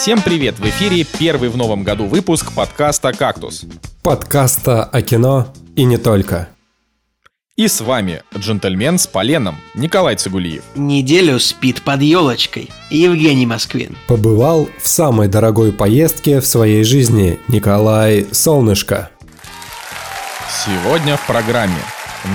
Всем 0.00 0.22
привет! 0.22 0.60
В 0.60 0.64
эфире 0.64 1.04
первый 1.18 1.48
в 1.48 1.56
новом 1.56 1.82
году 1.82 2.06
выпуск 2.06 2.52
подкаста 2.52 3.12
«Кактус». 3.12 3.64
Подкаста 4.04 4.84
о 4.84 5.02
кино 5.02 5.52
и 5.74 5.82
не 5.82 5.96
только. 5.96 6.50
И 7.56 7.66
с 7.66 7.80
вами 7.80 8.22
джентльмен 8.32 9.00
с 9.00 9.08
поленом 9.08 9.56
Николай 9.74 10.14
Цигулиев. 10.14 10.62
Неделю 10.76 11.40
спит 11.40 11.82
под 11.82 12.02
елочкой 12.02 12.70
Евгений 12.90 13.44
Москвин. 13.44 13.96
Побывал 14.06 14.68
в 14.80 14.86
самой 14.86 15.26
дорогой 15.26 15.72
поездке 15.72 16.40
в 16.40 16.46
своей 16.46 16.84
жизни 16.84 17.40
Николай 17.48 18.28
Солнышко. 18.30 19.10
Сегодня 20.64 21.16
в 21.16 21.26
программе 21.26 21.82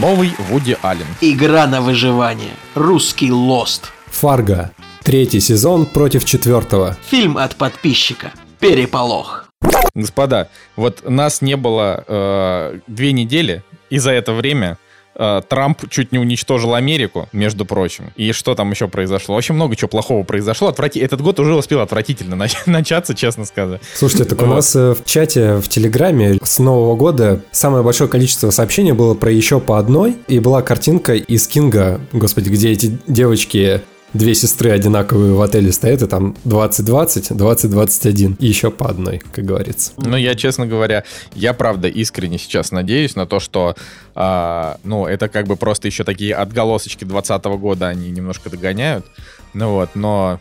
новый 0.01 0.33
Вуди 0.49 0.77
Аллен. 0.81 1.07
Игра 1.21 1.65
на 1.67 1.79
выживание. 1.79 2.51
Русский 2.75 3.31
лост. 3.31 3.93
Фарго. 4.07 4.73
Третий 5.03 5.41
сезон 5.41 5.85
против 5.85 6.23
четвертого. 6.23 6.95
Фильм 7.09 7.37
от 7.37 7.57
подписчика. 7.57 8.31
Переполох. 8.59 9.49
Господа, 9.93 10.47
вот 10.77 11.09
нас 11.09 11.41
не 11.41 11.57
было 11.57 12.05
э, 12.07 12.79
две 12.87 13.11
недели, 13.11 13.63
и 13.89 13.97
за 13.97 14.11
это 14.11 14.31
время 14.31 14.77
э, 15.15 15.41
Трамп 15.47 15.89
чуть 15.89 16.13
не 16.13 16.19
уничтожил 16.19 16.73
Америку, 16.73 17.27
между 17.33 17.65
прочим. 17.65 18.13
И 18.15 18.31
что 18.31 18.55
там 18.55 18.71
еще 18.71 18.87
произошло? 18.87 19.35
Очень 19.35 19.55
много 19.55 19.75
чего 19.75 19.89
плохого 19.89 20.23
произошло. 20.23 20.69
Отврати... 20.69 21.01
Этот 21.01 21.21
год 21.21 21.37
уже 21.37 21.53
успел 21.53 21.81
отвратительно 21.81 22.35
нач- 22.35 22.57
начаться, 22.65 23.13
честно 23.13 23.43
сказать. 23.43 23.81
Слушайте, 23.93 24.23
так 24.23 24.41
у 24.41 24.45
нас 24.45 24.73
э, 24.73 24.93
в 24.93 25.03
чате 25.03 25.57
в 25.57 25.67
Телеграме 25.67 26.39
с 26.41 26.59
Нового 26.59 26.95
года 26.95 27.41
самое 27.51 27.83
большое 27.83 28.09
количество 28.09 28.51
сообщений 28.51 28.93
было 28.93 29.15
про 29.15 29.29
еще 29.29 29.59
по 29.59 29.77
одной, 29.77 30.15
и 30.29 30.39
была 30.39 30.61
картинка 30.61 31.13
из 31.13 31.45
Кинга, 31.47 31.99
господи, 32.13 32.47
где 32.47 32.71
эти 32.71 32.97
девочки 33.05 33.81
Две 34.13 34.35
сестры 34.35 34.69
одинаковые 34.71 35.33
в 35.33 35.41
отеле 35.41 35.71
стоят, 35.71 36.03
и 36.03 36.07
там 36.07 36.35
2020, 36.43 37.35
2021. 37.35 38.37
И 38.39 38.45
еще 38.45 38.69
по 38.69 38.89
одной, 38.89 39.21
как 39.31 39.45
говорится. 39.45 39.91
Ну, 39.97 40.15
я, 40.15 40.35
честно 40.35 40.67
говоря, 40.67 41.03
я 41.33 41.53
правда 41.53 41.87
искренне 41.87 42.37
сейчас 42.37 42.71
надеюсь 42.71 43.15
на 43.15 43.25
то, 43.25 43.39
что, 43.39 43.75
а, 44.13 44.77
ну, 44.83 45.07
это 45.07 45.29
как 45.29 45.47
бы 45.47 45.55
просто 45.55 45.87
еще 45.87 46.03
такие 46.03 46.35
отголосочки 46.35 47.05
2020 47.05 47.45
года 47.59 47.87
они 47.87 48.11
немножко 48.11 48.49
догоняют. 48.49 49.05
Ну 49.53 49.71
вот, 49.73 49.89
но 49.95 50.39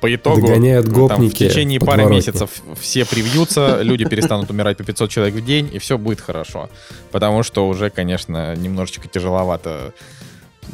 по 0.00 0.14
итогу 0.14 0.42
Догоняют 0.42 0.86
ну, 0.86 1.08
там, 1.08 1.16
в 1.16 1.20
гопники, 1.20 1.48
течение 1.48 1.80
пары 1.80 2.02
подворотни. 2.02 2.16
месяцев 2.16 2.50
все 2.80 3.04
привьются, 3.04 3.80
люди 3.82 4.04
перестанут 4.04 4.50
умирать 4.50 4.76
по 4.76 4.84
500 4.84 5.10
человек 5.10 5.34
в 5.34 5.44
день, 5.44 5.70
и 5.72 5.78
все 5.78 5.98
будет 5.98 6.20
хорошо. 6.20 6.68
Потому 7.10 7.42
что 7.42 7.66
уже, 7.66 7.90
конечно, 7.90 8.54
немножечко 8.56 9.08
тяжеловато. 9.08 9.94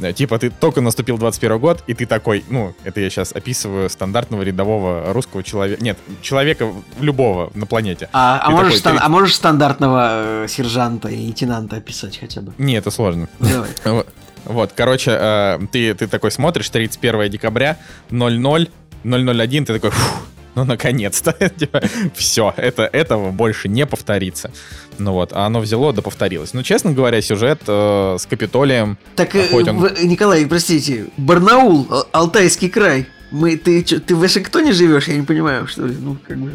Э, 0.00 0.12
Типа 0.12 0.38
ты 0.38 0.50
только 0.50 0.80
наступил 0.80 1.18
21 1.18 1.58
год, 1.58 1.82
и 1.86 1.94
ты 1.94 2.06
такой, 2.06 2.44
ну, 2.48 2.74
это 2.84 3.00
я 3.00 3.10
сейчас 3.10 3.32
описываю 3.32 3.88
стандартного 3.90 4.42
рядового 4.42 5.12
русского 5.12 5.42
человека, 5.42 5.82
нет, 5.82 5.98
человека 6.22 6.72
любого 7.00 7.50
на 7.54 7.66
планете. 7.66 8.08
А, 8.12 8.40
а 8.42 8.50
можешь, 8.50 8.64
такой, 8.74 8.78
стан- 8.78 8.96
ты- 8.98 9.02
а 9.04 9.08
можешь 9.08 9.34
стандартного 9.34 10.44
э, 10.44 10.48
сержанта 10.48 11.08
и 11.08 11.16
лейтенанта 11.16 11.76
описать 11.76 12.18
хотя 12.18 12.40
бы? 12.40 12.52
Не, 12.58 12.74
это 12.76 12.90
сложно. 12.90 13.28
Давай. 13.38 13.68
Вот, 13.84 14.06
Вот, 14.44 14.72
короче, 14.74 15.12
э, 15.18 15.58
ты, 15.70 15.94
ты 15.94 16.06
такой 16.08 16.30
смотришь, 16.30 16.68
31 16.70 17.30
декабря, 17.30 17.77
00, 18.10 18.68
001, 19.04 19.64
ты 19.64 19.72
такой, 19.74 19.90
«Фух, 19.90 20.27
ну, 20.55 20.64
наконец-то, 20.64 21.34
все, 22.14 22.53
это, 22.56 22.83
этого 22.92 23.31
больше 23.31 23.69
не 23.69 23.86
повторится. 23.86 24.50
Ну 24.98 25.12
вот, 25.12 25.33
а 25.33 25.47
оно 25.47 25.61
взяло 25.61 25.92
да 25.92 26.03
повторилось. 26.03 26.53
Ну, 26.55 26.62
честно 26.62 26.92
говоря, 26.92 27.20
сюжет 27.22 27.62
э, 27.67 28.17
с 28.20 28.27
Капитолием, 28.27 28.98
Так, 29.17 29.34
э, 29.34 29.47
он- 29.53 29.78
вы- 29.78 29.95
Николай, 30.03 30.47
простите, 30.47 31.06
Барнаул, 31.17 31.86
Ал- 31.91 32.08
Алтайский 32.12 32.69
край. 32.69 33.06
Мы, 33.30 33.56
ты, 33.56 33.83
чё, 33.83 33.98
ты 33.98 34.14
в 34.14 34.20
Вашингтоне 34.20 34.73
живешь? 34.73 35.08
Я 35.08 35.17
не 35.17 35.23
понимаю, 35.23 35.67
что 35.67 35.86
ли? 35.86 35.97
Ну, 35.98 36.18
как 36.29 36.36
бы. 36.39 36.52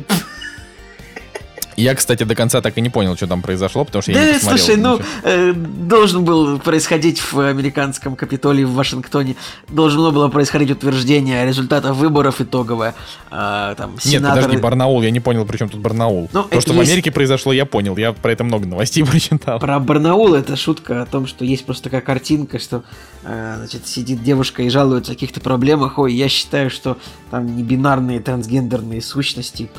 Я, 1.78 1.96
кстати, 1.96 2.24
до 2.24 2.36
конца 2.36 2.62
так 2.62 2.78
и 2.78 2.82
не 2.82 2.90
понял, 2.90 3.16
что 3.16 3.28
там 3.28 3.42
произошло, 3.42 3.86
потому 3.86 4.02
что 4.02 4.12
я 4.12 4.20
не 4.20 4.26
Да, 4.28 4.34
посмотрел. 4.34 4.66
слушай, 4.66 4.82
ну, 4.82 4.94
ничего. 4.96 5.08
э, 5.24 5.54
должен 5.54 6.26
был 6.26 6.60
происходить 6.60 7.20
в 7.32 7.40
американском 7.40 8.16
Капитолии 8.16 8.64
в 8.64 8.74
Вашингтоне, 8.74 9.36
должно 9.70 10.12
было 10.12 10.28
происходить 10.28 10.72
утверждение 10.72 11.46
результатов 11.46 11.96
выборов 11.98 12.42
итоговое. 12.42 12.96
А, 13.32 13.76
там, 13.76 13.92
Нет, 14.06 14.22
сенаторы- 14.24 14.36
подожди, 14.44 14.58
Барнаул, 14.58 15.02
я 15.02 15.12
не 15.12 15.20
понял, 15.20 15.46
при 15.46 15.58
чем 15.58 15.70
тут 15.70 15.80
Барнаул. 15.82 16.30
Ну, 16.34 16.44
То, 16.44 16.60
что 16.62 16.74
в 16.74 16.78
есть- 16.78 16.90
Америке 16.92 17.12
произошло, 17.12 17.54
я 17.54 17.66
понял, 17.66 17.96
я 17.98 18.14
про 18.14 18.32
это 18.32 18.44
много 18.44 18.66
новостей 18.66 19.04
прочитал. 19.06 19.60
Про 19.60 19.80
Барнаул 19.80 20.34
это 20.34 20.56
шутка 20.56 21.02
о 21.02 21.06
том, 21.06 21.28
что 21.28 21.46
есть 21.46 21.66
просто 21.66 21.86
такая 21.86 22.02
картинка, 22.02 22.60
что 22.60 22.84
э, 23.24 23.56
значит, 23.58 23.88
сидит 23.88 24.24
девушка 24.24 24.64
и 24.64 24.70
жалуется 24.70 25.12
о 25.12 25.16
каких-то 25.16 25.40
проблемах. 25.42 26.00
Ой, 26.00 26.14
я 26.14 26.28
считаю, 26.30 26.70
что 26.70 26.98
там 27.30 27.56
небинарные 27.58 28.20
трансгендерные 28.20 29.02
сущности 29.02 29.70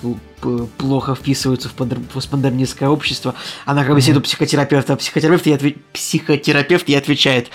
плохо 0.78 1.14
вписываются 1.14 1.68
в 1.68 1.74
подр- 1.74 2.00
постмодернистское 2.12 2.88
общество. 2.88 3.34
Она 3.64 3.84
как 3.84 3.94
бы 3.94 4.00
сидит 4.00 4.16
у 4.16 4.20
психотерапевта, 4.20 4.94
а 4.94 4.96
психотерапевт 4.96 5.46
ей, 5.46 5.54
отве- 5.56 5.78
психотерапевт 5.92 6.88
ей 6.88 6.96
отвечает. 6.96 7.50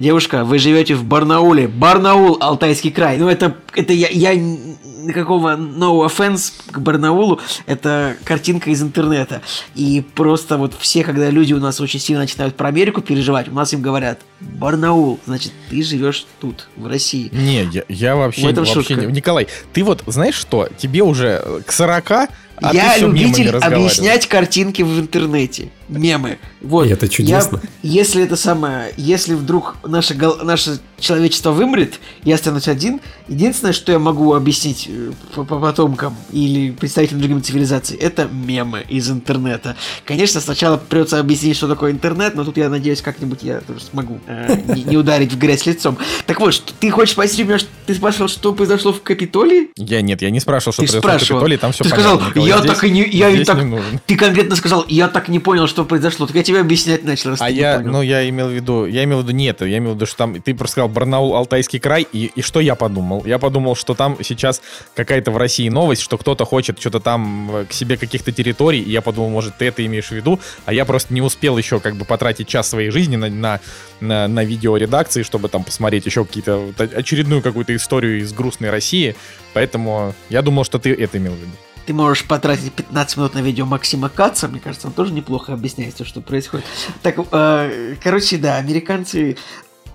Девушка, 0.00 0.44
вы 0.44 0.58
живете 0.58 0.94
в 0.94 1.04
Барнауле. 1.04 1.68
Барнаул, 1.68 2.38
Алтайский 2.40 2.90
край. 2.90 3.18
Ну, 3.18 3.28
это, 3.28 3.54
это 3.74 3.92
я, 3.92 4.08
я 4.08 4.34
никакого 4.34 5.56
no 5.56 6.06
offense 6.06 6.54
к 6.70 6.78
Барнаулу. 6.78 7.38
Это 7.66 8.16
картинка 8.24 8.70
из 8.70 8.82
интернета. 8.82 9.42
И 9.74 10.02
просто 10.14 10.56
вот 10.56 10.72
все, 10.78 11.04
когда 11.04 11.28
люди 11.28 11.52
у 11.52 11.60
нас 11.60 11.82
очень 11.82 12.00
сильно 12.00 12.22
начинают 12.22 12.56
про 12.56 12.68
Америку 12.68 13.02
переживать, 13.02 13.48
у 13.48 13.52
нас 13.52 13.74
им 13.74 13.82
говорят, 13.82 14.20
Барнаул, 14.40 15.20
значит, 15.26 15.52
ты 15.68 15.82
живешь 15.82 16.26
тут, 16.40 16.70
в 16.76 16.86
России. 16.86 17.28
Не, 17.30 17.64
я, 17.64 17.84
я 17.90 18.16
вообще, 18.16 18.40
В 18.40 18.44
этом 18.46 18.64
вообще 18.64 18.82
шутка. 18.82 18.94
не... 18.94 19.12
Николай, 19.12 19.48
ты 19.74 19.84
вот 19.84 20.02
знаешь 20.06 20.34
что? 20.34 20.70
Тебе 20.78 21.02
уже 21.02 21.62
к 21.66 21.72
40, 21.72 22.30
а 22.62 22.74
я 22.74 22.96
любитель 22.98 23.48
объяснять 23.50 24.26
картинки 24.26 24.82
в 24.82 24.98
интернете. 25.00 25.70
Мемы. 25.88 26.38
Вот. 26.60 26.86
И 26.86 26.90
это 26.90 27.08
чудесно. 27.08 27.60
Я- 27.82 27.90
если 28.02 28.22
это 28.22 28.36
самое, 28.36 28.92
если 28.96 29.34
вдруг 29.34 29.76
наше, 29.84 30.14
наше 30.44 30.78
человечество 31.00 31.50
вымрет, 31.50 31.98
я 32.22 32.36
останусь 32.36 32.68
один, 32.68 33.00
единственное, 33.26 33.72
что 33.72 33.90
я 33.90 33.98
могу 33.98 34.34
объяснить 34.34 34.86
э, 34.88 35.10
по, 35.34 35.42
по 35.44 35.58
потомкам 35.58 36.14
или 36.30 36.70
представителям 36.70 37.20
другим 37.20 37.42
цивилизаций, 37.42 37.96
это 37.96 38.28
мемы 38.30 38.84
из 38.88 39.10
интернета. 39.10 39.74
Конечно, 40.04 40.40
сначала 40.40 40.76
придется 40.76 41.18
объяснить, 41.18 41.56
что 41.56 41.66
такое 41.66 41.90
интернет, 41.90 42.36
но 42.36 42.44
тут 42.44 42.56
я 42.58 42.68
надеюсь, 42.68 43.02
как-нибудь 43.02 43.42
я 43.42 43.60
тоже 43.60 43.80
смогу 43.80 44.20
э, 44.28 44.60
не, 44.74 44.84
не 44.84 44.96
ударить 44.96 45.32
в 45.32 45.38
грязь 45.38 45.66
лицом. 45.66 45.98
Так 46.26 46.38
вот, 46.38 46.54
что, 46.54 46.72
ты 46.78 46.90
хочешь 46.90 47.12
спросить 47.14 47.40
у 47.40 47.44
меня, 47.46 47.58
что- 47.58 47.68
ты 47.86 47.94
спрашивал, 47.94 48.28
что 48.28 48.52
произошло 48.52 48.92
в 48.92 49.02
Капитолии? 49.02 49.70
Я 49.76 50.02
нет, 50.02 50.22
я 50.22 50.30
не 50.30 50.38
спрашивал, 50.38 50.72
что 50.74 50.82
Ты 50.82 50.88
произошло 50.88 51.08
в 51.10 51.16
спрашивал. 51.18 51.40
Капитолии, 51.40 51.56
там 51.56 51.72
все 51.72 51.82
Ты 51.82 51.90
понятно. 51.90 52.16
сказал, 52.16 52.32
я 52.50 52.58
здесь- 52.58 52.72
так 52.72 52.84
и 52.84 52.90
не, 52.90 53.08
я 53.08 53.30
здесь 53.32 53.46
так, 53.46 53.58
не 53.58 53.64
нужно. 53.64 54.00
ты 54.06 54.16
конкретно 54.16 54.56
сказал, 54.56 54.84
я 54.88 55.08
так 55.08 55.28
не 55.28 55.38
понял, 55.38 55.66
что 55.66 55.84
произошло. 55.84 56.26
Так 56.26 56.36
я 56.36 56.42
тебе 56.42 56.60
объяснять 56.60 57.04
начал, 57.04 57.34
А 57.38 57.50
я, 57.50 57.80
ну, 57.80 58.02
я 58.02 58.28
имел 58.28 58.48
в 58.48 58.52
виду, 58.52 58.86
я 58.86 59.04
имел 59.04 59.20
в 59.20 59.22
виду 59.24 59.32
не 59.32 59.46
это, 59.46 59.64
я 59.64 59.78
имел 59.78 59.92
в 59.92 59.94
виду, 59.96 60.06
что 60.06 60.16
там, 60.18 60.40
ты 60.40 60.54
просто 60.54 60.72
сказал 60.72 60.88
Барнаул, 60.88 61.34
Алтайский 61.34 61.78
край, 61.80 62.06
и, 62.12 62.30
и 62.34 62.42
что 62.42 62.60
я 62.60 62.74
подумал? 62.74 63.22
Я 63.24 63.38
подумал, 63.38 63.74
что 63.76 63.94
там 63.94 64.16
сейчас 64.22 64.60
какая-то 64.94 65.30
в 65.30 65.36
России 65.36 65.68
новость, 65.68 66.02
что 66.02 66.18
кто-то 66.18 66.44
хочет 66.44 66.78
что-то 66.80 67.00
там 67.00 67.50
э, 67.54 67.64
к 67.66 67.72
себе 67.72 67.96
каких-то 67.96 68.32
территорий, 68.32 68.80
и 68.80 68.90
я 68.90 69.00
подумал, 69.00 69.30
может, 69.30 69.56
ты 69.56 69.66
это 69.66 69.84
имеешь 69.86 70.08
в 70.08 70.12
виду, 70.12 70.40
а 70.66 70.72
я 70.72 70.84
просто 70.84 71.14
не 71.14 71.22
успел 71.22 71.56
еще 71.58 71.80
как 71.80 71.96
бы 71.96 72.04
потратить 72.04 72.48
час 72.48 72.68
своей 72.68 72.90
жизни 72.90 73.16
на, 73.16 73.28
на, 73.28 73.60
на, 74.00 74.28
на 74.28 74.44
видеоредакции, 74.44 75.22
чтобы 75.22 75.48
там 75.48 75.64
посмотреть 75.64 76.06
еще 76.06 76.24
какие-то, 76.24 76.72
очередную 76.96 77.42
какую-то 77.42 77.74
историю 77.74 78.20
из 78.20 78.32
грустной 78.32 78.70
России, 78.70 79.14
поэтому 79.54 80.14
я 80.28 80.42
думал, 80.42 80.64
что 80.64 80.78
ты 80.78 80.92
это 80.92 81.18
имел 81.18 81.32
в 81.32 81.36
виду. 81.36 81.52
Ты 81.90 81.94
можешь 81.94 82.24
потратить 82.24 82.72
15 82.72 83.16
минут 83.16 83.34
на 83.34 83.40
видео 83.40 83.66
Максима 83.66 84.08
Каца, 84.08 84.46
мне 84.46 84.60
кажется, 84.60 84.86
он 84.86 84.92
тоже 84.92 85.12
неплохо 85.12 85.54
объясняет 85.54 85.96
все, 85.96 86.04
что 86.04 86.20
происходит. 86.20 86.64
Так, 87.02 87.16
э, 87.32 87.96
короче, 88.00 88.36
да, 88.38 88.58
американцы... 88.58 89.36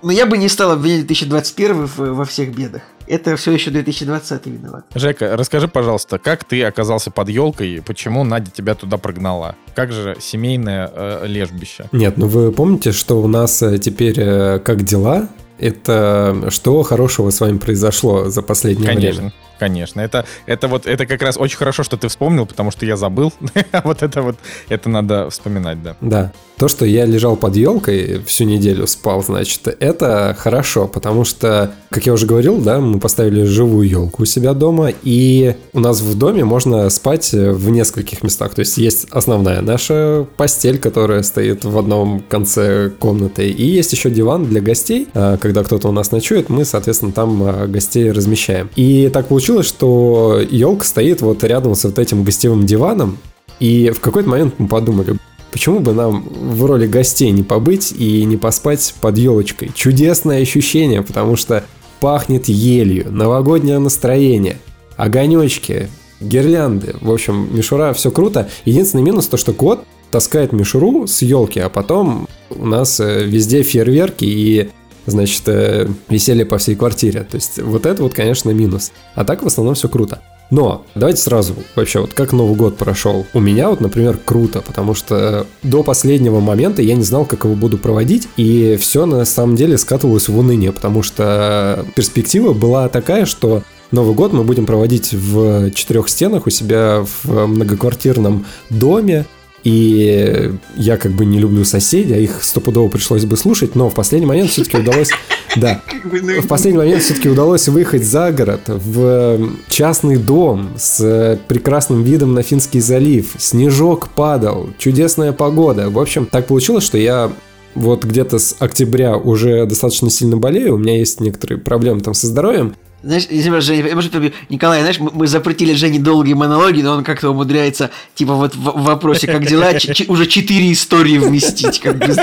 Но 0.02 0.12
я 0.12 0.26
бы 0.26 0.38
не 0.38 0.50
стал 0.50 0.72
обвинять 0.72 1.08
2021 1.08 1.86
в- 1.88 1.98
во 1.98 2.26
всех 2.26 2.54
бедах. 2.54 2.82
Это 3.08 3.38
все 3.38 3.54
еще 3.54 3.72
2020 3.72 4.46
виноват. 4.48 4.86
Жека, 4.94 5.38
расскажи, 5.38 5.70
пожалуйста, 5.70 6.18
как 6.20 6.44
ты 6.44 6.66
оказался 6.66 7.12
под 7.12 7.30
елкой, 7.30 7.82
почему 7.82 8.26
Надя 8.26 8.52
тебя 8.52 8.76
туда 8.76 8.98
прогнала? 8.98 9.56
Как 9.74 9.94
же 9.94 10.18
семейное 10.20 10.92
э, 10.94 11.28
лежбище? 11.28 11.86
Нет, 11.94 12.18
ну 12.18 12.28
вы 12.28 12.52
помните, 12.52 12.92
что 12.92 13.22
у 13.22 13.28
нас 13.30 13.62
э, 13.62 13.78
теперь 13.78 14.20
э, 14.20 14.60
как 14.60 14.84
дела? 14.84 15.30
Это 15.60 16.48
что 16.50 16.84
хорошего 16.84 17.30
с 17.30 17.40
вами 17.40 17.58
произошло 17.58 18.30
за 18.30 18.42
последнее 18.42 18.90
Конечно, 18.90 19.22
время? 19.22 19.34
Конечно. 19.60 20.02
Это, 20.02 20.26
это 20.46 20.68
вот, 20.68 20.86
это 20.86 21.06
как 21.06 21.22
раз 21.22 21.38
очень 21.38 21.58
хорошо, 21.58 21.84
что 21.84 21.98
ты 21.98 22.08
вспомнил, 22.08 22.46
потому 22.46 22.72
что 22.72 22.86
я 22.86 22.98
забыл. 22.98 23.34
Вот 23.84 24.04
это 24.04 24.22
вот, 24.22 24.38
это 24.70 24.90
надо 24.90 25.30
вспоминать, 25.30 25.84
да. 25.84 25.96
Да. 26.02 26.32
То, 26.58 26.70
что 26.70 26.86
я 26.86 27.06
лежал 27.06 27.36
под 27.36 27.56
елкой 27.58 28.22
всю 28.26 28.46
неделю 28.46 28.88
спал, 28.88 29.22
значит, 29.22 29.68
это 29.80 30.36
хорошо, 30.40 30.88
потому 30.88 31.26
что, 31.26 31.74
как 31.90 32.06
я 32.06 32.14
уже 32.14 32.26
говорил, 32.26 32.62
да, 32.62 32.80
мы 32.80 33.00
поставили 33.00 33.44
живую 33.44 33.90
елку 33.90 34.24
у 34.24 34.26
себя 34.26 34.54
дома, 34.54 34.92
и 35.04 35.56
у 35.74 35.82
нас 35.82 36.00
в 36.00 36.18
доме 36.18 36.46
можно 36.46 36.90
спать 36.90 37.34
в 37.34 37.70
нескольких 37.70 38.24
местах. 38.24 38.56
То 38.56 38.62
есть 38.62 38.78
есть 38.78 39.08
основная 39.12 39.62
наша 39.62 40.26
постель, 40.38 40.80
которая 40.80 41.24
стоит 41.24 41.66
в 41.66 41.78
одном 41.78 42.24
конце 42.30 42.90
комнаты, 42.90 43.50
и 43.50 43.66
есть 43.66 43.92
еще 43.92 44.10
диван 44.10 44.46
для 44.46 44.62
гостей. 44.62 45.08
А, 45.14 45.38
Когда 45.38 45.64
кто-то 45.64 45.90
у 45.90 45.92
нас 45.92 46.12
ночует, 46.12 46.50
мы, 46.50 46.64
соответственно, 46.64 47.12
там 47.12 47.44
а, 47.44 47.68
гостей 47.68 48.12
размещаем. 48.12 48.70
И 48.76 49.10
так 49.10 49.28
получилось, 49.28 49.45
получилось, 49.46 49.68
что 49.68 50.42
елка 50.50 50.86
стоит 50.86 51.22
вот 51.22 51.44
рядом 51.44 51.76
с 51.76 51.84
вот 51.84 52.00
этим 52.00 52.24
гостевым 52.24 52.66
диваном, 52.66 53.20
и 53.60 53.92
в 53.92 54.00
какой-то 54.00 54.28
момент 54.28 54.56
мы 54.58 54.68
подумали, 54.68 55.20
почему 55.52 55.78
бы 55.82 55.94
нам 55.94 56.24
в 56.28 56.66
роли 56.66 56.88
гостей 56.88 57.30
не 57.30 57.44
побыть 57.44 57.92
и 57.92 58.24
не 58.24 58.38
поспать 58.38 58.96
под 59.02 59.20
елочкой? 59.20 59.70
Чудесное 59.76 60.42
ощущение, 60.42 61.04
потому 61.04 61.36
что 61.36 61.64
пахнет 62.00 62.48
елью, 62.48 63.12
новогоднее 63.12 63.78
настроение, 63.78 64.58
огонечки, 64.98 65.90
гирлянды. 66.20 66.96
В 67.00 67.12
общем, 67.12 67.48
мишура, 67.56 67.94
все 67.94 68.10
круто. 68.10 68.50
Единственный 68.66 69.04
минус 69.04 69.28
то, 69.28 69.38
что 69.38 69.54
кот 69.54 69.84
таскает 70.10 70.54
мишуру 70.54 71.06
с 71.06 71.22
елки, 71.22 71.60
а 71.60 71.70
потом 71.70 72.28
у 72.50 72.66
нас 72.66 73.00
э, 73.00 73.24
везде 73.26 73.62
фейерверки 73.62 74.26
и 74.26 74.70
значит, 75.06 75.44
э, 75.48 75.88
веселье 76.10 76.46
по 76.46 76.58
всей 76.58 76.76
квартире. 76.76 77.22
То 77.22 77.36
есть 77.36 77.62
вот 77.62 77.86
это 77.86 78.04
вот, 78.04 78.14
конечно, 78.14 78.50
минус. 78.52 78.92
А 79.16 79.24
так 79.26 79.44
в 79.44 79.48
основном 79.48 79.76
все 79.76 79.90
круто. 79.90 80.22
Но 80.52 80.86
давайте 80.94 81.22
сразу 81.22 81.56
вообще 81.76 82.02
вот 82.02 82.14
как 82.14 82.32
Новый 82.32 82.56
год 82.56 82.78
прошел. 82.78 83.26
У 83.34 83.40
меня 83.40 83.70
вот, 83.70 83.82
например, 83.82 84.20
круто, 84.24 84.62
потому 84.62 84.94
что 84.94 85.48
до 85.64 85.82
последнего 85.82 86.40
момента 86.40 86.82
я 86.82 86.96
не 86.96 87.04
знал, 87.04 87.26
как 87.26 87.46
его 87.46 87.56
буду 87.56 87.78
проводить, 87.78 88.28
и 88.38 88.78
все 88.80 89.06
на 89.06 89.26
самом 89.26 89.56
деле 89.56 89.78
скатывалось 89.78 90.30
в 90.30 90.38
уныние, 90.38 90.72
потому 90.72 91.02
что 91.02 91.84
перспектива 91.96 92.54
была 92.54 92.90
такая, 92.90 93.26
что 93.26 93.64
Новый 93.92 94.16
год 94.16 94.34
мы 94.34 94.44
будем 94.44 94.66
проводить 94.66 95.14
в 95.14 95.72
четырех 95.72 96.10
стенах 96.10 96.48
у 96.48 96.50
себя 96.50 97.06
в 97.24 97.48
многоквартирном 97.48 98.46
доме, 98.70 99.26
и 99.66 100.52
я 100.78 100.96
как 100.98 101.12
бы 101.14 101.26
не 101.26 101.40
люблю 101.40 101.66
соседей, 101.66 102.14
а 102.14 102.18
их 102.18 102.44
стопудово 102.44 102.88
пришлось 102.88 103.26
бы 103.26 103.36
слушать, 103.36 103.76
но 103.76 103.90
в 103.90 103.96
последний 103.96 104.28
момент 104.28 104.52
все-таки 104.52 104.78
удалось... 104.78 105.10
Да, 105.56 105.82
в 106.04 106.48
последний 106.48 106.78
момент 106.80 107.02
все-таки 107.02 107.30
удалось 107.30 107.70
выехать 107.70 108.04
за 108.04 108.34
город 108.34 108.64
в 108.68 109.40
частный 109.70 110.18
дом 110.18 110.72
с 110.78 111.40
прекрасным 111.48 112.04
видом 112.04 112.34
на 112.34 112.44
Финский 112.44 112.82
залив. 112.82 113.36
Снежок 113.38 114.10
падал, 114.10 114.72
чудесная 114.78 115.32
погода. 115.32 115.90
В 115.90 115.98
общем, 115.98 116.26
так 116.26 116.48
получилось, 116.48 116.84
что 116.84 116.98
я 116.98 117.32
вот 117.74 118.04
где-то 118.04 118.38
с 118.38 118.58
октября 118.60 119.16
уже 119.16 119.66
достаточно 119.66 120.10
сильно 120.10 120.36
болею, 120.36 120.76
у 120.76 120.78
меня 120.78 120.98
есть 120.98 121.22
некоторые 121.22 121.58
проблемы 121.58 122.02
там 122.02 122.14
со 122.14 122.28
здоровьем, 122.28 122.76
знаешь, 123.06 123.28
если 123.30 123.60
Женя, 123.60 123.94
может, 123.94 124.14
Николай, 124.50 124.80
знаешь, 124.80 125.00
мы, 125.00 125.12
мы 125.14 125.28
запретили 125.28 125.74
Жене 125.74 126.00
долгие 126.00 126.34
монологи, 126.34 126.82
но 126.82 126.94
он 126.94 127.04
как-то 127.04 127.30
умудряется, 127.30 127.92
типа, 128.16 128.34
вот 128.34 128.56
в, 128.56 128.60
в 128.60 128.84
вопросе, 128.84 129.28
как 129.28 129.46
дела, 129.46 129.76
ч, 129.76 129.94
ч, 129.94 130.06
уже 130.08 130.26
четыре 130.26 130.72
истории 130.72 131.20
вместить, 131.20 131.80
как 131.80 132.00
бы. 132.00 132.16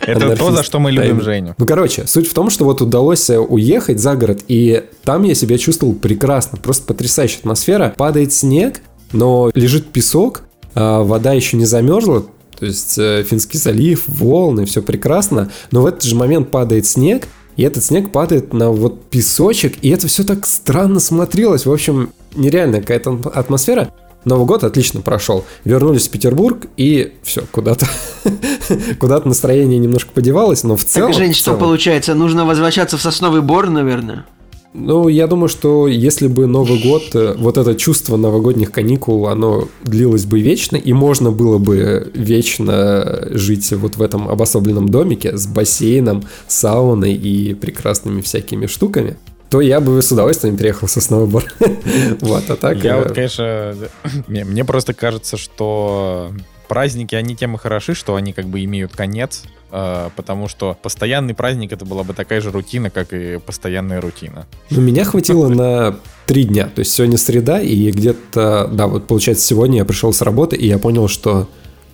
Это 0.00 0.36
то, 0.36 0.50
за 0.50 0.62
что 0.62 0.78
мы 0.78 0.90
любим 0.90 1.22
Женю. 1.22 1.54
Ну, 1.56 1.66
короче, 1.66 2.06
суть 2.06 2.28
в 2.28 2.34
том, 2.34 2.50
что 2.50 2.64
вот 2.64 2.82
удалось 2.82 3.30
э, 3.30 3.38
уехать 3.38 3.98
за 3.98 4.14
город, 4.14 4.42
и 4.48 4.84
там 5.04 5.22
я 5.22 5.34
себя 5.34 5.56
чувствовал 5.56 5.94
прекрасно, 5.94 6.58
просто 6.58 6.84
потрясающая 6.84 7.38
атмосфера. 7.38 7.94
Падает 7.96 8.32
снег, 8.32 8.82
но 9.12 9.50
лежит 9.54 9.86
песок, 9.86 10.42
а 10.74 11.02
вода 11.02 11.32
еще 11.32 11.56
не 11.56 11.64
замерзла, 11.64 12.26
то 12.58 12.66
есть 12.66 12.98
э, 12.98 13.24
Финский 13.28 13.58
залив, 13.58 14.04
волны, 14.06 14.66
все 14.66 14.82
прекрасно, 14.82 15.50
но 15.70 15.82
в 15.82 15.86
этот 15.86 16.02
же 16.02 16.14
момент 16.14 16.50
падает 16.50 16.86
снег, 16.86 17.26
и 17.56 17.62
этот 17.62 17.84
снег 17.84 18.12
падает 18.12 18.52
на 18.52 18.70
вот 18.70 19.04
песочек, 19.04 19.74
и 19.82 19.90
это 19.90 20.06
все 20.06 20.24
так 20.24 20.46
странно 20.46 21.00
смотрелось. 21.00 21.66
В 21.66 21.72
общем, 21.72 22.12
нереальная 22.34 22.80
какая-то 22.80 23.20
атмосфера. 23.34 23.92
Новый 24.24 24.46
год 24.46 24.62
отлично 24.62 25.00
прошел. 25.00 25.44
Вернулись 25.64 26.06
в 26.06 26.10
Петербург, 26.10 26.66
и 26.76 27.14
все, 27.24 27.42
куда-то 27.50 27.86
куда-то 29.00 29.26
настроение 29.26 29.78
немножко 29.78 30.12
подевалось, 30.12 30.62
но 30.62 30.76
в 30.76 30.84
целом... 30.84 31.10
Так, 31.10 31.18
Жень, 31.18 31.32
в 31.32 31.36
что 31.36 31.46
целом... 31.46 31.60
получается? 31.60 32.14
Нужно 32.14 32.44
возвращаться 32.46 32.96
в 32.96 33.02
Сосновый 33.02 33.42
Бор, 33.42 33.68
наверное? 33.68 34.24
Ну, 34.74 35.08
я 35.08 35.26
думаю, 35.26 35.48
что 35.48 35.86
если 35.86 36.28
бы 36.28 36.46
Новый 36.46 36.82
год, 36.82 37.14
э, 37.14 37.34
вот 37.36 37.58
это 37.58 37.74
чувство 37.74 38.16
новогодних 38.16 38.72
каникул, 38.72 39.28
оно 39.28 39.68
длилось 39.84 40.24
бы 40.24 40.40
вечно, 40.40 40.76
и 40.76 40.92
можно 40.94 41.30
было 41.30 41.58
бы 41.58 42.10
вечно 42.14 43.28
жить 43.30 43.70
вот 43.72 43.96
в 43.96 44.02
этом 44.02 44.28
обособленном 44.28 44.88
домике 44.88 45.36
с 45.36 45.46
бассейном, 45.46 46.24
сауной 46.46 47.12
и 47.12 47.52
прекрасными 47.52 48.22
всякими 48.22 48.66
штуками, 48.66 49.18
то 49.50 49.60
я 49.60 49.80
бы 49.80 50.00
с 50.00 50.10
удовольствием 50.10 50.56
переехал 50.56 50.88
со 50.88 51.02
сноубор. 51.02 51.44
Вот, 52.20 52.48
а 52.48 52.56
так... 52.56 52.82
Я 52.82 52.96
э, 52.96 53.02
вот, 53.02 53.12
конечно, 53.12 53.74
мне 54.26 54.64
просто 54.64 54.94
кажется, 54.94 55.36
что 55.36 56.32
праздники, 56.72 57.14
они 57.14 57.36
тем 57.36 57.54
и 57.54 57.58
хороши, 57.58 57.92
что 57.92 58.14
они 58.14 58.32
как 58.32 58.46
бы 58.46 58.64
имеют 58.64 58.96
конец, 58.96 59.42
э, 59.70 60.08
потому 60.16 60.48
что 60.48 60.74
постоянный 60.80 61.34
праздник 61.34 61.70
это 61.70 61.84
была 61.84 62.02
бы 62.02 62.14
такая 62.14 62.40
же 62.40 62.50
рутина, 62.50 62.88
как 62.88 63.12
и 63.12 63.38
постоянная 63.38 64.00
рутина. 64.00 64.46
Ну, 64.70 64.80
меня 64.80 65.04
хватило 65.04 65.48
на 65.48 65.98
три 66.24 66.44
дня, 66.44 66.70
то 66.74 66.78
есть 66.78 66.94
сегодня 66.94 67.18
среда, 67.18 67.60
и 67.60 67.90
где-то, 67.90 68.70
да, 68.72 68.86
вот 68.86 69.06
получается 69.06 69.44
сегодня 69.44 69.80
я 69.80 69.84
пришел 69.84 70.14
с 70.14 70.22
работы, 70.22 70.56
и 70.56 70.66
я 70.66 70.78
понял, 70.78 71.08
что 71.08 71.46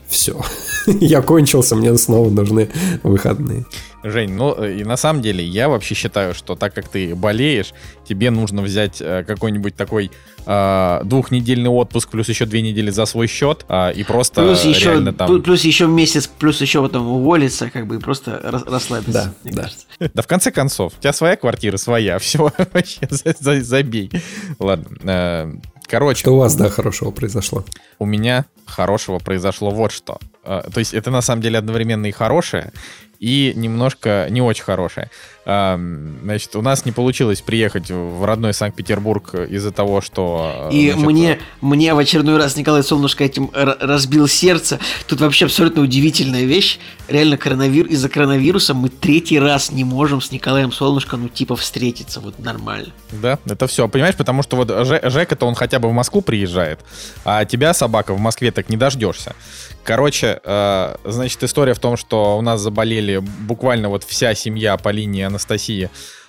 все, 0.07 0.41
я 1.01 1.23
кончился, 1.23 1.77
мне 1.77 1.97
снова 1.97 2.31
нужны 2.31 2.71
выходные. 3.03 3.65
Жень, 4.03 4.33
ну 4.33 4.53
и 4.65 4.85
на 4.85 4.97
самом 4.97 5.23
деле 5.23 5.45
я 5.45 5.69
вообще 5.69 5.95
считаю, 5.95 6.33
что 6.35 6.55
так 6.55 6.73
как 6.73 6.89
ты 6.89 7.15
болеешь, 7.15 7.75
тебе 8.09 8.31
нужно 8.31 8.63
взять 8.63 9.01
э, 9.01 9.25
какой-нибудь 9.27 9.75
такой 9.75 10.11
э, 10.47 11.01
двухнедельный 11.05 11.69
отпуск 11.69 12.09
плюс 12.09 12.29
еще 12.29 12.47
две 12.47 12.63
недели 12.63 12.91
за 12.91 13.07
свой 13.07 13.27
счет 13.27 13.67
э, 13.69 13.93
и 13.95 14.05
просто 14.05 14.43
плюс 14.43 14.65
еще, 14.65 15.13
там... 15.13 15.43
Плюс 15.43 15.65
еще 15.65 15.87
месяц, 15.87 16.29
плюс 16.29 16.61
еще 16.61 16.81
потом 16.81 17.09
уволиться, 17.09 17.71
как 17.71 17.87
бы 17.87 17.97
и 17.97 17.99
просто 17.99 18.41
расслабиться. 18.67 19.35
Да, 19.45 19.51
да. 19.51 19.63
Кажется. 19.63 19.87
Да 20.15 20.23
в 20.23 20.27
конце 20.27 20.53
концов, 20.53 20.93
у 20.97 21.01
тебя 21.01 21.13
своя 21.13 21.37
квартира, 21.37 21.77
своя, 21.77 22.19
все, 22.21 22.53
вообще 22.73 23.09
забей. 23.41 24.11
Ладно, 24.59 24.97
э, 25.03 25.53
Короче. 25.89 26.21
Что 26.21 26.33
у 26.33 26.39
вас, 26.39 26.55
да, 26.55 26.69
хорошего 26.69 27.11
произошло? 27.11 27.65
У 27.99 28.05
меня 28.05 28.45
хорошего 28.67 29.19
произошло 29.19 29.71
вот 29.71 29.91
что. 29.91 30.19
Э, 30.49 30.63
то 30.73 30.81
есть 30.81 30.95
это 30.95 31.11
на 31.11 31.21
самом 31.21 31.43
деле 31.43 31.59
одновременно 31.59 32.07
и 32.07 32.13
хорошее, 32.13 32.73
и 33.21 33.53
немножко 33.55 34.27
не 34.31 34.41
очень 34.41 34.65
хорошее. 34.65 35.11
Значит, 35.49 36.57
у 36.57 36.61
нас 36.61 36.85
не 36.85 36.93
получилось 36.93 37.41
приехать 37.41 37.91
в 37.91 38.23
родной 38.23 38.53
Санкт-Петербург 38.53 39.35
из-за 39.35 39.73
того, 39.73 40.03
что... 40.03 40.69
И 40.71 40.91
значит, 40.91 41.07
мне, 41.07 41.39
мне 41.63 41.95
в 41.95 41.99
очередной 41.99 42.37
раз 42.37 42.55
Николай 42.57 42.83
Солнышко 42.83 43.25
этим 43.25 43.51
разбил 43.55 44.29
сердце. 44.29 44.79
Тут 45.07 45.23
вообще 45.23 45.47
абсолютно 45.47 45.81
удивительная 45.81 46.45
вещь. 46.45 46.79
Реально 47.09 47.39
коронавир... 47.39 47.87
из-за 47.87 48.11
коронавируса 48.11 48.75
мы 48.75 48.91
третий 48.91 49.39
раз 49.39 49.73
не 49.73 49.85
можем 49.85 50.21
с 50.21 50.33
Николаем 50.33 50.71
Солнышко, 50.71 51.17
ну, 51.17 51.29
типа, 51.29 51.57
встретиться. 51.57 52.21
Вот 52.21 52.39
нормально. 52.39 52.93
Да, 53.11 53.39
это 53.47 53.67
все. 53.67 53.89
Понимаешь, 53.89 54.17
потому 54.17 54.43
что 54.43 54.57
вот 54.57 54.69
Жека-то 54.69 55.47
он 55.47 55.55
хотя 55.55 55.79
бы 55.79 55.89
в 55.89 55.93
Москву 55.93 56.21
приезжает, 56.21 56.81
а 57.25 57.47
тебя, 57.47 57.73
собака, 57.73 58.13
в 58.13 58.21
Москве 58.21 58.51
так 58.51 58.69
не 58.69 58.77
дождешься. 58.77 59.35
Короче, 59.83 60.39
э, 60.45 60.97
значит, 61.05 61.43
история 61.43 61.73
в 61.73 61.79
том, 61.79 61.97
что 61.97 62.37
у 62.37 62.43
нас 62.43 62.61
заболели 62.61 63.17
буквально 63.17 63.89
вот 63.89 64.05
вся 64.05 64.35
семья 64.35 64.77
по 64.77 64.91
линии 64.91 65.23
Анастасии 65.39 65.89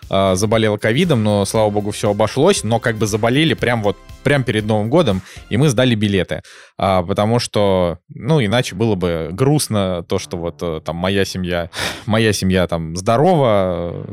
э, 0.10 0.36
заболела 0.36 0.78
ковидом, 0.78 1.24
но, 1.24 1.46
слава 1.46 1.70
богу, 1.70 1.92
все 1.92 2.12
обошлось, 2.12 2.64
но 2.64 2.80
как 2.80 2.98
бы 2.98 3.08
заболели 3.08 3.54
прям 3.54 3.84
вот 3.84 3.98
прям 4.24 4.44
перед 4.44 4.66
Новым 4.66 4.90
годом, 4.90 5.22
и 5.50 5.58
мы 5.58 5.70
сдали 5.70 5.96
билеты, 5.96 6.42
а, 6.78 7.04
потому 7.04 7.40
что, 7.40 8.00
ну, 8.14 8.44
иначе 8.44 8.76
было 8.76 8.96
бы 8.96 9.30
грустно 9.32 10.04
то, 10.08 10.20
что 10.20 10.38
вот 10.38 10.58
э, 10.62 10.82
там 10.84 10.96
моя 10.98 11.26
семья, 11.26 11.70
моя 12.06 12.34
семья 12.34 12.68
там 12.68 12.96
здорова, 12.96 14.06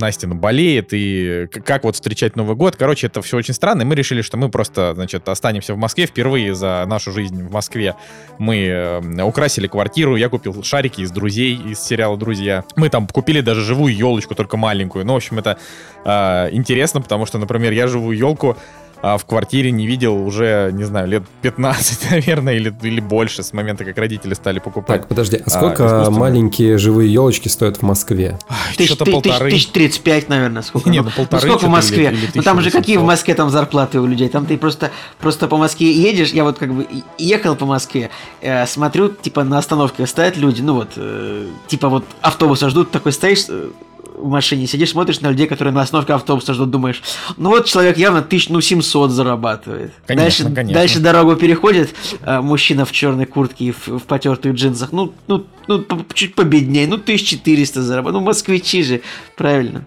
Настина 0.00 0.34
болеет, 0.34 0.88
и 0.92 1.46
как 1.64 1.84
вот 1.84 1.94
встречать 1.94 2.36
Новый 2.36 2.56
год, 2.56 2.76
короче, 2.76 3.06
это 3.06 3.22
все 3.22 3.36
очень 3.36 3.54
странно, 3.54 3.82
и 3.82 3.84
мы 3.84 3.94
решили, 3.94 4.22
что 4.22 4.36
мы 4.36 4.48
просто, 4.48 4.92
значит, 4.94 5.28
останемся 5.28 5.74
в 5.74 5.78
Москве 5.78 6.06
впервые 6.06 6.54
за 6.54 6.84
нашу 6.86 7.12
жизнь 7.12 7.42
в 7.42 7.52
Москве. 7.52 7.94
Мы 8.38 8.66
э, 8.66 9.22
украсили 9.22 9.66
квартиру, 9.66 10.16
я 10.16 10.28
купил 10.28 10.62
шарики 10.62 11.00
из 11.00 11.10
друзей, 11.10 11.56
из 11.56 11.80
сериала 11.80 12.16
«Друзья». 12.16 12.64
Мы 12.76 12.88
там 12.88 13.06
купили 13.06 13.40
даже 13.40 13.62
живую 13.62 13.94
елочку, 13.94 14.34
только 14.34 14.56
маленькую. 14.56 15.04
Ну, 15.04 15.14
в 15.14 15.16
общем, 15.16 15.38
это 15.42 15.58
э, 16.04 16.48
интересно, 16.52 17.00
потому 17.00 17.26
что, 17.26 17.38
например, 17.38 17.72
я 17.72 17.86
живую 17.86 18.16
елку 18.16 18.56
а 19.02 19.18
в 19.18 19.24
квартире 19.26 19.72
не 19.72 19.84
видел 19.84 20.14
уже, 20.14 20.70
не 20.72 20.84
знаю, 20.84 21.08
лет 21.08 21.24
15, 21.42 22.10
наверное, 22.12 22.54
или, 22.54 22.72
или 22.82 23.00
больше 23.00 23.42
с 23.42 23.52
момента, 23.52 23.84
как 23.84 23.98
родители 23.98 24.32
стали 24.34 24.60
покупать. 24.60 25.00
Так, 25.00 25.08
подожди, 25.08 25.42
а 25.44 25.50
сколько 25.50 26.06
а, 26.06 26.10
маленькие 26.10 26.78
живые 26.78 27.12
елочки 27.12 27.48
стоят 27.48 27.78
в 27.78 27.82
Москве? 27.82 28.38
Что-то 28.78 29.04
полторы. 29.06 29.50
Тысяч 29.50 29.66
тридцать 29.66 30.02
пять, 30.02 30.28
наверное, 30.28 30.62
сколько? 30.62 30.88
Нет, 30.88 31.02
ну, 31.02 31.10
ну 31.10 31.16
полторы. 31.16 31.48
Ну, 31.48 31.52
сколько 31.54 31.66
в 31.66 31.72
Москве? 31.72 32.04
Или, 32.12 32.16
или 32.16 32.30
ну 32.36 32.42
там 32.42 32.60
же 32.60 32.70
какие 32.70 32.96
в 32.96 33.02
Москве 33.02 33.34
там 33.34 33.50
зарплаты 33.50 33.98
у 33.98 34.06
людей? 34.06 34.28
Там 34.28 34.46
ты 34.46 34.56
просто, 34.56 34.92
просто 35.18 35.48
по 35.48 35.56
Москве 35.56 35.90
едешь, 35.90 36.30
я 36.30 36.44
вот 36.44 36.58
как 36.58 36.72
бы 36.72 36.86
ехал 37.18 37.56
по 37.56 37.66
Москве, 37.66 38.10
э, 38.40 38.66
смотрю, 38.66 39.08
типа 39.08 39.42
на 39.42 39.58
остановке 39.58 40.06
стоят 40.06 40.36
люди, 40.36 40.62
ну 40.62 40.74
вот, 40.74 40.92
э, 40.94 41.48
типа 41.66 41.88
вот 41.88 42.04
автобуса 42.20 42.70
ждут, 42.70 42.92
такой 42.92 43.10
стоишь, 43.10 43.46
э, 43.48 43.70
в 44.14 44.28
машине 44.28 44.66
сидишь, 44.66 44.90
смотришь 44.90 45.20
на 45.20 45.28
людей, 45.28 45.46
которые 45.46 45.74
на 45.74 45.82
остановке 45.82 46.12
автобуса 46.12 46.54
ждут, 46.54 46.70
думаешь, 46.70 47.02
ну 47.36 47.50
вот 47.50 47.66
человек 47.66 47.96
явно 47.96 48.22
тысяч, 48.22 48.48
ну 48.48 48.60
700 48.60 49.10
зарабатывает. 49.10 49.92
Конечно, 50.06 50.44
дальше, 50.44 50.54
конечно. 50.54 50.74
дальше 50.74 51.00
дорогу 51.00 51.36
переходит 51.36 51.94
э, 52.22 52.40
мужчина 52.40 52.84
в 52.84 52.92
черной 52.92 53.26
куртке 53.26 53.66
и 53.66 53.72
в, 53.72 53.88
в 53.88 54.02
потертых 54.02 54.54
джинсах, 54.54 54.92
ну, 54.92 55.12
ну, 55.26 55.46
ну 55.68 55.84
чуть 56.14 56.34
победнее, 56.34 56.86
ну 56.86 56.94
1400 56.94 57.82
зарабатывает, 57.82 58.20
ну 58.22 58.26
москвичи 58.26 58.82
же, 58.82 59.02
правильно. 59.36 59.84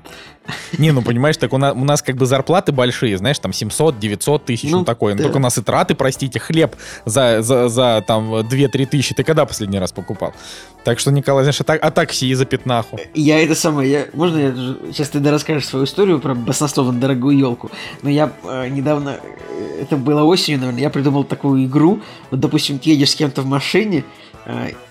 Не, 0.78 0.92
ну 0.92 1.02
понимаешь, 1.02 1.38
так 1.38 1.54
у 1.54 1.58
нас, 1.58 1.74
у 1.76 1.84
нас 1.84 2.02
как 2.02 2.16
бы 2.16 2.26
зарплаты 2.26 2.72
большие, 2.72 3.18
знаешь, 3.18 3.40
там 3.40 3.54
700, 3.54 4.00
900 4.00 4.46
тысяч, 4.46 4.72
ну, 4.72 4.80
ну 4.80 4.86
такое. 4.86 5.16
Но 5.16 5.24
только 5.24 5.38
у 5.38 5.40
нас 5.40 5.58
и 5.58 5.62
траты, 5.62 5.96
простите, 5.96 6.40
хлеб 6.40 6.76
за, 7.06 7.42
за, 7.42 7.70
за 7.70 8.04
там 8.06 8.34
2-3 8.34 8.86
тысячи. 8.86 9.16
Ты 9.16 9.24
когда 9.24 9.46
последний 9.46 9.80
раз 9.80 9.92
покупал? 9.92 10.34
Так 10.84 11.00
что, 11.00 11.12
Николай, 11.12 11.44
знаешь, 11.44 11.60
а, 11.62 11.64
так, 11.64 11.84
а 11.84 11.90
такси 11.90 12.34
за 12.36 12.46
пятнаху? 12.46 13.00
Я 13.16 13.42
это 13.42 13.56
самое, 13.56 13.92
я, 13.92 14.06
можно 14.14 14.38
я 14.38 14.54
сейчас 14.92 15.10
ты 15.10 15.32
расскажешь 15.32 15.68
свою 15.68 15.86
историю 15.86 16.20
про 16.20 16.36
баснословно 16.36 17.00
дорогую 17.00 17.38
елку? 17.38 17.72
Но 18.04 18.10
я 18.10 18.32
э, 18.44 18.68
недавно, 18.70 19.18
э, 19.50 19.82
это 19.82 19.98
было 19.98 20.24
осенью, 20.24 20.60
наверное, 20.60 20.82
я 20.82 20.90
придумал 20.92 21.24
такую 21.24 21.66
игру. 21.66 22.02
Вот, 22.30 22.40
допустим, 22.40 22.78
ты 22.78 22.92
едешь 22.92 23.12
с 23.12 23.16
кем-то 23.16 23.42
в 23.42 23.48
машине, 23.48 24.04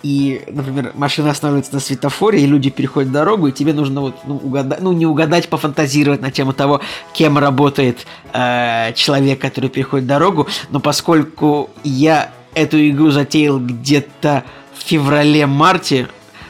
и, 0.02 0.42
например, 0.48 0.92
машина 0.94 1.30
останавливается 1.30 1.74
на 1.74 1.80
светофоре, 1.80 2.42
и 2.42 2.46
люди 2.46 2.70
переходят 2.70 3.12
дорогу, 3.12 3.48
и 3.48 3.52
тебе 3.52 3.72
нужно 3.72 4.00
вот, 4.00 4.16
ну, 4.24 4.36
угадать, 4.36 4.80
ну, 4.80 4.92
не 4.92 5.06
угадать, 5.06 5.48
пофантазировать 5.48 6.20
на 6.20 6.30
тему 6.32 6.52
того, 6.52 6.80
кем 7.12 7.38
работает 7.38 8.06
э, 8.32 8.92
человек, 8.94 9.40
который 9.40 9.70
переходит 9.70 10.06
дорогу, 10.06 10.48
но 10.70 10.80
поскольку 10.80 11.70
я 11.84 12.32
эту 12.54 12.88
игру 12.88 13.10
затеял 13.10 13.60
где-то 13.60 14.42
в 14.76 14.82
феврале-марте, 14.88 16.08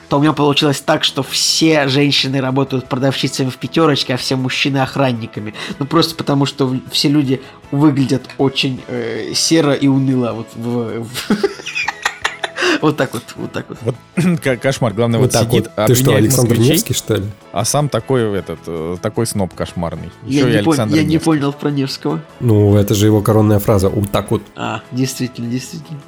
то 0.09 0.19
у 0.19 0.21
меня 0.21 0.33
получилось 0.33 0.81
так, 0.81 1.05
что 1.05 1.23
все 1.23 1.89
женщины 1.89 2.41
работают 2.41 2.89
продавщицами 2.89 3.51
в 3.51 3.57
пятерочке, 3.57 4.15
а 4.15 4.17
все 4.17 4.37
мужчины 4.37 4.79
охранниками. 4.79 5.55
Ну 5.79 5.87
просто 5.87 6.15
потому, 6.15 6.47
что 6.47 6.75
все 6.91 7.09
люди 7.09 7.43
выглядят 7.71 8.23
очень 8.39 8.81
э, 8.89 9.33
серо 9.35 9.73
и 9.73 9.89
уныло. 9.89 10.33
Вот, 10.33 10.49
в, 10.55 11.05
в... 11.05 11.29
вот 12.85 12.97
так 12.97 13.15
вот, 13.15 13.23
вот 13.37 13.53
так 13.53 13.67
вот. 13.69 13.79
вот 13.83 14.61
кошмар, 14.61 14.93
главное, 14.93 15.19
вот, 15.19 15.27
вот 15.27 15.33
так 15.33 15.51
сидит, 15.51 15.71
вот. 15.77 15.87
Ты 15.87 15.95
что, 15.95 16.15
Александр 16.15 16.59
Невский, 16.59 16.95
что 16.95 17.17
ли? 17.17 17.25
А 17.53 17.65
сам 17.65 17.89
такой 17.89 18.39
этот, 18.39 18.61
э, 18.67 18.97
такой 19.01 19.27
сноб 19.27 19.55
кошмарный. 19.55 20.11
Еще 20.25 20.53
я, 20.53 20.61
не, 20.61 20.67
пон- 20.67 20.95
я 20.95 21.03
не 21.03 21.19
понял 21.19 21.53
про 21.53 21.71
Невского. 21.71 22.21
Ну, 22.41 22.77
это 22.77 22.95
же 22.95 23.07
его 23.07 23.21
коронная 23.23 23.59
фраза. 23.59 23.89
Вот 23.89 24.11
так 24.11 24.31
вот. 24.31 24.43
А, 24.57 24.83
действительно, 24.93 25.51
действительно. 25.51 25.99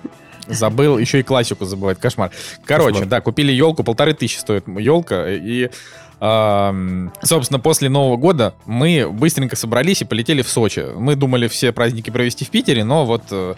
Забыл, 0.49 0.99
еще 0.99 1.21
и 1.21 1.23
классику 1.23 1.64
забывает, 1.64 1.99
кошмар. 1.99 2.30
Короче, 2.64 2.92
кошмар. 2.92 3.09
да, 3.09 3.21
купили 3.21 3.52
елку, 3.52 3.83
полторы 3.83 4.14
тысячи 4.14 4.38
стоит 4.38 4.68
елка, 4.68 5.26
и 5.28 5.71
собственно, 6.18 7.61
после 7.62 7.90
Нового 7.90 8.16
года 8.16 8.54
мы 8.64 9.06
быстренько 9.11 9.54
собрались 9.54 10.00
и 10.00 10.06
полетели 10.06 10.40
в 10.40 10.49
Сочи. 10.49 10.87
Мы 10.97 11.14
думали 11.14 11.47
все 11.47 11.73
праздники 11.73 12.09
провести 12.09 12.47
в 12.47 12.50
Питере, 12.50 12.85
но 12.85 13.04
вот 13.04 13.25
э, 13.30 13.54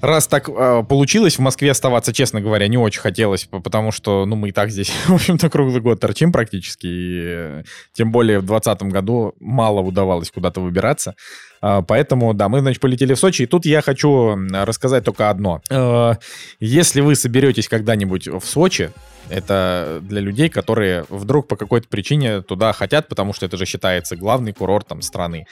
раз 0.00 0.26
так 0.26 0.48
э, 0.48 0.82
получилось 0.88 1.36
в 1.36 1.40
Москве 1.40 1.70
оставаться, 1.70 2.12
честно 2.12 2.40
говоря, 2.40 2.68
не 2.68 2.78
очень 2.78 3.00
хотелось, 3.00 3.44
потому 3.44 3.92
что, 3.92 4.24
ну, 4.26 4.36
мы 4.36 4.50
и 4.50 4.52
так 4.52 4.70
здесь, 4.70 4.90
в 5.06 5.14
общем-то, 5.14 5.50
круглый 5.50 5.80
год 5.80 6.00
торчим 6.00 6.32
практически, 6.32 6.86
и 6.86 7.22
э, 7.24 7.62
тем 7.92 8.12
более 8.12 8.38
в 8.38 8.46
2020 8.46 8.82
году 8.92 9.34
мало 9.40 9.80
удавалось 9.80 10.30
куда-то 10.30 10.60
выбираться. 10.60 11.14
Э, 11.62 11.82
поэтому, 11.86 12.34
да, 12.34 12.48
мы, 12.48 12.60
значит, 12.60 12.80
полетели 12.80 13.14
в 13.14 13.18
Сочи, 13.18 13.42
и 13.42 13.46
тут 13.46 13.66
я 13.66 13.82
хочу 13.82 14.36
рассказать 14.52 15.04
только 15.04 15.30
одно. 15.30 15.62
Э, 15.70 16.14
если 16.60 17.00
вы 17.00 17.14
соберетесь 17.14 17.68
когда-нибудь 17.68 18.28
в 18.28 18.44
Сочи, 18.44 18.90
это 19.28 20.00
для 20.02 20.20
людей, 20.20 20.48
которые 20.48 21.04
вдруг 21.08 21.48
по 21.48 21.56
какой-то 21.56 21.88
причине 21.88 22.40
туда 22.42 22.72
хотят, 22.72 23.08
потому 23.08 23.32
что 23.32 23.46
это 23.46 23.56
же 23.56 23.66
считается 23.66 24.16
главный 24.16 24.52
курортом 24.52 25.02
страны. 25.02 25.46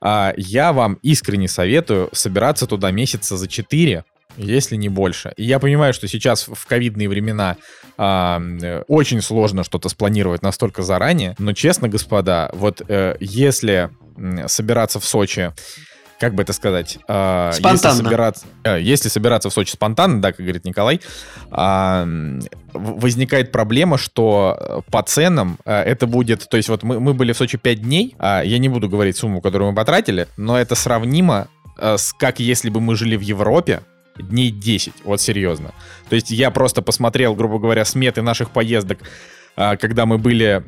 А, 0.00 0.32
я 0.36 0.72
вам 0.72 0.98
искренне 1.02 1.48
советую 1.48 2.08
собираться 2.12 2.66
туда 2.66 2.90
месяца 2.90 3.36
за 3.36 3.48
4, 3.48 4.04
если 4.36 4.76
не 4.76 4.88
больше. 4.88 5.32
И 5.36 5.44
я 5.44 5.58
понимаю, 5.58 5.94
что 5.94 6.08
сейчас 6.08 6.48
в 6.48 6.66
ковидные 6.66 7.08
времена 7.08 7.56
э, 7.96 8.82
очень 8.88 9.22
сложно 9.22 9.64
что-то 9.64 9.88
спланировать 9.88 10.42
настолько 10.42 10.82
заранее, 10.82 11.34
но 11.38 11.52
честно, 11.52 11.88
господа, 11.88 12.50
вот 12.52 12.82
э, 12.88 13.16
если 13.20 13.90
собираться 14.46 15.00
в 15.00 15.04
Сочи 15.04 15.52
как 16.24 16.34
бы 16.34 16.42
это 16.42 16.54
сказать? 16.54 16.98
Э, 17.06 17.50
спонтанно. 17.52 17.92
Если 17.92 18.04
собираться, 18.04 18.46
э, 18.64 18.80
если 18.80 19.08
собираться 19.10 19.50
в 19.50 19.52
Сочи 19.52 19.72
спонтанно, 19.72 20.22
да, 20.22 20.32
как 20.32 20.40
говорит 20.40 20.64
Николай, 20.64 21.02
э, 21.52 22.40
возникает 22.72 23.52
проблема, 23.52 23.98
что 23.98 24.56
э, 24.58 24.90
по 24.90 25.02
ценам 25.02 25.58
э, 25.66 25.82
это 25.82 26.06
будет... 26.06 26.48
То 26.48 26.56
есть 26.56 26.70
вот 26.70 26.82
мы, 26.82 26.98
мы 26.98 27.12
были 27.12 27.32
в 27.32 27.36
Сочи 27.36 27.58
5 27.58 27.82
дней, 27.82 28.16
э, 28.18 28.40
я 28.46 28.56
не 28.56 28.70
буду 28.70 28.88
говорить 28.88 29.18
сумму, 29.18 29.42
которую 29.42 29.72
мы 29.72 29.76
потратили, 29.76 30.26
но 30.38 30.58
это 30.58 30.74
сравнимо 30.74 31.48
с 31.78 32.14
как 32.14 32.40
если 32.40 32.70
бы 32.70 32.80
мы 32.80 32.96
жили 32.96 33.16
в 33.16 33.20
Европе, 33.20 33.82
дней 34.16 34.50
10, 34.50 34.94
вот 35.04 35.20
серьезно. 35.20 35.74
То 36.08 36.14
есть 36.14 36.30
я 36.30 36.50
просто 36.50 36.80
посмотрел, 36.80 37.34
грубо 37.34 37.58
говоря, 37.58 37.84
сметы 37.84 38.22
наших 38.22 38.50
поездок, 38.50 38.98
когда 39.56 40.06
мы 40.06 40.18
были 40.18 40.62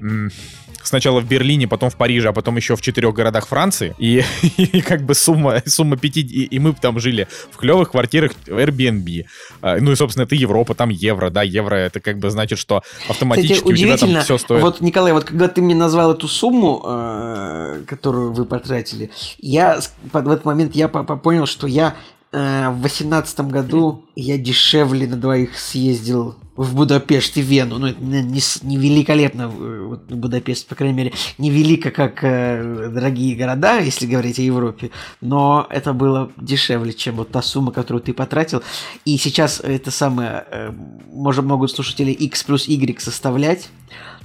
сначала 0.87 1.21
в 1.21 1.26
Берлине, 1.26 1.69
потом 1.69 1.90
в 1.90 1.97
Париже, 1.97 2.28
а 2.28 2.33
потом 2.33 2.57
еще 2.57 2.76
в 2.76 2.81
четырех 2.81 3.14
городах 3.14 3.47
Франции. 3.47 3.95
И, 3.99 4.23
и 4.57 4.81
как 4.81 5.02
бы 5.02 5.14
сумма, 5.14 5.62
сумма 5.66 5.97
пяти... 5.97 6.21
И, 6.21 6.45
и 6.45 6.59
мы 6.59 6.73
там 6.75 6.99
жили 7.00 7.28
в 7.50 7.57
клевых 7.57 7.90
квартирах 7.90 8.33
Airbnb. 8.47 9.25
А, 9.62 9.78
ну 9.81 9.93
и, 9.93 9.97
собственно, 9.97 10.25
это 10.25 10.35
Европа, 10.35 10.75
там 10.75 10.90
евро, 10.90 11.31
да, 11.31 11.43
евро 11.43 11.75
это 11.75 12.00
как 12.00 12.19
бы 12.19 12.31
значит, 12.31 12.59
что 12.59 12.83
автоматически 13.09 13.55
Кстати, 13.55 13.73
у 13.73 13.76
тебя 13.76 13.97
там 13.97 14.21
все 14.23 14.38
стоит. 14.38 14.62
Вот, 14.62 14.81
Николай, 14.81 15.12
вот 15.12 15.25
когда 15.25 15.49
ты 15.49 15.62
мне 15.62 15.75
назвал 15.75 16.12
эту 16.12 16.28
сумму, 16.28 16.83
э, 16.85 17.83
которую 17.87 18.33
вы 18.33 18.45
потратили, 18.45 19.11
я 19.38 19.81
в 20.12 20.16
этот 20.16 20.45
момент 20.45 20.75
я 20.75 20.88
понял, 20.88 21.47
что 21.47 21.66
я 21.66 21.97
э, 22.33 22.69
в 22.71 22.81
восемнадцатом 22.81 23.49
году 23.49 24.05
я 24.14 24.38
дешевле 24.38 25.07
на 25.07 25.16
двоих 25.16 25.59
съездил 25.59 26.37
в 26.57 26.75
Будапешт 26.75 27.37
и 27.37 27.43
Вену. 27.43 27.79
Ну, 27.79 27.89
это 27.89 28.01
не, 28.01 28.41
не 28.63 28.77
великолепно, 28.77 29.43
э, 29.43 29.87
вот, 29.87 30.05
Будапешт, 30.05 30.67
по 30.67 30.75
крайней 30.75 30.97
мере, 30.97 31.13
не 31.39 31.51
велико, 31.51 31.91
как 31.91 32.25
э, 32.25 32.91
дорогие 32.93 33.37
города, 33.37 33.79
если 33.79 34.07
говорить 34.07 34.39
о 34.39 34.43
Европе, 34.43 34.91
но 35.21 35.67
это 35.71 35.93
было 35.93 36.31
дешевле, 36.37 36.93
чем 36.93 37.17
вот 37.17 37.31
та 37.31 37.43
сумма, 37.43 37.73
которую 37.73 38.03
ты 38.03 38.13
потратил. 38.13 38.63
И 39.05 39.17
сейчас 39.19 39.61
это 39.61 39.91
самое, 39.91 40.45
э, 40.51 40.73
может, 41.13 41.45
могут 41.45 41.71
слушатели 41.71 42.11
X 42.11 42.45
плюс 42.45 42.69
Y 42.69 43.01
составлять, 43.01 43.69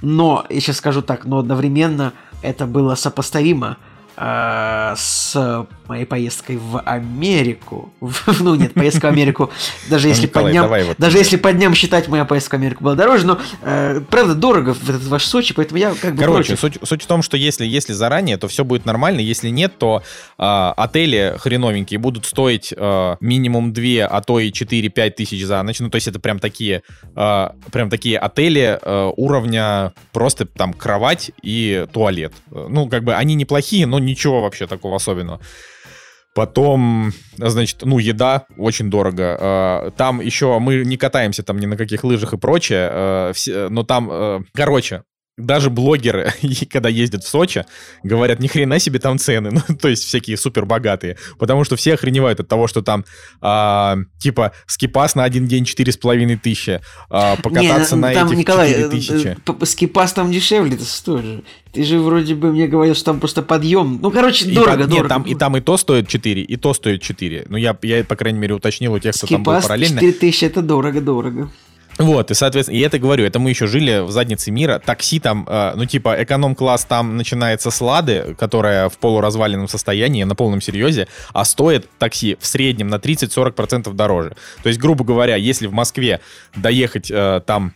но, 0.00 0.44
я 0.48 0.60
сейчас 0.60 0.78
скажу 0.78 1.02
так, 1.02 1.24
но 1.24 1.38
одновременно 1.38 2.12
это 2.42 2.66
было 2.66 2.94
сопоставимо 2.94 3.76
э, 4.16 4.94
с 4.96 5.66
моей 5.88 6.04
поездкой 6.04 6.56
в 6.56 6.80
Америку. 6.80 7.92
ну 8.40 8.54
нет, 8.54 8.74
поездка 8.74 9.06
в 9.06 9.10
Америку, 9.10 9.50
даже 9.88 10.08
если 10.08 10.26
по 10.26 10.42
дням, 10.42 10.70
даже 10.98 11.18
если 11.18 11.36
по 11.36 11.52
дням 11.52 11.74
считать, 11.74 12.08
моя 12.08 12.24
поездка 12.24 12.56
в 12.56 12.60
Америку 12.60 12.84
была 12.84 12.94
дороже, 12.94 13.26
но 13.26 13.38
э, 13.62 14.00
правда 14.10 14.34
дорого 14.34 14.74
в 14.74 14.88
этот 14.88 15.04
ваш 15.04 15.24
Сочи, 15.24 15.54
поэтому 15.54 15.78
я 15.78 15.94
как 15.94 16.14
бы 16.14 16.22
Короче, 16.22 16.56
суть, 16.56 16.78
суть 16.82 17.02
в 17.02 17.06
том, 17.06 17.22
что 17.22 17.36
если, 17.36 17.64
если 17.64 17.92
заранее, 17.92 18.36
то 18.36 18.48
все 18.48 18.64
будет 18.64 18.84
нормально, 18.84 19.20
если 19.20 19.48
нет, 19.48 19.78
то 19.78 20.02
э, 20.38 20.42
отели 20.76 21.36
хреновенькие 21.38 21.98
будут 21.98 22.26
стоить 22.26 22.72
э, 22.76 23.16
минимум 23.20 23.72
2, 23.72 24.06
а 24.06 24.20
то 24.22 24.38
и 24.38 24.50
4-5 24.50 25.10
тысяч 25.10 25.44
за 25.44 25.62
ночь, 25.62 25.80
ну 25.80 25.90
то 25.90 25.96
есть 25.96 26.08
это 26.08 26.20
прям 26.20 26.38
такие, 26.38 26.82
э, 27.14 27.48
прям 27.70 27.90
такие 27.90 28.18
отели 28.18 28.78
э, 28.80 29.12
уровня 29.16 29.92
просто 30.12 30.46
там 30.46 30.72
кровать 30.72 31.30
и 31.42 31.86
туалет. 31.92 32.32
Ну 32.50 32.88
как 32.88 33.04
бы 33.04 33.14
они 33.14 33.34
неплохие, 33.34 33.86
но 33.86 33.98
ничего 33.98 34.42
вообще 34.42 34.66
такого 34.66 34.96
особенного. 34.96 35.40
Потом, 36.34 37.12
значит, 37.36 37.78
ну, 37.82 37.98
еда 37.98 38.46
очень 38.56 38.90
дорого. 38.90 39.36
А, 39.38 39.90
там 39.96 40.20
еще 40.20 40.58
мы 40.58 40.84
не 40.84 40.96
катаемся 40.96 41.42
там 41.42 41.58
ни 41.58 41.66
на 41.66 41.76
каких 41.76 42.04
лыжах 42.04 42.32
и 42.32 42.38
прочее, 42.38 42.88
а, 42.90 43.32
но 43.68 43.82
там, 43.82 44.46
короче, 44.54 45.02
даже 45.38 45.70
блогеры, 45.70 46.32
когда 46.70 46.88
ездят 46.88 47.24
в 47.24 47.28
Сочи, 47.28 47.64
говорят, 48.02 48.40
ни 48.40 48.48
хрена 48.48 48.78
себе 48.78 48.98
там 48.98 49.18
цены, 49.18 49.50
ну, 49.68 49.76
то 49.76 49.88
есть 49.88 50.04
всякие 50.04 50.36
супер 50.36 50.66
богатые, 50.66 51.16
потому 51.38 51.64
что 51.64 51.76
все 51.76 51.94
охреневают 51.94 52.40
от 52.40 52.48
того, 52.48 52.66
что 52.66 52.82
там, 52.82 53.04
а, 53.40 53.96
типа, 54.18 54.52
скипас 54.66 55.14
на 55.14 55.24
один 55.24 55.46
день 55.46 55.64
четыре 55.64 55.92
с 55.92 55.96
половиной 55.96 56.36
тысячи, 56.36 56.80
а, 57.08 57.36
покататься 57.42 57.96
Не, 57.96 58.02
на 58.02 58.12
там, 58.12 58.26
этих 58.28 58.38
Николай, 58.38 58.68
4 58.68 58.88
тысячи. 58.88 59.36
Э, 59.46 59.64
скипас 59.64 60.12
там 60.12 60.30
дешевле, 60.30 60.74
это 60.74 60.84
стоит 60.84 61.24
же. 61.24 61.44
Ты 61.72 61.84
же 61.84 61.98
вроде 61.98 62.34
бы 62.34 62.52
мне 62.52 62.68
говорил, 62.68 62.94
что 62.94 63.06
там 63.06 63.20
просто 63.20 63.42
подъем. 63.42 63.98
Ну, 64.02 64.10
короче, 64.10 64.44
и 64.44 64.54
дорого, 64.54 64.84
дорого. 64.86 64.94
Нет, 64.94 65.08
там, 65.08 65.22
и 65.22 65.34
там 65.34 65.56
и 65.56 65.62
то 65.62 65.78
стоит 65.78 66.08
4, 66.08 66.42
и 66.42 66.56
то 66.56 66.74
стоит 66.74 67.00
4. 67.00 67.46
Ну, 67.48 67.56
я, 67.56 67.76
я 67.80 68.04
по 68.04 68.16
крайней 68.16 68.38
мере, 68.38 68.54
уточнил 68.54 68.92
у 68.92 68.98
тех, 68.98 69.14
кто 69.16 69.26
Скипас 69.26 69.44
там 69.44 69.54
был 69.54 69.62
параллельно. 69.62 70.00
4 70.00 70.12
тысячи, 70.12 70.44
это 70.44 70.60
дорого-дорого. 70.60 71.50
Вот, 72.02 72.30
и, 72.30 72.34
соответственно, 72.34 72.76
и 72.76 72.80
это 72.80 72.98
говорю, 72.98 73.24
это 73.24 73.38
мы 73.38 73.50
еще 73.50 73.66
жили 73.66 74.00
в 74.00 74.10
заднице 74.10 74.50
мира. 74.50 74.82
Такси 74.84 75.20
там, 75.20 75.46
э, 75.48 75.72
ну, 75.76 75.84
типа, 75.84 76.22
эконом-класс 76.22 76.84
там 76.84 77.16
начинается 77.16 77.70
с 77.70 77.80
Лады, 77.80 78.34
которая 78.38 78.88
в 78.88 78.98
полуразваленном 78.98 79.68
состоянии, 79.68 80.24
на 80.24 80.34
полном 80.34 80.60
серьезе, 80.60 81.06
а 81.32 81.44
стоит 81.44 81.88
такси 81.98 82.36
в 82.40 82.46
среднем 82.46 82.88
на 82.88 82.96
30-40% 82.96 83.92
дороже. 83.92 84.34
То 84.62 84.68
есть, 84.68 84.80
грубо 84.80 85.04
говоря, 85.04 85.36
если 85.36 85.68
в 85.68 85.72
Москве 85.72 86.20
доехать 86.56 87.10
э, 87.10 87.40
там 87.46 87.72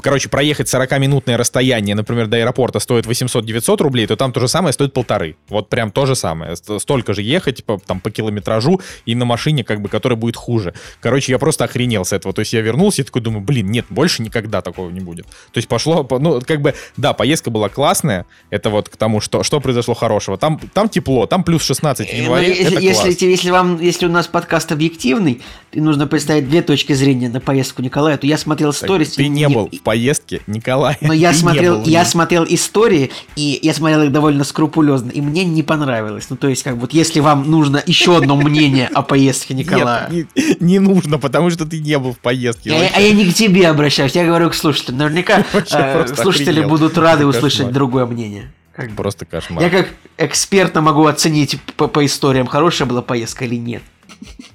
короче, 0.00 0.28
проехать 0.28 0.72
40-минутное 0.72 1.36
расстояние, 1.36 1.94
например, 1.94 2.26
до 2.26 2.38
аэропорта 2.38 2.80
стоит 2.80 3.06
800-900 3.06 3.82
рублей, 3.82 4.06
то 4.06 4.16
там 4.16 4.32
то 4.32 4.40
же 4.40 4.48
самое 4.48 4.72
стоит 4.72 4.92
полторы. 4.92 5.36
Вот 5.48 5.68
прям 5.68 5.90
то 5.90 6.06
же 6.06 6.14
самое. 6.14 6.56
Столько 6.56 7.14
же 7.14 7.22
ехать 7.22 7.64
по, 7.64 7.78
там, 7.78 8.00
по 8.00 8.10
километражу 8.10 8.80
и 9.06 9.14
на 9.14 9.24
машине, 9.24 9.64
как 9.64 9.80
бы, 9.80 9.88
которая 9.88 10.18
будет 10.18 10.36
хуже. 10.36 10.74
Короче, 11.00 11.32
я 11.32 11.38
просто 11.38 11.64
охренел 11.64 12.04
с 12.04 12.12
этого. 12.12 12.34
То 12.34 12.40
есть 12.40 12.52
я 12.52 12.60
вернулся 12.60 13.02
и 13.02 13.04
такой 13.04 13.22
думаю, 13.22 13.42
блин, 13.42 13.66
нет, 13.70 13.86
больше 13.90 14.22
никогда 14.22 14.62
такого 14.62 14.90
не 14.90 15.00
будет. 15.00 15.26
То 15.26 15.58
есть 15.58 15.68
пошло, 15.68 16.06
ну, 16.10 16.40
как 16.40 16.60
бы, 16.60 16.74
да, 16.96 17.12
поездка 17.12 17.50
была 17.50 17.68
классная, 17.68 18.26
это 18.50 18.70
вот 18.70 18.88
к 18.88 18.96
тому, 18.96 19.20
что, 19.20 19.42
что 19.42 19.60
произошло 19.60 19.94
хорошего. 19.94 20.38
Там, 20.38 20.58
там 20.72 20.88
тепло, 20.88 21.26
там 21.26 21.44
плюс 21.44 21.62
16 21.62 22.08
в 22.08 22.14
Э, 22.14 22.22
январе, 22.22 22.48
ну, 22.48 22.54
это 22.54 22.80
если, 22.80 23.02
класс. 23.02 23.22
если, 23.22 23.50
вам, 23.50 23.80
если 23.80 24.06
у 24.06 24.10
нас 24.10 24.26
подкаст 24.26 24.72
объективный, 24.72 25.42
и 25.72 25.80
нужно 25.80 26.06
представить 26.06 26.48
две 26.48 26.62
точки 26.62 26.92
зрения 26.92 27.28
на 27.28 27.40
поездку 27.40 27.82
Николая, 27.82 28.16
то 28.16 28.26
я 28.26 28.38
смотрел 28.38 28.72
сторис. 28.72 29.12
Ты 29.12 29.24
и 29.24 29.28
не 29.28 29.48
был 29.48 29.68
в 29.68 29.80
поездке, 29.84 30.40
Николай. 30.48 30.96
Но 31.00 31.12
я 31.12 31.32
смотрел, 31.32 31.84
я 31.84 32.04
смотрел 32.04 32.44
истории, 32.48 33.10
и 33.36 33.58
я 33.62 33.72
смотрел 33.74 34.02
их 34.02 34.12
довольно 34.12 34.42
скрупулезно, 34.42 35.10
и 35.10 35.20
мне 35.20 35.44
не 35.44 35.62
понравилось. 35.62 36.26
Ну, 36.30 36.36
то 36.36 36.48
есть, 36.48 36.62
как 36.64 36.74
вот, 36.76 36.92
если 36.92 37.20
вам 37.20 37.48
нужно 37.50 37.82
еще 37.86 38.16
одно 38.16 38.36
мнение 38.36 38.88
о 38.88 39.02
поездке 39.02 39.54
Николая. 39.54 40.08
Нет, 40.10 40.28
не, 40.34 40.56
не 40.60 40.78
нужно, 40.80 41.18
потому 41.18 41.50
что 41.50 41.66
ты 41.66 41.78
не 41.80 41.98
был 41.98 42.12
в 42.12 42.18
поездке. 42.18 42.70
Я- 42.70 42.90
а 42.94 43.00
я 43.00 43.12
не 43.12 43.30
к 43.30 43.34
тебе 43.34 43.68
обращаюсь, 43.68 44.12
я 44.12 44.24
говорю 44.24 44.50
к 44.50 44.54
слушателям. 44.54 44.98
Наверняка 44.98 45.44
э, 45.52 46.06
слушатели 46.16 46.50
охренел. 46.50 46.68
будут 46.68 46.98
рады 46.98 47.24
Кошмар. 47.24 47.36
услышать 47.36 47.70
другое 47.72 48.06
мнение. 48.06 48.50
Как. 48.74 48.90
Просто 48.96 49.24
кошмар. 49.24 49.62
Я 49.62 49.70
как 49.70 49.88
эксперта 50.18 50.80
могу 50.80 51.06
оценить 51.06 51.60
по, 51.76 51.86
по 51.86 52.04
историям, 52.04 52.46
хорошая 52.46 52.88
была 52.88 53.02
поездка 53.02 53.44
или 53.44 53.54
нет. 53.54 53.82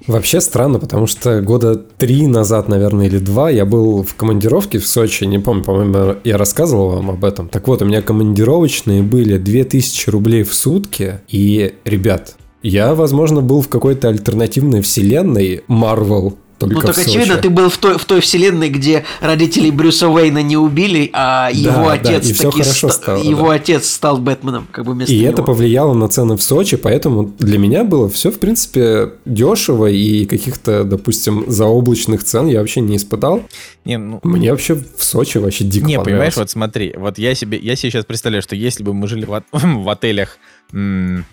Вообще 0.10 0.42
странно, 0.42 0.80
потому 0.80 1.06
что 1.06 1.40
года 1.40 1.76
три 1.76 2.26
назад, 2.26 2.68
наверное, 2.68 3.06
или 3.06 3.20
два 3.20 3.52
я 3.52 3.64
был 3.64 4.02
в 4.02 4.16
командировке 4.16 4.80
в 4.80 4.88
Сочи, 4.88 5.26
не 5.26 5.38
помню, 5.38 5.64
по-моему, 5.64 6.16
я 6.24 6.36
рассказывал 6.36 6.90
вам 6.90 7.12
об 7.12 7.24
этом. 7.24 7.48
Так 7.48 7.68
вот, 7.68 7.84
у 7.84 7.86
меня 7.86 8.02
командировочные 8.02 9.04
были 9.04 9.38
2000 9.38 10.10
рублей 10.10 10.42
в 10.42 10.56
сутки, 10.56 11.22
и, 11.28 11.76
ребят, 11.86 12.38
я, 12.64 12.96
возможно, 12.96 13.42
был 13.42 13.62
в 13.62 13.68
какой-то 13.68 14.08
альтернативной 14.08 14.82
вселенной 14.82 15.62
Marvel, 15.68 16.34
только 16.60 16.76
ну, 16.76 16.82
так 16.82 16.96
Сочи. 16.96 17.10
очевидно, 17.10 17.38
ты 17.38 17.50
был 17.50 17.70
в 17.70 17.78
той, 17.78 17.98
в 17.98 18.06
той 18.06 18.20
вселенной, 18.22 18.70
где 18.70 19.06
родителей 19.22 19.72
Брюса 19.72 20.10
Уэйна 20.10 20.44
не 20.44 20.58
убили, 20.58 21.10
а 21.14 21.50
его 21.52 21.86
да, 21.86 21.94
отец 21.94 22.30
и 22.30 22.34
всё 22.34 22.52
таки 22.52 22.62
хорошо 22.64 22.90
ста- 22.90 23.02
стало, 23.02 23.24
его 23.24 23.48
да. 23.48 23.54
отец 23.56 23.90
стал 23.90 24.18
Бэтменом, 24.20 24.68
как 24.72 24.86
бы 24.86 24.92
вместо 24.94 25.14
И 25.14 25.20
него. 25.20 25.30
это 25.32 25.42
повлияло 25.44 25.94
на 25.94 26.08
цены 26.10 26.36
в 26.38 26.44
Сочи, 26.44 26.76
поэтому 26.78 27.34
для 27.40 27.58
меня 27.58 27.84
было 27.84 28.10
все, 28.10 28.30
в 28.30 28.40
принципе, 28.40 29.14
дешево, 29.26 29.88
и 29.88 30.26
каких-то, 30.26 30.84
допустим, 30.84 31.46
заоблачных 31.48 32.24
цен 32.24 32.48
я 32.48 32.60
вообще 32.60 32.82
не 32.82 32.98
испытал. 32.98 33.44
Не, 33.86 33.98
ну, 33.98 34.20
Мне 34.24 34.52
вообще 34.52 34.76
в 34.76 35.04
Сочи 35.04 35.38
вообще 35.38 35.64
дико 35.64 35.86
Не, 35.88 36.00
понимаешь, 36.02 36.36
вот 36.36 36.50
смотри, 36.50 36.94
вот 36.98 37.18
я 37.18 37.34
себе, 37.36 37.58
я 37.58 37.76
себе 37.78 37.92
сейчас 37.92 38.06
представляю, 38.06 38.42
что 38.44 38.56
если 38.56 38.84
бы 38.84 38.94
мы 38.94 39.08
жили 39.08 39.26
в, 39.26 39.34
от- 39.34 39.46
в 39.54 39.90
отелях, 39.90 40.38
м, 40.74 41.26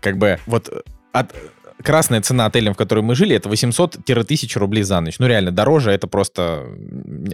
как 0.00 0.18
бы, 0.18 0.38
вот 0.46 0.68
от, 1.12 1.30
красная 1.82 2.20
цена 2.20 2.46
отелям, 2.46 2.74
в 2.74 2.76
которой 2.76 3.00
мы 3.00 3.14
жили, 3.14 3.36
это 3.36 3.48
800-1000 3.48 4.58
рублей 4.58 4.82
за 4.82 5.00
ночь. 5.00 5.18
Ну, 5.18 5.26
реально, 5.26 5.50
дороже 5.50 5.90
это 5.90 6.06
просто... 6.06 6.64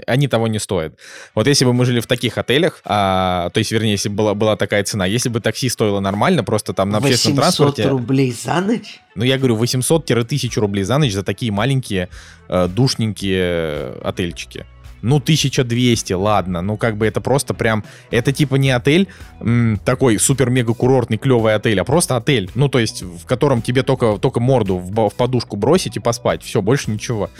Они 0.06 0.28
того 0.28 0.48
не 0.48 0.58
стоят. 0.58 0.94
Вот 1.34 1.46
если 1.46 1.64
бы 1.64 1.72
мы 1.72 1.84
жили 1.84 2.00
в 2.00 2.06
таких 2.06 2.38
отелях, 2.38 2.80
а, 2.84 3.50
то 3.50 3.58
есть, 3.58 3.70
вернее, 3.72 3.92
если 3.92 4.08
бы 4.08 4.16
была, 4.16 4.34
была 4.34 4.56
такая 4.56 4.82
цена, 4.84 5.06
если 5.06 5.28
бы 5.28 5.40
такси 5.40 5.68
стоило 5.68 6.00
нормально, 6.00 6.44
просто 6.44 6.72
там 6.72 6.90
на 6.90 6.98
общественном 6.98 7.36
800 7.38 7.56
транспорте... 7.66 7.88
рублей 7.88 8.32
за 8.32 8.60
ночь? 8.60 9.00
Ну, 9.14 9.24
я 9.24 9.38
говорю, 9.38 9.56
800-1000 9.56 10.60
рублей 10.60 10.84
за 10.84 10.98
ночь 10.98 11.12
за 11.12 11.22
такие 11.22 11.52
маленькие, 11.52 12.08
э, 12.48 12.68
душненькие 12.68 13.94
отельчики. 14.02 14.66
Ну, 15.02 15.16
1200, 15.16 16.12
ладно. 16.12 16.62
Ну, 16.62 16.76
как 16.76 16.96
бы 16.96 17.06
это 17.06 17.20
просто 17.20 17.54
прям... 17.54 17.84
Это 18.10 18.32
типа 18.32 18.56
не 18.56 18.70
отель, 18.70 19.08
м, 19.40 19.78
такой 19.84 20.18
супер-мега-курортный, 20.18 21.18
клевый 21.18 21.54
отель, 21.54 21.80
а 21.80 21.84
просто 21.84 22.16
отель. 22.16 22.50
Ну, 22.54 22.68
то 22.68 22.78
есть, 22.78 23.02
в 23.02 23.24
котором 23.26 23.62
тебе 23.62 23.82
только, 23.82 24.18
только 24.18 24.40
морду 24.40 24.78
в, 24.78 25.08
в 25.08 25.14
подушку 25.14 25.56
бросить 25.56 25.96
и 25.96 26.00
поспать. 26.00 26.42
Все, 26.42 26.62
больше 26.62 26.90
ничего. 26.90 27.30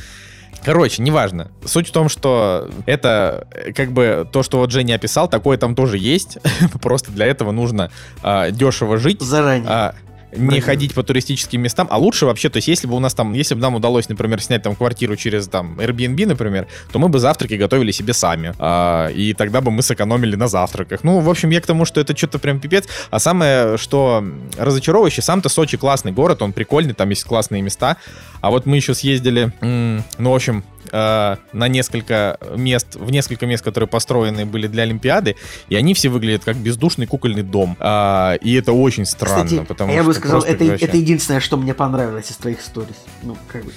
Короче, 0.64 1.02
неважно. 1.02 1.50
Суть 1.64 1.88
в 1.88 1.92
том, 1.92 2.08
что 2.08 2.68
это 2.86 3.46
э, 3.52 3.72
как 3.72 3.92
бы 3.92 4.28
то, 4.30 4.42
что 4.42 4.58
вот 4.58 4.70
Женя 4.70 4.94
описал, 4.96 5.28
такое 5.28 5.56
там 5.56 5.74
тоже 5.74 5.98
есть. 5.98 6.38
Просто 6.82 7.12
для 7.12 7.26
этого 7.26 7.52
нужно 7.52 7.90
а, 8.22 8.50
дешево 8.50 8.98
жить. 8.98 9.20
Заранее. 9.20 9.94
Не 10.32 10.60
ходить 10.60 10.94
по 10.94 11.02
туристическим 11.02 11.62
местам, 11.62 11.86
а 11.90 11.98
лучше 11.98 12.26
вообще, 12.26 12.48
то 12.48 12.58
есть 12.58 12.68
если 12.68 12.86
бы 12.86 12.96
у 12.96 12.98
нас 12.98 13.14
там, 13.14 13.32
если 13.32 13.54
бы 13.54 13.60
нам 13.60 13.74
удалось, 13.74 14.08
например, 14.08 14.42
снять 14.42 14.62
там 14.62 14.74
квартиру 14.76 15.16
через 15.16 15.48
там 15.48 15.78
Airbnb, 15.80 16.26
например, 16.26 16.66
то 16.92 16.98
мы 16.98 17.08
бы 17.08 17.18
завтраки 17.18 17.54
готовили 17.54 17.90
себе 17.92 18.12
сами, 18.12 18.52
А, 18.58 19.08
и 19.08 19.34
тогда 19.34 19.60
бы 19.60 19.70
мы 19.70 19.82
сэкономили 19.82 20.36
на 20.36 20.48
завтраках. 20.48 21.04
Ну, 21.04 21.20
в 21.20 21.30
общем, 21.30 21.50
я 21.50 21.60
к 21.60 21.66
тому, 21.66 21.84
что 21.84 22.00
это 22.00 22.16
что-то 22.16 22.38
прям 22.38 22.60
пипец, 22.60 22.88
а 23.10 23.18
самое, 23.18 23.78
что 23.78 24.24
разочаровывающе, 24.56 25.22
сам-то 25.22 25.48
Сочи 25.48 25.76
классный 25.76 26.12
город, 26.12 26.42
он 26.42 26.52
прикольный, 26.52 26.94
там 26.94 27.08
есть 27.10 27.24
классные 27.24 27.62
места, 27.62 27.96
а 28.40 28.50
вот 28.50 28.66
мы 28.66 28.76
еще 28.76 28.94
съездили, 28.94 29.52
ну, 29.60 30.30
в 30.30 30.34
общем, 30.34 30.64
э, 30.90 31.37
на 31.53 31.68
несколько 31.68 32.38
мест, 32.57 32.96
в 32.96 33.11
несколько 33.11 33.46
мест, 33.46 33.64
которые 33.64 33.88
построены 33.88 34.46
были 34.46 34.66
для 34.66 34.83
Олимпиады, 34.85 35.37
и 35.68 35.77
они 35.77 35.94
все 35.94 36.09
выглядят 36.09 36.44
как 36.44 36.57
бездушный 36.57 37.07
кукольный 37.07 37.42
дом. 37.42 37.77
А, 37.81 38.35
и 38.35 38.55
это 38.55 38.72
очень 38.72 39.05
странно, 39.05 39.44
Кстати, 39.44 39.64
потому 39.64 39.92
я 39.92 40.01
что 40.01 40.09
бы 40.09 40.14
сказал, 40.14 40.42
это, 40.42 40.64
вообще- 40.64 40.85
это 40.87 40.96
единственное, 40.96 41.40
что 41.40 41.57
мне 41.57 41.74
понравилось 41.74 42.31
из 42.31 42.37
твоих 42.37 42.61
сторис. 42.61 42.96
Ну, 43.22 43.37
как 43.51 43.64
бы. 43.64 43.72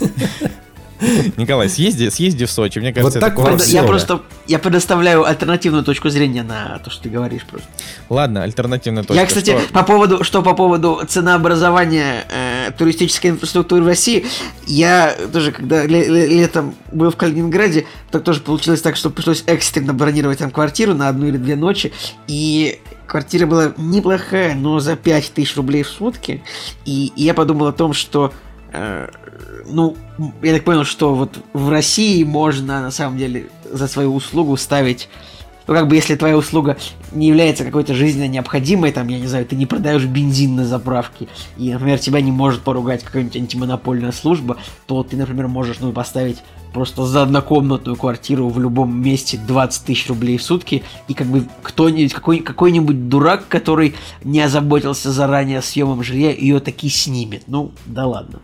Николай, 1.36 1.68
съезди, 1.68 2.08
съезди 2.08 2.44
в 2.46 2.50
Сочи, 2.50 2.78
мне 2.78 2.92
кажется, 2.92 3.20
так 3.20 3.32
это 3.32 3.40
вот 3.40 3.46
курорт 3.48 3.62
всё. 3.62 3.76
Я 3.76 3.82
просто 3.84 4.22
я 4.46 4.58
предоставляю 4.58 5.24
альтернативную 5.24 5.84
точку 5.84 6.08
зрения 6.10 6.42
на 6.42 6.78
то, 6.78 6.90
что 6.90 7.02
ты 7.04 7.08
говоришь 7.08 7.44
просто. 7.44 7.68
Ладно, 8.08 8.42
альтернативная 8.42 9.02
точка. 9.02 9.20
Я, 9.20 9.26
кстати, 9.26 9.58
Что- 9.58 9.72
по 9.72 9.82
поводу, 9.82 10.24
что 10.24 10.42
по 10.42 10.54
поводу 10.54 11.00
ценообразования 11.08 12.24
э, 12.30 12.70
туристической 12.76 13.30
инфраструктуры 13.30 13.82
в 13.82 13.86
России, 13.86 14.24
я 14.66 15.14
тоже, 15.32 15.52
когда 15.52 15.84
ле- 15.84 16.08
ле- 16.08 16.26
летом 16.28 16.74
был 16.92 17.10
в 17.10 17.16
Калининграде, 17.16 17.86
так 18.10 18.24
тоже 18.24 18.40
получилось 18.40 18.80
так, 18.80 18.96
что 18.96 19.10
пришлось 19.10 19.44
экстренно 19.46 19.92
бронировать 19.92 20.38
там 20.38 20.50
квартиру 20.50 20.94
на 20.94 21.08
одну 21.08 21.26
или 21.26 21.36
две 21.36 21.56
ночи, 21.56 21.92
и 22.26 22.80
квартира 23.06 23.46
была 23.46 23.72
неплохая, 23.76 24.54
но 24.54 24.80
за 24.80 24.96
5000 24.96 25.56
рублей 25.56 25.82
в 25.82 25.88
сутки, 25.88 26.42
и, 26.84 27.12
и 27.16 27.22
я 27.24 27.34
подумал 27.34 27.66
о 27.68 27.72
том, 27.72 27.92
что 27.92 28.32
ну, 28.72 29.96
я 30.42 30.54
так 30.54 30.64
понял, 30.64 30.84
что 30.84 31.14
вот 31.14 31.38
в 31.52 31.68
России 31.68 32.22
можно 32.24 32.82
на 32.82 32.90
самом 32.90 33.18
деле 33.18 33.48
за 33.70 33.88
свою 33.88 34.14
услугу 34.14 34.56
ставить 34.56 35.08
ну, 35.66 35.74
как 35.74 35.88
бы, 35.88 35.96
если 35.96 36.14
твоя 36.14 36.36
услуга 36.36 36.76
не 37.12 37.26
является 37.28 37.64
какой-то 37.64 37.94
жизненно 37.94 38.28
необходимой, 38.28 38.92
там, 38.92 39.08
я 39.08 39.18
не 39.18 39.26
знаю, 39.26 39.46
ты 39.46 39.56
не 39.56 39.66
продаешь 39.66 40.04
бензин 40.04 40.54
на 40.54 40.64
заправке, 40.64 41.26
и, 41.56 41.72
например, 41.72 41.98
тебя 41.98 42.20
не 42.20 42.30
может 42.30 42.62
поругать 42.62 43.02
какая-нибудь 43.02 43.36
антимонопольная 43.36 44.12
служба, 44.12 44.58
то 44.86 45.02
ты, 45.02 45.16
например, 45.16 45.48
можешь, 45.48 45.78
ну, 45.80 45.92
поставить 45.92 46.38
просто 46.72 47.04
за 47.04 47.22
однокомнатную 47.22 47.96
квартиру 47.96 48.48
в 48.48 48.60
любом 48.60 49.00
месте 49.00 49.40
20 49.44 49.84
тысяч 49.84 50.08
рублей 50.08 50.36
в 50.36 50.42
сутки, 50.42 50.84
и 51.08 51.14
как 51.14 51.26
бы 51.26 51.44
кто-нибудь, 51.62 52.12
какой, 52.12 52.38
какой-нибудь 52.40 53.08
дурак, 53.08 53.48
который 53.48 53.94
не 54.22 54.40
озаботился 54.40 55.10
заранее 55.10 55.62
съемом 55.62 56.02
жилья, 56.04 56.30
ее 56.30 56.60
таки 56.60 56.88
снимет. 56.88 57.44
Ну, 57.48 57.72
да 57.86 58.06
ладно. 58.06 58.40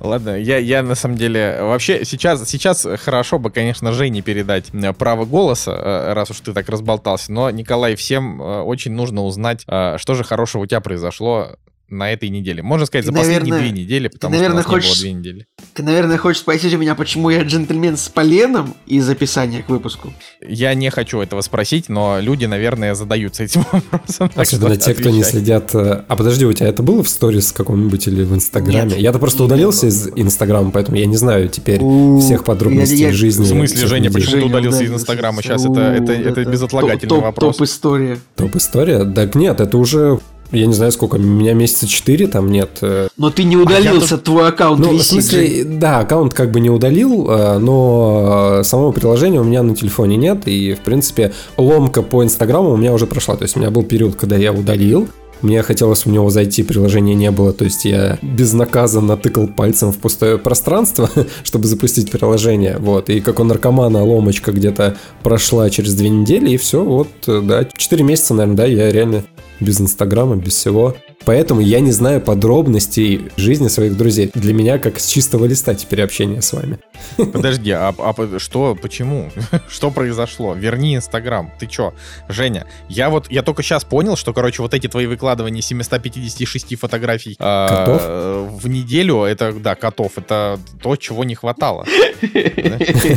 Ладно, 0.00 0.36
я, 0.38 0.58
я 0.58 0.82
на 0.82 0.94
самом 0.94 1.16
деле... 1.16 1.58
Вообще, 1.60 2.04
сейчас, 2.04 2.48
сейчас 2.48 2.86
хорошо 3.00 3.38
бы, 3.38 3.50
конечно, 3.50 3.92
Жене 3.92 4.22
передать 4.22 4.66
э, 4.72 4.92
право 4.92 5.24
голоса, 5.24 5.72
э, 5.72 6.12
раз 6.12 6.30
уж 6.30 6.40
ты 6.40 6.52
так 6.52 6.68
разболтался. 6.68 7.32
Но, 7.32 7.50
Николай, 7.50 7.96
всем 7.96 8.40
э, 8.40 8.60
очень 8.62 8.92
нужно 8.92 9.24
узнать, 9.24 9.62
что 9.62 10.14
же 10.14 10.22
хорошего 10.24 10.62
у 10.62 10.66
тебя 10.66 10.80
произошло 10.80 11.56
на 11.88 12.12
этой 12.12 12.28
неделе. 12.28 12.62
Можно 12.62 12.86
сказать, 12.86 13.06
за 13.06 13.12
Ты, 13.12 13.18
последние 13.18 13.50
наверное- 13.52 13.72
две 13.72 13.82
недели, 13.82 14.08
потому 14.08 14.34
наверное, 14.34 14.62
что 14.62 14.70
у 14.72 14.74
нас 14.76 14.84
не 14.84 14.88
хочешь- 14.88 15.02
было 15.02 15.10
две 15.10 15.12
недели. 15.14 15.46
Ты, 15.74 15.82
наверное, 15.82 16.18
хочешь 16.18 16.40
спросить 16.42 16.74
у 16.74 16.78
меня, 16.78 16.94
почему 16.94 17.30
я 17.30 17.42
джентльмен 17.42 17.96
с 17.96 18.08
поленом 18.08 18.74
из 18.86 19.08
описания 19.08 19.62
к 19.62 19.68
выпуску? 19.68 20.12
Я 20.46 20.74
не 20.74 20.90
хочу 20.90 21.20
этого 21.20 21.40
спросить, 21.40 21.88
но 21.88 22.18
люди, 22.20 22.46
наверное, 22.46 22.94
задаются 22.94 23.44
этим 23.44 23.64
вопросом. 23.72 24.30
Особенно 24.34 24.74
что 24.74 24.84
те, 24.86 24.94
кто 24.94 25.10
не 25.10 25.22
следят. 25.22 25.74
э, 25.74 26.02
А 26.08 26.16
подожди, 26.16 26.44
у 26.46 26.52
тебя 26.52 26.68
это 26.68 26.82
было 26.82 27.02
в 27.02 27.08
сторис 27.08 27.52
каком-нибудь 27.52 28.06
или 28.08 28.24
в 28.24 28.34
Инстаграме? 28.34 28.90
Нет, 28.90 28.98
Я-то 28.98 29.18
просто 29.18 29.44
удалился 29.44 29.86
из 29.86 30.08
Инстаграма, 30.16 30.70
поэтому 30.70 30.96
я 30.96 31.06
не 31.06 31.16
знаю 31.16 31.48
теперь 31.48 31.80
У, 31.80 32.18
всех 32.20 32.44
подробностей 32.44 32.98
я- 32.98 33.06
я- 33.08 33.12
жизни. 33.12 33.44
В 33.44 33.46
смысле, 33.48 33.86
Женя, 33.86 34.10
почему 34.10 34.30
ты 34.32 34.38
Женя 34.40 34.46
удалился 34.46 34.84
из. 34.84 34.92
Инстаграма? 34.92 35.42
Сейчас 35.42 35.64
У, 35.64 35.72
это, 35.72 35.80
это, 36.12 36.12
это 36.12 36.44
безотлагательный 36.44 37.08
топ- 37.08 37.22
вопрос. 37.22 37.56
Топ 37.56 37.66
история. 37.66 38.18
Топ-история? 38.36 39.04
Так 39.04 39.34
нет, 39.34 39.60
это 39.60 39.78
уже, 39.78 40.18
я 40.52 40.66
не 40.66 40.72
знаю 40.72 40.92
сколько, 40.92 41.16
у 41.16 41.18
меня 41.18 41.52
месяца 41.54 41.86
4 41.86 42.26
там 42.28 42.50
нет. 42.50 42.70
э, 42.80 43.08
Но 43.16 43.30
ты 43.30 43.44
не 43.44 43.56
удалился, 43.56 44.16
твой 44.18 44.48
аккаунт 44.48 44.80
Ну, 44.80 44.90
в 44.90 44.92
висит. 44.94 45.06
смысле, 45.06 45.64
да, 45.64 45.98
аккаунт 46.00 46.32
как 46.34 46.50
бы 46.52 46.60
не 46.60 46.70
удалил, 46.70 47.28
э, 47.30 47.58
но 47.58 48.58
э, 48.60 48.64
самого 48.64 48.92
приложения 48.92 49.40
у 49.40 49.44
меня 49.44 49.62
на 49.62 49.74
телефоне 49.76 50.16
нет, 50.16 50.46
и, 50.48 50.74
в 50.74 50.80
принципе, 50.80 51.32
ломка 51.56 52.02
по 52.02 52.24
Инстаграму 52.24 52.70
у 52.70 52.76
меня 52.76 52.92
уже 52.92 53.06
прошла. 53.06 53.36
То 53.36 53.42
есть 53.44 53.56
у 53.56 53.60
меня 53.60 53.70
был 53.70 53.82
период, 53.82 54.14
когда 54.16 54.36
я 54.36 54.52
удалил, 54.52 55.08
Мне 55.40 55.62
хотелось 55.62 56.04
в 56.04 56.10
него 56.10 56.30
зайти, 56.30 56.64
приложения 56.64 57.14
не 57.14 57.30
было, 57.30 57.52
то 57.52 57.64
есть 57.64 57.84
я 57.84 58.18
безнаказанно 58.22 59.16
тыкал 59.16 59.46
пальцем 59.46 59.92
в 59.92 59.98
пустое 59.98 60.36
пространство, 60.36 61.08
чтобы 61.44 61.68
запустить 61.68 62.10
приложение, 62.10 62.76
вот, 62.80 63.08
и 63.08 63.20
как 63.20 63.38
у 63.38 63.44
наркомана 63.44 64.02
ломочка 64.02 64.50
где-то 64.50 64.96
прошла 65.22 65.70
через 65.70 65.94
две 65.94 66.08
недели, 66.08 66.50
и 66.50 66.56
все, 66.56 66.82
вот, 66.82 67.08
да, 67.26 67.68
четыре 67.76 68.02
месяца, 68.02 68.34
наверное, 68.34 68.56
да, 68.56 68.64
я 68.66 68.90
реально 68.90 69.22
без 69.60 69.80
Инстаграма, 69.80 70.36
без 70.36 70.54
всего. 70.54 70.94
Поэтому 71.28 71.60
я 71.60 71.80
не 71.80 71.92
знаю 71.92 72.22
подробностей 72.22 73.28
жизни 73.36 73.68
своих 73.68 73.98
друзей. 73.98 74.30
Для 74.32 74.54
меня 74.54 74.78
как 74.78 74.98
с 74.98 75.06
чистого 75.06 75.44
листа 75.44 75.74
теперь 75.74 76.00
общение 76.00 76.40
с 76.40 76.54
вами. 76.54 76.78
Подожди, 77.18 77.70
а, 77.70 77.94
а 77.98 78.38
что, 78.38 78.74
почему? 78.74 79.30
что 79.68 79.90
произошло? 79.90 80.54
Верни 80.54 80.96
Инстаграм. 80.96 81.52
Ты 81.60 81.66
чё? 81.66 81.92
Женя, 82.30 82.66
я 82.88 83.10
вот, 83.10 83.30
я 83.30 83.42
только 83.42 83.62
сейчас 83.62 83.84
понял, 83.84 84.16
что, 84.16 84.32
короче, 84.32 84.62
вот 84.62 84.72
эти 84.72 84.86
твои 84.86 85.04
выкладывания 85.04 85.60
756 85.60 86.78
фотографий 86.78 87.36
э, 87.38 88.48
в 88.50 88.66
неделю, 88.66 89.24
это, 89.24 89.52
да, 89.52 89.74
котов, 89.74 90.12
это 90.16 90.58
то, 90.82 90.96
чего 90.96 91.24
не 91.24 91.34
хватало. 91.34 91.84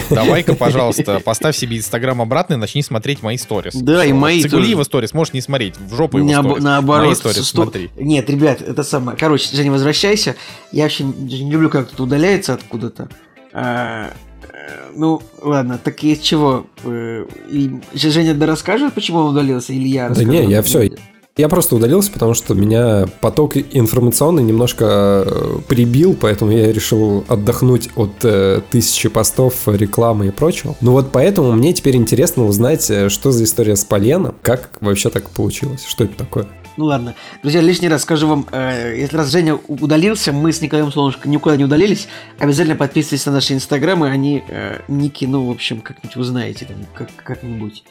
Давай-ка, 0.09 0.55
пожалуйста, 0.55 1.21
поставь 1.21 1.55
себе 1.55 1.77
Инстаграм 1.77 2.21
обратно 2.21 2.55
и 2.55 2.57
начни 2.57 2.83
смотреть 2.83 3.23
мои 3.23 3.37
сторис. 3.37 3.73
Да, 3.73 4.03
и 4.03 4.11
мои 4.11 4.41
Цигулиева 4.41 4.83
сторис 4.83 5.13
можешь 5.13 5.33
не 5.33 5.39
смотреть, 5.39 5.75
в 5.77 5.95
жопу 5.95 6.17
его 6.17 6.29
сторис. 6.29 6.61
Наоборот, 6.61 7.17
смотри. 7.17 7.89
Нет, 8.01 8.29
ребят, 8.29 8.61
это 8.61 8.83
самое. 8.83 9.17
Короче, 9.17 9.55
Женя, 9.55 9.71
возвращайся. 9.71 10.35
Я 10.71 10.83
вообще 10.83 11.03
не 11.03 11.51
люблю, 11.51 11.69
как 11.69 11.87
кто-то 11.87 12.03
удаляется 12.03 12.53
откуда-то. 12.53 13.09
А, 13.53 14.11
э, 14.41 14.91
ну, 14.95 15.21
ладно, 15.41 15.79
так 15.81 16.03
из 16.03 16.19
чего? 16.19 16.65
Э, 16.83 17.25
и, 17.49 17.71
Женя 17.93 18.33
да 18.33 18.45
расскажет, 18.45 18.93
почему 18.93 19.19
он 19.19 19.33
удалился, 19.33 19.73
или 19.73 19.87
я 19.87 20.09
расскажу? 20.09 20.31
Да 20.31 20.37
не, 20.37 20.49
я 20.49 20.61
все. 20.63 20.89
Я 21.37 21.47
просто 21.47 21.77
удалился, 21.77 22.11
потому 22.11 22.33
что 22.33 22.53
меня 22.53 23.05
поток 23.21 23.55
информационный 23.55 24.43
немножко 24.43 25.23
э, 25.25 25.59
прибил, 25.67 26.15
поэтому 26.19 26.51
я 26.51 26.73
решил 26.73 27.23
отдохнуть 27.27 27.89
от 27.95 28.11
э, 28.23 28.61
тысячи 28.69 29.09
постов, 29.09 29.67
рекламы 29.67 30.27
и 30.27 30.31
прочего. 30.31 30.75
Ну 30.81 30.91
вот 30.91 31.11
поэтому 31.11 31.53
мне 31.53 31.71
теперь 31.71 31.95
интересно 31.95 32.45
узнать, 32.45 32.83
что 33.09 33.31
за 33.31 33.43
история 33.43 33.75
с 33.75 33.85
Поленом, 33.85 34.35
как 34.41 34.71
вообще 34.81 35.09
так 35.09 35.29
получилось, 35.29 35.85
что 35.87 36.03
это 36.03 36.17
такое. 36.17 36.47
Ну 36.81 36.87
ладно. 36.87 37.13
Друзья, 37.43 37.61
лишний 37.61 37.89
раз 37.89 38.01
скажу 38.01 38.27
вам, 38.27 38.47
э, 38.51 38.95
если 38.97 39.15
раз 39.15 39.29
Женя 39.29 39.53
удалился, 39.67 40.31
мы 40.31 40.51
с 40.51 40.61
Николаем 40.61 40.91
Солнышко 40.91 41.29
никуда 41.29 41.55
не 41.55 41.63
удалились, 41.63 42.07
обязательно 42.39 42.75
подписывайтесь 42.75 43.23
на 43.27 43.33
наши 43.33 43.53
инстаграмы, 43.53 44.09
они, 44.09 44.43
э, 44.47 44.79
ники, 44.87 45.25
ну, 45.25 45.45
в 45.45 45.51
общем, 45.51 45.81
как-нибудь 45.81 46.17
узнаете, 46.17 46.65
там, 46.65 46.77
как, 46.95 47.09
как-нибудь. 47.23 47.83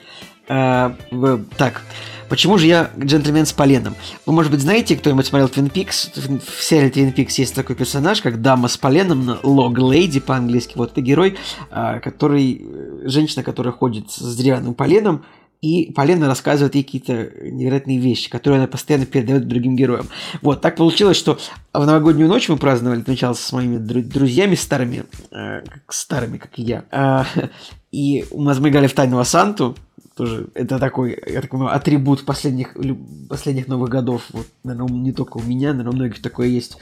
Э, 0.48 0.92
так, 1.56 1.82
почему 2.28 2.58
же 2.58 2.66
я 2.66 2.90
джентльмен 2.98 3.46
с 3.46 3.52
поленом? 3.52 3.94
Вы, 4.26 4.32
может 4.32 4.50
быть, 4.50 4.60
знаете, 4.60 4.96
кто-нибудь 4.96 5.24
смотрел 5.24 5.46
Twin 5.46 5.72
Peaks? 5.72 6.40
В 6.40 6.60
серии 6.60 6.90
Twin 6.90 7.14
Peaks 7.14 7.34
есть 7.36 7.54
такой 7.54 7.76
персонаж, 7.76 8.20
как 8.20 8.42
дама 8.42 8.66
с 8.66 8.76
поленом, 8.76 9.38
Log 9.44 9.74
Lady 9.74 10.20
по-английски. 10.20 10.72
Вот 10.74 10.90
это 10.90 11.00
герой, 11.00 11.36
э, 11.70 12.00
который, 12.00 12.60
э, 12.60 13.08
женщина, 13.08 13.44
которая 13.44 13.72
ходит 13.72 14.10
с 14.10 14.34
деревянным 14.34 14.74
поленом, 14.74 15.24
и 15.60 15.92
Полина 15.92 16.26
рассказывает 16.26 16.74
ей 16.74 16.84
какие-то 16.84 17.30
невероятные 17.42 17.98
вещи, 17.98 18.30
которые 18.30 18.58
она 18.58 18.66
постоянно 18.66 19.04
передает 19.04 19.46
другим 19.46 19.76
героям. 19.76 20.06
Вот, 20.40 20.62
так 20.62 20.76
получилось, 20.76 21.18
что 21.18 21.38
в 21.72 21.84
новогоднюю 21.84 22.28
ночь 22.28 22.48
мы 22.48 22.56
праздновали 22.56 23.02
сначала 23.02 23.34
с 23.34 23.52
моими 23.52 23.76
друзьями 23.76 24.54
старыми, 24.54 25.04
э, 25.30 25.62
старыми, 25.88 26.38
как 26.38 26.58
и 26.58 26.62
я. 26.62 26.84
Э, 26.90 27.24
и 27.92 28.24
у 28.30 28.42
нас 28.42 28.58
мы 28.58 28.70
играли 28.70 28.86
в 28.86 28.94
Тайного 28.94 29.24
Санту, 29.24 29.76
тоже 30.16 30.48
это 30.54 30.78
такой, 30.78 31.18
я 31.26 31.40
так 31.40 31.50
понимаю, 31.50 31.74
атрибут 31.74 32.24
последних, 32.24 32.76
последних 33.28 33.68
Новых 33.68 33.90
годов. 33.90 34.22
Вот, 34.32 34.46
наверное, 34.64 34.98
не 34.98 35.12
только 35.12 35.38
у 35.38 35.42
меня, 35.42 35.70
наверное, 35.70 35.92
у 35.92 35.96
многих 35.96 36.22
такое 36.22 36.48
есть. 36.48 36.76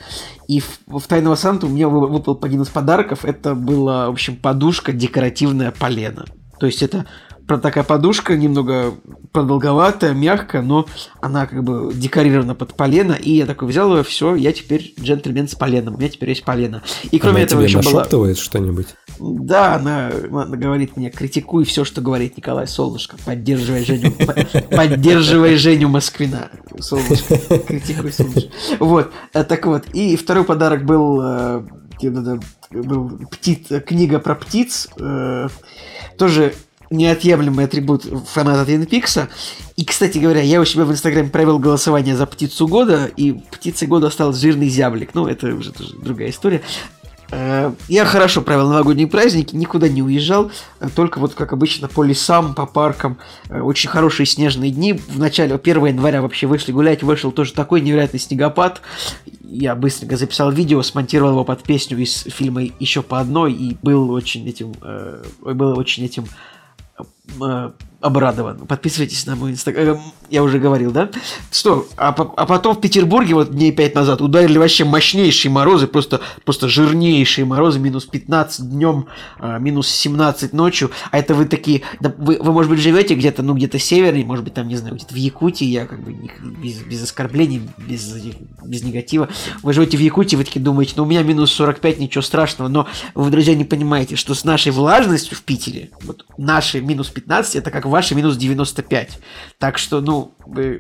И 0.48 0.60
в, 0.60 0.80
в 0.86 1.02
Тайного 1.06 1.36
Санту 1.36 1.68
мне 1.68 1.86
выпал 1.86 2.38
один 2.42 2.62
из 2.62 2.68
подарков. 2.68 3.24
Это 3.24 3.54
была, 3.54 4.08
в 4.08 4.12
общем, 4.12 4.36
подушка 4.36 4.92
декоративная 4.92 5.70
полена. 5.70 6.24
То 6.58 6.66
есть 6.66 6.82
это 6.82 7.06
такая 7.56 7.84
подушка, 7.84 8.36
немного 8.36 8.94
продолговатая, 9.32 10.12
мягкая, 10.12 10.60
но 10.60 10.86
она 11.20 11.46
как 11.46 11.64
бы 11.64 11.92
декорирована 11.94 12.54
под 12.54 12.74
полено, 12.74 13.14
и 13.14 13.32
я 13.32 13.46
такой 13.46 13.68
взял 13.68 13.96
ее, 13.96 14.02
все, 14.02 14.34
я 14.34 14.52
теперь 14.52 14.94
джентльмен 15.00 15.48
с 15.48 15.54
поленом, 15.54 15.94
у 15.94 15.98
меня 15.98 16.10
теперь 16.10 16.30
есть 16.30 16.44
полено. 16.44 16.82
И 17.10 17.18
кроме 17.18 17.36
она 17.36 17.44
этого 17.44 17.66
тебе 17.66 17.80
еще 17.80 17.90
была... 17.90 18.34
что-нибудь? 18.34 18.88
Да, 19.18 19.76
она, 19.76 20.10
она 20.30 20.56
говорит 20.56 20.96
мне, 20.96 21.10
критикуй 21.10 21.64
все, 21.64 21.84
что 21.84 22.00
говорит 22.00 22.36
Николай 22.36 22.66
Солнышко, 22.66 23.16
поддерживай 23.24 23.84
Женю, 23.84 24.12
поддерживай 24.70 25.56
Женю 25.56 25.88
Москвина. 25.88 26.50
Солнышко, 26.78 27.38
критикуй 27.66 28.12
Солнышко. 28.12 28.50
Вот, 28.78 29.10
э, 29.32 29.44
так 29.44 29.64
вот, 29.66 29.86
и 29.94 30.16
второй 30.16 30.44
подарок 30.44 30.84
был 30.84 31.20
э, 31.22 31.62
был 32.70 33.18
птиц, 33.30 33.68
книга 33.86 34.18
про 34.18 34.34
птиц, 34.34 34.88
э, 35.00 35.48
тоже 36.16 36.54
неотъемлемый 36.90 37.64
атрибут 37.64 38.04
фаната 38.26 38.64
Твин 38.64 38.86
Пикса. 38.86 39.28
И, 39.76 39.84
кстати 39.84 40.18
говоря, 40.18 40.42
я 40.42 40.60
у 40.60 40.64
себя 40.64 40.84
в 40.84 40.92
Инстаграме 40.92 41.28
провел 41.28 41.58
голосование 41.58 42.16
за 42.16 42.26
птицу 42.26 42.66
года, 42.66 43.10
и 43.16 43.32
птицей 43.32 43.88
года 43.88 44.10
стал 44.10 44.32
жирный 44.32 44.68
зяблик. 44.68 45.14
Ну, 45.14 45.26
это 45.26 45.54
уже 45.54 45.72
тоже 45.72 45.94
другая 45.96 46.30
история. 46.30 46.62
Э, 47.30 47.72
я 47.88 48.04
хорошо 48.04 48.40
провел 48.40 48.68
новогодние 48.68 49.06
праздники, 49.06 49.54
никуда 49.54 49.88
не 49.88 50.02
уезжал, 50.02 50.50
только 50.94 51.18
вот, 51.18 51.34
как 51.34 51.52
обычно, 51.52 51.88
по 51.88 52.02
лесам, 52.02 52.54
по 52.54 52.66
паркам. 52.66 53.18
Э, 53.48 53.60
очень 53.60 53.90
хорошие 53.90 54.26
снежные 54.26 54.70
дни. 54.70 54.94
В 54.94 55.18
начале 55.18 55.54
1 55.54 55.86
января 55.86 56.22
вообще 56.22 56.46
вышли 56.46 56.72
гулять, 56.72 57.02
вышел 57.02 57.30
тоже 57.30 57.52
такой 57.52 57.80
невероятный 57.80 58.20
снегопад. 58.20 58.80
Я 59.42 59.74
быстренько 59.74 60.16
записал 60.16 60.50
видео, 60.50 60.82
смонтировал 60.82 61.32
его 61.32 61.44
под 61.44 61.62
песню 61.62 61.98
из 61.98 62.22
фильма 62.22 62.62
«Еще 62.80 63.02
по 63.02 63.18
одной», 63.18 63.52
и 63.52 63.76
был 63.82 64.10
очень 64.10 64.46
этим, 64.48 64.74
э, 64.82 65.22
был 65.42 65.78
очень 65.78 66.04
этим 66.04 66.24
Э, 66.98 67.72
обрадован. 68.00 68.58
Подписывайтесь 68.66 69.26
на 69.26 69.34
мой 69.34 69.50
инстаграм. 69.50 69.96
Э, 69.96 70.00
я 70.30 70.44
уже 70.44 70.60
говорил, 70.60 70.92
да? 70.92 71.10
Что? 71.50 71.88
А, 71.96 72.08
а 72.10 72.46
потом 72.46 72.76
в 72.76 72.80
Петербурге 72.80 73.34
вот 73.34 73.50
дней 73.50 73.72
5 73.72 73.94
назад 73.96 74.20
ударили 74.20 74.56
вообще 74.56 74.84
мощнейшие 74.84 75.50
морозы, 75.50 75.88
просто, 75.88 76.20
просто 76.44 76.68
жирнейшие 76.68 77.44
морозы, 77.44 77.80
минус 77.80 78.04
15 78.04 78.70
днем, 78.70 79.06
а, 79.40 79.58
минус 79.58 79.88
17 79.88 80.52
ночью. 80.52 80.92
А 81.10 81.18
это 81.18 81.34
вы 81.34 81.46
такие... 81.46 81.82
Да, 82.00 82.14
вы, 82.16 82.38
вы, 82.40 82.52
может 82.52 82.70
быть, 82.70 82.80
живете 82.80 83.14
где-то, 83.14 83.42
ну, 83.42 83.54
где-то 83.54 83.80
севернее, 83.80 84.24
может 84.24 84.44
быть, 84.44 84.54
там, 84.54 84.68
не 84.68 84.76
знаю, 84.76 84.94
где-то 84.94 85.14
в 85.14 85.16
Якутии, 85.16 85.64
я 85.64 85.86
как 85.86 86.00
бы 86.04 86.12
без, 86.12 86.78
без 86.82 87.02
оскорблений, 87.02 87.62
без, 87.78 88.14
без 88.64 88.84
негатива. 88.84 89.28
Вы 89.62 89.72
живете 89.72 89.96
в 89.96 90.00
Якутии, 90.00 90.36
вы 90.36 90.44
такие 90.44 90.60
думаете, 90.60 90.92
ну, 90.96 91.02
у 91.02 91.06
меня 91.06 91.24
минус 91.24 91.50
45, 91.52 91.98
ничего 91.98 92.22
страшного. 92.22 92.68
Но 92.68 92.86
вы, 93.16 93.28
друзья, 93.30 93.56
не 93.56 93.64
понимаете, 93.64 94.14
что 94.14 94.34
с 94.34 94.44
нашей 94.44 94.70
влажностью 94.70 95.36
в 95.36 95.42
Питере, 95.42 95.90
вот 96.02 96.26
наши 96.36 96.80
минус 96.80 97.08
15, 97.08 97.56
это 97.56 97.72
как 97.72 97.87
ваши 97.90 98.14
минус 98.14 98.36
95. 98.36 99.18
Так 99.58 99.78
что, 99.78 100.00
ну, 100.00 100.34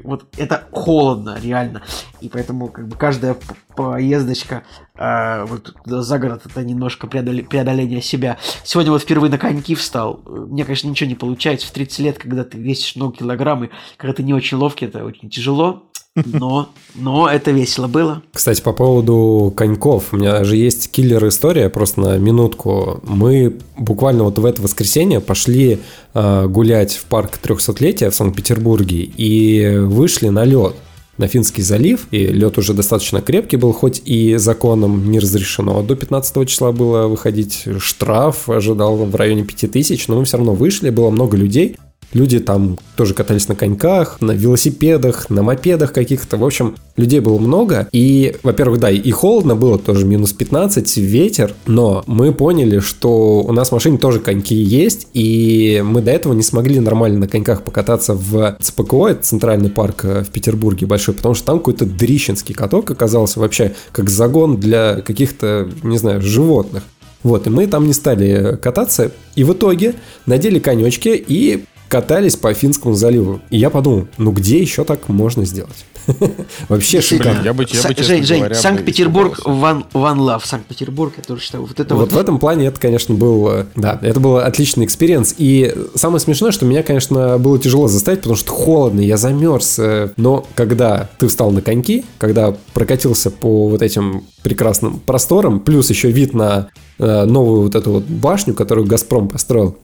вот 0.04 0.26
это 0.36 0.66
холодно, 0.72 1.38
реально. 1.42 1.82
И 2.20 2.28
поэтому, 2.28 2.68
как 2.68 2.88
бы, 2.88 2.96
каждая 2.96 3.36
поездочка 3.76 4.64
э, 4.96 5.44
вот 5.44 5.74
за 5.84 6.18
город 6.18 6.42
это 6.46 6.64
немножко 6.64 7.06
преодоле, 7.06 7.44
преодоление 7.44 8.02
себя. 8.02 8.38
Сегодня 8.64 8.92
вот 8.92 9.02
впервые 9.02 9.30
на 9.30 9.38
коньки 9.38 9.74
встал. 9.74 10.20
Мне, 10.26 10.64
конечно, 10.64 10.88
ничего 10.88 11.08
не 11.08 11.14
получается. 11.14 11.66
В 11.66 11.70
30 11.70 11.98
лет, 12.00 12.18
когда 12.18 12.44
ты 12.44 12.58
весишь 12.58 12.96
много 12.96 13.16
килограмм, 13.16 13.64
и 13.64 13.70
когда 13.96 14.14
ты 14.14 14.22
не 14.22 14.34
очень 14.34 14.56
ловкий, 14.56 14.86
это 14.86 15.04
очень 15.04 15.30
тяжело. 15.30 15.90
Но, 16.16 16.70
но 16.94 17.28
это 17.28 17.50
весело 17.50 17.86
было. 17.86 18.22
Кстати, 18.32 18.60
по 18.60 18.72
поводу 18.72 19.52
коньков. 19.56 20.12
У 20.12 20.16
меня 20.16 20.42
же 20.44 20.56
есть 20.56 20.90
киллер-история, 20.90 21.68
просто 21.68 22.00
на 22.00 22.18
минутку. 22.18 23.00
Мы 23.04 23.56
буквально 23.76 24.24
вот 24.24 24.38
в 24.38 24.44
это 24.44 24.62
воскресенье 24.62 25.20
пошли 25.20 25.78
э, 26.14 26.46
гулять 26.46 26.94
в 26.94 27.04
парк 27.04 27.38
300-летия 27.42 28.10
в 28.10 28.14
Санкт-Петербурге 28.14 29.02
и 29.16 29.76
вышли 29.78 30.28
на 30.28 30.44
лед 30.44 30.74
на 31.18 31.26
Финский 31.26 31.62
залив, 31.62 32.06
и 32.12 32.26
лед 32.26 32.56
уже 32.58 32.72
достаточно 32.72 33.20
крепкий 33.20 33.56
был, 33.56 33.72
хоть 33.72 34.00
и 34.04 34.36
законом 34.36 35.10
не 35.10 35.18
разрешено. 35.18 35.82
До 35.82 35.96
15 35.96 36.48
числа 36.48 36.72
было 36.72 37.08
выходить 37.08 37.64
штраф, 37.78 38.48
ожидал 38.48 38.96
в 38.96 39.14
районе 39.16 39.42
5000, 39.44 40.08
но 40.08 40.18
мы 40.18 40.24
все 40.24 40.36
равно 40.36 40.54
вышли, 40.54 40.90
было 40.90 41.10
много 41.10 41.36
людей. 41.36 41.76
Люди 42.12 42.40
там 42.40 42.78
тоже 42.96 43.14
катались 43.14 43.48
на 43.48 43.54
коньках, 43.54 44.20
на 44.20 44.32
велосипедах, 44.32 45.28
на 45.30 45.42
мопедах 45.42 45.92
каких-то. 45.92 46.36
В 46.36 46.44
общем, 46.44 46.76
людей 46.96 47.20
было 47.20 47.38
много. 47.38 47.88
И, 47.92 48.36
во-первых, 48.42 48.80
да, 48.80 48.90
и 48.90 49.10
холодно 49.10 49.56
было, 49.56 49.78
тоже 49.78 50.06
минус 50.06 50.32
15, 50.32 50.96
ветер. 50.96 51.54
Но 51.66 52.02
мы 52.06 52.32
поняли, 52.32 52.78
что 52.78 53.40
у 53.40 53.52
нас 53.52 53.68
в 53.68 53.72
машине 53.72 53.98
тоже 53.98 54.20
коньки 54.20 54.54
есть. 54.54 55.08
И 55.12 55.82
мы 55.84 56.00
до 56.00 56.10
этого 56.10 56.32
не 56.32 56.42
смогли 56.42 56.80
нормально 56.80 57.20
на 57.20 57.28
коньках 57.28 57.62
покататься 57.62 58.14
в 58.14 58.56
ЦПКО, 58.60 59.08
это 59.08 59.22
центральный 59.22 59.70
парк 59.70 60.04
э, 60.04 60.22
в 60.22 60.30
Петербурге 60.30 60.86
большой, 60.86 61.14
потому 61.14 61.34
что 61.34 61.46
там 61.46 61.58
какой-то 61.58 61.84
дрищенский 61.84 62.54
каток 62.54 62.90
оказался 62.90 63.40
вообще 63.40 63.74
как 63.92 64.08
загон 64.10 64.56
для 64.56 65.02
каких-то, 65.02 65.68
не 65.82 65.98
знаю, 65.98 66.22
животных. 66.22 66.84
Вот, 67.22 67.46
и 67.46 67.50
мы 67.50 67.66
там 67.66 67.86
не 67.86 67.92
стали 67.92 68.56
кататься, 68.56 69.10
и 69.34 69.44
в 69.44 69.52
итоге 69.52 69.94
надели 70.26 70.58
конечки 70.58 71.08
и 71.08 71.64
катались 71.88 72.36
по 72.36 72.52
Финскому 72.52 72.94
заливу. 72.94 73.40
И 73.50 73.58
я 73.58 73.70
подумал, 73.70 74.08
ну 74.18 74.32
где 74.32 74.60
еще 74.60 74.84
так 74.84 75.08
можно 75.08 75.44
сделать? 75.44 75.84
Вообще 76.68 77.00
шикарно. 77.00 77.42
Я 77.44 77.52
бы, 77.52 77.66
я 77.68 77.82
бы, 77.82 78.02
Жень, 78.02 78.24
Жень, 78.24 78.54
Санкт-Петербург. 78.54 79.40
One, 79.44 79.84
One 79.92 80.18
Love, 80.18 80.42
Санкт-Петербург, 80.44 81.12
я 81.16 81.22
тоже 81.22 81.42
считаю, 81.42 81.64
вот 81.64 81.78
это 81.78 81.94
Вот 81.94 82.10
вот... 82.10 82.12
в 82.12 82.18
этом 82.18 82.38
плане 82.38 82.66
это, 82.66 82.80
конечно, 82.80 83.14
был, 83.14 83.48
э, 83.50 83.64
да, 83.76 83.98
это 84.00 84.18
был 84.20 84.38
отличный 84.38 84.84
experience. 84.84 85.34
И 85.38 85.74
самое 85.94 86.20
смешное, 86.20 86.50
что 86.52 86.64
меня, 86.64 86.82
конечно, 86.82 87.38
было 87.38 87.58
тяжело 87.58 87.88
заставить, 87.88 88.20
потому 88.20 88.36
что 88.36 88.52
холодно, 88.52 89.00
я 89.00 89.16
замерз. 89.16 89.78
э, 89.78 90.10
Но 90.16 90.46
когда 90.54 91.08
ты 91.18 91.28
встал 91.28 91.50
на 91.50 91.60
коньки, 91.60 92.04
когда 92.18 92.54
прокатился 92.72 93.30
по 93.30 93.68
вот 93.68 93.82
этим 93.82 94.24
прекрасным 94.42 95.00
просторам, 95.00 95.60
плюс 95.60 95.90
еще 95.90 96.10
вид 96.10 96.32
на 96.32 96.68
э, 96.98 97.24
новую 97.24 97.62
вот 97.62 97.74
эту 97.74 97.92
вот 97.92 98.04
башню, 98.04 98.54
которую 98.54 98.86
Газпром 98.86 99.28
построил, 99.28 99.76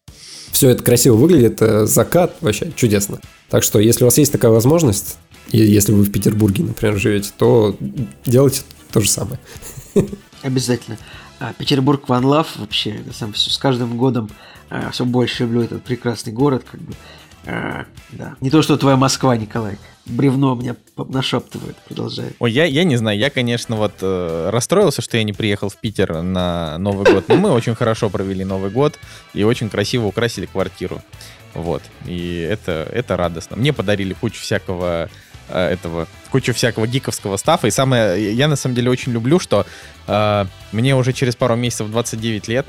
все 0.54 0.70
это 0.70 0.82
красиво 0.82 1.16
выглядит, 1.16 1.60
э, 1.60 1.84
закат 1.84 2.36
вообще 2.40 2.72
чудесно. 2.76 3.20
Так 3.50 3.64
что, 3.64 3.80
если 3.80 4.04
у 4.04 4.06
вас 4.06 4.16
есть 4.16 4.32
такая 4.32 4.52
возможность, 4.52 5.18
если 5.50 5.92
вы 5.92 6.04
в 6.04 6.12
Петербурге, 6.12 6.64
например, 6.64 6.96
живете, 6.98 7.30
то 7.36 7.76
делайте 8.24 8.62
то 8.92 9.00
же 9.00 9.10
самое. 9.10 9.38
Обязательно. 10.42 10.96
А, 11.40 11.52
Петербург 11.54 12.04
One 12.08 12.22
Love 12.22 12.46
вообще, 12.56 13.00
самом 13.12 13.32
деле, 13.32 13.50
с 13.50 13.58
каждым 13.58 13.96
годом 13.98 14.30
все 14.92 15.04
больше 15.04 15.42
люблю 15.42 15.62
этот 15.62 15.82
прекрасный 15.82 16.32
город, 16.32 16.64
как 16.70 16.80
бы. 16.80 16.94
А, 17.46 17.85
да. 18.11 18.37
Не 18.40 18.50
то, 18.50 18.62
что 18.62 18.76
твоя 18.76 18.96
Москва, 18.96 19.37
Николай. 19.37 19.76
Бревно 20.07 20.54
меня 20.54 20.76
нашептывает, 20.96 21.76
продолжай. 21.88 22.33
Ой, 22.38 22.52
я, 22.52 22.64
я 22.64 22.85
не 22.85 22.96
знаю, 22.96 23.18
я, 23.18 23.30
конечно, 23.30 23.76
вот 23.76 23.94
э, 24.02 24.50
расстроился, 24.50 25.00
что 25.00 25.16
я 25.16 25.24
не 25.24 25.33
приехал 25.33 25.70
в 25.70 25.76
Питер 25.76 26.22
на 26.22 26.76
Новый 26.78 27.11
год, 27.11 27.28
но 27.28 27.37
мы 27.37 27.50
очень 27.50 27.74
хорошо 27.74 28.11
провели 28.11 28.44
Новый 28.44 28.70
год 28.70 28.98
и 29.33 29.44
очень 29.44 29.70
красиво 29.70 30.07
украсили 30.07 30.46
квартиру. 30.46 31.02
Вот, 31.54 31.83
и 32.04 32.38
это, 32.38 32.88
это 32.92 33.16
радостно. 33.16 33.57
Мне 33.57 33.72
подарили 33.72 34.12
кучу 34.12 34.42
всякого 34.42 35.09
э, 35.48 35.68
этого, 35.68 36.07
кучу 36.30 36.52
всякого 36.52 36.87
гиковского 36.87 37.38
стафа, 37.38 37.68
и 37.68 37.70
самое, 37.70 38.35
я 38.35 38.48
на 38.48 38.57
самом 38.57 38.74
деле 38.74 38.90
очень 38.90 39.12
люблю, 39.12 39.38
что 39.38 39.64
э, 40.07 40.46
мне 40.72 40.96
уже 40.96 41.12
через 41.14 41.35
пару 41.35 41.57
месяцев 41.57 41.90
29 41.90 42.48
лет, 42.48 42.66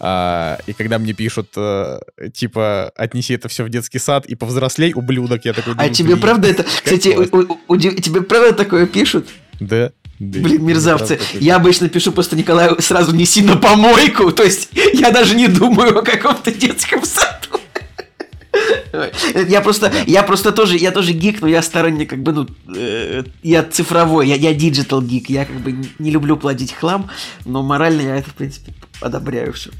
а, 0.00 0.58
и 0.66 0.72
когда 0.72 0.98
мне 0.98 1.12
пишут, 1.12 1.48
э, 1.56 2.00
типа, 2.32 2.90
отнеси 2.96 3.34
это 3.34 3.48
все 3.48 3.64
в 3.64 3.68
детский 3.68 3.98
сад 3.98 4.26
и 4.26 4.34
повзрослей, 4.34 4.92
ублюдок, 4.94 5.44
я 5.44 5.52
такой 5.52 5.74
А 5.76 5.88
тебе 5.90 6.10
«Блин, 6.14 6.20
правда 6.20 6.48
это... 6.48 6.62
Кстати, 6.64 7.12
классно». 7.14 7.38
у- 7.38 7.52
у- 7.52 7.74
удив- 7.76 8.00
тебе 8.00 8.22
правда 8.22 8.52
такое 8.54 8.86
пишут? 8.86 9.28
Да. 9.60 9.92
да, 10.18 10.40
Блин, 10.40 10.64
мерзавцы. 10.64 11.20
Я 11.38 11.56
обычно 11.56 11.88
пишу 11.90 12.12
просто 12.12 12.34
Николаю 12.34 12.80
сразу 12.80 13.14
неси 13.14 13.42
на 13.42 13.56
помойку. 13.56 14.32
То 14.32 14.42
есть 14.42 14.70
я 14.94 15.10
даже 15.10 15.34
не 15.36 15.48
думаю 15.48 15.98
о 15.98 16.02
каком-то 16.02 16.50
детском 16.50 17.04
саду. 17.04 17.60
Я 19.48 19.60
просто, 19.60 19.92
я 20.06 20.22
просто 20.22 20.50
тоже, 20.50 20.76
я 20.76 20.90
тоже 20.90 21.12
geek, 21.12 21.40
но 21.40 21.46
я 21.46 21.62
сторонник, 21.62 22.10
как 22.10 22.22
бы, 22.22 22.32
ну, 22.32 22.48
э, 22.74 23.22
я 23.42 23.62
цифровой, 23.62 24.28
я, 24.28 24.34
я 24.34 24.52
digital 24.52 25.00
geek, 25.02 25.30
я 25.30 25.44
как 25.44 25.56
бы 25.60 25.72
не 25.98 26.10
люблю 26.10 26.36
плодить 26.36 26.72
хлам, 26.72 27.08
но 27.44 27.62
морально 27.62 28.00
я 28.02 28.16
это, 28.16 28.30
в 28.30 28.34
принципе, 28.34 28.72
одобряю 29.00 29.52
все. 29.52 29.70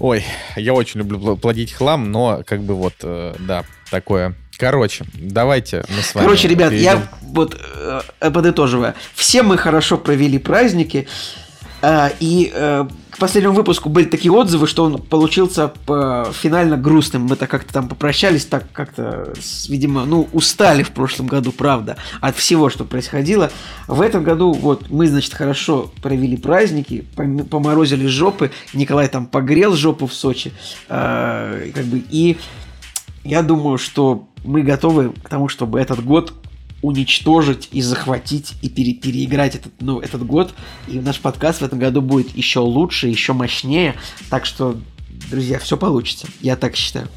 Ой, 0.00 0.24
я 0.56 0.74
очень 0.74 1.00
люблю 1.00 1.18
пл- 1.18 1.36
плодить 1.38 1.72
хлам, 1.72 2.10
но 2.10 2.42
как 2.44 2.62
бы 2.62 2.74
вот, 2.74 2.94
э, 3.02 3.34
да, 3.38 3.64
такое. 3.90 4.34
Короче, 4.56 5.04
давайте 5.14 5.84
мы 5.88 6.02
с 6.02 6.14
вами... 6.14 6.24
Короче, 6.26 6.48
ребят, 6.48 6.72
я 6.72 6.94
перейдем- 6.94 7.08
вот 7.22 7.56
э, 8.20 8.30
подытоживая, 8.30 8.94
все 9.14 9.42
мы 9.42 9.56
хорошо 9.56 9.96
провели 9.98 10.38
праздники, 10.38 11.06
э, 11.82 12.10
и 12.20 12.52
к 13.14 13.18
последнему 13.18 13.54
выпуску 13.54 13.88
были 13.88 14.06
такие 14.06 14.32
отзывы, 14.32 14.66
что 14.66 14.82
он 14.82 15.00
получился 15.00 15.72
э, 15.86 16.32
финально 16.32 16.76
грустным. 16.76 17.22
Мы-то 17.22 17.46
как-то 17.46 17.72
там 17.72 17.88
попрощались, 17.88 18.44
так 18.44 18.64
как-то, 18.72 19.32
видимо, 19.68 20.04
ну, 20.04 20.28
устали 20.32 20.82
в 20.82 20.90
прошлом 20.90 21.28
году, 21.28 21.52
правда, 21.52 21.96
от 22.20 22.36
всего, 22.36 22.70
что 22.70 22.84
происходило. 22.84 23.52
В 23.86 24.00
этом 24.00 24.24
году 24.24 24.52
вот 24.52 24.90
мы, 24.90 25.06
значит, 25.06 25.32
хорошо 25.32 25.92
провели 26.02 26.36
праздники, 26.36 27.04
пом- 27.14 27.44
поморозили 27.44 28.08
жопы, 28.08 28.50
Николай 28.72 29.06
там 29.06 29.26
погрел 29.26 29.76
жопу 29.76 30.08
в 30.08 30.12
Сочи, 30.12 30.52
э, 30.88 31.70
как 31.72 31.84
бы, 31.84 32.02
и 32.10 32.36
я 33.22 33.42
думаю, 33.42 33.78
что 33.78 34.26
мы 34.42 34.62
готовы 34.62 35.10
к 35.10 35.28
тому, 35.28 35.46
чтобы 35.46 35.78
этот 35.78 36.04
год 36.04 36.32
уничтожить 36.84 37.70
и 37.72 37.80
захватить 37.80 38.54
и 38.60 38.68
пере- 38.68 38.92
переиграть 38.92 39.54
этот, 39.54 39.72
ну, 39.80 40.00
этот 40.00 40.26
год. 40.26 40.52
И 40.86 40.98
наш 41.00 41.18
подкаст 41.18 41.62
в 41.62 41.64
этом 41.64 41.78
году 41.78 42.02
будет 42.02 42.36
еще 42.36 42.60
лучше, 42.60 43.08
еще 43.08 43.32
мощнее. 43.32 43.94
Так 44.28 44.44
что, 44.44 44.76
друзья, 45.30 45.58
все 45.58 45.78
получится. 45.78 46.26
Я 46.42 46.56
так 46.56 46.76
считаю. 46.76 47.08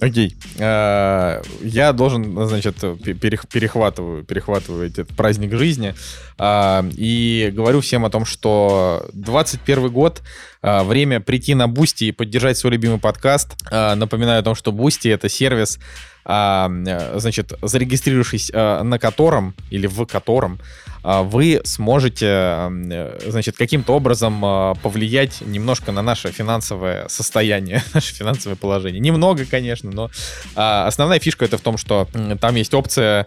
Окей. 0.00 0.36
Э, 0.58 1.40
Я 1.62 1.92
должен, 1.92 2.46
значит, 2.46 2.76
пе- 2.76 3.12
перех- 3.12 3.46
перехватываю, 3.52 4.24
перехватываю 4.24 4.88
этот 4.88 5.08
праздник 5.08 5.52
жизни 5.54 5.94
а, 6.36 6.84
и 6.96 7.52
говорю 7.54 7.80
всем 7.80 8.04
о 8.04 8.10
том, 8.10 8.24
что 8.24 9.06
21 9.12 9.88
год 9.90 10.22
а, 10.62 10.82
время 10.82 11.20
прийти 11.20 11.54
на 11.54 11.68
Бусти 11.68 12.04
и 12.04 12.12
поддержать 12.12 12.58
свой 12.58 12.72
любимый 12.72 12.98
подкаст. 12.98 13.54
А, 13.70 13.94
Напоминаю 13.94 14.40
о 14.40 14.42
том, 14.42 14.54
что 14.56 14.72
Бусти 14.72 15.08
это 15.08 15.28
сервис, 15.28 15.78
а, 16.24 16.68
э, 16.86 17.18
значит, 17.20 17.52
зарегистрировавшись 17.62 18.50
а, 18.52 18.82
на 18.82 18.98
котором 18.98 19.54
или 19.70 19.86
в 19.86 20.06
котором 20.06 20.58
а, 20.58 20.93
вы 21.04 21.60
сможете, 21.64 22.26
э, 22.26 23.18
значит, 23.26 23.58
каким-то 23.58 23.92
образом 23.92 24.42
а, 24.42 24.74
повлиять 24.74 25.42
немножко 25.42 25.92
на 25.92 26.00
наше 26.00 26.32
финансовое 26.32 27.08
состояние, 27.08 27.84
наше 27.94 28.14
финансовое 28.14 28.56
положение. 28.56 29.00
Немного, 29.00 29.44
конечно, 29.44 29.90
но 29.90 30.10
а, 30.56 30.86
основная 30.86 31.18
фишка 31.18 31.44
это 31.44 31.58
в 31.58 31.60
том, 31.60 31.76
что 31.76 32.08
там 32.40 32.54
есть 32.54 32.72
опция 32.72 33.26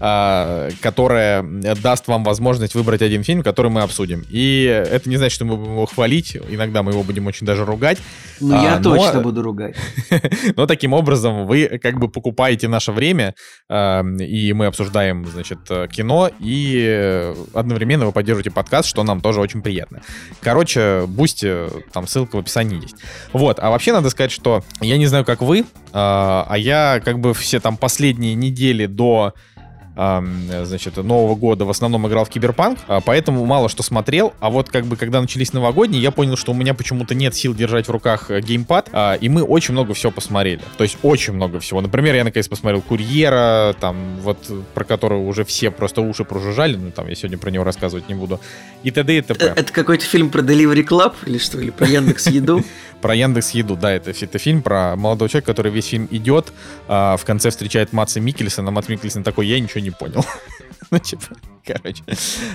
которая 0.00 1.42
даст 1.42 2.08
вам 2.08 2.24
возможность 2.24 2.74
выбрать 2.74 3.02
один 3.02 3.22
фильм, 3.22 3.42
который 3.42 3.70
мы 3.70 3.82
обсудим. 3.82 4.24
И 4.30 4.64
это 4.64 5.08
не 5.08 5.16
значит, 5.16 5.34
что 5.34 5.44
мы 5.44 5.56
будем 5.56 5.72
его 5.72 5.86
хвалить, 5.86 6.36
иногда 6.48 6.82
мы 6.82 6.92
его 6.92 7.02
будем 7.02 7.26
очень 7.26 7.46
даже 7.46 7.64
ругать, 7.64 7.98
Ну, 8.40 8.58
А, 8.58 8.62
я 8.62 8.78
но- 8.78 8.96
точно 8.96 9.20
буду 9.20 9.42
ругать. 9.42 9.76
но 10.56 10.66
таким 10.66 10.94
образом 10.94 11.46
вы 11.46 11.78
как 11.82 11.98
бы 11.98 12.08
покупаете 12.08 12.66
наше 12.68 12.92
время, 12.92 13.34
э, 13.68 14.02
и 14.20 14.52
мы 14.54 14.66
обсуждаем, 14.66 15.26
значит, 15.26 15.58
кино, 15.92 16.30
и 16.40 17.34
одновременно 17.54 18.06
вы 18.06 18.12
поддерживаете 18.12 18.50
подкаст, 18.50 18.88
что 18.88 19.02
нам 19.02 19.20
тоже 19.20 19.40
очень 19.40 19.60
приятно. 19.62 20.00
Короче, 20.40 21.04
Бусти, 21.06 21.66
там 21.92 22.06
ссылка 22.06 22.36
в 22.36 22.38
описании 22.38 22.80
есть. 22.82 22.96
Вот, 23.32 23.58
а 23.60 23.70
вообще 23.70 23.92
надо 23.92 24.08
сказать, 24.10 24.32
что 24.32 24.64
я 24.80 24.96
не 24.96 25.06
знаю, 25.06 25.24
как 25.24 25.42
вы, 25.42 25.60
э, 25.60 25.64
а 25.92 26.54
я 26.56 27.00
как 27.04 27.18
бы 27.18 27.34
все 27.34 27.60
там 27.60 27.76
последние 27.76 28.34
недели 28.34 28.86
до 28.86 29.34
значит, 29.94 30.96
Нового 30.96 31.34
года 31.34 31.64
в 31.64 31.70
основном 31.70 32.06
играл 32.08 32.24
в 32.24 32.30
Киберпанк, 32.30 32.78
а, 32.86 33.00
поэтому 33.00 33.44
мало 33.44 33.68
что 33.68 33.82
смотрел, 33.82 34.32
а 34.40 34.50
вот 34.50 34.68
как 34.68 34.86
бы 34.86 34.96
когда 34.96 35.20
начались 35.20 35.52
новогодние, 35.52 36.00
я 36.02 36.10
понял, 36.10 36.36
что 36.36 36.52
у 36.52 36.54
меня 36.54 36.74
почему-то 36.74 37.14
нет 37.14 37.34
сил 37.34 37.54
держать 37.54 37.88
в 37.88 37.90
руках 37.90 38.30
э, 38.30 38.40
геймпад, 38.40 38.88
а, 38.92 39.14
и 39.14 39.28
мы 39.28 39.42
очень 39.42 39.72
много 39.72 39.94
всего 39.94 40.12
посмотрели. 40.12 40.60
То 40.76 40.84
есть 40.84 40.98
очень 41.02 41.34
много 41.34 41.60
всего. 41.60 41.80
Например, 41.80 42.14
я 42.14 42.24
наконец 42.24 42.48
посмотрел 42.48 42.82
Курьера, 42.82 43.74
там 43.80 44.16
вот 44.20 44.38
про 44.74 44.84
которого 44.84 45.26
уже 45.26 45.44
все 45.44 45.70
просто 45.70 46.00
уши 46.00 46.24
прожужжали, 46.24 46.76
ну 46.76 46.90
там 46.90 47.08
я 47.08 47.14
сегодня 47.14 47.38
про 47.38 47.50
него 47.50 47.64
рассказывать 47.64 48.08
не 48.08 48.14
буду, 48.14 48.40
и 48.82 48.90
т.д. 48.90 49.18
и 49.18 49.22
т.п. 49.22 49.44
Э, 49.44 49.52
Это 49.56 49.72
какой-то 49.72 50.04
фильм 50.04 50.30
про 50.30 50.40
Delivery 50.42 50.86
Club 50.86 51.14
или 51.26 51.38
что? 51.38 51.60
Или 51.60 51.70
про 51.70 51.86
Яндекс 51.86 52.28
Еду? 52.28 52.62
Про 53.00 53.14
Яндекс 53.14 53.52
Еду, 53.52 53.76
да, 53.76 53.92
это, 53.92 54.10
это 54.10 54.38
фильм 54.38 54.60
про 54.60 54.94
молодого 54.94 55.26
человека, 55.26 55.46
который 55.46 55.72
весь 55.72 55.86
фильм 55.86 56.06
идет, 56.10 56.52
а, 56.86 57.16
в 57.16 57.24
конце 57.24 57.48
встречает 57.48 57.94
Матса 57.94 58.20
Микельсона, 58.20 58.70
Матс 58.70 58.88
Микельсон 58.88 59.22
такой, 59.22 59.46
я 59.46 59.58
ничего 59.58 59.79
не 59.80 59.90
понял. 59.90 60.24
Ну, 60.90 60.98
типа, 60.98 61.24
короче. 61.64 62.02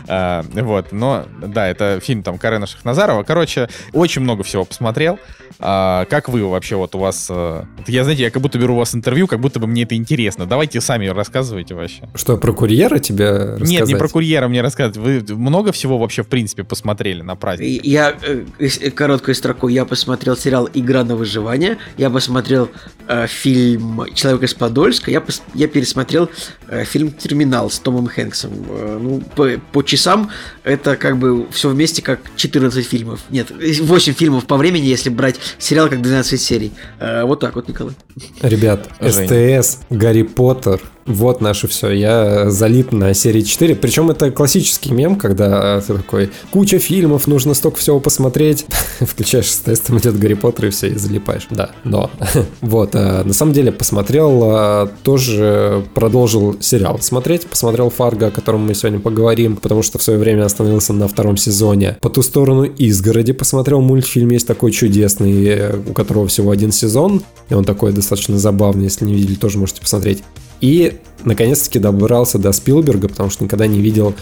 А, 0.08 0.44
Вот, 0.54 0.92
но, 0.92 1.26
да, 1.42 1.68
это 1.68 2.00
фильм 2.02 2.24
там 2.24 2.38
Карена 2.38 2.68
Шахназарова. 2.68 3.24
Короче, 3.24 3.70
очень 3.94 4.22
много 4.22 4.44
всего 4.44 4.66
посмотрел. 4.66 5.20
А, 5.60 6.06
Как 6.06 6.28
вы 6.30 6.46
вообще, 6.46 6.76
вот 6.76 6.96
у 6.96 7.00
вас... 7.00 7.28
э, 7.30 7.64
Я, 7.88 8.04
знаете, 8.04 8.24
я 8.24 8.32
как 8.32 8.42
будто 8.42 8.58
беру 8.58 8.76
у 8.76 8.78
вас 8.78 8.94
интервью, 8.96 9.28
как 9.28 9.40
будто 9.40 9.60
бы 9.60 9.68
мне 9.68 9.84
это 9.84 9.96
интересно. 9.96 10.46
Давайте 10.46 10.82
сами 10.82 11.08
рассказывайте 11.08 11.76
вообще. 11.76 12.10
Что, 12.16 12.36
про 12.38 12.52
курьера 12.52 13.00
тебе 13.00 13.30
рассказать? 13.30 13.70
Нет, 13.70 13.88
не 13.88 13.96
про 13.96 14.08
курьера 14.10 14.48
мне 14.48 14.62
рассказывать. 14.62 14.98
Вы 14.98 15.36
много 15.36 15.72
всего 15.72 15.98
вообще, 15.98 16.24
в 16.24 16.28
принципе, 16.28 16.64
посмотрели 16.64 17.22
на 17.22 17.36
праздник? 17.36 17.86
Я 17.86 18.16
э, 18.22 18.44
э, 18.60 18.92
короткой 18.92 19.36
строкой 19.36 19.74
я 19.74 19.86
посмотрел 19.86 20.36
сериал 20.36 20.70
Игра 20.74 21.04
на 21.04 21.16
выживание, 21.16 21.78
я 21.98 22.10
посмотрел 22.10 22.70
э, 23.08 23.28
фильм 23.28 24.06
Человек 24.14 24.44
из 24.44 24.54
Подольска, 24.54 25.10
я, 25.12 25.20
пос- 25.20 25.42
я 25.54 25.68
пересмотрел 25.68 26.30
э, 26.68 26.84
фильм 26.86 27.12
Терминал 27.12 27.70
с 27.70 27.80
Томом 27.80 28.08
Хэнксом. 28.16 28.52
Э, 28.70 29.00
ну, 29.02 29.22
по, 29.36 29.50
по 29.72 29.84
часам 29.84 30.32
это 30.64 30.96
как 30.96 31.18
бы 31.18 31.48
все 31.52 31.70
вместе 31.70 32.02
как 32.02 32.20
14 32.36 32.86
фильмов. 32.86 33.22
Нет, 33.30 33.52
8 33.52 34.14
фильмов 34.14 34.46
по 34.46 34.58
времени, 34.58 34.86
если 34.86 35.10
брать 35.10 35.36
сериал 35.58 35.90
как 35.90 36.02
12 36.02 36.42
серий. 36.42 36.72
Э, 37.00 37.24
вот 37.24 37.40
так 37.40 37.56
вот, 37.56 37.68
Николай. 37.68 37.96
Ребят. 38.42 38.90
СТС, 39.02 39.80
Гарри 39.90 40.24
Поттер, 40.24 40.82
вот 41.06 41.40
наше 41.40 41.68
все, 41.68 41.92
я 41.92 42.50
залип 42.50 42.92
на 42.92 43.14
серии 43.14 43.42
4. 43.42 43.76
Причем 43.76 44.10
это 44.10 44.32
классический 44.32 44.92
мем, 44.92 45.18
когда 45.18 45.80
ты 45.82 45.94
такой, 45.94 46.32
куча 46.50 46.80
фильмов, 46.80 47.28
нужно 47.28 47.54
столько 47.54 47.78
всего 47.78 48.00
посмотреть. 48.00 48.66
Включаешь 49.00 49.52
с 49.52 49.60
там 49.60 50.00
идет 50.00 50.18
Гарри 50.18 50.34
Поттер 50.34 50.66
и 50.66 50.70
все, 50.72 50.88
и 50.88 50.96
залипаешь. 50.96 51.46
Да, 51.52 51.72
но. 51.84 52.10
вот, 52.62 52.92
а, 52.96 53.24
на 53.24 53.34
самом 53.34 53.54
деле 53.54 53.72
посмотрел, 53.72 54.42
а, 54.46 54.92
тоже 55.04 55.86
продолжил 55.94 56.58
сериал 56.60 57.00
смотреть, 57.00 57.46
посмотрел 57.46 57.92
Фарго, 57.92 58.28
о 58.28 58.32
котором 58.32 58.66
мы 58.66 58.74
сегодня 58.74 59.00
поговорим, 59.00 59.58
потому 59.58 59.84
что 59.84 60.00
в 60.00 60.04
свое 60.04 60.18
время 60.18 60.46
остановился 60.46 60.92
на 60.94 61.08
втором 61.08 61.38
сезоне. 61.38 61.98
По 62.02 62.10
ту 62.10 62.24
сторону 62.24 62.64
изгороди 62.64 63.34
посмотрел 63.34 63.82
мультфильм, 63.82 64.32
есть 64.32 64.48
такой 64.48 64.72
чудесный, 64.72 65.80
у 65.88 65.94
которого 65.94 66.28
всего 66.28 66.50
один 66.50 66.72
сезон, 66.72 67.22
и 67.50 67.54
он 67.54 67.64
такой 67.64 67.94
достаточно 67.94 68.40
забавный, 68.40 68.86
если 68.86 69.06
не 69.06 69.14
видели, 69.14 69.36
тоже 69.36 69.60
можете 69.60 69.82
посмотреть. 69.82 70.24
И, 70.62 71.00
наконец-таки, 71.24 71.80
добрался 71.80 72.40
до 72.40 72.52
Спилберга, 72.52 73.08
потому 73.08 73.30
что 73.30 73.44
никогда 73.44 73.68
не 73.68 73.80
видел 73.80 74.16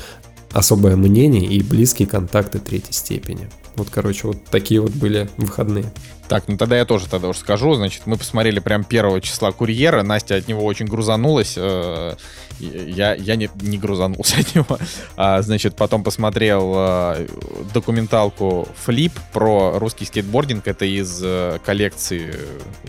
особое 0.52 0.96
мнение 0.96 1.46
и 1.46 1.62
близкие 1.62 2.08
контакты 2.08 2.60
третьей 2.60 2.94
степени. 2.94 3.50
Вот, 3.76 3.90
короче, 3.90 4.28
вот 4.28 4.46
такие 4.46 4.82
вот 4.82 4.92
были 4.92 5.30
выходные. 5.38 5.92
Так, 6.28 6.48
ну 6.48 6.58
тогда 6.58 6.78
я 6.78 6.86
тоже 6.86 7.08
тогда 7.08 7.28
уж 7.28 7.38
скажу. 7.38 7.74
Значит, 7.74 8.04
мы 8.06 8.18
посмотрели 8.18 8.60
прям 8.60 8.84
первого 8.84 9.20
числа 9.20 9.52
курьера. 9.52 10.04
Настя 10.04 10.36
от 10.36 10.48
него 10.48 10.64
очень 10.64 10.86
грузанулась. 10.86 11.56
Э, 11.58 12.16
я, 12.60 13.14
я 13.16 13.36
не, 13.36 13.50
не 13.62 13.78
грузанулся 13.78 14.40
от 14.40 14.56
него. 14.56 14.78
А, 15.18 15.42
значит, 15.42 15.76
потом 15.76 16.04
посмотрел 16.04 16.74
э, 16.76 17.28
документалку 17.74 18.68
«Флип» 18.86 19.14
про 19.34 19.78
русский 19.80 20.06
скейтбординг. 20.06 20.68
Это 20.68 20.86
из 20.86 21.20
э, 21.24 21.60
коллекции 21.66 22.36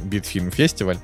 Битфильм 0.03 0.51
Фестиваль. 0.51 0.99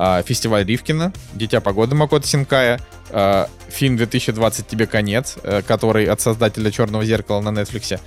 А, 0.00 0.22
фестиваль 0.22 0.64
Ривкина, 0.64 1.12
«Дитя 1.34 1.60
погоды» 1.60 1.96
Макота 1.96 2.26
Синкая, 2.26 2.80
а, 3.10 3.48
фильм 3.68 3.96
«2020. 3.96 4.64
Тебе 4.68 4.86
конец», 4.86 5.36
который 5.66 6.06
от 6.06 6.20
создателя 6.20 6.70
«Черного 6.70 7.04
зеркала» 7.04 7.40
на 7.40 7.48
Netflix, 7.48 7.98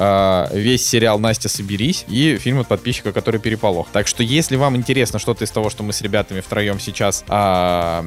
а, 0.00 0.48
весь 0.52 0.86
сериал 0.86 1.18
«Настя, 1.18 1.48
соберись» 1.48 2.04
и 2.08 2.38
фильм 2.38 2.60
от 2.60 2.68
подписчика, 2.68 3.12
который 3.12 3.40
«Переполох». 3.40 3.88
Так 3.92 4.06
что, 4.06 4.22
если 4.22 4.54
вам 4.54 4.76
интересно 4.76 5.18
что-то 5.18 5.44
из 5.44 5.50
того, 5.50 5.70
что 5.70 5.82
мы 5.82 5.92
с 5.92 6.00
ребятами 6.00 6.40
втроем 6.40 6.78
сейчас 6.78 7.24
а, 7.28 8.06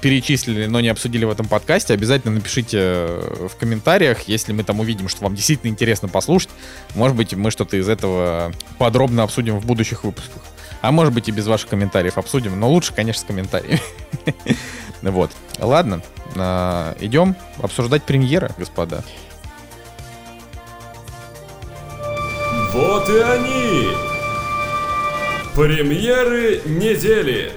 перечислили, 0.00 0.66
но 0.66 0.80
не 0.80 0.88
обсудили 0.88 1.24
в 1.24 1.30
этом 1.30 1.46
подкасте, 1.46 1.94
обязательно 1.94 2.34
напишите 2.34 3.06
в 3.48 3.56
комментариях, 3.58 4.28
если 4.28 4.52
мы 4.52 4.62
там 4.62 4.78
увидим, 4.78 5.08
что 5.08 5.24
вам 5.24 5.34
действительно 5.34 5.70
интересно 5.70 6.08
послушать. 6.08 6.50
Может 6.94 7.16
быть, 7.16 7.34
мы 7.34 7.50
что-то 7.50 7.76
из 7.76 7.88
этого 7.88 8.52
подробно 8.78 9.24
обсудим 9.24 9.58
в 9.58 9.66
будущих 9.66 10.04
выпусках. 10.04 10.42
А 10.82 10.90
может 10.90 11.14
быть 11.14 11.28
и 11.28 11.32
без 11.32 11.46
ваших 11.46 11.70
комментариев 11.70 12.18
обсудим, 12.18 12.58
но 12.58 12.68
лучше, 12.68 12.92
конечно, 12.92 13.22
с 13.22 13.24
комментариями. 13.24 13.80
Вот. 15.02 15.32
Ладно, 15.58 16.00
а, 16.36 16.96
идем 17.00 17.34
обсуждать 17.60 18.04
премьеры, 18.04 18.50
господа. 18.56 19.02
Вот 22.72 23.08
и 23.08 23.18
они! 23.18 23.88
Премьеры 25.56 26.62
недели! 26.66 27.52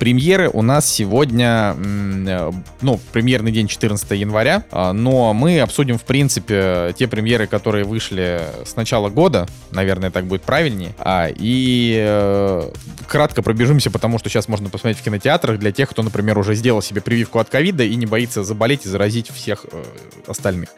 Премьеры 0.00 0.48
у 0.48 0.62
нас 0.62 0.90
сегодня, 0.90 1.76
э, 1.76 2.50
ну, 2.80 2.98
премьерный 3.12 3.52
день 3.52 3.68
14 3.68 4.12
января, 4.12 4.64
а, 4.70 4.94
но 4.94 5.34
мы 5.34 5.60
обсудим, 5.60 5.98
в 5.98 6.04
принципе, 6.04 6.94
те 6.96 7.06
премьеры, 7.06 7.46
которые 7.46 7.84
вышли 7.84 8.40
с 8.64 8.76
начала 8.76 9.10
года, 9.10 9.46
наверное, 9.72 10.10
так 10.10 10.24
будет 10.24 10.40
правильнее, 10.40 10.94
а, 10.98 11.28
и 11.28 12.02
э, 12.02 12.70
кратко 13.08 13.42
пробежимся, 13.42 13.90
потому 13.90 14.18
что 14.18 14.30
сейчас 14.30 14.48
можно 14.48 14.70
посмотреть 14.70 14.96
в 15.00 15.04
кинотеатрах 15.04 15.58
для 15.58 15.70
тех, 15.70 15.90
кто, 15.90 16.02
например, 16.02 16.38
уже 16.38 16.54
сделал 16.54 16.80
себе 16.80 17.02
прививку 17.02 17.38
от 17.38 17.50
ковида 17.50 17.84
и 17.84 17.94
не 17.94 18.06
боится 18.06 18.42
заболеть 18.42 18.86
и 18.86 18.88
заразить 18.88 19.28
всех 19.30 19.66
э, 19.70 19.84
остальных. 20.26 20.70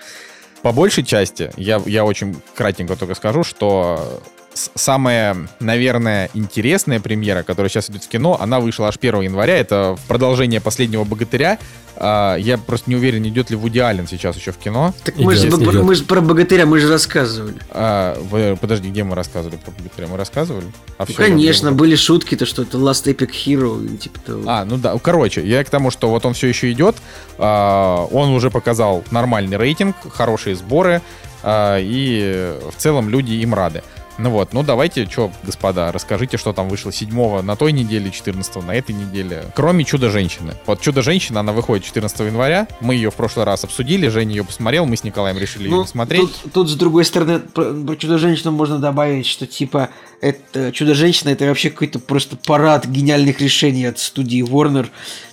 По 0.63 0.73
большей 0.73 1.05
части, 1.05 1.53
я, 1.57 1.81
я 1.87 2.05
очень 2.05 2.35
кратенько 2.57 2.97
только 2.97 3.15
скажу, 3.15 3.45
что 3.45 4.21
самая, 4.55 5.37
наверное, 5.61 6.31
интересная 6.35 7.01
премьера, 7.01 7.43
которая 7.43 7.71
сейчас 7.71 7.91
идет 7.91 8.05
в 8.05 8.09
кино, 8.09 8.39
она 8.41 8.61
вышла 8.61 8.89
аж 8.89 8.97
1 9.01 9.23
января. 9.23 9.57
Это 9.57 9.97
продолжение 10.09 10.61
«Последнего 10.61 11.05
богатыря». 11.05 11.59
А, 11.97 12.37
я 12.37 12.59
просто 12.59 12.91
не 12.91 12.97
уверен, 12.97 13.27
идет 13.29 13.51
ли 13.51 13.57
Вуди 13.57 13.79
Аллен 13.79 14.07
сейчас 14.09 14.37
еще 14.37 14.53
в 14.53 14.57
кино. 14.57 14.95
Так 15.05 15.17
мы 15.19 15.37
же, 15.37 15.51
мы 15.51 15.95
же 15.95 16.05
про 16.05 16.21
богатыря 16.21 16.67
мы 16.67 16.79
же 16.79 16.89
рассказывали. 16.89 17.57
А, 17.71 18.19
вы, 18.31 18.57
подожди, 18.61 18.91
где 18.91 19.05
мы 19.05 19.15
рассказывали 19.15 19.57
про 19.57 19.71
богатыря? 19.73 20.09
Мы 20.09 20.17
рассказывали? 20.17 20.67
А 20.99 21.05
ну, 21.07 21.15
конечно, 21.15 21.69
время... 21.69 21.79
были 21.79 21.95
шутки-то, 21.95 22.47
что 22.47 22.63
это 22.63 22.79
Last 22.79 23.05
Epic 23.05 23.31
Hero. 23.31 23.97
Типа 23.97 24.19
того. 24.21 24.43
А, 24.47 24.65
ну 24.65 24.79
да. 24.79 24.97
Короче, 24.99 25.47
я 25.47 25.63
к 25.63 25.71
тому, 25.71 25.91
что 25.91 26.09
вот 26.09 26.25
он 26.25 26.35
все 26.35 26.49
еще 26.49 26.73
идет. 26.73 26.97
А, 27.39 28.07
он 28.07 28.31
уже 28.31 28.51
показал 28.51 29.05
нормальный 29.11 29.57
рейтинг, 29.57 29.95
хорошие 30.13 30.57
сборы. 30.57 31.03
А, 31.43 31.79
и 31.79 32.57
в 32.71 32.81
целом 32.81 33.11
люди 33.11 33.33
им 33.33 33.55
рады. 33.55 33.83
Ну 34.19 34.31
вот, 34.31 34.53
ну 34.53 34.63
давайте, 34.63 35.07
что, 35.07 35.31
господа, 35.43 35.91
расскажите, 35.93 36.37
что 36.37 36.53
там 36.53 36.69
вышло 36.69 36.93
7 36.93 37.43
на 37.43 37.57
той 37.57 37.73
неделе, 37.73 38.11
14 38.11 38.65
на 38.65 38.73
этой 38.73 38.95
неделе. 38.95 39.45
Кроме 39.55 39.85
«Чудо-женщины». 39.85 40.55
Вот 40.67 40.81
«Чудо-женщина», 40.81 41.41
она 41.41 41.53
выходит 41.53 41.85
14 41.85 42.21
января. 42.21 42.69
Мы 42.81 42.95
ее 42.95 43.11
в 43.11 43.15
прошлый 43.15 43.45
раз 43.45 43.65
обсудили, 43.65 44.09
Женя 44.09 44.33
ее 44.35 44.45
посмотрел, 44.45 44.87
мы 44.87 44.97
с 44.97 45.05
Николаем 45.05 45.39
решили 45.39 45.69
ну, 45.69 45.81
ее 45.81 45.87
смотреть. 45.87 46.21
Тут, 46.43 46.53
тут, 46.53 46.71
с 46.71 46.75
другой 46.75 47.05
стороны, 47.05 47.39
про, 47.39 47.73
про 47.73 47.97
«Чудо-женщину» 47.97 48.53
можно 48.53 48.79
добавить, 48.79 49.27
что 49.27 49.47
типа 49.47 49.91
это 50.21 50.73
«Чудо-женщина» 50.73 51.31
это 51.31 51.47
вообще 51.47 51.71
какой-то 51.71 51.99
просто 51.99 52.37
парад 52.37 52.87
гениальных 52.87 53.41
решений 53.41 53.87
от 53.87 53.99
студии 53.99 54.43
Warner. 54.43 54.89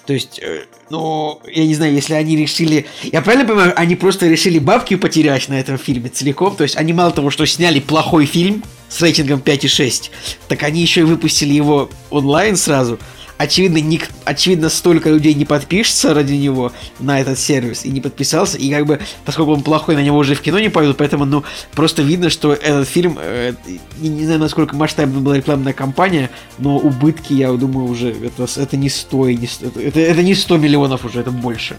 То 0.10 0.14
есть, 0.14 0.40
э, 0.42 0.64
ну, 0.90 1.40
я 1.46 1.68
не 1.68 1.76
знаю, 1.76 1.94
если 1.94 2.16
они 2.16 2.36
решили... 2.36 2.88
Я 3.04 3.22
правильно 3.22 3.48
понимаю, 3.48 3.74
они 3.76 3.96
просто 3.96 4.28
решили 4.28 4.58
бабки 4.58 4.96
потерять 4.96 5.48
на 5.50 5.60
этом 5.60 5.78
фильме 5.78 6.10
целиком? 6.10 6.56
То 6.56 6.64
есть, 6.64 6.78
они 6.78 6.94
мало 6.94 7.12
того, 7.12 7.30
что 7.30 7.46
сняли 7.46 7.80
плохой 7.80 8.26
фильм 8.26 8.64
с 8.88 9.00
рейтингом 9.04 9.40
5,6, 9.40 10.10
так 10.48 10.64
они 10.64 10.82
еще 10.82 11.02
и 11.02 11.04
выпустили 11.04 11.54
его 11.54 11.92
онлайн 12.10 12.56
сразу– 12.56 12.98
очевидно, 13.40 13.78
ник, 13.78 14.10
очевидно, 14.26 14.70
столько 14.70 15.10
людей 15.10 15.34
не 15.34 15.46
подпишется 15.46 16.14
ради 16.14 16.34
него 16.34 16.74
на 17.00 17.22
этот 17.22 17.40
сервис 17.40 17.86
и 17.86 17.90
не 17.90 18.02
подписался, 18.02 18.58
и 18.58 18.70
как 18.70 18.86
бы, 18.86 19.00
поскольку 19.26 19.54
он 19.54 19.64
плохой, 19.64 19.96
на 19.96 20.04
него 20.04 20.18
уже 20.18 20.36
в 20.36 20.42
кино 20.42 20.60
не 20.60 20.70
пойдут, 20.70 20.98
поэтому, 20.98 21.24
ну, 21.24 21.44
просто 21.72 22.02
видно, 22.02 22.30
что 22.30 22.54
этот 22.54 22.88
фильм, 22.88 23.18
э, 23.20 23.54
не, 23.98 24.10
не 24.10 24.26
знаю, 24.26 24.42
насколько 24.42 24.76
масштабная 24.76 25.22
была 25.22 25.38
рекламная 25.38 25.72
кампания, 25.72 26.30
но 26.58 26.78
убытки, 26.78 27.32
я 27.32 27.52
думаю, 27.54 27.88
уже, 27.88 28.10
это, 28.10 28.46
это 28.58 28.76
не 28.76 28.90
100, 28.90 29.30
не 29.30 29.48
100 29.48 29.68
это, 29.80 30.00
это 30.02 30.22
не 30.22 30.36
100 30.36 30.58
миллионов 30.58 31.06
уже, 31.06 31.22
это 31.22 31.32
больше. 31.32 31.78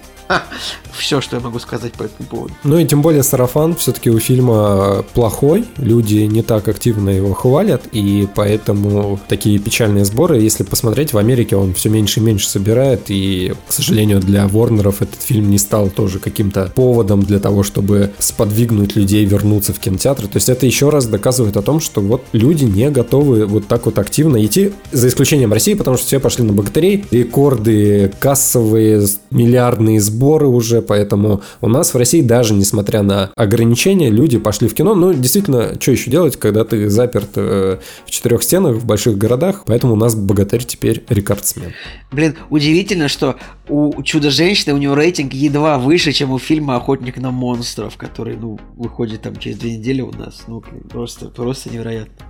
Все, 0.93 1.21
что 1.21 1.37
я 1.37 1.43
могу 1.43 1.59
сказать 1.59 1.93
по 1.93 2.05
этому 2.05 2.29
поводу. 2.29 2.55
Ну 2.65 2.79
и 2.79 2.87
тем 2.87 3.03
более 3.03 3.23
сарафан 3.23 3.75
все-таки 3.75 4.11
у 4.11 4.19
фильма 4.19 5.05
плохой, 5.13 5.67
люди 5.77 6.19
не 6.19 6.43
так 6.43 6.69
активно 6.69 7.11
его 7.11 7.35
хвалят, 7.35 7.83
и 7.93 8.27
поэтому 8.35 9.21
такие 9.29 9.59
печальные 9.59 10.07
сборы, 10.07 10.41
если 10.41 10.63
посмотреть, 10.63 11.13
в 11.13 11.19
Америке 11.19 11.50
Америке 11.51 11.57
он 11.57 11.75
все 11.75 11.89
меньше 11.89 12.21
и 12.21 12.23
меньше 12.23 12.49
собирает, 12.49 13.03
и, 13.09 13.55
к 13.69 13.73
сожалению, 13.73 14.21
для 14.21 14.47
Ворнеров 14.47 15.03
этот 15.03 15.23
фильм 15.23 15.51
не 15.51 15.59
стал 15.59 15.89
тоже 15.91 16.19
каким-то 16.19 16.71
поводом 16.75 17.23
для 17.23 17.39
того, 17.39 17.63
чтобы 17.63 18.11
сподвигнуть 18.19 18.97
людей 18.97 19.25
вернуться 19.25 19.73
в 19.73 19.79
кинотеатры. 19.79 20.27
То 20.27 20.37
есть 20.37 20.49
это 20.49 20.67
еще 20.67 20.91
раз 20.91 21.07
доказывает 21.07 21.57
о 21.57 21.63
том, 21.63 21.81
что 21.81 22.01
вот 22.01 22.23
люди 22.33 22.65
не 22.65 22.91
готовы 22.91 23.47
вот 23.47 23.67
так 23.67 23.87
вот 23.87 23.99
активно 23.99 24.45
идти, 24.45 24.73
за 24.93 25.09
исключением 25.09 25.53
России, 25.53 25.75
потому 25.75 25.97
что 25.97 26.07
все 26.07 26.21
пошли 26.21 26.45
на 26.45 26.53
богатырей, 26.53 27.05
рекорды 27.11 28.13
кассовые, 28.19 29.07
миллиардные 29.31 30.01
сборы 30.01 30.47
уже, 30.47 30.83
поэтому 30.83 31.43
у 31.61 31.69
нас 31.69 31.95
в 31.95 31.97
России 31.97 32.21
даже 32.21 32.55
несмотря 32.55 33.03
на 33.03 33.31
ограничения, 33.37 34.11
люди 34.11 34.39
пошли 34.39 34.69
в 34.69 34.75
кино. 34.75 34.95
Ну, 34.95 35.13
действительно, 35.13 35.81
что 35.81 35.93
еще 35.93 36.11
делать, 36.11 36.37
когда 36.37 36.65
ты 36.65 36.89
заперт 36.89 37.31
э, 37.37 37.79
в 38.07 38.11
четырех 38.11 38.43
стенах 38.43 38.77
в 38.77 38.85
больших 38.85 39.17
городах, 39.17 39.63
поэтому 39.67 39.95
у 39.95 39.97
нас 39.97 40.15
богатырь 40.15 40.65
теперь 40.65 41.05
рекорд 41.09 41.40
рекордсмен. 41.41 41.73
Блин, 42.11 42.37
удивительно, 42.51 43.09
что 43.09 43.37
у 43.69 44.03
Чудо-женщины 44.03 44.75
у 44.75 44.79
него 44.79 44.95
рейтинг 44.95 45.33
едва 45.33 45.79
выше, 45.79 46.13
чем 46.13 46.31
у 46.31 46.39
фильма 46.39 46.77
«Охотник 46.77 47.17
на 47.19 47.31
монстров», 47.31 47.97
который, 47.97 48.37
ну, 48.37 48.59
выходит 48.77 49.23
там 49.23 49.37
через 49.37 49.59
две 49.59 49.77
недели 49.77 50.01
у 50.01 50.13
нас. 50.13 50.45
Ну, 50.47 50.63
просто, 50.89 51.29
просто 51.29 51.71
невероятно. 51.71 52.27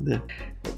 Да. 0.00 0.22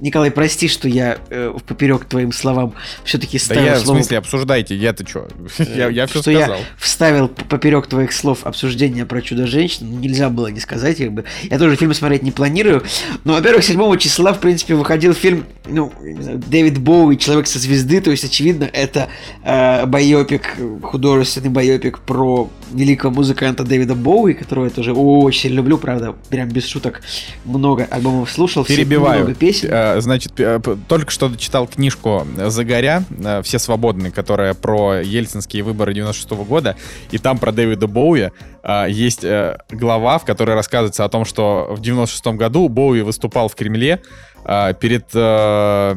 Николай, 0.00 0.30
прости, 0.30 0.68
что 0.68 0.88
я 0.88 1.18
э, 1.30 1.54
поперек 1.66 2.04
твоим 2.04 2.32
словам 2.32 2.74
все-таки 3.04 3.38
ставил 3.38 3.62
Да 3.62 3.68
я, 3.68 3.76
слово... 3.78 3.98
в 3.98 4.00
смысле, 4.00 4.18
обсуждайте, 4.18 4.76
я-то 4.76 5.06
что? 5.08 5.28
я, 5.58 5.88
я 5.88 6.06
все 6.06 6.22
что 6.22 6.30
сказал. 6.30 6.58
я 6.58 6.64
вставил 6.78 7.28
поперек 7.28 7.86
твоих 7.86 8.12
слов 8.12 8.44
обсуждение 8.44 9.06
про 9.06 9.20
Чудо-женщину, 9.22 9.90
ну, 9.90 9.98
нельзя 9.98 10.28
было 10.28 10.48
не 10.48 10.60
сказать, 10.60 10.98
как 10.98 11.12
бы. 11.12 11.24
Я 11.44 11.58
тоже 11.58 11.76
фильм 11.76 11.94
смотреть 11.94 12.22
не 12.22 12.32
планирую, 12.32 12.82
но, 13.24 13.34
во-первых, 13.34 13.64
7 13.64 13.96
числа, 13.98 14.32
в 14.32 14.40
принципе, 14.40 14.74
выходил 14.74 15.14
фильм, 15.14 15.46
ну, 15.66 15.92
Дэвид 16.00 16.78
Боуи, 16.78 17.16
Человек 17.16 17.46
со 17.46 17.58
звезды, 17.58 18.00
то 18.00 18.10
есть, 18.10 18.24
очевидно, 18.24 18.68
это 18.72 19.08
э, 19.44 19.86
байопик, 19.86 20.56
художественный 20.82 21.50
байопик 21.50 22.00
про 22.00 22.50
великого 22.72 23.14
музыканта 23.14 23.64
Дэвида 23.64 23.94
Боуи, 23.94 24.34
которого 24.34 24.64
я 24.64 24.70
тоже 24.70 24.92
очень 24.92 25.50
люблю, 25.50 25.78
правда, 25.78 26.14
прям 26.30 26.48
без 26.48 26.66
шуток 26.66 27.02
много 27.44 27.86
альбомов 27.90 28.30
слушал, 28.30 28.64
Перебиваю. 28.64 29.20
много 29.24 29.34
песен. 29.34 29.68
э, 29.70 30.00
значит, 30.00 30.32
п- 30.34 30.76
только 30.88 31.10
что 31.10 31.34
читал 31.36 31.66
книжку 31.66 32.26
Загоря 32.48 33.04
э, 33.22 33.42
«Все 33.42 33.58
свободны», 33.58 34.10
которая 34.10 34.54
про 34.54 35.00
ельцинские 35.02 35.62
выборы 35.62 35.94
96 35.94 36.30
года, 36.44 36.76
и 37.10 37.18
там 37.18 37.38
про 37.38 37.52
Дэвида 37.52 37.86
Боуи 37.86 38.30
э, 38.62 38.86
есть 38.88 39.24
э, 39.24 39.58
глава, 39.70 40.18
в 40.18 40.24
которой 40.24 40.54
рассказывается 40.54 41.04
о 41.04 41.08
том, 41.08 41.24
что 41.24 41.68
в 41.70 41.80
96 41.80 42.26
году 42.38 42.68
Боуи 42.68 43.02
выступал 43.02 43.48
в 43.48 43.54
Кремле 43.54 44.00
э, 44.44 44.74
перед, 44.80 45.06
э, 45.14 45.94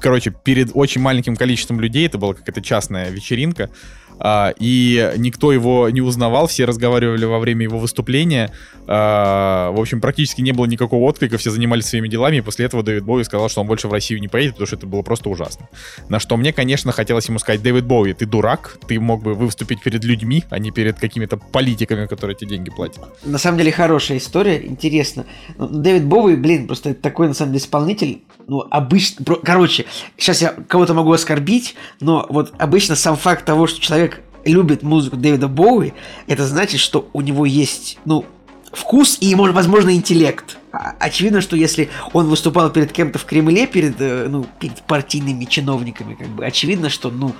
короче, 0.00 0.32
перед 0.44 0.70
очень 0.74 1.00
маленьким 1.00 1.36
количеством 1.36 1.80
людей, 1.80 2.06
это 2.06 2.18
была 2.18 2.34
какая-то 2.34 2.62
частная 2.62 3.10
вечеринка, 3.10 3.70
а, 4.18 4.52
и 4.58 5.12
никто 5.16 5.52
его 5.52 5.88
не 5.90 6.00
узнавал, 6.00 6.46
все 6.46 6.64
разговаривали 6.64 7.24
во 7.24 7.38
время 7.38 7.64
его 7.64 7.78
выступления. 7.78 8.52
А, 8.86 9.70
в 9.70 9.80
общем, 9.80 10.00
практически 10.00 10.40
не 10.40 10.52
было 10.52 10.66
никакого 10.66 11.04
отклика, 11.04 11.38
все 11.38 11.50
занимались 11.50 11.86
своими 11.86 12.08
делами, 12.08 12.36
и 12.36 12.40
после 12.40 12.66
этого 12.66 12.82
Дэвид 12.82 13.04
Боуи 13.04 13.22
сказал, 13.24 13.48
что 13.48 13.62
он 13.62 13.66
больше 13.66 13.88
в 13.88 13.92
Россию 13.92 14.20
не 14.20 14.28
поедет, 14.28 14.54
потому 14.54 14.66
что 14.66 14.76
это 14.76 14.86
было 14.86 15.02
просто 15.02 15.30
ужасно. 15.30 15.68
На 16.08 16.20
что 16.20 16.36
мне, 16.36 16.52
конечно, 16.52 16.92
хотелось 16.92 17.28
ему 17.28 17.38
сказать, 17.38 17.62
Дэвид 17.62 17.84
Боуи, 17.84 18.12
ты 18.12 18.26
дурак, 18.26 18.78
ты 18.86 19.00
мог 19.00 19.22
бы 19.22 19.34
выступить 19.34 19.82
перед 19.82 20.04
людьми, 20.04 20.44
а 20.50 20.58
не 20.58 20.70
перед 20.70 20.98
какими-то 20.98 21.36
политиками, 21.36 22.06
которые 22.06 22.36
тебе 22.36 22.50
деньги 22.50 22.70
платят. 22.70 23.02
На 23.24 23.38
самом 23.38 23.58
деле 23.58 23.72
хорошая 23.72 24.18
история, 24.18 24.64
интересно. 24.64 25.24
Ну, 25.56 25.68
Дэвид 25.68 26.04
Боуи, 26.04 26.36
блин, 26.36 26.66
просто 26.66 26.94
такой 26.94 27.28
на 27.28 27.34
самом 27.34 27.52
деле 27.52 27.64
исполнитель, 27.64 28.22
ну, 28.46 28.64
обычно, 28.70 29.24
короче, 29.42 29.86
сейчас 30.18 30.42
я 30.42 30.54
кого-то 30.68 30.94
могу 30.94 31.12
оскорбить, 31.12 31.74
но 32.00 32.26
вот 32.28 32.52
обычно 32.58 32.96
сам 32.96 33.16
факт 33.16 33.44
того, 33.44 33.66
что 33.66 33.80
человек 33.80 34.13
любит 34.44 34.82
музыку 34.82 35.16
Дэвида 35.16 35.48
Боуи, 35.48 35.92
это 36.26 36.46
значит, 36.46 36.80
что 36.80 37.08
у 37.12 37.20
него 37.20 37.46
есть, 37.46 37.98
ну, 38.04 38.24
вкус 38.72 39.18
и, 39.20 39.34
может, 39.34 39.54
возможно, 39.54 39.94
интеллект. 39.94 40.58
А- 40.72 40.94
Очевидно, 40.98 41.40
что 41.40 41.56
если 41.56 41.88
он 42.12 42.28
выступал 42.28 42.70
перед 42.70 42.92
кем-то 42.92 43.18
в 43.18 43.24
Кремле, 43.24 43.66
перед, 43.66 44.00
э, 44.00 44.26
ну, 44.28 44.46
перед 44.58 44.82
партийными 44.82 45.44
чиновниками, 45.44 46.14
как 46.14 46.28
бы, 46.28 46.44
очевидно, 46.44 46.90
что, 46.90 47.10
ну, 47.10 47.32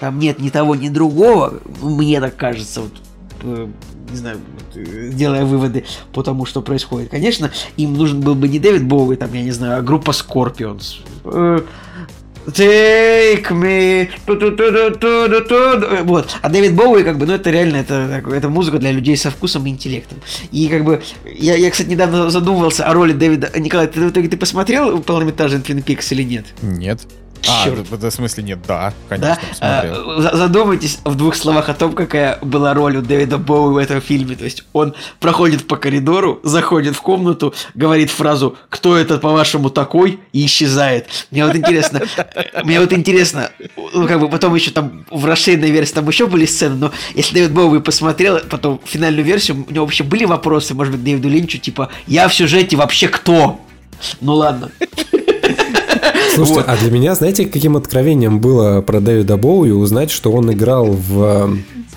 там 0.00 0.18
нет 0.18 0.38
ни 0.40 0.48
того, 0.50 0.74
ни 0.74 0.88
другого, 0.88 1.60
мне 1.82 2.20
так 2.20 2.36
кажется, 2.36 2.80
вот, 2.82 2.92
э, 3.42 3.68
не 4.10 4.16
знаю, 4.16 4.40
э, 4.74 5.10
делая 5.12 5.44
выводы 5.44 5.84
по 6.12 6.22
тому, 6.22 6.44
что 6.46 6.62
происходит. 6.62 7.10
Конечно, 7.10 7.50
им 7.76 7.94
нужен 7.94 8.20
был 8.20 8.34
бы 8.34 8.48
не 8.48 8.58
Дэвид 8.58 8.84
Боуи, 8.84 9.16
там, 9.16 9.32
я 9.32 9.42
не 9.42 9.52
знаю, 9.52 9.78
а 9.78 9.82
группа 9.82 10.10
Scorpions. 10.10 10.96
Take 12.46 13.50
me. 13.50 14.08
Ту-ту-ту-ту-ту-ту-ту. 14.26 16.04
Вот. 16.04 16.36
А 16.42 16.48
Дэвид 16.48 16.74
Боуи, 16.74 17.04
как 17.04 17.18
бы, 17.18 17.26
ну, 17.26 17.34
это 17.34 17.50
реально, 17.50 17.76
это, 17.76 18.22
это 18.32 18.48
музыка 18.48 18.78
для 18.78 18.92
людей 18.92 19.16
со 19.16 19.30
вкусом 19.30 19.66
и 19.66 19.70
интеллектом. 19.70 20.18
И, 20.50 20.68
как 20.68 20.84
бы, 20.84 21.02
я, 21.24 21.56
я 21.56 21.70
кстати, 21.70 21.88
недавно 21.88 22.30
задумывался 22.30 22.86
о 22.86 22.94
роли 22.94 23.12
Дэвида... 23.12 23.52
Николай, 23.58 23.86
ты, 23.86 24.08
итоге 24.08 24.28
ты 24.28 24.36
посмотрел 24.36 25.00
полнометражный 25.02 25.60
Twin 25.60 25.84
Peaks 25.84 26.06
или 26.10 26.22
нет? 26.22 26.46
Нет. 26.62 27.00
А, 27.48 27.68
в, 27.70 27.96
в 27.98 28.10
смысле 28.10 28.42
нет, 28.44 28.58
да, 28.66 28.92
Да? 29.10 29.16
конечно, 29.16 29.38
посмотрел. 29.48 30.10
А, 30.18 30.20
за- 30.22 30.36
Задумайтесь 30.36 30.98
в 31.04 31.14
двух 31.14 31.34
словах 31.34 31.68
о 31.68 31.74
том, 31.74 31.92
какая 31.92 32.38
была 32.42 32.74
роль 32.74 32.96
у 32.96 33.02
Дэвида 33.02 33.38
Боуи 33.38 33.74
в 33.74 33.76
этом 33.76 34.00
фильме. 34.00 34.36
То 34.36 34.44
есть 34.44 34.64
он 34.72 34.94
проходит 35.20 35.66
по 35.66 35.76
коридору, 35.76 36.40
заходит 36.42 36.94
в 36.96 37.00
комнату, 37.02 37.54
говорит 37.74 38.10
фразу 38.10 38.56
«Кто 38.68 38.96
это, 38.96 39.18
по-вашему, 39.18 39.70
такой?» 39.70 40.20
и 40.32 40.44
исчезает. 40.46 41.06
Мне 41.30 41.44
вот 41.46 41.56
интересно, 41.56 42.02
мне 42.64 42.80
вот 42.80 42.92
интересно, 42.92 43.50
ну, 43.94 44.06
как 44.06 44.20
бы 44.20 44.28
потом 44.28 44.54
еще 44.54 44.70
там 44.70 45.04
в 45.10 45.24
расширенной 45.24 45.70
версии 45.70 45.94
там 45.94 46.08
еще 46.08 46.26
были 46.26 46.46
сцены, 46.46 46.76
но 46.76 46.92
если 47.14 47.34
Дэвид 47.34 47.52
Боуи 47.52 47.80
посмотрел 47.80 48.38
потом 48.50 48.80
финальную 48.84 49.24
версию, 49.24 49.64
у 49.68 49.72
него 49.72 49.84
вообще 49.84 50.04
были 50.04 50.24
вопросы, 50.24 50.74
может 50.74 50.92
быть, 50.92 51.02
Дэвиду 51.04 51.28
Линчу, 51.28 51.58
типа 51.58 51.88
«Я 52.06 52.28
в 52.28 52.34
сюжете 52.34 52.76
вообще 52.76 53.08
кто?» 53.08 53.60
Ну 54.20 54.34
ладно. 54.34 54.70
Слушайте, 56.34 56.60
Вот. 56.60 56.64
а 56.68 56.76
для 56.76 56.90
меня, 56.90 57.14
знаете, 57.14 57.46
каким 57.46 57.76
откровением 57.76 58.40
было 58.40 58.80
про 58.82 59.00
Дэвида 59.00 59.36
Боуи 59.36 59.70
узнать, 59.70 60.10
что 60.10 60.30
он 60.32 60.52
играл 60.52 60.86
в 60.92 61.22
э, 61.22 61.46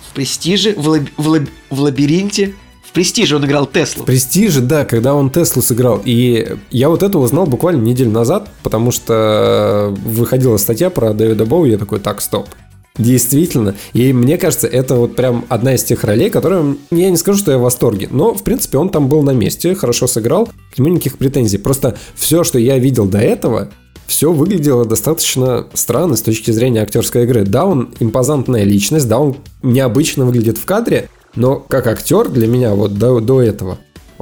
В 0.09 0.13
«Престиже», 0.15 0.73
в, 0.75 0.87
лаб- 0.87 1.09
в 1.17 1.27
лаб- 1.27 1.49
в 1.69 1.79
«Лабиринте». 1.81 2.53
В 2.83 2.91
«Престиже» 2.93 3.35
он 3.35 3.45
играл 3.45 3.65
Теслу. 3.65 4.05
Престиже, 4.05 4.61
да, 4.61 4.85
когда 4.85 5.15
он 5.15 5.29
Теслу 5.29 5.61
сыграл. 5.61 6.01
И 6.05 6.57
я 6.71 6.89
вот 6.89 7.03
это 7.03 7.17
узнал 7.19 7.45
буквально 7.45 7.81
неделю 7.81 8.11
назад, 8.11 8.49
потому 8.63 8.91
что 8.91 9.95
выходила 10.05 10.57
статья 10.57 10.89
про 10.89 11.13
Дэвида 11.13 11.45
Боуи, 11.45 11.71
я 11.71 11.77
такой, 11.77 11.99
так, 11.99 12.21
стоп. 12.21 12.47
Действительно. 12.95 13.73
И 13.93 14.13
мне 14.13 14.37
кажется, 14.37 14.67
это 14.67 14.93
вот 14.93 15.15
прям 15.15 15.45
одна 15.49 15.73
из 15.73 15.83
тех 15.83 16.03
ролей, 16.03 16.29
которые... 16.29 16.75
Я 16.91 17.09
не 17.09 17.17
скажу, 17.17 17.39
что 17.39 17.51
я 17.51 17.57
в 17.57 17.61
восторге, 17.61 18.07
но, 18.11 18.35
в 18.35 18.43
принципе, 18.43 18.77
он 18.77 18.89
там 18.89 19.07
был 19.07 19.23
на 19.23 19.31
месте, 19.31 19.73
хорошо 19.73 20.05
сыграл, 20.05 20.49
к 20.73 20.77
нему 20.77 20.89
никаких 20.89 21.17
претензий. 21.17 21.57
Просто 21.57 21.97
все, 22.13 22.43
что 22.43 22.59
я 22.59 22.77
видел 22.77 23.05
до 23.07 23.17
этого, 23.17 23.69
все 24.07 24.31
выглядело 24.31 24.85
достаточно 24.85 25.67
странно 25.73 26.15
с 26.15 26.21
точки 26.21 26.51
зрения 26.51 26.81
актерской 26.81 27.23
игры. 27.23 27.43
Да, 27.43 27.65
он 27.65 27.93
импозантная 27.99 28.63
личность, 28.63 29.07
да, 29.07 29.19
он 29.19 29.37
необычно 29.61 30.25
выглядит 30.25 30.57
в 30.57 30.65
кадре, 30.65 31.09
но 31.35 31.57
как 31.59 31.87
актер 31.87 32.29
для 32.29 32.47
меня 32.47 32.73
вот 32.75 32.97
до, 32.97 33.19
до 33.19 33.41
этого, 33.41 33.79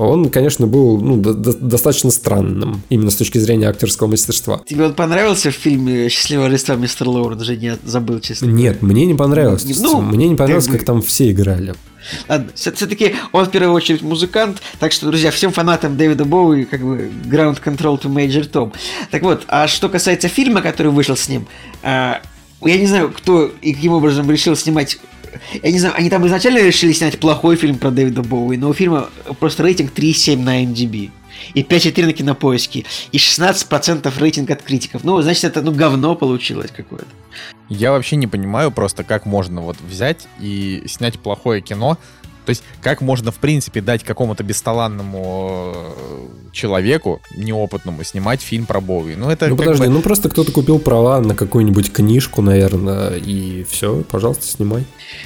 он, 0.09 0.29
конечно, 0.29 0.67
был 0.67 0.99
ну, 0.99 1.15
до- 1.17 1.33
до- 1.33 1.53
достаточно 1.53 2.11
странным, 2.11 2.81
именно 2.89 3.09
с 3.11 3.15
точки 3.15 3.37
зрения 3.37 3.69
актерского 3.69 4.07
мастерства. 4.07 4.61
Тебе 4.65 4.87
вот 4.87 4.95
понравился 4.95 5.51
в 5.51 5.55
фильме 5.55 6.09
«Счастливое 6.09 6.47
Рождество, 6.47 6.75
мистер 6.75 7.07
Лоуренс»? 7.07 7.41
Уже 7.41 7.55
не 7.55 7.77
забыл, 7.85 8.19
честно. 8.19 8.47
Нет, 8.47 8.81
мне 8.81 9.05
не 9.05 9.13
понравилось. 9.13 9.65
Ну, 9.79 10.01
мне 10.01 10.27
не 10.27 10.35
понравилось, 10.35 10.67
как 10.67 10.81
как 10.81 10.85
там 10.87 11.01
все 11.03 11.29
играли. 11.29 11.75
Ладно, 12.27 12.47
все-таки 12.55 13.13
он 13.31 13.45
в 13.45 13.51
первую 13.51 13.73
очередь 13.73 14.01
музыкант, 14.01 14.61
так 14.79 14.91
что, 14.91 15.05
друзья, 15.05 15.29
всем 15.29 15.51
фанатам 15.51 15.95
Дэвида 15.95 16.25
Боуи, 16.25 16.63
как 16.63 16.81
бы, 16.81 17.11
ground 17.25 17.61
control 17.63 18.01
to 18.01 18.11
Major 18.11 18.49
Tom. 18.49 18.73
Так 19.11 19.21
вот, 19.21 19.43
а 19.47 19.67
что 19.67 19.87
касается 19.89 20.27
фильма, 20.27 20.63
который 20.63 20.91
вышел 20.91 21.15
с 21.15 21.29
ним, 21.29 21.45
а, 21.83 22.19
я 22.63 22.77
не 22.77 22.87
знаю, 22.87 23.11
кто 23.11 23.51
и 23.61 23.73
каким 23.73 23.93
образом 23.93 24.29
решил 24.31 24.55
снимать 24.55 24.97
я 25.61 25.71
не 25.71 25.79
знаю, 25.79 25.95
они 25.97 26.09
там 26.09 26.25
изначально 26.27 26.59
решили 26.59 26.93
снять 26.93 27.19
плохой 27.19 27.55
фильм 27.55 27.77
про 27.77 27.91
Дэвида 27.91 28.23
Боуи, 28.23 28.57
но 28.57 28.69
у 28.69 28.73
фильма 28.73 29.09
просто 29.39 29.63
рейтинг 29.63 29.91
3,7 29.93 30.37
на 30.37 30.63
MDB. 30.63 31.11
И 31.53 31.63
5,4 31.63 32.05
на 32.05 32.13
кинопоиске. 32.13 32.85
И 33.11 33.17
16% 33.17 34.19
рейтинг 34.19 34.51
от 34.51 34.61
критиков. 34.61 35.03
Ну, 35.03 35.19
значит, 35.21 35.43
это 35.43 35.61
ну 35.61 35.71
говно 35.71 36.15
получилось 36.15 36.71
какое-то. 36.75 37.07
Я 37.67 37.91
вообще 37.91 38.15
не 38.15 38.27
понимаю 38.27 38.71
просто, 38.71 39.03
как 39.03 39.25
можно 39.25 39.61
вот 39.61 39.77
взять 39.79 40.27
и 40.39 40.83
снять 40.87 41.19
плохое 41.19 41.61
кино. 41.61 41.97
То 42.51 42.53
есть, 42.53 42.63
как 42.81 42.99
можно, 42.99 43.31
в 43.31 43.35
принципе, 43.35 43.79
дать 43.79 44.03
какому-то 44.03 44.43
бесталанному 44.43 45.71
э, 45.73 46.51
человеку, 46.51 47.21
неопытному, 47.37 48.03
снимать 48.03 48.41
фильм 48.41 48.65
про 48.65 48.81
Боуи? 48.81 49.15
Ну, 49.15 49.29
это 49.29 49.47
Ну 49.47 49.55
подожди, 49.55 49.85
бы- 49.85 49.89
ну 49.89 50.01
просто 50.01 50.27
кто-то 50.27 50.51
купил 50.51 50.77
права 50.77 51.21
на 51.21 51.33
какую-нибудь 51.33 51.93
книжку, 51.93 52.41
наверное, 52.41 53.15
и 53.15 53.63
все, 53.69 54.03
пожалуйста, 54.11 54.45
снимай. 54.45 54.83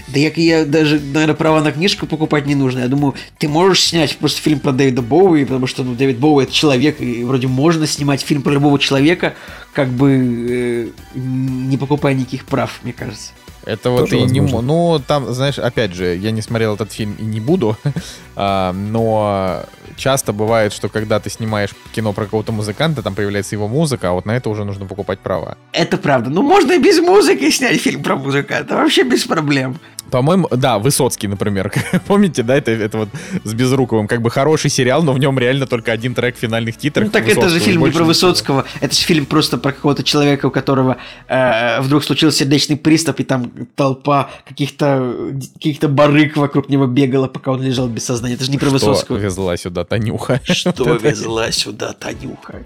Да 0.08 0.20
я, 0.20 0.32
я 0.36 0.66
даже, 0.66 1.00
наверное, 1.00 1.34
права 1.34 1.62
на 1.62 1.72
книжку 1.72 2.06
покупать 2.06 2.46
не 2.46 2.54
нужно. 2.54 2.82
Я 2.82 2.90
думаю, 2.90 3.16
ты 3.40 3.48
можешь 3.48 3.82
снять 3.82 4.16
просто 4.18 4.40
фильм 4.40 4.60
про 4.60 4.72
Дэвида 4.72 5.02
Боуи, 5.02 5.46
потому 5.46 5.66
что, 5.66 5.84
ну, 5.84 5.96
Дэвид 5.96 6.20
Боуи 6.20 6.44
это 6.44 6.54
человек, 6.54 7.02
и 7.02 7.24
вроде 7.24 7.48
можно 7.48 7.88
снимать 7.88 8.22
фильм 8.22 8.44
про 8.44 8.52
любого 8.52 8.78
человека, 8.78 9.34
как 9.74 9.90
бы 9.90 10.12
э, 10.14 10.88
не 11.16 11.78
покупая 11.78 12.14
никаких 12.14 12.46
прав, 12.46 12.82
мне 12.84 12.94
кажется. 12.94 13.32
Это 13.66 13.90
вот 13.90 14.10
Тоже 14.10 14.20
и 14.20 14.24
не... 14.26 14.42
Ну, 14.42 15.02
там, 15.06 15.34
знаешь, 15.34 15.58
опять 15.58 15.94
же, 15.94 16.16
я 16.16 16.32
не 16.32 16.42
смотрел 16.42 16.76
этот 16.76 16.92
фильм 16.92 17.16
и 17.20 17.24
не 17.24 17.40
буду, 17.40 17.78
а, 18.36 18.74
но 18.74 19.64
часто 19.98 20.34
бывает, 20.34 20.74
что 20.74 20.90
когда 20.90 21.20
ты 21.20 21.30
снимаешь 21.30 21.72
кино 21.94 22.14
про 22.14 22.26
какого-то 22.26 22.52
музыканта, 22.52 23.02
там 23.02 23.16
появляется 23.16 23.56
его 23.56 23.68
музыка, 23.68 24.10
а 24.10 24.12
вот 24.12 24.26
на 24.26 24.32
это 24.32 24.50
уже 24.50 24.66
нужно 24.66 24.86
покупать 24.86 25.20
права. 25.20 25.58
Это 25.72 25.98
правда. 25.98 26.30
Ну, 26.30 26.42
можно 26.42 26.74
и 26.74 26.80
без 26.80 27.00
музыки 27.00 27.50
снять 27.50 27.82
фильм 27.82 28.04
про 28.04 28.16
музыканта, 28.16 28.76
вообще 28.76 29.04
без 29.04 29.26
проблем. 29.26 29.78
По-моему, 30.12 30.48
да, 30.52 30.78
Высоцкий, 30.78 31.28
например. 31.28 31.72
Помните, 32.08 32.44
да, 32.44 32.56
это, 32.56 32.72
это 32.72 32.98
вот 33.00 33.10
с 33.44 33.54
Безруковым. 33.54 34.08
Как 34.08 34.22
бы 34.22 34.30
хороший 34.30 34.70
сериал, 34.70 35.02
но 35.02 35.14
в 35.14 35.20
нем 35.20 35.40
реально 35.40 35.66
только 35.66 35.92
один 35.92 36.14
трек 36.14 36.36
в 36.36 36.40
финальных 36.40 36.78
титрах. 36.78 37.08
Ну, 37.08 37.12
так 37.12 37.24
это 37.28 37.50
же 37.50 37.56
Высоцкого, 37.56 37.60
фильм 37.60 37.80
не 37.80 37.86
про 37.86 37.90
ничего. 37.90 38.06
Высоцкого, 38.06 38.66
это 38.82 38.96
же 38.96 39.02
фильм 39.02 39.26
просто 39.26 39.58
про 39.58 39.72
какого-то 39.72 40.04
человека, 40.04 40.46
у 40.46 40.52
которого 40.52 40.98
э, 41.28 41.82
вдруг 41.82 42.04
случился 42.04 42.40
сердечный 42.40 42.78
приступ, 42.78 43.20
и 43.22 43.24
там 43.24 43.52
толпа 43.76 44.30
каких-то 44.48 45.34
каких 45.56 45.80
барык 45.90 46.38
вокруг 46.38 46.70
него 46.70 46.88
бегала, 46.88 47.28
пока 47.28 47.52
он 47.52 47.62
лежал 47.62 47.88
без 47.88 48.06
сознания. 48.06 48.36
Это 48.36 48.46
же 48.46 48.52
не 48.52 48.58
про 48.58 48.68
Что 48.68 48.74
Высоцкого. 48.74 49.18
везла 49.18 49.58
сюда 49.58 49.84
Танюха. 49.86 50.42
Что 50.46 50.96
везла 50.96 51.52
сюда 51.52 51.94
Танюха? 51.94 52.64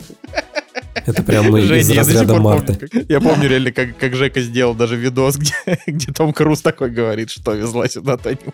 Это 1.06 1.24
прям 1.24 1.56
из 1.58 1.66
Женя, 1.66 1.84
сих 1.84 1.98
разряда 1.98 2.34
пор 2.34 2.42
Марты. 2.42 2.74
помню, 2.74 3.06
Я 3.10 3.22
помню 3.22 3.50
реально, 3.50 3.72
как, 3.72 3.98
как 3.98 4.16
Жека 4.16 4.42
сделал 4.42 4.74
даже 4.76 4.96
видос, 4.96 5.38
где, 5.38 5.54
где 5.88 6.12
Том 6.12 6.34
Круз 6.34 6.62
такой 6.62 6.90
говорит, 6.92 7.30
что 7.32 7.54
везла 7.54 7.88
сюда 7.88 8.18
Танюха. 8.18 8.54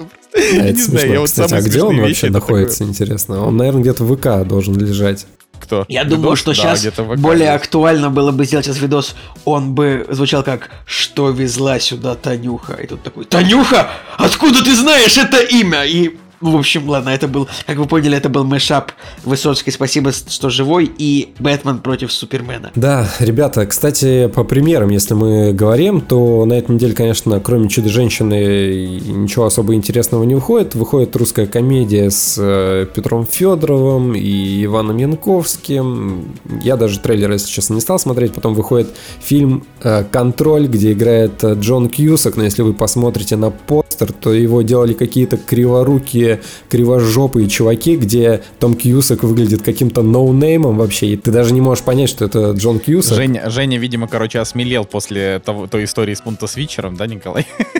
Я 0.34 0.64
это 0.68 0.72
не 0.72 0.78
смешно. 0.78 0.90
знаю, 0.92 1.12
я 1.12 1.20
вот 1.20 1.28
Кстати, 1.28 1.54
а 1.54 1.60
где 1.60 1.82
он 1.82 2.00
вообще 2.00 2.30
находится, 2.30 2.84
интересно? 2.84 3.44
Он, 3.44 3.56
наверное, 3.56 3.82
где-то 3.82 4.04
в 4.04 4.16
ВК 4.16 4.46
должен 4.48 4.76
лежать. 4.78 5.26
Кто? 5.60 5.84
Я 5.88 6.04
Видос? 6.04 6.18
думаю, 6.18 6.36
что 6.36 6.50
Да, 6.54 6.76
сейчас 6.76 6.96
более 7.18 7.52
актуально 7.52 8.10
было 8.10 8.32
бы 8.32 8.44
сделать 8.44 8.66
сейчас 8.66 8.78
видос, 8.78 9.14
он 9.44 9.74
бы 9.74 10.06
звучал 10.10 10.42
как 10.42 10.70
«Что 10.86 11.30
везла 11.30 11.78
сюда 11.78 12.14
Танюха?» 12.14 12.74
И 12.74 12.86
тут 12.86 13.02
такой 13.02 13.24
«Танюха? 13.24 13.90
Откуда 14.16 14.64
ты 14.64 14.74
знаешь 14.74 15.16
это 15.18 15.38
имя?» 15.40 15.84
И 15.84 16.16
В 16.40 16.56
общем, 16.56 16.88
ладно, 16.88 17.10
это 17.10 17.28
был, 17.28 17.48
как 17.66 17.76
вы 17.76 17.86
поняли, 17.86 18.16
это 18.16 18.30
был 18.30 18.44
мэшап 18.44 18.92
Высоцкий, 19.24 19.70
спасибо, 19.70 20.10
что 20.12 20.48
живой, 20.48 20.90
и 20.96 21.34
Бэтмен 21.38 21.80
против 21.80 22.10
Супермена. 22.12 22.70
Да, 22.74 23.06
ребята, 23.18 23.66
кстати, 23.66 24.26
по 24.28 24.42
примерам, 24.44 24.88
если 24.88 25.12
мы 25.12 25.52
говорим, 25.52 26.00
то 26.00 26.46
на 26.46 26.54
этой 26.54 26.72
неделе, 26.72 26.94
конечно, 26.94 27.38
кроме 27.40 27.68
«Чудо-женщины» 27.68 29.00
ничего 29.06 29.44
особо 29.44 29.74
интересного 29.74 30.24
не 30.24 30.34
выходит. 30.34 30.74
Выходит 30.74 31.14
русская 31.16 31.46
комедия 31.46 32.10
с 32.10 32.36
э, 32.38 32.86
Петром 32.94 33.26
Федоровым 33.26 34.14
и 34.14 34.64
Иваном 34.64 34.96
Янковским. 34.96 36.36
Я 36.62 36.76
даже 36.76 37.00
трейлер, 37.00 37.30
если 37.32 37.50
честно, 37.50 37.74
не 37.74 37.80
стал 37.82 37.98
смотреть. 37.98 38.32
Потом 38.32 38.54
выходит 38.54 38.88
фильм 39.20 39.64
э, 39.82 40.04
«Контроль», 40.10 40.68
где 40.68 40.92
играет 40.92 41.44
э, 41.44 41.54
Джон 41.54 41.90
Кьюсак, 41.90 42.36
но 42.36 42.44
если 42.44 42.62
вы 42.62 42.72
посмотрите 42.72 43.36
на 43.36 43.50
постер, 43.50 44.12
то 44.12 44.32
его 44.32 44.62
делали 44.62 44.94
какие-то 44.94 45.36
криворукие 45.36 46.29
кривожопые 46.68 47.48
чуваки, 47.48 47.96
где 47.96 48.42
Том 48.58 48.74
Кьюсак 48.74 49.22
выглядит 49.22 49.62
каким-то 49.62 50.02
no 50.02 50.20
name 50.20 50.58
ом 50.58 50.76
вообще, 50.76 51.08
и 51.08 51.16
ты 51.16 51.30
даже 51.30 51.52
не 51.52 51.60
можешь 51.60 51.84
понять, 51.84 52.08
что 52.10 52.24
это 52.24 52.50
Джон 52.52 52.78
Кьюсак. 52.78 53.16
Женя, 53.16 53.50
Женя 53.50 53.78
видимо, 53.78 54.06
короче, 54.06 54.38
осмелел 54.38 54.84
после 54.84 55.40
того, 55.44 55.66
той 55.66 55.84
истории 55.84 56.14
с 56.14 56.20
Пунта 56.20 56.46
Свитчером, 56.46 56.96
да, 56.96 57.06
Николай? 57.06 57.46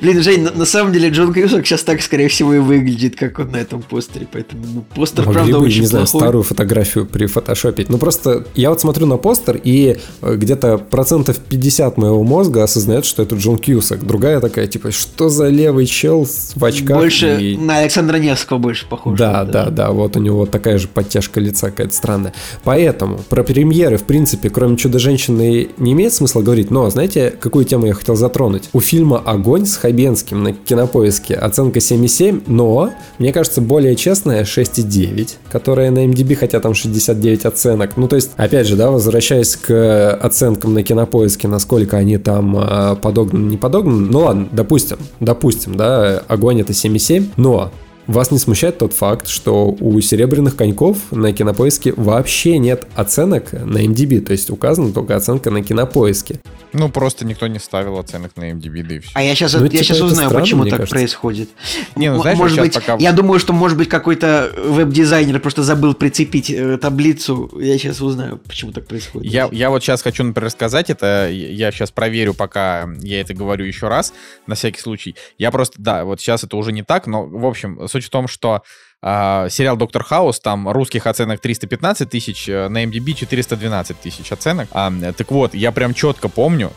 Блин, 0.00 0.22
Жень, 0.22 0.42
на 0.42 0.64
самом 0.64 0.92
деле 0.92 1.10
Джон 1.10 1.32
Кьюсак 1.32 1.66
сейчас 1.66 1.82
так, 1.82 2.02
скорее 2.02 2.28
всего, 2.28 2.54
и 2.54 2.58
выглядит, 2.58 3.16
как 3.16 3.38
он 3.38 3.50
на 3.50 3.56
этом 3.56 3.82
постере, 3.82 4.26
поэтому 4.30 4.64
ну, 4.74 4.84
постер, 4.94 5.24
правда, 5.24 5.58
очень 5.58 5.82
не 5.82 5.86
знаю, 5.86 6.06
старую 6.06 6.42
фотографию 6.42 7.06
при 7.06 7.26
фотошопить. 7.26 7.88
Ну 7.88 7.98
просто 7.98 8.46
я 8.54 8.70
вот 8.70 8.80
смотрю 8.80 9.06
на 9.06 9.16
постер, 9.16 9.60
и 9.62 9.98
э, 10.22 10.36
где-то 10.36 10.78
процентов 10.78 11.38
50 11.38 11.96
моего 11.96 12.22
мозга 12.22 12.64
осознает, 12.64 13.04
что 13.04 13.22
это 13.22 13.36
Джон 13.36 13.58
Кьюсак. 13.58 14.04
Другая 14.04 14.40
такая, 14.40 14.66
типа, 14.66 14.90
что 14.92 15.28
за 15.28 15.48
левый 15.48 15.86
чел 15.86 16.26
в 16.54 16.64
очках? 16.64 16.98
Больше 16.98 17.56
на 17.58 17.78
Александра 17.78 18.16
Невского 18.18 18.58
больше 18.58 18.86
похож. 18.88 19.18
Да, 19.18 19.44
да, 19.44 19.70
да, 19.70 19.90
вот 19.90 20.16
у 20.16 20.20
него 20.20 20.46
такая 20.46 20.78
же 20.78 20.88
подтяжка 20.88 21.40
лица 21.40 21.70
какая-то 21.70 21.94
странная. 21.94 22.34
Поэтому 22.62 23.18
про 23.18 23.42
премьеры, 23.42 23.96
в 23.96 24.04
принципе, 24.04 24.50
кроме 24.50 24.76
Чудо-женщины, 24.76 25.68
не 25.76 25.92
имеет 25.92 26.12
смысла 26.12 26.42
говорить, 26.42 26.70
но 26.70 26.88
знаете, 26.90 27.34
какую 27.44 27.66
тему 27.66 27.84
я 27.84 27.92
хотел 27.92 28.16
затронуть? 28.16 28.70
У 28.72 28.80
фильма 28.80 29.18
«Огонь» 29.18 29.66
с 29.66 29.76
Хабенским 29.76 30.42
на 30.42 30.54
Кинопоиске 30.54 31.34
оценка 31.34 31.78
7,7, 31.78 32.44
но, 32.46 32.90
мне 33.18 33.34
кажется, 33.34 33.60
более 33.60 33.96
честная 33.96 34.44
6,9, 34.44 35.36
которая 35.52 35.90
на 35.90 36.06
MDB, 36.06 36.36
хотя 36.36 36.58
там 36.60 36.72
69 36.72 37.44
оценок. 37.44 37.98
Ну, 37.98 38.08
то 38.08 38.16
есть, 38.16 38.30
опять 38.38 38.66
же, 38.66 38.76
да, 38.76 38.90
возвращаясь 38.90 39.56
к 39.56 40.10
оценкам 40.14 40.72
на 40.72 40.82
Кинопоиске, 40.82 41.46
насколько 41.46 41.98
они 41.98 42.16
там 42.16 42.56
э, 42.56 42.96
подогнаны, 42.96 43.50
не 43.50 43.56
подогнаны, 43.58 44.10
ну 44.10 44.20
ладно, 44.20 44.48
допустим, 44.50 44.96
допустим, 45.20 45.76
да, 45.76 46.22
огонь 46.26 46.62
это 46.62 46.72
7,7, 46.72 47.26
но 47.36 47.70
вас 48.06 48.30
не 48.30 48.38
смущает 48.38 48.78
тот 48.78 48.92
факт, 48.92 49.28
что 49.28 49.76
у 49.80 50.00
серебряных 50.00 50.56
коньков 50.56 50.98
на 51.10 51.32
кинопоиске 51.32 51.92
вообще 51.96 52.58
нет 52.58 52.86
оценок 52.94 53.52
на 53.52 53.84
MDB, 53.84 54.20
то 54.20 54.32
есть 54.32 54.50
указана 54.50 54.92
только 54.92 55.16
оценка 55.16 55.50
на 55.50 55.62
кинопоиске. 55.62 56.40
Ну, 56.74 56.88
просто 56.88 57.24
никто 57.24 57.46
не 57.46 57.60
ставил 57.60 57.98
оценок 57.98 58.36
на 58.36 58.50
MDB, 58.50 58.82
да 58.82 58.94
и 58.96 58.98
все. 58.98 59.10
А 59.14 59.22
я 59.22 59.34
сейчас, 59.36 59.54
ну, 59.54 59.62
я 59.62 59.68
типа 59.68 59.84
сейчас 59.84 60.00
узнаю, 60.00 60.28
странно, 60.28 60.40
почему 60.40 60.64
так 60.64 60.72
кажется. 60.72 60.94
происходит. 60.94 61.48
Не, 61.94 62.10
ну, 62.10 62.20
знаешь, 62.20 62.36
может 62.36 62.58
быть, 62.58 62.74
пока... 62.74 62.96
Я 62.96 63.12
думаю, 63.12 63.38
что, 63.38 63.52
может 63.52 63.78
быть, 63.78 63.88
какой-то 63.88 64.52
веб-дизайнер 64.56 65.38
просто 65.38 65.62
забыл 65.62 65.94
прицепить 65.94 66.50
э, 66.50 66.76
таблицу. 66.78 67.48
Я 67.60 67.78
сейчас 67.78 68.00
узнаю, 68.00 68.38
почему 68.38 68.72
так 68.72 68.88
происходит. 68.88 69.32
Я, 69.32 69.48
я 69.52 69.70
вот 69.70 69.84
сейчас 69.84 70.02
хочу, 70.02 70.24
например, 70.24 70.50
сказать 70.50 70.90
это. 70.90 71.30
Я 71.30 71.70
сейчас 71.70 71.92
проверю, 71.92 72.34
пока 72.34 72.88
я 73.00 73.20
это 73.20 73.34
говорю 73.34 73.64
еще 73.64 73.86
раз, 73.86 74.12
на 74.48 74.56
всякий 74.56 74.80
случай. 74.80 75.14
Я 75.38 75.52
просто, 75.52 75.76
да, 75.78 76.04
вот 76.04 76.20
сейчас 76.20 76.42
это 76.42 76.56
уже 76.56 76.72
не 76.72 76.82
так, 76.82 77.06
но, 77.06 77.24
в 77.24 77.46
общем, 77.46 77.86
суть 77.94 78.04
в 78.04 78.10
том, 78.10 78.28
что 78.28 78.62
э, 79.02 79.48
сериал 79.50 79.76
«Доктор 79.76 80.02
Хаус», 80.02 80.40
там 80.40 80.68
русских 80.68 81.06
оценок 81.06 81.40
315 81.40 82.10
тысяч, 82.10 82.48
э, 82.48 82.68
на 82.68 82.84
MDB 82.84 83.14
412 83.14 84.00
тысяч 84.00 84.32
оценок. 84.32 84.68
А, 84.72 84.92
так 85.16 85.30
вот, 85.30 85.54
я 85.54 85.70
прям 85.70 85.94
четко 85.94 86.28
помню, 86.28 86.72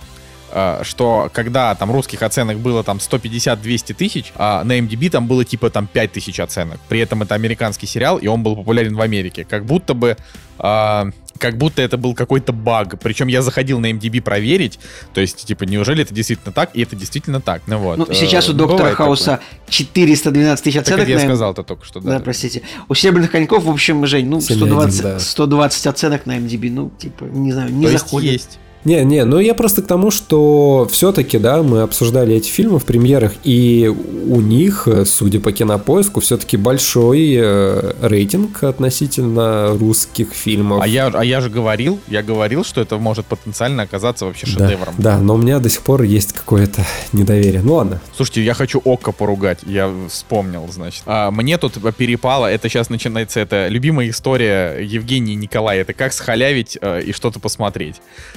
э, 0.51 0.83
что 0.83 1.29
когда 1.33 1.73
там 1.73 1.91
русских 1.91 2.21
оценок 2.21 2.59
было 2.59 2.83
там 2.83 2.97
150-200 2.97 3.93
тысяч, 3.95 4.31
а 4.35 4.63
на 4.63 4.77
MDB 4.77 5.09
там 5.09 5.27
было 5.27 5.43
типа 5.43 5.69
там 5.69 5.87
5 5.87 6.11
тысяч 6.11 6.39
оценок. 6.39 6.79
При 6.87 6.99
этом 6.99 7.23
это 7.23 7.33
американский 7.33 7.87
сериал, 7.87 8.17
и 8.19 8.27
он 8.27 8.43
был 8.43 8.55
популярен 8.55 8.95
в 8.95 9.01
Америке. 9.01 9.43
Как 9.43 9.65
будто 9.65 9.95
бы 9.95 10.17
э, 10.59 11.11
как 11.37 11.57
будто 11.57 11.81
это 11.81 11.97
был 11.97 12.13
какой-то 12.13 12.53
баг. 12.53 12.99
Причем 12.99 13.27
я 13.27 13.41
заходил 13.41 13.79
на 13.79 13.91
MDB 13.91 14.21
проверить, 14.21 14.79
то 15.13 15.21
есть, 15.21 15.45
типа, 15.45 15.63
неужели 15.63 16.03
это 16.03 16.13
действительно 16.13 16.51
так? 16.51 16.71
И 16.73 16.81
это 16.81 16.95
действительно 16.95 17.41
так. 17.41 17.61
Ну 17.67 17.77
вот. 17.79 17.97
Ну, 17.97 18.07
сейчас 18.13 18.49
у 18.49 18.53
Доктора 18.53 18.93
Хауса 18.93 19.31
такое. 19.31 19.45
412 19.69 20.63
тысяч 20.63 20.77
оценок. 20.77 21.01
Так 21.01 21.09
я 21.09 21.17
на... 21.17 21.23
сказал-то 21.23 21.63
только 21.63 21.85
что, 21.85 21.99
да. 21.99 22.17
Да, 22.17 22.19
простите. 22.19 22.61
У 22.89 22.93
Серебряных 22.93 23.31
коньков, 23.31 23.63
в 23.63 23.69
общем, 23.69 24.05
Жень, 24.05 24.27
ну, 24.27 24.41
120, 24.41 24.99
1, 24.99 25.11
да. 25.13 25.19
120 25.19 25.87
оценок 25.87 26.25
на 26.25 26.37
MDB, 26.37 26.71
ну, 26.71 26.91
типа, 26.97 27.25
не 27.25 27.51
знаю, 27.51 27.71
не 27.71 27.85
то 27.85 27.91
заходит. 27.91 28.31
Есть, 28.31 28.45
есть. 28.45 28.59
Не, 28.83 29.03
не, 29.03 29.25
ну 29.25 29.39
я 29.39 29.53
просто 29.53 29.81
к 29.81 29.87
тому, 29.87 30.11
что 30.11 30.87
все-таки, 30.89 31.37
да, 31.37 31.61
мы 31.63 31.81
обсуждали 31.81 32.35
эти 32.35 32.49
фильмы 32.49 32.79
в 32.79 32.85
премьерах, 32.85 33.33
и 33.43 33.87
у 33.87 34.41
них, 34.41 34.87
судя 35.05 35.39
по 35.39 35.51
кинопоиску, 35.51 36.19
все-таки 36.19 36.57
большой 36.57 37.35
э, 37.35 37.93
рейтинг 38.01 38.63
относительно 38.63 39.75
русских 39.77 40.33
фильмов. 40.33 40.81
А 40.81 40.87
я, 40.87 41.07
а 41.07 41.23
я 41.23 41.41
же 41.41 41.49
говорил, 41.49 41.99
я 42.07 42.23
говорил, 42.23 42.63
что 42.63 42.81
это 42.81 42.97
может 42.97 43.25
потенциально 43.25 43.83
оказаться 43.83 44.25
вообще 44.25 44.45
шедевром. 44.45 44.93
Да, 44.97 45.15
да 45.15 45.21
но 45.21 45.35
у 45.35 45.37
меня 45.37 45.59
до 45.59 45.69
сих 45.69 45.81
пор 45.81 46.03
есть 46.03 46.33
какое-то 46.33 46.85
недоверие. 47.13 47.61
Ну 47.61 47.75
ладно. 47.75 48.01
Слушайте, 48.15 48.43
я 48.43 48.53
хочу 48.53 48.81
Окко 48.85 49.11
поругать, 49.11 49.59
я 49.63 49.91
вспомнил, 50.09 50.67
значит. 50.71 51.03
А, 51.05 51.31
мне 51.31 51.57
тут 51.57 51.73
перепало, 51.95 52.45
это 52.47 52.69
сейчас 52.69 52.89
начинается, 52.89 53.39
это 53.39 53.67
любимая 53.67 54.09
история 54.09 54.79
Евгения 54.79 55.33
и 55.33 55.35
Николая, 55.35 55.81
это 55.81 55.93
как 55.93 56.13
схалявить 56.13 56.77
э, 56.79 57.01
и 57.03 57.11
что-то 57.11 57.39
посмотреть. 57.39 57.95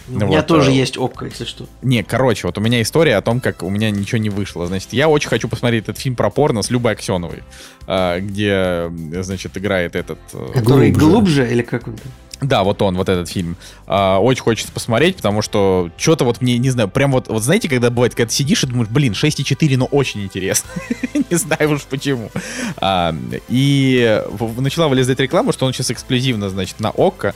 Ну, 0.09 0.30
вот, 0.31 0.35
меня 0.35 0.43
тоже 0.43 0.71
э, 0.71 0.75
есть 0.75 0.97
ОККО, 0.97 1.27
если 1.27 1.45
что. 1.45 1.67
Не, 1.83 2.03
короче, 2.03 2.47
вот 2.47 2.59
у 2.59 2.61
меня 2.61 2.81
история 2.83 3.17
о 3.17 3.23
том, 3.23 3.41
как 3.41 3.63
у 3.63 3.71
меня 3.71 3.91
ничего 3.91 4.19
не 4.19 4.31
вышло. 4.31 4.67
Значит, 4.67 4.93
я 4.93 5.09
очень 5.09 5.29
хочу 5.29 5.49
посмотреть 5.49 5.85
этот 5.85 5.99
фильм 5.99 6.17
про 6.17 6.31
порно 6.31 6.63
с 6.63 6.71
Любой 6.71 6.93
Аксеновой, 6.93 7.43
э, 7.87 8.21
где, 8.21 8.91
значит, 9.23 9.57
играет 9.57 9.97
этот... 9.97 10.19
Э, 10.33 10.53
Который 10.55 10.91
глубже, 10.91 11.11
глубже 11.11 11.53
или 11.53 11.63
как 11.63 11.89
он? 11.89 11.97
Да, 12.41 12.65
вот 12.65 12.81
он, 12.81 12.97
вот 12.97 13.09
этот 13.09 13.29
фильм. 13.29 13.57
А, 13.87 14.19
очень 14.19 14.43
хочется 14.43 14.73
посмотреть, 14.73 15.17
потому 15.17 15.43
что 15.43 15.91
что-то 15.97 16.25
вот 16.25 16.41
мне, 16.41 16.57
не 16.59 16.71
знаю, 16.71 16.89
прям 16.89 17.13
вот, 17.13 17.29
вот 17.29 17.43
знаете, 17.43 17.69
когда 17.69 17.91
бывает, 17.91 18.15
когда 18.15 18.29
ты 18.29 18.35
сидишь 18.35 18.65
и 18.65 18.67
думаешь, 18.67 18.89
блин, 18.89 19.13
6,4, 19.13 19.77
но 19.77 19.85
очень 19.87 20.23
интересно. 20.23 20.71
не 21.31 21.37
знаю 21.37 21.73
уж 21.73 21.83
почему. 21.83 22.31
А, 22.79 23.15
и 23.49 24.23
начала 24.57 24.89
вылезать 24.89 25.21
реклама, 25.21 25.53
что 25.53 25.67
он 25.67 25.73
сейчас 25.73 25.91
эксклюзивно, 25.91 26.49
значит, 26.49 26.81
на 26.81 26.91
ОККО. 26.91 27.35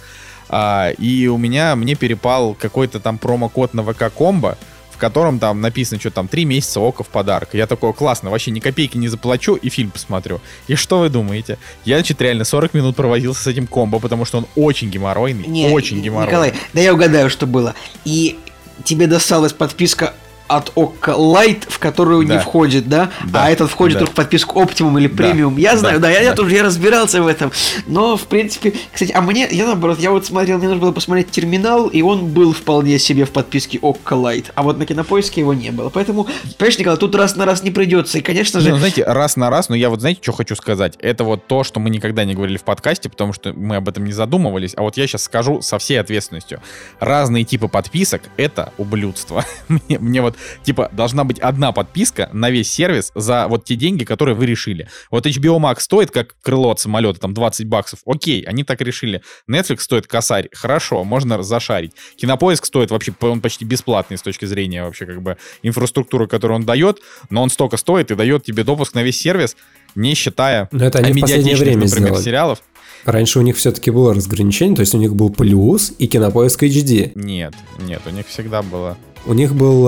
А, 0.56 0.90
и 0.90 1.26
у 1.26 1.36
меня, 1.36 1.74
мне 1.74 1.96
перепал 1.96 2.54
какой-то 2.54 3.00
там 3.00 3.18
промокод 3.18 3.74
на 3.74 3.82
ВК 3.82 4.04
Комбо, 4.16 4.56
в 4.92 4.98
котором 4.98 5.40
там 5.40 5.60
написано, 5.60 5.98
что 5.98 6.12
там 6.12 6.28
3 6.28 6.44
месяца 6.44 6.78
ока 6.78 7.02
в 7.02 7.08
подарок. 7.08 7.48
Я 7.54 7.66
такой, 7.66 7.92
классно, 7.92 8.30
вообще 8.30 8.52
ни 8.52 8.60
копейки 8.60 8.96
не 8.96 9.08
заплачу 9.08 9.56
и 9.56 9.68
фильм 9.68 9.90
посмотрю. 9.90 10.40
И 10.68 10.76
что 10.76 11.00
вы 11.00 11.08
думаете? 11.08 11.58
Я, 11.84 11.96
значит, 11.96 12.22
реально 12.22 12.44
40 12.44 12.72
минут 12.72 12.94
проводился 12.94 13.42
с 13.42 13.46
этим 13.48 13.66
комбо, 13.66 13.98
потому 13.98 14.24
что 14.24 14.38
он 14.38 14.46
очень 14.54 14.90
геморройный. 14.90 15.48
Не, 15.48 15.70
очень 15.70 16.00
геморройный. 16.00 16.30
Николай, 16.30 16.54
да 16.72 16.80
я 16.80 16.94
угадаю, 16.94 17.30
что 17.30 17.48
было. 17.48 17.74
И 18.04 18.38
тебе 18.84 19.08
досталась 19.08 19.52
подписка 19.52 20.14
от 20.56 20.72
ОККО 20.74 21.12
Light, 21.12 21.64
в 21.68 21.78
которую 21.78 22.26
да. 22.26 22.34
не 22.34 22.40
входит, 22.40 22.88
да? 22.88 23.10
да? 23.24 23.44
А 23.44 23.50
этот 23.50 23.70
входит 23.70 23.94
да. 23.94 24.00
только 24.00 24.12
в 24.12 24.16
подписку 24.16 24.60
Optimum 24.60 24.98
или 24.98 25.08
Premium. 25.08 25.54
Да. 25.54 25.60
Я 25.60 25.76
знаю, 25.76 26.00
да, 26.00 26.08
да, 26.08 26.10
я, 26.10 26.18
да. 26.18 26.24
я 26.24 26.34
тоже 26.34 26.54
я 26.54 26.62
разбирался 26.62 27.22
в 27.22 27.26
этом. 27.26 27.52
Но, 27.86 28.16
в 28.16 28.26
принципе, 28.26 28.72
кстати, 28.92 29.12
а 29.12 29.20
мне, 29.20 29.48
я 29.50 29.66
наоборот, 29.66 29.98
я 30.00 30.10
вот 30.10 30.26
смотрел, 30.26 30.58
мне 30.58 30.68
нужно 30.68 30.82
было 30.82 30.92
посмотреть 30.92 31.30
терминал, 31.30 31.88
и 31.88 32.02
он 32.02 32.26
был 32.26 32.52
вполне 32.52 32.98
себе 32.98 33.24
в 33.24 33.30
подписке 33.30 33.78
ОККО 33.80 34.14
Light. 34.14 34.46
А 34.54 34.62
вот 34.62 34.78
на 34.78 34.86
кинопоиске 34.86 35.40
его 35.40 35.54
не 35.54 35.70
было. 35.70 35.90
Поэтому, 35.90 36.26
понимаешь, 36.58 36.78
Николай, 36.78 36.98
тут 36.98 37.14
раз 37.14 37.36
на 37.36 37.44
раз 37.44 37.62
не 37.62 37.70
придется. 37.70 38.18
И, 38.18 38.20
конечно 38.20 38.60
же. 38.60 38.70
Ну, 38.70 38.78
знаете, 38.78 39.04
раз 39.04 39.36
на 39.36 39.50
раз, 39.50 39.68
но 39.68 39.76
я 39.76 39.90
вот 39.90 40.00
знаете, 40.00 40.20
что 40.22 40.32
хочу 40.32 40.56
сказать? 40.56 40.94
Это 41.00 41.24
вот 41.24 41.46
то, 41.46 41.64
что 41.64 41.80
мы 41.80 41.90
никогда 41.90 42.24
не 42.24 42.34
говорили 42.34 42.56
в 42.56 42.64
подкасте, 42.64 43.08
потому 43.08 43.32
что 43.32 43.52
мы 43.52 43.76
об 43.76 43.88
этом 43.88 44.04
не 44.04 44.12
задумывались. 44.12 44.74
А 44.76 44.82
вот 44.82 44.96
я 44.96 45.06
сейчас 45.06 45.24
скажу 45.24 45.62
со 45.62 45.78
всей 45.78 46.00
ответственностью. 46.00 46.60
Разные 47.00 47.44
типы 47.44 47.68
подписок 47.68 48.22
это 48.36 48.72
ублюдство. 48.78 49.44
мне, 49.68 49.98
мне 49.98 50.22
вот, 50.22 50.36
типа, 50.62 50.90
должна 50.92 51.24
быть 51.24 51.38
одна 51.38 51.72
подписка 51.72 52.28
на 52.32 52.50
весь 52.50 52.70
сервис 52.70 53.12
за 53.14 53.46
вот 53.48 53.64
те 53.64 53.76
деньги, 53.76 54.04
которые 54.04 54.34
вы 54.34 54.46
решили. 54.46 54.88
Вот 55.10 55.26
HBO 55.26 55.58
Max 55.58 55.80
стоит 55.80 56.10
как 56.10 56.34
крыло 56.42 56.70
от 56.70 56.80
самолета, 56.80 57.20
там 57.20 57.34
20 57.34 57.66
баксов. 57.66 58.00
Окей, 58.06 58.42
они 58.42 58.64
так 58.64 58.80
решили. 58.80 59.22
Netflix 59.50 59.80
стоит 59.80 60.06
косарь. 60.06 60.48
Хорошо, 60.52 61.04
можно 61.04 61.42
зашарить. 61.42 61.92
Кинопоиск 62.16 62.64
стоит 62.66 62.90
вообще, 62.90 63.12
он 63.20 63.40
почти 63.40 63.64
бесплатный 63.64 64.18
с 64.18 64.22
точки 64.22 64.44
зрения 64.44 64.84
вообще 64.84 65.06
как 65.06 65.22
бы 65.22 65.36
инфраструктуры, 65.62 66.26
которую 66.26 66.56
он 66.56 66.66
дает, 66.66 66.98
но 67.30 67.42
он 67.42 67.50
столько 67.50 67.76
стоит 67.76 68.10
и 68.10 68.14
дает 68.14 68.44
тебе 68.44 68.64
допуск 68.64 68.94
на 68.94 69.02
весь 69.02 69.20
сервис, 69.20 69.56
не 69.94 70.14
считая 70.14 70.68
но 70.72 70.84
это 70.84 70.98
они 70.98 71.12
в 71.12 71.20
последнее 71.20 71.56
время 71.56 71.84
например, 71.84 72.08
сделали. 72.08 72.22
сериалов. 72.22 72.62
Раньше 73.04 73.38
у 73.38 73.42
них 73.42 73.56
все-таки 73.56 73.90
было 73.90 74.14
разграничение, 74.14 74.76
то 74.76 74.80
есть 74.80 74.94
у 74.94 74.98
них 74.98 75.14
был 75.14 75.30
плюс 75.30 75.92
и 75.98 76.06
кинопоиск 76.06 76.62
HD. 76.62 77.12
Нет, 77.14 77.54
нет, 77.80 78.02
у 78.06 78.10
них 78.10 78.26
всегда 78.26 78.62
было. 78.62 78.96
У 79.26 79.32
них 79.32 79.54
был, 79.54 79.82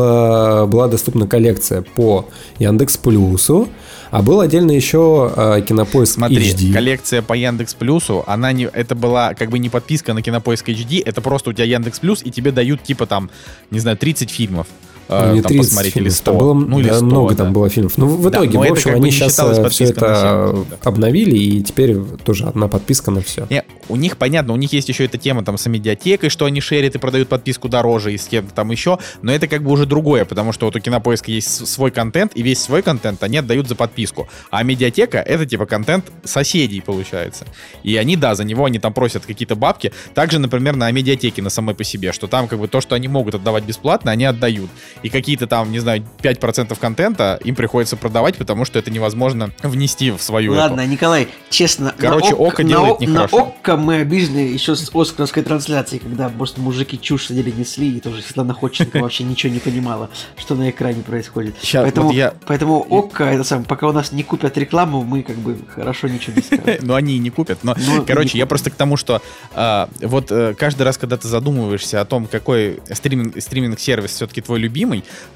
была 0.66 0.88
доступна 0.88 1.26
коллекция 1.26 1.82
по 1.82 2.26
Яндекс 2.58 2.96
Плюсу, 2.96 3.68
а 4.10 4.22
был 4.22 4.40
отдельно 4.40 4.70
еще 4.72 5.32
э, 5.36 5.62
Кинопоиск 5.62 6.14
Смотри, 6.14 6.38
HD. 6.38 6.72
коллекция 6.72 7.22
по 7.22 7.34
Яндекс 7.34 7.74
Плюсу, 7.74 8.24
она 8.26 8.52
не, 8.52 8.64
это 8.64 8.94
была 8.94 9.34
как 9.34 9.50
бы 9.50 9.58
не 9.58 9.68
подписка 9.68 10.14
на 10.14 10.22
Кинопоиск 10.22 10.68
HD, 10.68 11.02
это 11.04 11.20
просто 11.20 11.50
у 11.50 11.52
тебя 11.52 11.64
Яндекс 11.64 12.00
Плюс, 12.00 12.22
и 12.24 12.30
тебе 12.30 12.50
дают 12.52 12.82
типа 12.82 13.06
там, 13.06 13.30
не 13.70 13.78
знаю, 13.78 13.96
30 13.96 14.30
фильмов. 14.30 14.68
Ну, 15.08 15.34
не 15.34 15.42
там 15.42 15.50
30 15.50 15.58
посмотреть, 15.58 15.94
фильмов, 15.94 16.12
или 16.12 16.16
100. 16.16 16.24
там 16.24 16.38
было 16.38 16.54
ну, 16.54 16.80
или 16.80 16.88
да, 16.88 16.96
100, 16.96 17.06
много 17.06 17.34
да. 17.34 17.44
там 17.44 17.52
было 17.52 17.68
фильмов. 17.68 17.92
Ну, 17.96 18.06
в 18.06 18.30
Да, 18.30 18.38
итоге, 18.38 18.54
но 18.54 18.60
в 18.60 18.62
это 18.64 18.72
общем, 18.72 18.94
они 18.94 19.10
сейчас 19.10 19.32
все 19.32 19.52
это 19.52 19.68
всех, 19.70 19.94
да. 19.96 20.54
обновили, 20.82 21.36
и 21.36 21.62
теперь 21.62 21.96
тоже 22.24 22.46
одна 22.46 22.68
подписка 22.68 23.10
на 23.10 23.20
все. 23.20 23.46
Не, 23.50 23.64
у 23.88 23.96
них, 23.96 24.16
понятно, 24.16 24.52
у 24.52 24.56
них 24.56 24.72
есть 24.72 24.88
еще 24.88 25.04
эта 25.04 25.18
тема 25.18 25.44
там 25.44 25.58
с 25.58 25.66
медиатекой, 25.66 26.28
что 26.28 26.44
они 26.44 26.60
шерят 26.60 26.94
и 26.94 26.98
продают 26.98 27.28
подписку 27.28 27.68
дороже, 27.68 28.14
и 28.14 28.18
с 28.18 28.26
кем-то 28.26 28.52
там 28.52 28.70
еще, 28.70 28.98
но 29.22 29.32
это 29.32 29.46
как 29.46 29.62
бы 29.62 29.70
уже 29.70 29.86
другое, 29.86 30.24
потому 30.24 30.52
что 30.52 30.66
вот 30.66 30.76
у 30.76 30.80
Кинопоиска 30.80 31.30
есть 31.30 31.66
свой 31.66 31.90
контент, 31.90 32.32
и 32.34 32.42
весь 32.42 32.60
свой 32.60 32.82
контент 32.82 33.22
они 33.22 33.38
отдают 33.38 33.68
за 33.68 33.74
подписку. 33.74 34.28
А 34.50 34.62
медиатека— 34.62 35.18
это 35.26 35.46
типа 35.46 35.66
контент 35.66 36.06
соседей, 36.24 36.80
получается. 36.80 37.46
И 37.82 37.96
они, 37.96 38.16
да, 38.16 38.34
за 38.34 38.44
него 38.44 38.64
они 38.64 38.78
там 38.78 38.92
просят 38.92 39.24
какие-то 39.26 39.54
бабки. 39.54 39.92
Также, 40.14 40.38
например, 40.38 40.76
на 40.76 40.90
медиатеке 40.90 41.42
на 41.42 41.50
самой 41.50 41.74
по 41.74 41.84
себе, 41.84 42.12
что 42.12 42.26
там 42.26 42.48
как 42.48 42.58
бы 42.58 42.68
то, 42.68 42.80
что 42.80 42.94
они 42.94 43.08
могут 43.08 43.34
отдавать 43.34 43.64
бесплатно, 43.64 44.10
они 44.10 44.24
отдают. 44.24 44.70
И 45.02 45.08
какие-то 45.08 45.46
там, 45.46 45.70
не 45.72 45.78
знаю, 45.78 46.04
5% 46.22 46.78
контента 46.78 47.38
им 47.44 47.54
приходится 47.54 47.96
продавать, 47.96 48.36
потому 48.36 48.64
что 48.64 48.78
это 48.78 48.90
невозможно 48.90 49.50
внести 49.62 50.10
в 50.10 50.20
свою 50.22 50.52
эту- 50.52 50.60
Ладно, 50.62 50.86
Николай, 50.86 51.28
честно, 51.50 51.94
Короче, 51.98 52.30
на 52.30 52.36
Око 52.36 52.62
на 52.62 52.68
делает 52.68 52.92
Ок- 52.94 53.00
нехорошо. 53.00 53.36
На 53.38 53.42
ОККО 53.44 53.76
мы 53.76 53.96
обижены 53.96 54.38
еще 54.38 54.74
с 54.76 54.90
Оскаровской 54.94 55.42
трансляции, 55.42 55.98
когда 55.98 56.28
просто 56.28 56.60
мужики 56.60 56.98
чушь 57.00 57.26
сидели, 57.28 57.50
несли, 57.50 57.96
и 57.96 58.00
тоже 58.00 58.22
Светлана 58.22 58.54
Ходченко 58.54 58.98
вообще 58.98 59.24
ничего 59.24 59.52
не 59.52 59.58
понимала, 59.58 60.10
что 60.36 60.54
на 60.54 60.70
экране 60.70 61.02
происходит. 61.02 61.56
Щас, 61.62 61.82
Поэтому, 61.82 62.06
вот 62.08 62.14
я- 62.16 62.34
поэтому 62.46 62.86
ОККО, 62.88 63.24
это 63.24 63.44
сам, 63.44 63.64
пока 63.64 63.88
у 63.88 63.92
нас 63.92 64.12
не 64.12 64.22
купят 64.22 64.56
рекламу, 64.56 65.02
мы 65.04 65.22
как 65.22 65.36
бы 65.36 65.56
хорошо 65.68 66.08
ничего 66.08 66.34
не 66.36 66.42
скажем. 66.42 66.64
Но 66.86 66.94
они 66.94 67.16
и 67.16 67.18
не 67.18 67.30
купят. 67.30 67.58
Но, 67.62 67.74
Ну, 67.76 68.04
короче, 68.06 68.38
я 68.38 68.46
просто 68.46 68.70
к 68.70 68.74
тому, 68.74 68.96
что 68.96 69.20
а, 69.54 69.88
вот 70.00 70.30
э, 70.30 70.54
каждый 70.58 70.82
раз, 70.82 70.96
когда 70.98 71.16
ты 71.16 71.28
задумываешься 71.28 72.00
о 72.00 72.04
том, 72.04 72.26
какой 72.26 72.80
стриминг, 72.92 73.40
стриминг-сервис 73.40 74.10
все-таки 74.12 74.40
твой 74.40 74.58
любимый, 74.60 74.85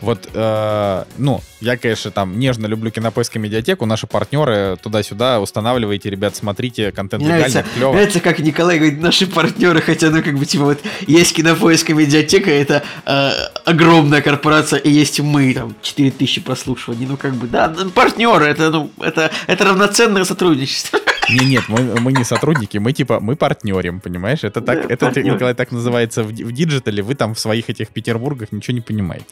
вот, 0.00 0.28
э, 0.32 1.04
ну, 1.18 1.40
я, 1.60 1.76
конечно, 1.76 2.10
там 2.10 2.38
нежно 2.38 2.66
люблю 2.66 2.90
кинопоиск 2.90 3.36
и 3.36 3.38
медиатеку, 3.38 3.86
наши 3.86 4.06
партнеры 4.06 4.78
туда-сюда 4.82 5.40
устанавливайте, 5.40 6.08
ребят, 6.10 6.34
смотрите, 6.36 6.90
контент 6.92 7.22
Мне 7.22 7.34
легальный, 7.34 7.52
нравится, 7.52 7.74
клево. 7.74 7.92
нравится, 7.92 8.20
как 8.20 8.38
Николай 8.38 8.78
говорит, 8.78 9.00
наши 9.00 9.26
партнеры, 9.26 9.80
хотя, 9.80 10.10
ну, 10.10 10.22
как 10.22 10.38
бы, 10.38 10.46
типа, 10.46 10.64
вот, 10.64 10.80
есть 11.06 11.34
кинопоиск 11.34 11.90
и 11.90 11.92
медиатека, 11.92 12.50
это 12.50 12.82
э, 13.04 13.30
огромная 13.64 14.22
корпорация, 14.22 14.78
и 14.78 14.90
есть 14.90 15.20
мы, 15.20 15.52
там, 15.54 15.74
4000 15.82 16.40
прослушиваний, 16.42 17.06
ну, 17.06 17.16
как 17.16 17.34
бы, 17.34 17.46
да, 17.46 17.74
партнеры, 17.94 18.46
это, 18.46 18.70
ну, 18.70 18.90
это, 19.00 19.30
это 19.46 19.64
равноценное 19.64 20.24
сотрудничество. 20.24 20.98
Не, 21.32 21.46
нет, 21.46 21.64
мы, 21.68 22.00
мы 22.00 22.12
не 22.12 22.24
сотрудники, 22.24 22.78
мы 22.78 22.92
типа, 22.92 23.20
мы 23.20 23.36
партнерим, 23.36 24.00
понимаешь? 24.00 24.44
Это 24.44 24.60
так, 24.60 24.82
Да, 24.82 24.94
это, 24.94 25.06
партнеры. 25.06 25.30
Николай, 25.30 25.54
так 25.54 25.72
называется 25.72 26.22
в, 26.22 26.28
в 26.28 26.52
digital 26.52 26.91
е, 26.91 27.02
вы 27.02 27.14
там 27.14 27.34
в 27.34 27.38
своих 27.38 27.70
этих 27.70 27.88
Петербургах 27.88 28.52
ничего 28.52 28.74
не 28.74 28.80
понимаете. 28.80 29.26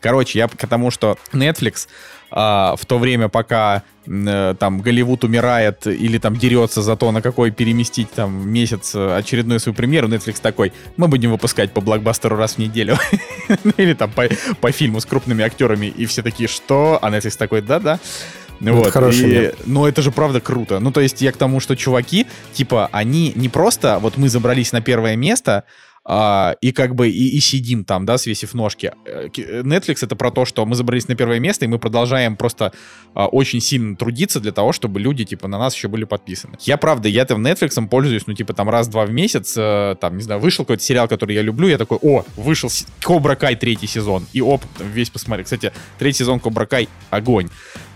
Короче, 0.00 0.38
я 0.38 0.48
к 0.48 0.66
тому, 0.66 0.90
что 0.90 1.18
Netflix 1.32 1.88
а, 2.30 2.76
в 2.76 2.86
то 2.86 2.98
время, 2.98 3.28
пока 3.28 3.82
э, 4.06 4.54
там 4.58 4.80
Голливуд 4.80 5.24
умирает 5.24 5.86
или 5.86 6.18
там 6.18 6.36
дерется 6.36 6.80
за 6.80 6.96
то, 6.96 7.10
на 7.10 7.22
какой 7.22 7.50
переместить 7.50 8.10
там 8.12 8.48
месяц 8.48 8.94
э, 8.94 9.16
очередную 9.16 9.58
свою 9.58 9.74
премьеру, 9.74 10.06
Netflix 10.06 10.40
такой, 10.40 10.72
мы 10.96 11.08
будем 11.08 11.32
выпускать 11.32 11.72
по 11.72 11.80
блокбастеру 11.80 12.36
раз 12.36 12.54
в 12.54 12.58
неделю. 12.58 12.96
Или 13.76 13.94
там 13.94 14.12
по, 14.12 14.28
по 14.60 14.70
фильму 14.70 15.00
с 15.00 15.06
крупными 15.06 15.44
актерами, 15.44 15.86
и 15.86 16.06
все 16.06 16.22
такие, 16.22 16.48
что? 16.48 17.00
А 17.02 17.10
Netflix 17.10 17.36
такой, 17.36 17.62
да-да. 17.62 17.98
Это 18.60 18.72
Вот, 18.72 18.90
хороший 18.90 19.46
и- 19.46 19.52
но 19.66 19.88
это 19.88 20.02
же 20.02 20.10
правда 20.10 20.40
круто. 20.40 20.80
Ну, 20.80 20.92
то 20.92 21.00
есть 21.00 21.22
я 21.22 21.32
к 21.32 21.36
тому, 21.36 21.60
что 21.60 21.76
чуваки, 21.76 22.26
типа, 22.52 22.88
они 22.92 23.32
не 23.34 23.48
просто, 23.48 23.98
вот 24.00 24.16
мы 24.18 24.28
забрались 24.28 24.72
на 24.72 24.80
первое 24.82 25.16
место, 25.16 25.64
а, 26.02 26.56
и 26.62 26.72
как 26.72 26.94
бы 26.94 27.10
и, 27.10 27.36
и 27.36 27.40
сидим 27.40 27.84
там, 27.84 28.06
да, 28.06 28.16
свесив 28.16 28.54
ножки. 28.54 28.90
Э, 29.04 29.28
ки- 29.28 29.42
Netflix 29.62 29.98
это 30.02 30.16
про 30.16 30.30
то, 30.30 30.46
что 30.46 30.64
мы 30.64 30.74
забрались 30.74 31.08
на 31.08 31.14
первое 31.14 31.38
место, 31.40 31.66
и 31.66 31.68
мы 31.68 31.78
продолжаем 31.78 32.36
просто 32.36 32.72
а, 33.14 33.26
очень 33.26 33.60
сильно 33.60 33.96
трудиться 33.96 34.40
для 34.40 34.50
того, 34.52 34.72
чтобы 34.72 34.98
люди, 34.98 35.24
типа, 35.24 35.46
на 35.46 35.58
нас 35.58 35.74
еще 35.76 35.88
были 35.88 36.04
подписаны. 36.04 36.56
Я, 36.62 36.78
правда, 36.78 37.08
я 37.08 37.26
там 37.26 37.46
Netflix 37.46 37.86
пользуюсь, 37.88 38.26
ну, 38.26 38.32
типа, 38.34 38.54
там 38.54 38.70
раз-два 38.70 39.04
в 39.04 39.10
месяц, 39.12 39.54
э, 39.58 39.94
там, 40.00 40.16
не 40.16 40.22
знаю, 40.22 40.40
вышел 40.40 40.64
какой-то 40.64 40.82
сериал, 40.82 41.06
который 41.06 41.34
я 41.34 41.42
люблю, 41.42 41.68
я 41.68 41.76
такой, 41.76 41.98
о, 42.00 42.24
вышел 42.36 42.70
Кобра 43.02 43.34
Кай 43.34 43.54
третий 43.56 43.86
сезон, 43.86 44.26
и 44.32 44.40
оп, 44.40 44.62
там 44.78 44.90
весь 44.90 45.10
посмотрел. 45.10 45.44
Кстати, 45.44 45.70
третий 45.98 46.20
сезон 46.20 46.40
Кобра 46.40 46.64
Кай 46.64 46.88
огонь. 47.10 47.48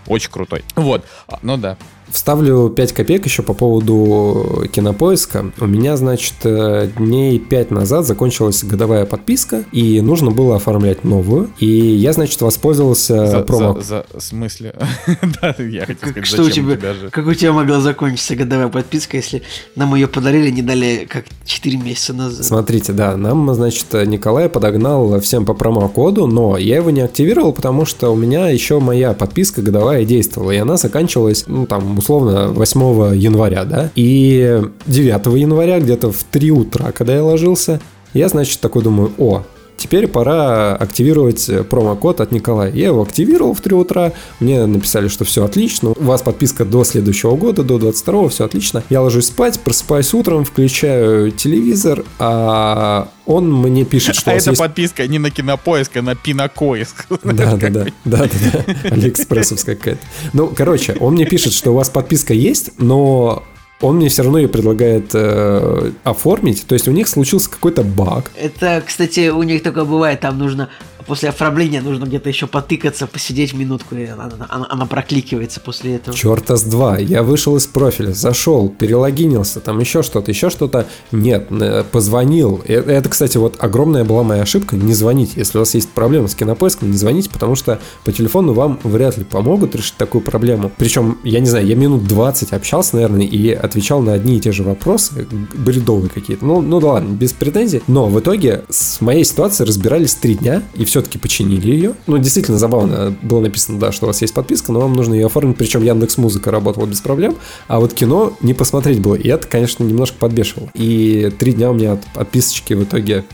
Очень 0.07 0.31
крутой. 0.31 0.63
Вот. 0.75 1.05
Ну 1.41 1.57
да. 1.57 1.77
Вставлю 2.15 2.69
5 2.69 2.93
копеек 2.93 3.25
еще 3.25 3.43
по 3.43 3.53
поводу 3.53 4.63
кинопоиска. 4.71 5.51
У 5.59 5.65
меня, 5.67 5.97
значит, 5.97 6.35
э, 6.45 6.87
дней 6.97 7.37
5 7.39 7.71
назад 7.71 8.05
закончилась 8.05 8.63
годовая 8.63 9.05
подписка, 9.05 9.65
и 9.73 9.99
нужно 9.99 10.31
было 10.31 10.55
оформлять 10.55 11.03
новую. 11.03 11.49
И 11.59 11.65
я, 11.67 12.13
значит, 12.13 12.39
воспользовался 12.41 13.27
За, 13.27 13.39
промо... 13.41 13.73
за- 13.81 14.05
за- 14.13 14.19
в 14.19 14.23
смысле? 14.23 14.73
да, 15.41 15.55
я 15.59 15.85
хотел 15.85 16.09
сказать, 16.11 16.25
Что 16.25 16.43
у 16.43 16.49
тебя, 16.49 16.77
тебя 16.77 16.93
же? 16.93 17.09
как 17.09 17.27
у 17.27 17.33
тебя 17.33 17.51
могла 17.51 17.81
закончиться 17.81 18.37
годовая 18.37 18.69
подписка, 18.69 19.17
если 19.17 19.41
нам 19.75 19.93
ее 19.93 20.07
подарили, 20.07 20.49
не 20.51 20.61
дали 20.61 21.05
как 21.09 21.25
4 21.45 21.77
месяца 21.77 22.13
назад? 22.13 22.45
Смотрите, 22.45 22.93
да, 22.93 23.17
нам, 23.17 23.53
значит, 23.53 23.87
Николай 23.91 24.47
подогнал 24.47 25.19
всем 25.19 25.45
по 25.45 25.53
промокоду, 25.53 26.27
но 26.27 26.57
я 26.57 26.77
его 26.77 26.91
не 26.91 27.01
активировал, 27.01 27.51
потому 27.51 27.85
что 27.85 28.11
у 28.11 28.15
меня 28.15 28.47
еще 28.47 28.79
моя 28.79 29.11
подписка 29.11 29.61
годовая 29.61 30.05
действовала, 30.05 30.51
и 30.51 30.57
она 30.57 30.77
заканчивалась, 30.77 31.43
ну, 31.47 31.65
там, 31.65 31.99
условно, 32.05 32.49
8 32.49 33.15
января, 33.15 33.65
да, 33.65 33.89
и 33.95 34.61
9 34.85 35.25
января, 35.39 35.79
где-то 35.79 36.11
в 36.11 36.23
3 36.23 36.51
утра, 36.51 36.91
когда 36.91 37.15
я 37.15 37.23
ложился, 37.23 37.81
я, 38.13 38.29
значит, 38.29 38.59
такой 38.59 38.83
думаю, 38.83 39.11
о, 39.17 39.41
Теперь 39.77 40.07
пора 40.07 40.75
активировать 40.75 41.49
э, 41.49 41.63
промокод 41.63 42.21
от 42.21 42.31
Николая. 42.31 42.71
Я 42.71 42.87
его 42.87 43.01
активировал 43.01 43.53
в 43.53 43.61
3 43.61 43.75
утра. 43.75 44.13
Мне 44.39 44.65
написали, 44.65 45.07
что 45.07 45.25
все 45.25 45.43
отлично. 45.43 45.89
У 45.89 46.03
вас 46.03 46.21
подписка 46.21 46.65
до 46.65 46.83
следующего 46.83 47.35
года, 47.35 47.63
до 47.63 47.77
22 47.77 48.29
все 48.29 48.45
отлично. 48.45 48.83
Я 48.89 49.01
ложусь 49.01 49.27
спать, 49.27 49.59
просыпаюсь 49.59 50.13
утром, 50.13 50.45
включаю 50.45 51.31
телевизор, 51.31 52.03
а 52.19 53.09
он 53.25 53.51
мне 53.51 53.85
пишет, 53.85 54.15
что 54.15 54.31
А 54.31 54.35
это 54.35 54.51
есть... 54.51 54.59
подписка 54.59 55.07
не 55.07 55.19
на 55.19 55.31
кинопоиск, 55.31 55.97
а 55.97 56.01
на 56.01 56.15
пинокоиск. 56.15 57.07
Да, 57.23 57.55
да, 57.55 57.69
да, 57.69 57.69
да, 57.69 57.85
да, 58.05 58.29
да, 58.29 58.89
Алиэкспрессовская 58.91 59.75
какая-то. 59.75 60.01
Ну, 60.33 60.53
короче, 60.55 60.95
он 60.99 61.13
мне 61.13 61.25
пишет, 61.25 61.53
что 61.53 61.71
у 61.71 61.73
вас 61.73 61.89
подписка 61.89 62.33
есть, 62.33 62.71
но 62.77 63.43
он 63.81 63.97
мне 63.97 64.09
все 64.09 64.23
равно 64.23 64.37
ее 64.37 64.47
предлагает 64.47 65.11
э, 65.13 65.91
оформить. 66.03 66.65
То 66.65 66.73
есть 66.73 66.87
у 66.87 66.91
них 66.91 67.07
случился 67.07 67.49
какой-то 67.49 67.83
баг. 67.83 68.31
Это, 68.37 68.81
кстати, 68.85 69.29
у 69.29 69.43
них 69.43 69.63
такое 69.63 69.85
бывает, 69.85 70.21
там 70.21 70.37
нужно 70.37 70.69
после 71.07 71.29
оформления 71.29 71.81
нужно 71.81 72.05
где-то 72.05 72.29
еще 72.29 72.47
потыкаться, 72.47 73.07
посидеть 73.07 73.53
минутку, 73.53 73.95
и 73.95 74.05
она, 74.05 74.29
она- 74.49 74.67
она 74.69 74.85
прокликивается 74.85 75.59
после 75.59 75.95
этого. 75.95 76.15
Черта 76.15 76.57
с 76.57 76.63
два. 76.63 76.97
Я 76.97 77.23
вышел 77.23 77.55
из 77.55 77.67
профиля, 77.67 78.11
зашел, 78.11 78.69
перелогинился, 78.69 79.59
там 79.59 79.79
еще 79.79 80.03
что-то, 80.03 80.31
еще 80.31 80.49
что-то. 80.49 80.87
Нет, 81.11 81.47
э, 81.51 81.83
позвонил. 81.91 82.61
Э, 82.67 82.75
Это, 82.95 83.09
кстати, 83.09 83.37
вот 83.37 83.55
огромная 83.59 84.03
была 84.03 84.23
моя 84.23 84.43
ошибка. 84.43 84.75
Не 84.75 84.93
звонить. 84.93 85.33
Если 85.35 85.57
у 85.57 85.61
вас 85.61 85.73
есть 85.75 85.89
проблемы 85.89 86.27
с 86.27 86.35
кинопоиском, 86.35 86.91
не 86.91 86.97
звоните, 86.97 87.29
потому 87.29 87.55
что 87.55 87.79
по 88.03 88.11
телефону 88.11 88.53
вам 88.53 88.79
вряд 88.83 89.17
ли 89.17 89.23
помогут 89.23 89.75
решить 89.75 89.95
такую 89.97 90.21
проблему. 90.23 90.71
Причем, 90.77 91.17
я 91.23 91.39
не 91.39 91.47
знаю, 91.47 91.65
я 91.65 91.75
минут 91.75 92.05
20 92.07 92.53
общался, 92.53 92.95
наверное, 92.95 93.25
и 93.25 93.51
отвечал 93.51 94.01
на 94.01 94.13
одни 94.13 94.37
и 94.37 94.39
те 94.39 94.51
же 94.51 94.63
вопросы, 94.63 95.27
бредовые 95.53 96.09
какие-то. 96.09 96.45
Ну, 96.45 96.61
ну 96.61 96.79
да 96.79 96.87
ладно, 96.87 97.09
без 97.13 97.33
претензий. 97.33 97.81
Но 97.87 98.07
в 98.07 98.19
итоге 98.19 98.63
с 98.69 99.01
моей 99.01 99.23
ситуацией 99.23 99.67
разбирались 99.67 100.15
три 100.15 100.35
дня 100.35 100.63
и 100.75 100.85
все-таки 100.95 101.17
починили 101.17 101.71
ее. 101.71 101.93
Ну, 102.07 102.17
действительно 102.17 102.57
забавно 102.57 103.13
было 103.21 103.41
написано, 103.41 103.77
да, 103.77 103.91
что 103.91 104.05
у 104.05 104.07
вас 104.07 104.21
есть 104.21 104.33
подписка, 104.33 104.71
но 104.71 104.79
вам 104.79 104.93
нужно 104.93 105.13
ее 105.13 105.25
оформить. 105.25 105.57
Причем 105.57 105.83
Яндекс 105.83 106.17
Музыка 106.17 106.51
работала 106.51 106.85
без 106.85 107.01
проблем, 107.01 107.35
а 107.67 107.81
вот 107.81 107.93
кино 107.93 108.31
не 108.39 108.53
посмотреть 108.53 109.01
было. 109.01 109.15
И 109.15 109.27
это, 109.27 109.45
конечно, 109.45 109.83
немножко 109.83 110.17
подбешивало. 110.17 110.69
И 110.73 111.33
три 111.37 111.51
дня 111.51 111.71
у 111.71 111.73
меня 111.73 111.93
от 111.93 112.05
подписочки 112.13 112.75
в 112.75 112.83
итоге 112.83 113.25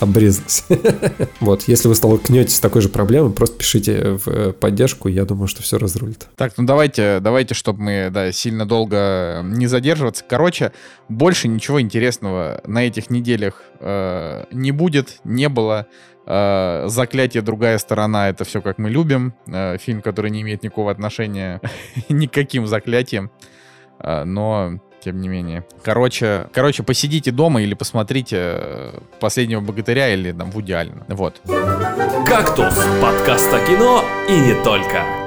обрезалось. 0.00 0.64
Вот, 1.40 1.62
если 1.68 1.88
вы 1.88 1.94
столкнетесь 1.94 2.56
с 2.56 2.60
такой 2.60 2.82
же 2.82 2.88
проблемой, 2.88 3.32
просто 3.32 3.56
пишите 3.56 4.18
в 4.18 4.28
э, 4.28 4.52
поддержку, 4.52 5.08
я 5.08 5.24
думаю, 5.24 5.48
что 5.48 5.62
все 5.62 5.78
разрулит. 5.78 6.26
Так, 6.36 6.52
ну 6.58 6.64
давайте, 6.64 7.18
давайте, 7.20 7.54
чтобы 7.54 7.82
мы, 7.82 8.10
да, 8.12 8.30
сильно 8.32 8.66
долго 8.66 9.40
не 9.44 9.66
задерживаться. 9.66 10.24
Короче, 10.28 10.72
больше 11.08 11.48
ничего 11.48 11.80
интересного 11.80 12.60
на 12.66 12.86
этих 12.86 13.10
неделях 13.10 13.62
э, 13.80 14.44
не 14.52 14.72
будет, 14.72 15.20
не 15.24 15.48
было. 15.48 15.86
Э, 16.30 16.84
Заклятие 16.86 17.42
другая 17.42 17.76
сторона 17.78 18.28
это 18.28 18.44
все 18.44 18.62
как 18.62 18.78
мы 18.78 18.88
любим. 18.88 19.34
Э, 19.48 19.78
фильм, 19.78 20.00
который 20.00 20.30
не 20.30 20.42
имеет 20.42 20.62
никакого 20.62 20.92
отношения 20.92 21.60
ни 22.08 22.26
к 22.26 22.32
каким 22.32 22.66
заклятиям. 22.68 23.30
Э, 23.98 24.22
но 24.22 24.78
тем 25.00 25.20
не 25.20 25.28
менее. 25.28 25.64
Короче, 25.82 26.46
короче, 26.52 26.82
посидите 26.82 27.32
дома 27.32 27.62
или 27.62 27.74
посмотрите 27.74 28.92
«Последнего 29.18 29.60
богатыря» 29.60 30.12
или 30.12 30.30
там 30.30 30.50
Вуди 30.50 30.72
Аллена. 30.72 31.04
Вот. 31.08 31.40
«Кактус»— 32.26 32.78
подкаст 33.02 33.52
о 33.52 33.66
кино 33.66 34.04
и 34.28 34.38
не 34.38 34.62
только. 34.62 35.19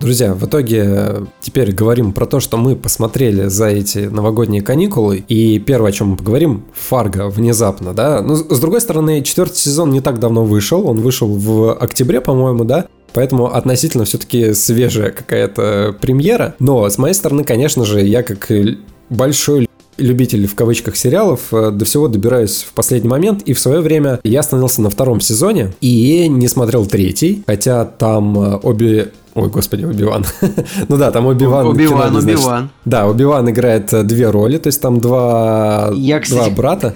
Друзья, 0.00 0.32
в 0.32 0.46
итоге 0.46 0.82
э, 0.86 1.24
теперь 1.42 1.72
говорим 1.72 2.14
про 2.14 2.24
то, 2.24 2.40
что 2.40 2.56
мы 2.56 2.74
посмотрели 2.74 3.48
за 3.48 3.66
эти 3.66 3.98
новогодние 3.98 4.62
каникулы. 4.62 5.22
И 5.28 5.58
первое, 5.58 5.90
о 5.90 5.92
чем 5.92 6.08
мы 6.08 6.16
поговорим, 6.16 6.64
Фарго 6.72 7.28
внезапно, 7.28 7.92
да. 7.92 8.22
Но 8.22 8.34
с 8.34 8.58
другой 8.60 8.80
стороны, 8.80 9.20
четвертый 9.20 9.56
сезон 9.56 9.90
не 9.90 10.00
так 10.00 10.18
давно 10.18 10.42
вышел. 10.42 10.88
Он 10.88 11.02
вышел 11.02 11.28
в 11.28 11.74
октябре, 11.74 12.22
по-моему, 12.22 12.64
да. 12.64 12.86
Поэтому 13.12 13.54
относительно 13.54 14.06
все-таки 14.06 14.54
свежая 14.54 15.10
какая-то 15.10 15.94
премьера. 16.00 16.54
Но 16.60 16.88
с 16.88 16.96
моей 16.96 17.14
стороны, 17.14 17.44
конечно 17.44 17.84
же, 17.84 18.00
я 18.00 18.22
как 18.22 18.50
большой 19.10 19.69
любитель 20.00 20.46
в 20.46 20.54
кавычках 20.54 20.96
сериалов, 20.96 21.52
э, 21.52 21.70
до 21.70 21.84
всего 21.84 22.08
добираюсь 22.08 22.64
в 22.68 22.72
последний 22.72 23.08
момент, 23.08 23.42
и 23.42 23.52
в 23.52 23.60
свое 23.60 23.80
время 23.80 24.20
я 24.24 24.40
остановился 24.40 24.82
на 24.82 24.90
втором 24.90 25.20
сезоне 25.20 25.72
и 25.80 26.28
не 26.28 26.48
смотрел 26.48 26.86
третий, 26.86 27.42
хотя 27.46 27.84
там 27.84 28.38
э, 28.38 28.56
обе 28.62 29.12
Ой, 29.34 29.48
господи, 29.48 29.84
Оби-Ван. 29.84 30.24
ну 30.88 30.96
да, 30.96 31.12
там 31.12 31.26
Оби-Ван. 31.26 31.68
Оби-Ван, 31.68 32.16
Оби-Ван. 32.16 32.70
Да, 32.84 33.06
Оби-Ван 33.06 33.48
играет 33.48 33.92
э, 33.92 34.02
две 34.02 34.28
роли, 34.28 34.58
то 34.58 34.66
есть 34.66 34.80
там 34.80 34.98
два, 34.98 35.90
я, 35.94 36.18
кстати, 36.18 36.48
два 36.48 36.50
брата. 36.50 36.94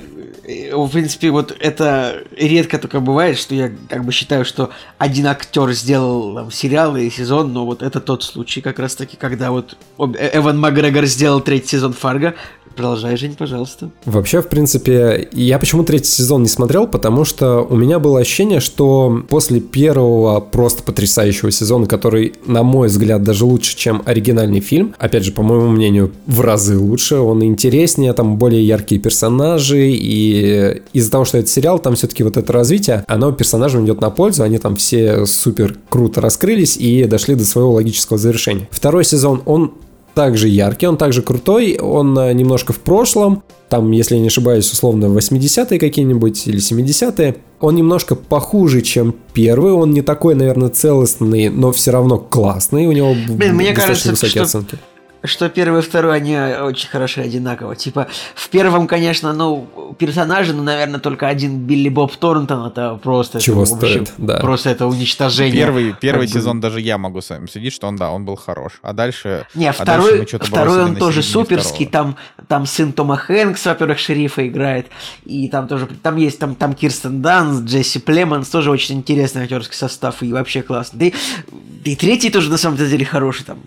В 0.73 0.89
принципе, 0.89 1.31
вот 1.31 1.57
это 1.59 2.23
редко 2.37 2.79
только 2.79 3.01
бывает, 3.01 3.39
что 3.39 3.55
я 3.55 3.71
как 3.89 4.05
бы 4.05 4.13
считаю, 4.13 4.45
что 4.45 4.71
один 4.99 5.27
актер 5.27 5.73
сделал 5.73 6.35
там, 6.35 6.51
сериал 6.51 6.97
и 6.97 7.09
сезон, 7.09 7.53
но 7.53 7.65
вот 7.65 7.83
это 7.83 8.01
тот 8.01 8.25
случай 8.25 8.61
как 8.61 8.79
раз 8.79 8.95
таки, 8.95 9.17
когда 9.17 9.51
вот 9.51 9.79
Эван 9.99 10.59
Макгрегор 10.59 11.07
сделал 11.07 11.41
третий 11.41 11.69
сезон 11.69 11.95
Фарго, 11.95 12.35
Продолжай, 12.77 13.17
Жень, 13.17 13.35
пожалуйста. 13.39 13.91
Вообще, 14.05 14.43
в 14.43 14.49
принципе, 14.49 15.29
я 15.33 15.59
почему 15.59 15.85
третий 15.85 16.11
сезон 16.11 16.43
не 16.43 16.49
смотрел, 16.49 16.87
потому 16.87 17.25
что 17.25 17.61
у 17.63 17.77
меня 17.77 17.99
было 17.99 18.21
ощущение, 18.21 18.61
что 18.61 19.25
после 19.29 19.61
первого 19.61 20.41
просто 20.41 20.83
потрясающего 20.83 21.51
сезона, 21.51 21.87
который, 21.87 22.35
на 22.47 22.63
мой 22.63 22.89
взгляд, 22.89 23.23
даже 23.23 23.45
лучше, 23.45 23.77
чем 23.77 24.03
оригинальный 24.05 24.61
фильм, 24.61 24.95
опять 24.99 25.25
же, 25.25 25.33
по 25.33 25.43
моему 25.43 25.69
мнению, 25.69 26.13
в 26.27 26.41
разы 26.41 26.79
лучше, 26.79 27.17
он 27.17 27.45
интереснее, 27.45 28.13
там 28.13 28.37
более 28.37 28.67
яркие 28.67 29.01
персонажи, 29.01 29.91
и 29.91 30.83
из-за 30.93 31.11
того, 31.11 31.25
что 31.25 31.39
это 31.39 31.49
сериал, 31.49 31.79
там 31.79 31.95
все-таки 31.95 32.23
вот 32.23 32.37
это 32.37 32.53
развитие, 32.53 33.05
оно 33.07 33.33
персонажам 33.33 33.85
идет 33.85 34.01
на 34.01 34.11
пользу, 34.11 34.43
они 34.43 34.59
там 34.59 34.77
все 34.77 35.27
супер 35.27 35.77
круто 35.89 36.21
раскрылись 36.21 36.77
и 36.77 37.05
дошли 37.05 37.35
до 37.35 37.45
своего 37.45 37.73
логического 37.73 38.19
завершения. 38.19 38.69
Второй 38.71 39.05
сезон, 39.05 39.43
он 39.47 39.75
также 40.15 40.49
яркий, 40.49 40.87
он 40.87 40.97
также 40.97 41.23
крутой, 41.23 41.79
он 41.81 42.19
э, 42.19 42.33
немножко 42.33 42.73
в 42.73 42.79
прошлом, 42.79 43.43
там, 43.69 43.91
если 43.91 44.15
я 44.15 44.21
не 44.21 44.29
ошибаюсь, 44.29 44.71
условно 44.71 45.07
80-е 45.07 45.79
какие-нибудь 45.79 46.47
или 46.47 46.59
70-е. 46.59 47.37
Он 47.61 47.75
немножко 47.75 48.15
похуже, 48.15 48.83
чем 48.83 49.15
первый, 49.33 49.73
он 49.73 49.93
не 49.93 50.03
такой, 50.03 50.35
наверное, 50.35 50.69
целостный, 50.69 51.49
но 51.49 51.73
все 51.73 51.91
равно 51.91 52.19
классный, 52.19 52.87
у 52.87 52.93
него 52.93 53.15
Блин, 53.29 53.57
мне 53.57 53.73
кажется, 53.73 54.11
высокие 54.11 54.45
что 54.45 54.59
оценки 54.59 54.79
что 55.25 55.49
первый 55.49 55.81
и 55.81 55.83
второй, 55.83 56.17
они 56.17 56.37
очень 56.37 56.89
хороши 56.89 57.21
одинаково. 57.21 57.77
Типа, 57.77 58.09
в 58.35 58.49
первом, 58.49 58.87
конечно, 58.87 59.33
ну, 59.33 59.95
персонажи, 59.99 60.53
ну, 60.53 60.63
наверное, 60.63 61.01
только 61.01 61.29
один 61.29 61.61
Билли 61.61 61.89
Боб 61.89 62.15
Торнтон, 62.17 62.67
это 62.67 62.99
просто... 63.03 63.41
Чего 63.41 63.63
это, 63.63 63.77
стоит, 63.77 63.99
вообще, 63.99 64.15
да. 64.19 64.39
Просто 64.39 64.71
это 64.71 64.87
уничтожение. 64.87 65.57
Первый, 65.57 65.95
первый 65.99 66.29
сезон 66.29 66.61
даже 66.61 66.81
я 66.81 66.99
могу 66.99 67.21
с 67.21 67.31
вами 67.31 67.47
судить, 67.47 67.73
что 67.73 67.87
он, 67.87 67.97
да, 67.97 68.11
он 68.11 68.25
был 68.25 68.37
хорош. 68.37 68.75
А 68.83 68.93
дальше... 68.93 69.47
Не, 69.55 69.69
а 69.69 69.73
второй, 69.73 70.19
дальше 70.19 70.23
мы 70.23 70.29
что-то 70.29 70.47
второй 70.47 70.85
он 70.85 70.97
тоже 70.97 71.23
суперский, 71.23 71.87
второго. 71.87 72.17
там, 72.37 72.47
там 72.47 72.67
сын 72.67 72.93
Тома 72.93 73.17
Хэнкс, 73.17 73.65
во-первых, 73.67 73.99
шерифа 73.99 74.47
играет, 74.47 74.87
и 75.25 75.49
там 75.49 75.69
тоже, 75.69 75.89
там 76.03 76.17
есть, 76.17 76.39
там, 76.39 76.55
там 76.55 76.75
Кирстен 76.75 77.23
Данс, 77.23 77.63
Джесси 77.63 77.99
Племонс, 77.99 78.49
тоже 78.49 78.71
очень 78.71 78.97
интересный 78.97 79.45
актерский 79.45 79.77
состав, 79.77 80.23
и 80.23 80.33
вообще 80.33 80.63
классно. 80.63 80.99
Да 80.99 81.07
и, 81.07 81.15
да 81.51 81.91
и 81.91 81.97
третий 81.97 82.31
тоже, 82.31 82.51
на 82.51 82.59
самом 82.59 82.77
деле, 82.77 83.05
хороший, 83.05 83.45
там, 83.45 83.59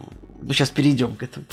ну, 0.48 0.54
сейчас 0.54 0.70
перейдем 0.70 1.16
к 1.16 1.24
этому. 1.24 1.46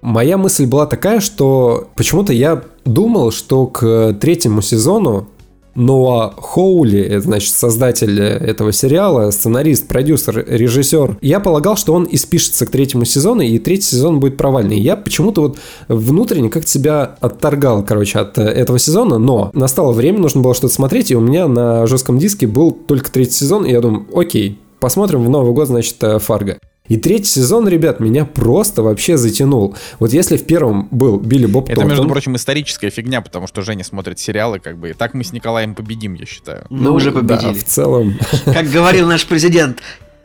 Моя 0.00 0.38
мысль 0.38 0.64
была 0.64 0.86
такая, 0.86 1.20
что 1.20 1.88
почему-то 1.96 2.32
я 2.32 2.62
думал, 2.84 3.32
что 3.32 3.66
к 3.66 4.14
третьему 4.14 4.62
сезону 4.62 5.28
Ноа 5.74 6.32
Хоули, 6.36 7.00
это 7.00 7.20
значит 7.22 7.52
создатель 7.52 8.18
этого 8.20 8.72
сериала, 8.72 9.30
сценарист, 9.30 9.88
продюсер, 9.88 10.44
режиссер, 10.48 11.18
я 11.20 11.40
полагал, 11.40 11.76
что 11.76 11.92
он 11.92 12.08
испишется 12.10 12.64
к 12.64 12.70
третьему 12.70 13.04
сезону, 13.04 13.42
и 13.42 13.58
третий 13.58 13.88
сезон 13.88 14.20
будет 14.20 14.36
провальный. 14.36 14.80
Я 14.80 14.96
почему-то 14.96 15.42
вот 15.42 15.58
внутренне 15.88 16.48
как-то 16.48 16.68
себя 16.68 17.16
отторгал, 17.20 17.84
короче, 17.84 18.20
от 18.20 18.38
этого 18.38 18.78
сезона, 18.78 19.18
но 19.18 19.50
настало 19.52 19.92
время, 19.92 20.18
нужно 20.20 20.40
было 20.42 20.54
что-то 20.54 20.72
смотреть, 20.74 21.10
и 21.10 21.16
у 21.16 21.20
меня 21.20 21.46
на 21.46 21.86
жестком 21.86 22.18
диске 22.18 22.46
был 22.46 22.72
только 22.72 23.10
третий 23.10 23.32
сезон, 23.34 23.64
и 23.64 23.72
я 23.72 23.80
думаю, 23.80 24.06
окей, 24.14 24.58
посмотрим 24.78 25.24
в 25.24 25.28
Новый 25.28 25.52
год, 25.52 25.66
значит, 25.66 25.96
Фарго. 26.20 26.58
И 26.90 26.96
третий 26.96 27.26
сезон, 27.26 27.68
ребят, 27.68 28.00
меня 28.00 28.24
просто 28.24 28.82
вообще 28.82 29.16
затянул. 29.16 29.76
Вот 30.00 30.12
если 30.12 30.36
в 30.36 30.44
первом 30.44 30.88
был 30.90 31.20
Билли 31.20 31.46
Боб 31.46 31.66
Это, 31.66 31.76
Торнтон, 31.76 31.90
между 31.90 32.08
прочим, 32.08 32.34
историческая 32.34 32.90
фигня, 32.90 33.20
потому 33.20 33.46
что 33.46 33.62
Женя 33.62 33.84
смотрит 33.84 34.18
сериалы, 34.18 34.58
как 34.58 34.76
бы, 34.76 34.90
и 34.90 34.92
так 34.92 35.14
мы 35.14 35.22
с 35.22 35.32
Николаем 35.32 35.76
победим, 35.76 36.14
я 36.14 36.26
считаю. 36.26 36.66
Мы 36.68 36.90
уже 36.90 37.12
Ну, 37.12 37.22
да, 37.22 37.36
победили. 37.36 37.60
в 37.60 37.64
целом. 37.64 38.18
Как 38.44 38.68
говорил 38.68 39.06
наш 39.06 39.24
президент, 39.24 39.78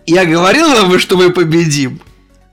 я 0.07 0.25
говорил 0.25 0.67
вам, 0.67 0.97
что 0.97 1.17
мы 1.17 1.31
победим. 1.31 2.01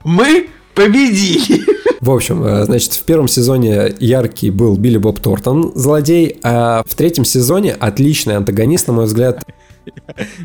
Мы 0.03 0.47
победили. 0.75 1.65
В 1.99 2.11
общем, 2.11 2.43
э, 2.43 2.65
значит, 2.65 2.93
в 2.93 3.01
первом 3.05 3.27
сезоне 3.27 3.95
яркий 3.99 4.51
был 4.51 4.77
Билли 4.77 4.97
Боб 4.97 5.21
Тортон, 5.21 5.71
злодей, 5.73 6.37
а 6.43 6.83
в 6.85 6.93
третьем 6.93 7.25
сезоне 7.25 7.73
отличный 7.73 8.35
антагонист, 8.37 8.87
на 8.87 8.93
мой 8.93 9.05
взгляд, 9.05 9.43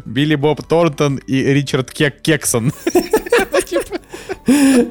Билли 0.04 0.34
Боб 0.34 0.62
Торнтон 0.66 1.16
и 1.26 1.42
Ричард 1.42 1.90
Кек 1.92 2.20
Кексон. 2.20 2.72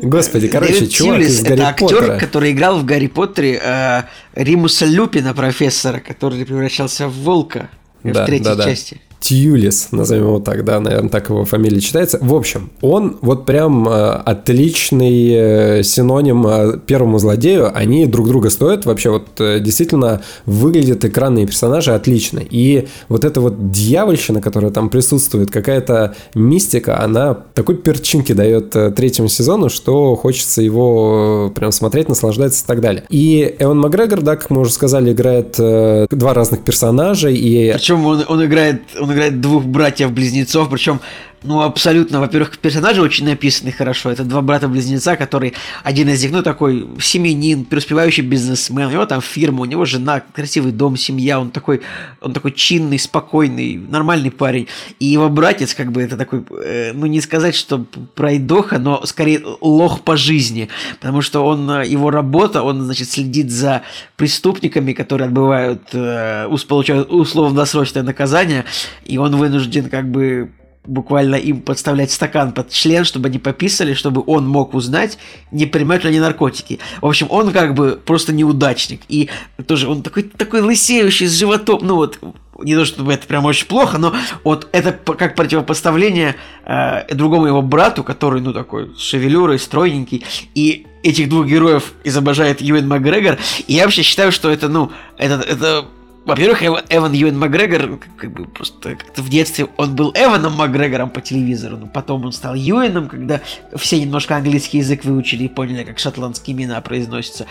Господи, 0.02 0.48
короче, 0.48 0.74
Дэвид 0.74 0.92
чувак 0.92 1.16
Тьюлис 1.18 1.30
из 1.32 1.40
это 1.42 1.50
Гарри 1.50 1.62
актер, 1.62 1.88
Поттера. 1.88 2.20
который 2.20 2.52
играл 2.52 2.80
в 2.80 2.86
Гарри 2.86 3.08
Поттере 3.08 3.60
э, 3.64 4.04
Римуса 4.36 4.86
Люпина, 4.86 5.34
профессора, 5.34 6.00
который 6.00 6.46
превращался 6.46 7.08
в 7.08 7.14
волка 7.14 7.70
Да, 8.04 8.24
в 8.24 8.26
третьей 8.28 8.46
да, 8.46 8.56
да. 8.56 8.64
части. 8.66 9.02
Тьюлис, 9.20 9.90
назовем 9.92 10.26
его 10.26 10.40
так, 10.40 10.64
да, 10.64 10.80
наверное, 10.80 11.10
так 11.10 11.30
его 11.30 11.46
фамилия 11.46 11.80
читается. 11.82 12.20
В 12.22 12.34
общем, 12.34 12.70
он 12.82 13.18
вот 13.22 13.46
прям 13.46 13.88
э, 13.88 14.12
отличный 14.26 15.80
э, 15.80 15.84
синоним 15.84 16.46
э, 16.48 16.80
первому 16.86 17.20
злодею. 17.20 17.72
Они 17.76 18.06
друг 18.06 18.28
друга 18.28 18.50
стоят. 18.50 18.86
Вообще 18.86 19.10
вот 19.10 19.28
действительно 19.38 20.22
выглядят 20.46 21.04
экранные 21.04 21.48
персонажи 21.48 21.94
отлично. 21.94 22.42
И 22.48 22.88
вот 23.10 23.26
эта 23.26 23.42
вот 23.42 23.72
дьявольщина, 23.72 24.42
которая 24.42 24.72
там 24.72 24.90
присутствует, 24.90 25.52
какая-то 25.52 26.16
мистика, 26.36 27.02
она 27.02 27.34
такой 27.34 27.76
перчинки 27.76 28.34
дает 28.34 28.70
третьему 28.96 29.30
сезону, 29.30 29.70
что 29.70 30.16
хочется 30.16 30.62
его 30.62 31.52
прям 31.56 31.72
смотреть, 31.72 32.10
наслаждаться 32.10 32.64
и 32.64 32.68
так 32.68 32.82
далее. 32.82 33.04
И 33.10 33.56
Эван 33.60 33.80
Макгрегор, 33.80 34.22
да, 34.22 34.36
как 34.36 34.50
мы 34.50 34.62
уже 34.62 34.72
сказали, 34.72 35.12
играет 35.12 35.56
два 35.58 36.34
разных 36.34 36.62
персонажа, 36.62 37.30
и 37.30 37.74
Причем 37.74 38.06
он, 38.06 38.24
он 38.28 38.46
играет, 38.46 38.82
он 39.08 39.14
играет 39.14 39.42
двух 39.42 39.64
братьев-близнецов, 39.64 40.70
причем, 40.70 41.00
ну, 41.44 41.62
абсолютно, 41.62 42.20
во-первых, 42.20 42.58
персонажи 42.58 43.02
очень 43.02 43.26
написаны 43.26 43.72
хорошо. 43.72 44.10
Это 44.10 44.24
два 44.24 44.42
брата-близнеца, 44.42 45.16
который 45.16 45.54
один 45.84 46.10
из 46.10 46.24
них, 46.24 46.32
ну, 46.32 46.42
такой 46.42 46.88
семенин, 47.00 47.66
преуспевающий 47.66 48.24
бизнесмен. 48.24 48.88
У 48.88 48.92
него 48.92 49.06
там 49.06 49.22
фирма, 49.22 49.62
у 49.62 49.66
него 49.66 49.86
жена, 49.86 50.22
красивый 50.34 50.72
дом, 50.72 50.98
семья. 50.98 51.40
Он 51.40 51.52
такой, 51.52 51.82
он 52.22 52.34
такой 52.34 52.52
чинный, 52.52 52.98
спокойный, 52.98 53.78
нормальный 53.78 54.32
парень. 54.32 54.68
И 55.00 55.06
его 55.06 55.30
братец, 55.30 55.76
как 55.76 55.92
бы, 55.92 56.02
это 56.02 56.18
такой, 56.18 56.44
э, 56.64 56.94
ну, 56.94 57.06
не 57.06 57.22
сказать, 57.22 57.56
что 57.56 57.86
пройдоха, 58.16 58.80
но 58.80 59.06
скорее 59.06 59.42
лох 59.62 60.02
по 60.02 60.18
жизни. 60.18 60.70
Потому 61.00 61.22
что 61.22 61.46
он, 61.46 61.70
э, 61.70 61.88
его 61.88 62.10
работа, 62.10 62.64
он, 62.64 62.82
значит, 62.82 63.10
следит 63.10 63.52
за 63.52 63.84
преступниками, 64.16 64.94
которые 64.94 65.28
отбывают, 65.28 65.84
э, 65.94 66.48
получают 66.68 67.12
условно-досрочное 67.12 68.04
наказание, 68.04 68.66
и 69.06 69.18
он 69.18 69.36
вынужден, 69.36 69.90
как 69.90 70.10
бы, 70.10 70.52
буквально 70.88 71.36
им 71.36 71.62
подставлять 71.62 72.12
стакан 72.12 72.52
под 72.52 72.70
член, 72.70 73.04
чтобы 73.04 73.28
они 73.28 73.38
пописали, 73.38 73.94
чтобы 73.94 74.24
он 74.26 74.48
мог 74.48 74.74
узнать, 74.74 75.18
не 75.52 75.66
принимают 75.66 76.04
ли 76.04 76.10
они 76.10 76.20
наркотики. 76.20 76.80
В 77.02 77.06
общем, 77.06 77.28
он 77.30 77.52
как 77.52 77.76
бы 77.76 78.00
просто 78.04 78.34
неудачник. 78.34 79.02
И 79.10 79.30
тоже 79.68 79.88
он 79.88 80.02
такой, 80.02 80.24
такой 80.24 80.62
лысеющий 80.62 81.28
с 81.28 81.34
животом, 81.34 81.80
ну 81.84 81.96
вот, 81.96 82.20
не 82.60 82.76
то 82.76 82.86
чтобы 82.86 83.14
это 83.14 83.28
прям 83.28 83.46
очень 83.46 83.68
плохо, 83.68 83.98
но 83.98 84.16
вот 84.44 84.68
это 84.72 84.92
как 84.92 85.36
противопоставление 85.36 86.36
э, 86.66 87.14
другому 87.14 87.48
его 87.48 87.62
брату, 87.62 88.04
который, 88.04 88.42
ну, 88.42 88.54
такой 88.54 88.96
с 88.96 89.02
шевелюрой, 89.02 89.60
стройненький, 89.60 90.26
и 90.56 90.88
этих 91.04 91.30
двух 91.30 91.46
героев 91.46 91.94
изображает 92.04 92.62
Юэн 92.62 92.88
Макгрегор, 92.88 93.38
и 93.68 93.74
я 93.74 93.84
вообще 93.84 94.02
считаю, 94.02 94.32
что 94.32 94.50
это, 94.50 94.70
ну, 94.70 94.92
это, 95.18 95.36
это 95.42 95.86
во-первых, 96.28 96.64
Эван, 96.64 96.84
Эван 96.90 97.14
Юэн 97.14 97.38
Макгрегор, 97.40 98.00
как 98.18 98.32
бы 98.32 98.46
просто 98.46 98.96
как-то 98.96 99.22
в 99.22 99.30
детстве 99.30 99.68
он 99.78 99.96
был 99.96 100.12
Эваном 100.14 100.54
Макгрегором 100.54 101.10
по 101.10 101.22
телевизору, 101.22 101.78
но 101.78 101.88
потом 101.88 102.26
он 102.26 102.32
стал 102.32 102.54
Юэном, 102.54 103.08
когда 103.08 103.42
все 103.76 104.00
немножко 104.00 104.36
английский 104.36 104.78
язык 104.80 105.04
выучили 105.06 105.46
и 105.46 105.48
поняли, 105.48 105.84
как 105.84 105.98
шотландские 106.00 106.56
имена 106.56 106.80
произносятся. 106.82 107.46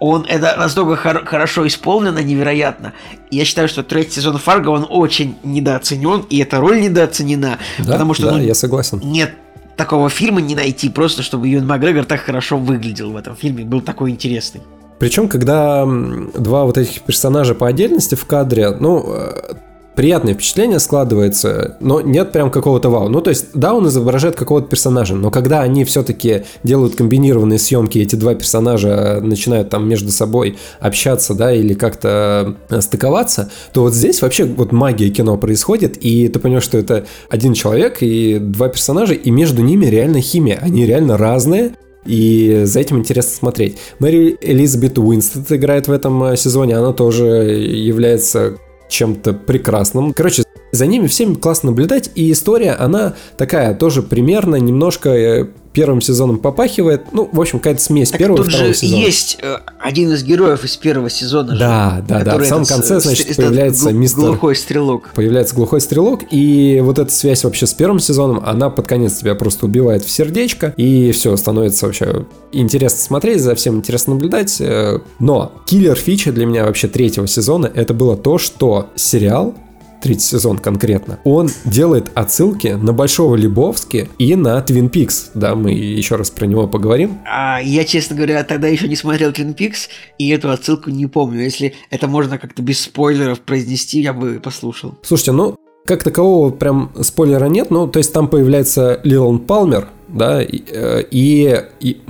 Он 0.00 0.24
это 0.28 0.54
настолько 0.56 0.94
хор- 0.96 1.24
хорошо 1.26 1.66
исполнено, 1.66 2.20
невероятно. 2.20 2.92
Я 3.32 3.44
считаю, 3.44 3.66
что 3.68 3.82
третий 3.82 4.12
сезон 4.12 4.38
Фарго, 4.38 4.68
он 4.68 4.86
очень 4.88 5.36
недооценен, 5.42 6.24
и 6.30 6.38
эта 6.38 6.58
роль 6.60 6.80
недооценена, 6.80 7.58
Да, 7.78 7.92
потому 7.92 8.14
что 8.14 8.26
да, 8.26 8.36
ну, 8.36 8.42
я 8.42 8.54
согласен. 8.54 9.00
нет 9.02 9.34
такого 9.76 10.08
фильма 10.08 10.40
не 10.40 10.54
найти, 10.54 10.88
просто 10.88 11.22
чтобы 11.24 11.48
Юэн 11.48 11.66
Макгрегор 11.66 12.04
так 12.04 12.20
хорошо 12.20 12.58
выглядел 12.58 13.10
в 13.12 13.16
этом 13.16 13.34
фильме, 13.36 13.64
был 13.64 13.80
такой 13.80 14.10
интересный. 14.12 14.60
Причем, 14.98 15.28
когда 15.28 15.86
два 15.86 16.64
вот 16.64 16.76
этих 16.76 17.02
персонажа 17.02 17.54
по 17.54 17.68
отдельности 17.68 18.14
в 18.14 18.24
кадре, 18.26 18.70
ну, 18.78 19.04
э, 19.06 19.54
приятное 19.98 20.34
впечатление 20.34 20.78
складывается, 20.78 21.76
но 21.80 22.00
нет 22.00 22.30
прям 22.30 22.52
какого-то 22.52 22.88
вау. 22.88 23.08
Ну, 23.08 23.20
то 23.20 23.30
есть, 23.30 23.46
да, 23.52 23.74
он 23.74 23.88
изображает 23.88 24.36
какого-то 24.36 24.68
персонажа, 24.68 25.16
но 25.16 25.32
когда 25.32 25.60
они 25.62 25.84
все-таки 25.84 26.44
делают 26.62 26.94
комбинированные 26.94 27.58
съемки, 27.58 27.98
эти 27.98 28.14
два 28.14 28.36
персонажа 28.36 29.18
начинают 29.20 29.70
там 29.70 29.88
между 29.88 30.12
собой 30.12 30.56
общаться, 30.78 31.34
да, 31.34 31.52
или 31.52 31.74
как-то 31.74 32.54
э, 32.70 32.80
стыковаться, 32.80 33.50
то 33.72 33.82
вот 33.82 33.92
здесь 33.92 34.22
вообще 34.22 34.44
вот 34.44 34.70
магия 34.70 35.10
кино 35.10 35.36
происходит, 35.36 35.96
и 35.96 36.28
ты 36.28 36.38
понимаешь, 36.38 36.62
что 36.62 36.78
это 36.78 37.04
один 37.28 37.54
человек 37.54 37.96
и 38.00 38.38
два 38.38 38.68
персонажа, 38.68 39.14
и 39.14 39.30
между 39.32 39.62
ними 39.62 39.86
реально 39.86 40.20
химия, 40.20 40.60
они 40.62 40.86
реально 40.86 41.16
разные, 41.16 41.72
и 42.08 42.62
за 42.64 42.80
этим 42.80 42.98
интересно 42.98 43.36
смотреть. 43.36 43.78
Мэри 43.98 44.36
Элизабет 44.40 44.98
Уинстед 44.98 45.52
играет 45.52 45.86
в 45.86 45.92
этом 45.92 46.24
э, 46.24 46.36
сезоне, 46.36 46.76
она 46.76 46.92
тоже 46.92 47.24
является 47.26 48.56
чем-то 48.88 49.34
прекрасным. 49.34 50.14
Короче, 50.14 50.44
за 50.72 50.86
ними 50.86 51.06
всеми 51.06 51.34
классно 51.34 51.70
наблюдать, 51.70 52.10
и 52.14 52.32
история, 52.32 52.72
она 52.72 53.14
такая 53.36 53.74
тоже 53.74 54.02
примерно 54.02 54.56
немножко 54.56 55.10
э, 55.10 55.46
первым 55.78 56.00
сезоном 56.00 56.38
попахивает. 56.38 57.12
Ну, 57.12 57.28
в 57.30 57.40
общем, 57.40 57.60
какая-то 57.60 57.80
смесь 57.80 58.10
Так 58.10 58.18
первого 58.18 58.42
и 58.42 58.48
второго 58.48 58.68
же 58.68 58.74
сезона. 58.74 59.00
есть 59.00 59.38
э, 59.40 59.58
один 59.78 60.12
из 60.12 60.24
героев 60.24 60.64
из 60.64 60.76
первого 60.76 61.08
сезона. 61.08 61.52
же, 61.52 61.58
Да, 61.60 62.04
да, 62.08 62.24
да. 62.24 62.36
В 62.36 62.44
самом 62.44 62.62
этот, 62.64 62.74
конце, 62.74 62.96
э, 62.96 63.00
значит, 63.00 63.36
появляется 63.36 63.92
мистер 63.92 64.22
Глухой 64.22 64.56
стрелок. 64.56 65.10
появляется 65.14 65.54
глухой 65.54 65.80
стрелок, 65.80 66.22
и 66.32 66.80
вот 66.82 66.98
эта 66.98 67.12
связь 67.12 67.44
вообще 67.44 67.68
с 67.68 67.74
первым 67.74 68.00
сезоном, 68.00 68.42
она 68.44 68.70
под 68.70 68.88
конец 68.88 69.18
тебя 69.18 69.36
просто 69.36 69.66
убивает 69.66 70.04
в 70.04 70.10
сердечко, 70.10 70.74
и 70.76 71.12
все, 71.12 71.36
становится 71.36 71.86
вообще 71.86 72.26
интересно 72.50 72.98
смотреть, 72.98 73.40
за 73.40 73.54
всем 73.54 73.76
интересно 73.76 74.14
наблюдать. 74.14 74.56
э, 74.60 74.98
Но 75.20 75.52
киллер 75.64 75.94
фича 75.94 76.32
для 76.32 76.44
меня 76.44 76.64
вообще 76.64 76.88
третьего 76.88 77.28
сезона, 77.28 77.70
это 77.72 77.94
было 77.94 78.16
то, 78.16 78.38
что 78.38 78.88
сериал 78.96 79.54
третий 80.00 80.20
сезон 80.26 80.58
конкретно, 80.58 81.18
он 81.24 81.50
делает 81.64 82.10
отсылки 82.14 82.68
на 82.68 82.92
Большого 82.92 83.36
Лебовски 83.36 84.08
и 84.18 84.34
на 84.36 84.60
Твин 84.62 84.88
Пикс. 84.88 85.30
Да, 85.34 85.54
мы 85.54 85.72
еще 85.72 86.16
раз 86.16 86.30
про 86.30 86.46
него 86.46 86.66
поговорим. 86.66 87.18
А 87.24 87.60
я, 87.60 87.84
честно 87.84 88.16
говоря, 88.16 88.42
тогда 88.44 88.68
еще 88.68 88.88
не 88.88 88.96
смотрел 88.96 89.30
Twin 89.30 89.54
Peaks, 89.56 89.88
и 90.18 90.28
эту 90.30 90.50
отсылку 90.50 90.90
не 90.90 91.06
помню. 91.06 91.42
Если 91.42 91.74
это 91.90 92.06
можно 92.08 92.38
как-то 92.38 92.62
без 92.62 92.80
спойлеров 92.80 93.40
произнести, 93.40 94.00
я 94.00 94.12
бы 94.12 94.40
послушал. 94.42 94.94
Слушайте, 95.02 95.32
ну, 95.32 95.56
как 95.84 96.02
такового 96.04 96.50
прям 96.50 96.92
спойлера 97.00 97.46
нет, 97.46 97.70
ну, 97.70 97.86
то 97.88 97.98
есть 97.98 98.12
там 98.12 98.28
появляется 98.28 99.00
Лилан 99.04 99.38
Палмер, 99.38 99.88
да, 100.08 100.42
и, 100.42 100.62
э, 100.70 101.02
и- 101.10 101.62
и 101.80 102.00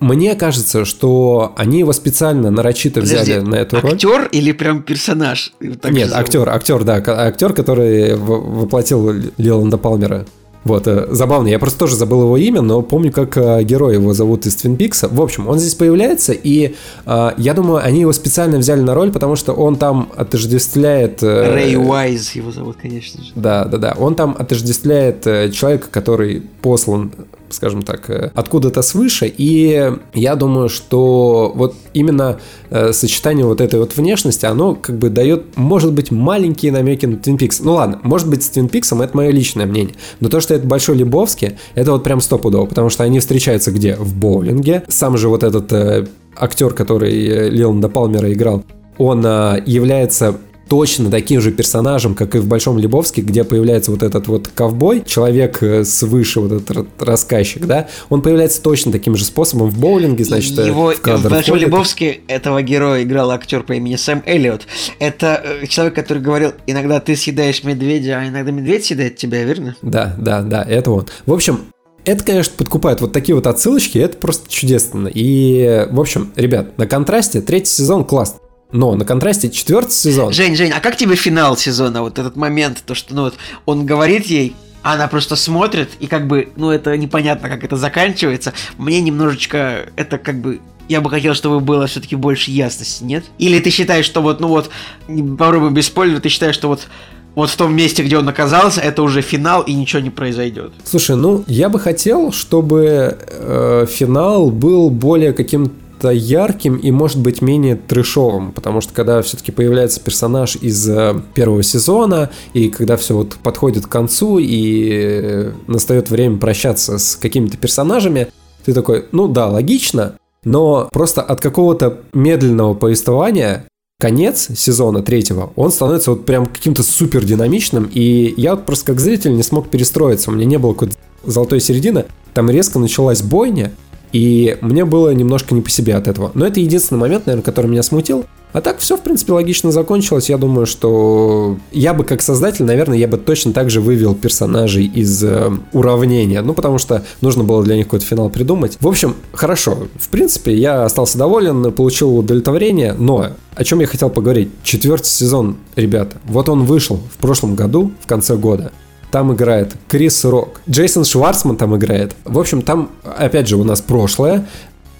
мне 0.00 0.34
кажется, 0.34 0.84
что 0.84 1.52
они 1.56 1.80
его 1.80 1.92
специально 1.92 2.50
нарочито 2.50 3.00
взяли 3.00 3.40
Подожди, 3.40 3.50
на 3.50 3.54
эту 3.56 3.80
роль. 3.80 3.92
актер 3.92 4.28
или 4.30 4.52
прям 4.52 4.82
персонаж? 4.82 5.52
Так 5.80 5.92
Нет, 5.92 6.12
актер, 6.12 6.48
актер, 6.48 6.84
да, 6.84 7.02
актер, 7.06 7.52
который 7.52 8.16
воплотил 8.16 9.12
Лиланда 9.36 9.78
Палмера. 9.78 10.26
Вот, 10.64 10.86
э, 10.86 11.06
забавно, 11.10 11.48
я 11.48 11.58
просто 11.58 11.78
тоже 11.78 11.96
забыл 11.96 12.22
его 12.22 12.36
имя, 12.36 12.60
но 12.60 12.82
помню, 12.82 13.10
как 13.10 13.38
э, 13.38 13.62
герой 13.62 13.94
его 13.94 14.12
зовут 14.12 14.44
из 14.44 14.56
Твин 14.56 14.76
Пикса. 14.76 15.08
В 15.08 15.20
общем, 15.20 15.48
он 15.48 15.58
здесь 15.58 15.74
появляется, 15.74 16.32
и 16.32 16.74
э, 17.06 17.30
я 17.38 17.54
думаю, 17.54 17.82
они 17.82 18.00
его 18.00 18.12
специально 18.12 18.58
взяли 18.58 18.80
на 18.80 18.94
роль, 18.94 19.10
потому 19.10 19.36
что 19.36 19.52
он 19.52 19.76
там 19.76 20.10
отождествляет... 20.16 21.22
э, 21.22 21.54
Рэй 21.54 21.76
Уайз 21.76 22.32
его 22.32 22.50
зовут, 22.50 22.76
конечно 22.82 23.22
же. 23.22 23.30
Да, 23.34 23.64
да, 23.64 23.78
да. 23.78 23.96
Он 23.98 24.14
там 24.14 24.36
отождествляет 24.38 25.26
э, 25.26 25.50
человека, 25.50 25.86
который 25.90 26.42
послан, 26.60 27.12
скажем 27.50 27.82
так, 27.82 28.10
э, 28.10 28.30
откуда-то 28.34 28.82
свыше. 28.82 29.32
И 29.36 29.92
я 30.14 30.36
думаю, 30.36 30.68
что 30.68 31.52
вот 31.54 31.74
именно 31.94 32.38
э, 32.70 32.92
сочетание 32.92 33.44
вот 33.44 33.60
этой 33.60 33.78
вот 33.78 33.96
внешности, 33.96 34.46
оно 34.46 34.74
как 34.74 34.98
бы 34.98 35.10
дает, 35.10 35.56
может 35.56 35.92
быть, 35.92 36.10
маленькие 36.10 36.72
намеки 36.72 37.06
на 37.06 37.16
Twin 37.16 37.38
Peaks. 37.38 37.60
Ну 37.62 37.74
ладно, 37.74 38.00
может 38.02 38.28
быть, 38.28 38.42
с 38.42 38.50
Twin 38.50 38.70
Peaks 38.70 39.02
это 39.02 39.16
мое 39.16 39.30
личное 39.30 39.66
мнение. 39.66 39.94
Но 40.20 40.28
то, 40.28 40.40
что 40.40 40.54
это 40.54 40.66
Большой 40.66 40.96
Лебовский, 40.96 41.56
это 41.74 41.92
вот 41.92 42.04
прям 42.04 42.20
стопудово, 42.20 42.66
потому 42.66 42.90
что 42.90 43.04
они 43.04 43.20
встречаются 43.20 43.70
где? 43.70 43.96
В 43.96 44.14
боулинге. 44.14 44.84
Сам 44.88 45.16
же 45.16 45.28
вот 45.28 45.42
этот 45.42 45.72
э, 45.72 46.06
актер, 46.36 46.72
который 46.72 47.26
э, 47.26 47.50
Лиланда 47.50 47.88
Палмера 47.88 48.32
играл, 48.32 48.64
он 48.98 49.24
э, 49.24 49.62
является 49.66 50.36
точно 50.68 51.10
таким 51.10 51.40
же 51.40 51.50
персонажем, 51.50 52.14
как 52.14 52.34
и 52.34 52.38
в 52.38 52.46
Большом 52.46 52.78
Лебовске, 52.78 53.22
где 53.22 53.44
появляется 53.44 53.90
вот 53.90 54.02
этот 54.02 54.28
вот 54.28 54.48
ковбой, 54.54 55.02
человек 55.04 55.62
э, 55.62 55.84
свыше, 55.84 56.40
вот 56.40 56.52
этот 56.52 56.70
ра- 56.70 56.86
рассказчик, 56.98 57.66
да, 57.66 57.88
он 58.08 58.22
появляется 58.22 58.62
точно 58.62 58.92
таким 58.92 59.16
же 59.16 59.24
способом 59.24 59.70
в 59.70 59.78
боулинге, 59.78 60.24
значит, 60.24 60.58
э, 60.58 60.66
Его 60.66 60.92
в 60.92 61.00
кадр 61.00 61.28
в 61.28 61.30
Большом 61.30 61.56
входит. 61.56 61.68
Лебовске 61.68 62.20
этого 62.28 62.62
героя 62.62 63.02
играл 63.02 63.30
актер 63.30 63.62
по 63.62 63.72
имени 63.72 63.96
Сэм 63.96 64.22
Эллиот. 64.26 64.66
Это 64.98 65.42
э, 65.42 65.66
человек, 65.66 65.94
который 65.94 66.22
говорил, 66.22 66.52
иногда 66.66 67.00
ты 67.00 67.16
съедаешь 67.16 67.64
медведя, 67.64 68.18
а 68.20 68.28
иногда 68.28 68.50
медведь 68.50 68.84
съедает 68.84 69.16
тебя, 69.16 69.42
верно? 69.44 69.76
Да, 69.82 70.14
да, 70.18 70.42
да, 70.42 70.62
это 70.62 70.90
он. 70.90 71.06
В 71.26 71.32
общем, 71.32 71.60
это, 72.04 72.24
конечно, 72.24 72.54
подкупает 72.56 73.00
вот 73.00 73.12
такие 73.12 73.34
вот 73.34 73.46
отсылочки, 73.46 73.98
это 73.98 74.16
просто 74.16 74.50
чудесно. 74.50 75.10
И, 75.12 75.86
в 75.90 76.00
общем, 76.00 76.32
ребят, 76.36 76.78
на 76.78 76.86
контрасте 76.86 77.40
третий 77.40 77.70
сезон 77.70 78.04
класс. 78.04 78.36
Но 78.70 78.94
на 78.94 79.04
контрасте 79.04 79.50
четвертый 79.50 79.92
сезон. 79.92 80.32
Жень, 80.32 80.54
Жень, 80.54 80.72
а 80.72 80.80
как 80.80 80.96
тебе 80.96 81.16
финал 81.16 81.56
сезона? 81.56 82.02
Вот 82.02 82.18
этот 82.18 82.36
момент, 82.36 82.82
то, 82.84 82.94
что 82.94 83.14
ну, 83.14 83.22
вот, 83.22 83.34
он 83.64 83.86
говорит 83.86 84.26
ей, 84.26 84.54
а 84.82 84.94
она 84.94 85.08
просто 85.08 85.36
смотрит, 85.36 85.90
и 86.00 86.06
как 86.06 86.26
бы, 86.26 86.50
ну, 86.56 86.70
это 86.70 86.96
непонятно, 86.96 87.48
как 87.48 87.64
это 87.64 87.76
заканчивается. 87.76 88.52
Мне 88.76 89.00
немножечко 89.00 89.86
это 89.96 90.18
как 90.18 90.40
бы 90.40 90.60
я 90.88 91.00
бы 91.00 91.10
хотел, 91.10 91.34
чтобы 91.34 91.60
было 91.60 91.86
все-таки 91.86 92.16
больше 92.16 92.50
ясности, 92.50 93.04
нет? 93.04 93.24
Или 93.38 93.58
ты 93.58 93.70
считаешь, 93.70 94.06
что 94.06 94.22
вот, 94.22 94.40
ну 94.40 94.48
вот, 94.48 94.70
попробуем 95.06 95.74
без 95.74 95.86
спойлера, 95.86 96.20
ты 96.20 96.28
считаешь, 96.28 96.54
что 96.54 96.68
вот 96.68 96.88
вот 97.34 97.50
в 97.50 97.56
том 97.56 97.72
месте, 97.76 98.02
где 98.02 98.18
он 98.18 98.28
оказался, 98.28 98.80
это 98.80 99.00
уже 99.02 99.22
финал 99.22 99.62
и 99.62 99.72
ничего 99.72 100.00
не 100.00 100.10
произойдет. 100.10 100.72
Слушай, 100.82 101.14
ну 101.14 101.44
я 101.46 101.68
бы 101.68 101.78
хотел, 101.78 102.32
чтобы 102.32 103.16
э, 103.20 103.86
финал 103.88 104.50
был 104.50 104.90
более 104.90 105.32
каким-то 105.32 105.72
ярким 106.04 106.76
и, 106.76 106.90
может 106.90 107.18
быть, 107.18 107.42
менее 107.42 107.76
трешовым, 107.76 108.52
потому 108.52 108.80
что 108.80 108.92
когда 108.94 109.20
все-таки 109.22 109.52
появляется 109.52 110.00
персонаж 110.00 110.56
из 110.56 110.88
э, 110.88 111.20
первого 111.34 111.62
сезона, 111.62 112.30
и 112.52 112.68
когда 112.68 112.96
все 112.96 113.14
вот 113.14 113.36
подходит 113.42 113.86
к 113.86 113.88
концу, 113.88 114.38
и 114.38 115.20
э, 115.22 115.52
настает 115.66 116.10
время 116.10 116.38
прощаться 116.38 116.98
с 116.98 117.16
какими-то 117.16 117.56
персонажами, 117.56 118.28
ты 118.64 118.72
такой, 118.72 119.06
ну 119.12 119.28
да, 119.28 119.48
логично, 119.48 120.14
но 120.44 120.88
просто 120.92 121.22
от 121.22 121.40
какого-то 121.40 121.98
медленного 122.12 122.74
повествования 122.74 123.64
конец 124.00 124.48
сезона 124.56 125.02
третьего, 125.02 125.52
он 125.56 125.72
становится 125.72 126.12
вот 126.12 126.24
прям 126.24 126.46
каким-то 126.46 126.82
супер 126.82 127.24
динамичным, 127.24 127.90
и 127.92 128.32
я 128.36 128.54
вот 128.54 128.64
просто 128.64 128.86
как 128.86 129.00
зритель 129.00 129.34
не 129.34 129.42
смог 129.42 129.68
перестроиться, 129.70 130.30
у 130.30 130.34
меня 130.34 130.44
не 130.44 130.58
было 130.58 130.72
какой-то 130.72 130.94
золотой 131.24 131.60
середины, 131.60 132.06
там 132.32 132.48
резко 132.48 132.78
началась 132.78 133.22
бойня, 133.22 133.72
и 134.12 134.56
мне 134.60 134.84
было 134.84 135.12
немножко 135.12 135.54
не 135.54 135.60
по 135.60 135.70
себе 135.70 135.94
от 135.94 136.08
этого. 136.08 136.30
Но 136.34 136.46
это 136.46 136.60
единственный 136.60 136.98
момент, 136.98 137.26
наверное, 137.26 137.44
который 137.44 137.66
меня 137.66 137.82
смутил. 137.82 138.24
А 138.52 138.62
так 138.62 138.78
все, 138.78 138.96
в 138.96 139.02
принципе, 139.02 139.32
логично 139.32 139.70
закончилось. 139.70 140.30
Я 140.30 140.38
думаю, 140.38 140.64
что 140.64 141.58
я 141.70 141.92
бы 141.92 142.04
как 142.04 142.22
создатель, 142.22 142.64
наверное, 142.64 142.96
я 142.96 143.06
бы 143.06 143.18
точно 143.18 143.52
так 143.52 143.68
же 143.68 143.80
вывел 143.82 144.14
персонажей 144.14 144.86
из 144.86 145.22
э, 145.22 145.50
уравнения. 145.72 146.40
Ну, 146.40 146.54
потому 146.54 146.78
что 146.78 147.04
нужно 147.20 147.44
было 147.44 147.62
для 147.62 147.76
них 147.76 147.86
какой-то 147.86 148.06
финал 148.06 148.30
придумать. 148.30 148.78
В 148.80 148.88
общем, 148.88 149.16
хорошо. 149.32 149.88
В 150.00 150.08
принципе, 150.08 150.54
я 150.54 150.84
остался 150.84 151.18
доволен, 151.18 151.70
получил 151.72 152.16
удовлетворение. 152.16 152.94
Но 152.98 153.32
о 153.54 153.64
чем 153.64 153.80
я 153.80 153.86
хотел 153.86 154.08
поговорить? 154.08 154.48
Четвертый 154.62 155.08
сезон, 155.08 155.58
ребята. 155.76 156.16
Вот 156.24 156.48
он 156.48 156.64
вышел 156.64 157.00
в 157.12 157.18
прошлом 157.18 157.54
году, 157.54 157.92
в 158.00 158.06
конце 158.06 158.36
года. 158.36 158.72
Там 159.10 159.32
играет 159.32 159.74
Крис 159.88 160.24
Рок. 160.24 160.60
Джейсон 160.68 161.04
Шварцман 161.04 161.56
там 161.56 161.76
играет. 161.76 162.14
В 162.24 162.38
общем, 162.38 162.62
там, 162.62 162.90
опять 163.04 163.48
же, 163.48 163.56
у 163.56 163.64
нас 163.64 163.80
прошлое. 163.80 164.46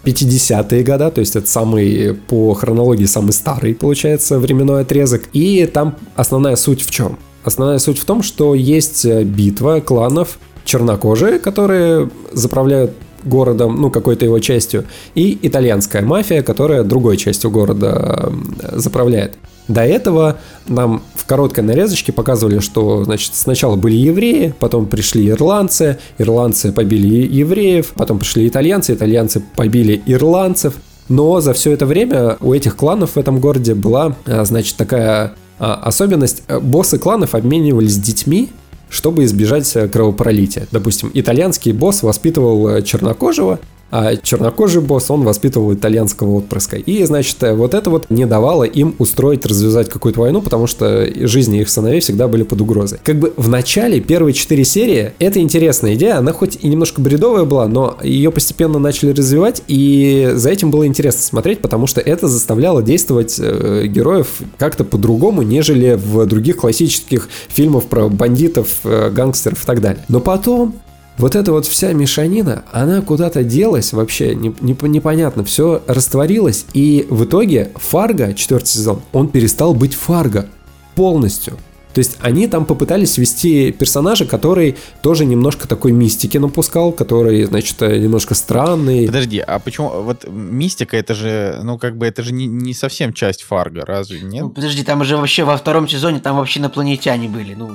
50-е 0.04 0.82
года, 0.84 1.10
то 1.10 1.20
есть 1.20 1.36
это 1.36 1.46
самый, 1.46 2.14
по 2.14 2.54
хронологии, 2.54 3.04
самый 3.04 3.32
старый, 3.32 3.74
получается, 3.74 4.38
временной 4.38 4.82
отрезок. 4.82 5.24
И 5.32 5.66
там 5.66 5.96
основная 6.16 6.56
суть 6.56 6.82
в 6.82 6.90
чем? 6.90 7.18
Основная 7.44 7.78
суть 7.78 7.98
в 7.98 8.04
том, 8.04 8.22
что 8.22 8.54
есть 8.54 9.04
битва 9.04 9.80
кланов 9.80 10.38
чернокожие, 10.64 11.38
которые 11.38 12.10
заправляют 12.32 12.92
городом, 13.24 13.80
ну, 13.80 13.90
какой-то 13.90 14.24
его 14.24 14.38
частью, 14.38 14.84
и 15.14 15.38
итальянская 15.42 16.02
мафия, 16.02 16.42
которая 16.42 16.84
другой 16.84 17.16
частью 17.16 17.50
города 17.50 18.30
э, 18.62 18.78
заправляет. 18.78 19.36
До 19.68 19.82
этого 19.82 20.38
нам 20.66 21.02
в 21.14 21.26
короткой 21.26 21.62
нарезочке 21.64 22.10
показывали, 22.10 22.58
что 22.58 23.04
значит, 23.04 23.34
сначала 23.34 23.76
были 23.76 23.94
евреи, 23.94 24.54
потом 24.58 24.86
пришли 24.86 25.28
ирландцы, 25.28 25.98
ирландцы 26.16 26.72
побили 26.72 27.26
евреев, 27.26 27.92
потом 27.94 28.18
пришли 28.18 28.48
итальянцы, 28.48 28.94
итальянцы 28.94 29.42
побили 29.54 30.02
ирландцев. 30.06 30.74
Но 31.10 31.40
за 31.40 31.52
все 31.52 31.72
это 31.72 31.86
время 31.86 32.36
у 32.40 32.52
этих 32.52 32.76
кланов 32.76 33.12
в 33.12 33.16
этом 33.18 33.40
городе 33.40 33.74
была, 33.74 34.16
а, 34.26 34.44
значит, 34.44 34.76
такая 34.76 35.34
а, 35.58 35.74
особенность. 35.74 36.42
Боссы 36.48 36.98
кланов 36.98 37.34
обменивались 37.34 37.96
детьми, 37.98 38.50
чтобы 38.90 39.24
избежать 39.24 39.70
э, 39.76 39.88
кровопролития. 39.88 40.66
Допустим, 40.70 41.10
итальянский 41.12 41.72
босс 41.72 42.02
воспитывал 42.02 42.68
э, 42.68 42.82
чернокожего, 42.82 43.58
а 43.90 44.16
чернокожий 44.16 44.82
босс, 44.82 45.10
он 45.10 45.22
воспитывал 45.22 45.72
итальянского 45.72 46.34
отпрыска. 46.34 46.76
И, 46.76 47.04
значит, 47.04 47.36
вот 47.40 47.74
это 47.74 47.90
вот 47.90 48.06
не 48.10 48.26
давало 48.26 48.64
им 48.64 48.94
устроить, 48.98 49.46
развязать 49.46 49.88
какую-то 49.88 50.20
войну, 50.20 50.42
потому 50.42 50.66
что 50.66 51.06
жизни 51.26 51.60
их 51.60 51.70
сыновей 51.70 52.00
всегда 52.00 52.28
были 52.28 52.42
под 52.42 52.60
угрозой. 52.60 52.98
Как 53.02 53.18
бы 53.18 53.32
в 53.36 53.48
начале 53.48 54.00
первые 54.00 54.34
четыре 54.34 54.64
серии, 54.64 55.12
это 55.18 55.40
интересная 55.40 55.94
идея, 55.94 56.18
она 56.18 56.32
хоть 56.32 56.58
и 56.60 56.68
немножко 56.68 57.00
бредовая 57.00 57.44
была, 57.44 57.66
но 57.66 57.96
ее 58.02 58.30
постепенно 58.30 58.78
начали 58.78 59.10
развивать, 59.10 59.62
и 59.68 60.32
за 60.34 60.50
этим 60.50 60.70
было 60.70 60.86
интересно 60.86 61.22
смотреть, 61.22 61.60
потому 61.60 61.86
что 61.86 62.00
это 62.00 62.28
заставляло 62.28 62.82
действовать 62.82 63.36
э, 63.38 63.86
героев 63.86 64.40
как-то 64.58 64.84
по-другому, 64.84 65.42
нежели 65.42 65.94
в 65.94 66.26
других 66.26 66.58
классических 66.58 67.28
фильмах 67.48 67.84
про 67.84 68.08
бандитов, 68.08 68.68
э, 68.84 69.10
гангстеров 69.10 69.62
и 69.62 69.66
так 69.66 69.80
далее. 69.80 70.04
Но 70.08 70.20
потом 70.20 70.74
вот 71.18 71.34
эта 71.34 71.52
вот 71.52 71.66
вся 71.66 71.92
мешанина, 71.92 72.64
она 72.72 73.02
куда-то 73.02 73.42
делась 73.42 73.92
вообще, 73.92 74.34
не, 74.34 74.54
не, 74.60 74.76
непонятно, 74.88 75.44
все 75.44 75.82
растворилось, 75.86 76.64
и 76.72 77.06
в 77.10 77.24
итоге 77.24 77.72
Фарго, 77.74 78.34
четвертый 78.34 78.68
сезон, 78.68 79.02
он 79.12 79.28
перестал 79.28 79.74
быть 79.74 79.94
Фарго 79.94 80.46
полностью. 80.94 81.58
То 81.94 82.00
есть 82.00 82.18
они 82.20 82.46
там 82.46 82.64
попытались 82.64 83.18
ввести 83.18 83.72
персонажа, 83.72 84.24
который 84.24 84.76
тоже 85.02 85.24
немножко 85.24 85.66
такой 85.66 85.90
мистики 85.90 86.38
напускал, 86.38 86.92
который, 86.92 87.42
значит, 87.44 87.80
немножко 87.80 88.36
странный. 88.36 89.06
Подожди, 89.06 89.40
а 89.40 89.58
почему 89.58 90.02
вот 90.02 90.24
мистика 90.28 90.96
это 90.96 91.14
же, 91.14 91.58
ну 91.64 91.78
как 91.78 91.96
бы 91.96 92.06
это 92.06 92.22
же 92.22 92.32
не, 92.32 92.46
не 92.46 92.74
совсем 92.74 93.12
часть 93.12 93.42
Фарго, 93.42 93.84
разве 93.84 94.20
нет? 94.20 94.44
Ну, 94.44 94.50
подожди, 94.50 94.84
там 94.84 95.00
уже 95.00 95.16
вообще 95.16 95.42
во 95.42 95.56
втором 95.56 95.88
сезоне 95.88 96.20
там 96.20 96.36
вообще 96.36 96.60
инопланетяне 96.60 97.28
были, 97.28 97.54
ну 97.54 97.70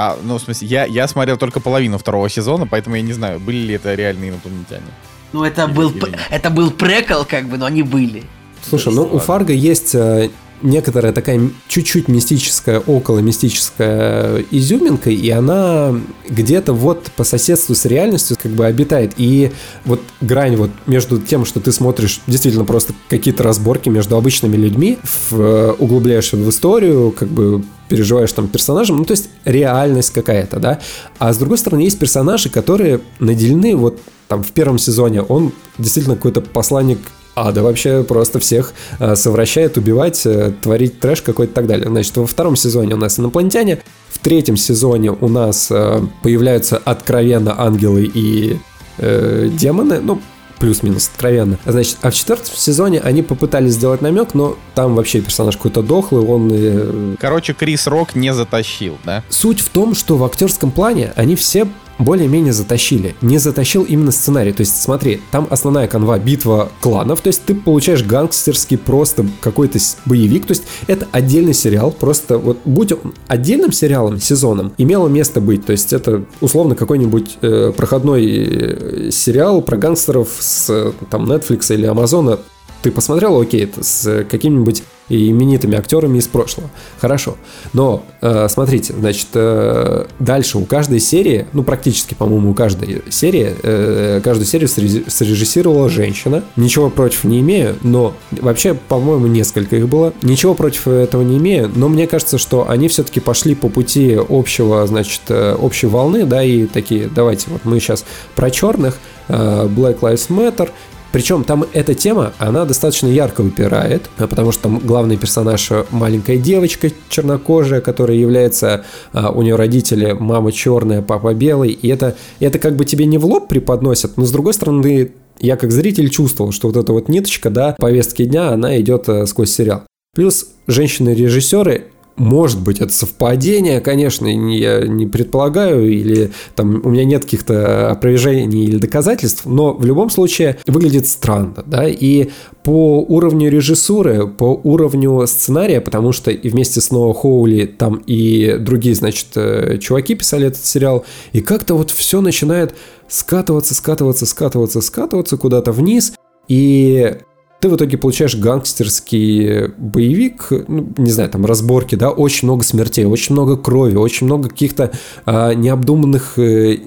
а, 0.00 0.16
ну, 0.22 0.38
в 0.38 0.40
смысле, 0.40 0.68
я, 0.68 0.84
я 0.84 1.08
смотрел 1.08 1.36
только 1.36 1.58
половину 1.58 1.98
второго 1.98 2.28
сезона, 2.28 2.68
поэтому 2.68 2.94
я 2.94 3.02
не 3.02 3.12
знаю, 3.12 3.40
были 3.40 3.56
ли 3.56 3.74
это 3.74 3.96
реальные 3.96 4.30
инопланетяне. 4.30 4.86
Ну, 5.32 5.42
это 5.42 5.64
или, 5.64 5.72
был, 5.72 5.90
или 5.90 6.16
это 6.30 6.50
был 6.50 6.70
прекол, 6.70 7.24
как 7.24 7.48
бы, 7.48 7.58
но 7.58 7.66
они 7.66 7.82
были. 7.82 8.22
Слушай, 8.62 8.94
ну, 8.94 9.02
у 9.02 9.18
Фарго 9.18 9.52
есть 9.52 9.96
э, 9.96 10.30
некоторая 10.62 11.12
такая 11.12 11.50
чуть-чуть 11.68 12.08
мистическая, 12.08 12.80
около 12.80 13.20
мистическая 13.20 14.44
изюминка, 14.50 15.10
и 15.10 15.28
она 15.30 15.94
где-то 16.28 16.72
вот 16.72 17.10
по 17.16 17.24
соседству 17.24 17.74
с 17.74 17.84
реальностью 17.84 18.36
как 18.40 18.52
бы 18.52 18.66
обитает. 18.66 19.12
И 19.16 19.52
вот 19.84 20.00
грань 20.20 20.56
вот 20.56 20.70
между 20.86 21.20
тем, 21.20 21.44
что 21.44 21.60
ты 21.60 21.72
смотришь 21.72 22.20
действительно 22.26 22.64
просто 22.64 22.94
какие-то 23.08 23.42
разборки 23.42 23.88
между 23.88 24.16
обычными 24.16 24.56
людьми, 24.56 24.98
в, 25.02 25.40
э, 25.40 25.72
углубляешься 25.78 26.36
в 26.36 26.48
историю, 26.48 27.12
как 27.12 27.28
бы 27.28 27.64
переживаешь 27.88 28.32
там 28.32 28.48
персонажем, 28.48 28.98
ну 28.98 29.04
то 29.04 29.12
есть 29.12 29.30
реальность 29.44 30.12
какая-то, 30.12 30.58
да. 30.58 30.80
А 31.18 31.32
с 31.32 31.38
другой 31.38 31.58
стороны 31.58 31.80
есть 31.80 31.98
персонажи, 31.98 32.50
которые 32.50 33.00
наделены 33.18 33.76
вот 33.76 33.98
там 34.28 34.42
в 34.42 34.52
первом 34.52 34.78
сезоне 34.78 35.22
он 35.22 35.52
действительно 35.78 36.16
какой-то 36.16 36.42
посланник 36.42 36.98
а, 37.38 37.52
да 37.52 37.62
вообще 37.62 38.02
просто 38.02 38.40
всех 38.40 38.72
э, 38.98 39.14
совращает, 39.14 39.76
убивать, 39.76 40.26
э, 40.26 40.52
творить 40.60 40.98
трэш 40.98 41.22
какой-то 41.22 41.52
и 41.52 41.54
так 41.54 41.66
далее. 41.66 41.88
Значит, 41.88 42.16
во 42.16 42.26
втором 42.26 42.56
сезоне 42.56 42.94
у 42.94 42.98
нас 42.98 43.18
инопланетяне, 43.20 43.80
в 44.08 44.18
третьем 44.18 44.56
сезоне 44.56 45.12
у 45.12 45.28
нас 45.28 45.68
э, 45.70 46.00
появляются 46.22 46.78
откровенно 46.78 47.60
ангелы 47.60 48.10
и 48.12 48.58
э, 48.98 49.50
демоны, 49.52 50.00
ну, 50.00 50.20
плюс-минус 50.58 51.08
откровенно. 51.14 51.58
Значит, 51.64 51.98
а 52.02 52.10
в 52.10 52.14
четвертом 52.14 52.56
сезоне 52.56 52.98
они 52.98 53.22
попытались 53.22 53.74
сделать 53.74 54.02
намек, 54.02 54.34
но 54.34 54.56
там 54.74 54.96
вообще 54.96 55.20
персонаж 55.20 55.56
какой-то 55.56 55.82
дохлый, 55.82 56.24
он... 56.24 57.16
Короче, 57.20 57.52
Крис 57.54 57.86
Рок 57.86 58.16
не 58.16 58.34
затащил, 58.34 58.98
да? 59.04 59.22
Суть 59.28 59.60
в 59.60 59.68
том, 59.68 59.94
что 59.94 60.16
в 60.16 60.24
актерском 60.24 60.72
плане 60.72 61.12
они 61.14 61.36
все 61.36 61.68
более-менее 61.98 62.52
затащили. 62.52 63.14
Не 63.20 63.38
затащил 63.38 63.84
именно 63.84 64.10
сценарий. 64.10 64.52
То 64.52 64.60
есть, 64.60 64.80
смотри, 64.80 65.20
там 65.30 65.46
основная 65.50 65.88
канва 65.88 66.18
битва 66.18 66.70
кланов, 66.80 67.20
то 67.20 67.28
есть 67.28 67.44
ты 67.44 67.54
получаешь 67.54 68.04
гангстерский 68.04 68.78
просто 68.78 69.26
какой-то 69.40 69.78
боевик, 70.06 70.46
то 70.46 70.52
есть 70.52 70.64
это 70.86 71.06
отдельный 71.12 71.54
сериал, 71.54 71.90
просто 71.92 72.38
вот 72.38 72.58
будь 72.64 72.92
он 72.92 73.14
отдельным 73.26 73.72
сериалом, 73.72 74.20
сезоном, 74.20 74.72
имело 74.78 75.08
место 75.08 75.40
быть, 75.40 75.64
то 75.64 75.72
есть 75.72 75.92
это 75.92 76.24
условно 76.40 76.74
какой-нибудь 76.74 77.38
э, 77.42 77.72
проходной 77.76 78.26
э, 78.26 79.10
сериал 79.10 79.62
про 79.62 79.76
гангстеров 79.76 80.28
с 80.38 80.92
там 81.10 81.30
Netflix 81.30 81.72
или 81.72 81.86
Амазона, 81.86 82.38
ты 82.82 82.90
посмотрел, 82.90 83.40
окей, 83.40 83.64
это 83.64 83.82
с 83.82 84.24
каким-нибудь 84.28 84.82
именитыми 85.08 85.76
актерами 85.76 86.18
из 86.18 86.26
прошлого. 86.26 86.70
Хорошо. 87.00 87.36
Но, 87.72 88.04
э, 88.20 88.48
смотрите, 88.48 88.92
значит, 88.92 89.28
э, 89.34 90.06
дальше 90.18 90.58
у 90.58 90.64
каждой 90.64 91.00
серии, 91.00 91.46
ну, 91.52 91.62
практически, 91.62 92.14
по-моему, 92.14 92.50
у 92.50 92.54
каждой 92.54 93.02
серии, 93.10 93.54
э, 93.62 94.20
каждую 94.22 94.46
серию 94.46 94.68
срежиссировала 94.68 95.88
женщина. 95.88 96.44
Ничего 96.56 96.90
против 96.90 97.24
не 97.24 97.40
имею, 97.40 97.76
но 97.82 98.14
вообще, 98.30 98.74
по-моему, 98.74 99.26
несколько 99.26 99.76
их 99.76 99.88
было. 99.88 100.12
Ничего 100.22 100.54
против 100.54 100.88
этого 100.88 101.22
не 101.22 101.38
имею, 101.38 101.70
но 101.74 101.88
мне 101.88 102.06
кажется, 102.06 102.38
что 102.38 102.68
они 102.68 102.88
все-таки 102.88 103.20
пошли 103.20 103.54
по 103.54 103.68
пути 103.68 104.18
общего, 104.28 104.86
значит, 104.86 105.22
э, 105.28 105.54
общей 105.54 105.86
волны, 105.86 106.24
да, 106.24 106.42
и 106.42 106.66
такие, 106.66 107.08
давайте, 107.08 107.46
вот 107.48 107.64
мы 107.64 107.80
сейчас 107.80 108.04
про 108.34 108.50
черных, 108.50 108.98
э, 109.28 109.68
Black 109.68 110.00
Lives 110.00 110.28
Matter, 110.28 110.70
причем 111.12 111.44
там 111.44 111.64
эта 111.72 111.94
тема, 111.94 112.32
она 112.38 112.64
достаточно 112.64 113.06
ярко 113.06 113.42
выпирает, 113.42 114.10
а, 114.18 114.26
потому 114.26 114.52
что 114.52 114.64
там 114.64 114.78
главный 114.78 115.16
персонаж 115.16 115.70
маленькая 115.90 116.36
девочка 116.36 116.90
чернокожая, 117.08 117.80
которая 117.80 118.16
является, 118.16 118.84
а, 119.12 119.30
у 119.30 119.42
нее 119.42 119.56
родители, 119.56 120.12
мама 120.12 120.52
черная, 120.52 121.00
папа 121.00 121.32
белый, 121.32 121.70
и 121.70 121.88
это, 121.88 122.16
это 122.40 122.58
как 122.58 122.76
бы 122.76 122.84
тебе 122.84 123.06
не 123.06 123.18
в 123.18 123.24
лоб 123.24 123.48
преподносят, 123.48 124.16
но 124.16 124.24
с 124.24 124.30
другой 124.30 124.52
стороны, 124.54 125.12
я 125.40 125.56
как 125.56 125.70
зритель 125.70 126.10
чувствовал, 126.10 126.52
что 126.52 126.68
вот 126.68 126.76
эта 126.76 126.92
вот 126.92 127.08
ниточка, 127.08 127.48
да, 127.48 127.74
повестки 127.78 128.24
дня, 128.24 128.50
она 128.50 128.78
идет 128.80 129.08
сквозь 129.26 129.50
сериал. 129.50 129.84
Плюс 130.14 130.48
женщины-режиссеры 130.66 131.86
может 132.18 132.60
быть, 132.62 132.80
это 132.80 132.92
совпадение, 132.92 133.80
конечно, 133.80 134.26
я 134.26 134.80
не 134.80 135.06
предполагаю, 135.06 135.88
или 135.88 136.32
там 136.54 136.80
у 136.84 136.90
меня 136.90 137.04
нет 137.04 137.24
каких-то 137.24 137.90
опровержений 137.90 138.64
или 138.64 138.78
доказательств, 138.78 139.46
но 139.46 139.72
в 139.72 139.84
любом 139.84 140.10
случае 140.10 140.58
выглядит 140.66 141.06
странно, 141.06 141.62
да, 141.66 141.86
и 141.88 142.30
по 142.64 143.00
уровню 143.00 143.50
режиссуры, 143.50 144.26
по 144.26 144.60
уровню 144.62 145.26
сценария, 145.26 145.80
потому 145.80 146.12
что 146.12 146.30
и 146.30 146.48
вместе 146.48 146.80
с 146.80 146.90
Ноа 146.90 147.14
Хоули 147.14 147.66
там 147.66 148.02
и 148.06 148.56
другие, 148.58 148.94
значит, 148.94 149.28
э, 149.36 149.78
чуваки 149.78 150.14
писали 150.14 150.48
этот 150.48 150.64
сериал, 150.64 151.04
и 151.32 151.40
как-то 151.40 151.74
вот 151.74 151.90
все 151.90 152.20
начинает 152.20 152.74
скатываться, 153.08 153.74
скатываться, 153.74 154.26
скатываться, 154.26 154.80
скатываться 154.80 155.36
куда-то 155.36 155.72
вниз, 155.72 156.12
и 156.48 157.18
ты 157.60 157.68
в 157.68 157.76
итоге 157.76 157.98
получаешь 157.98 158.36
гангстерский 158.36 159.68
боевик, 159.76 160.48
ну, 160.50 160.92
не 160.96 161.10
знаю, 161.10 161.28
там 161.30 161.44
разборки, 161.44 161.96
да, 161.96 162.10
очень 162.10 162.46
много 162.46 162.62
смертей, 162.62 163.04
очень 163.04 163.34
много 163.34 163.56
крови, 163.56 163.96
очень 163.96 164.26
много 164.26 164.48
каких-то 164.48 164.92
а, 165.26 165.54
необдуманных 165.54 166.38
э, 166.38 166.78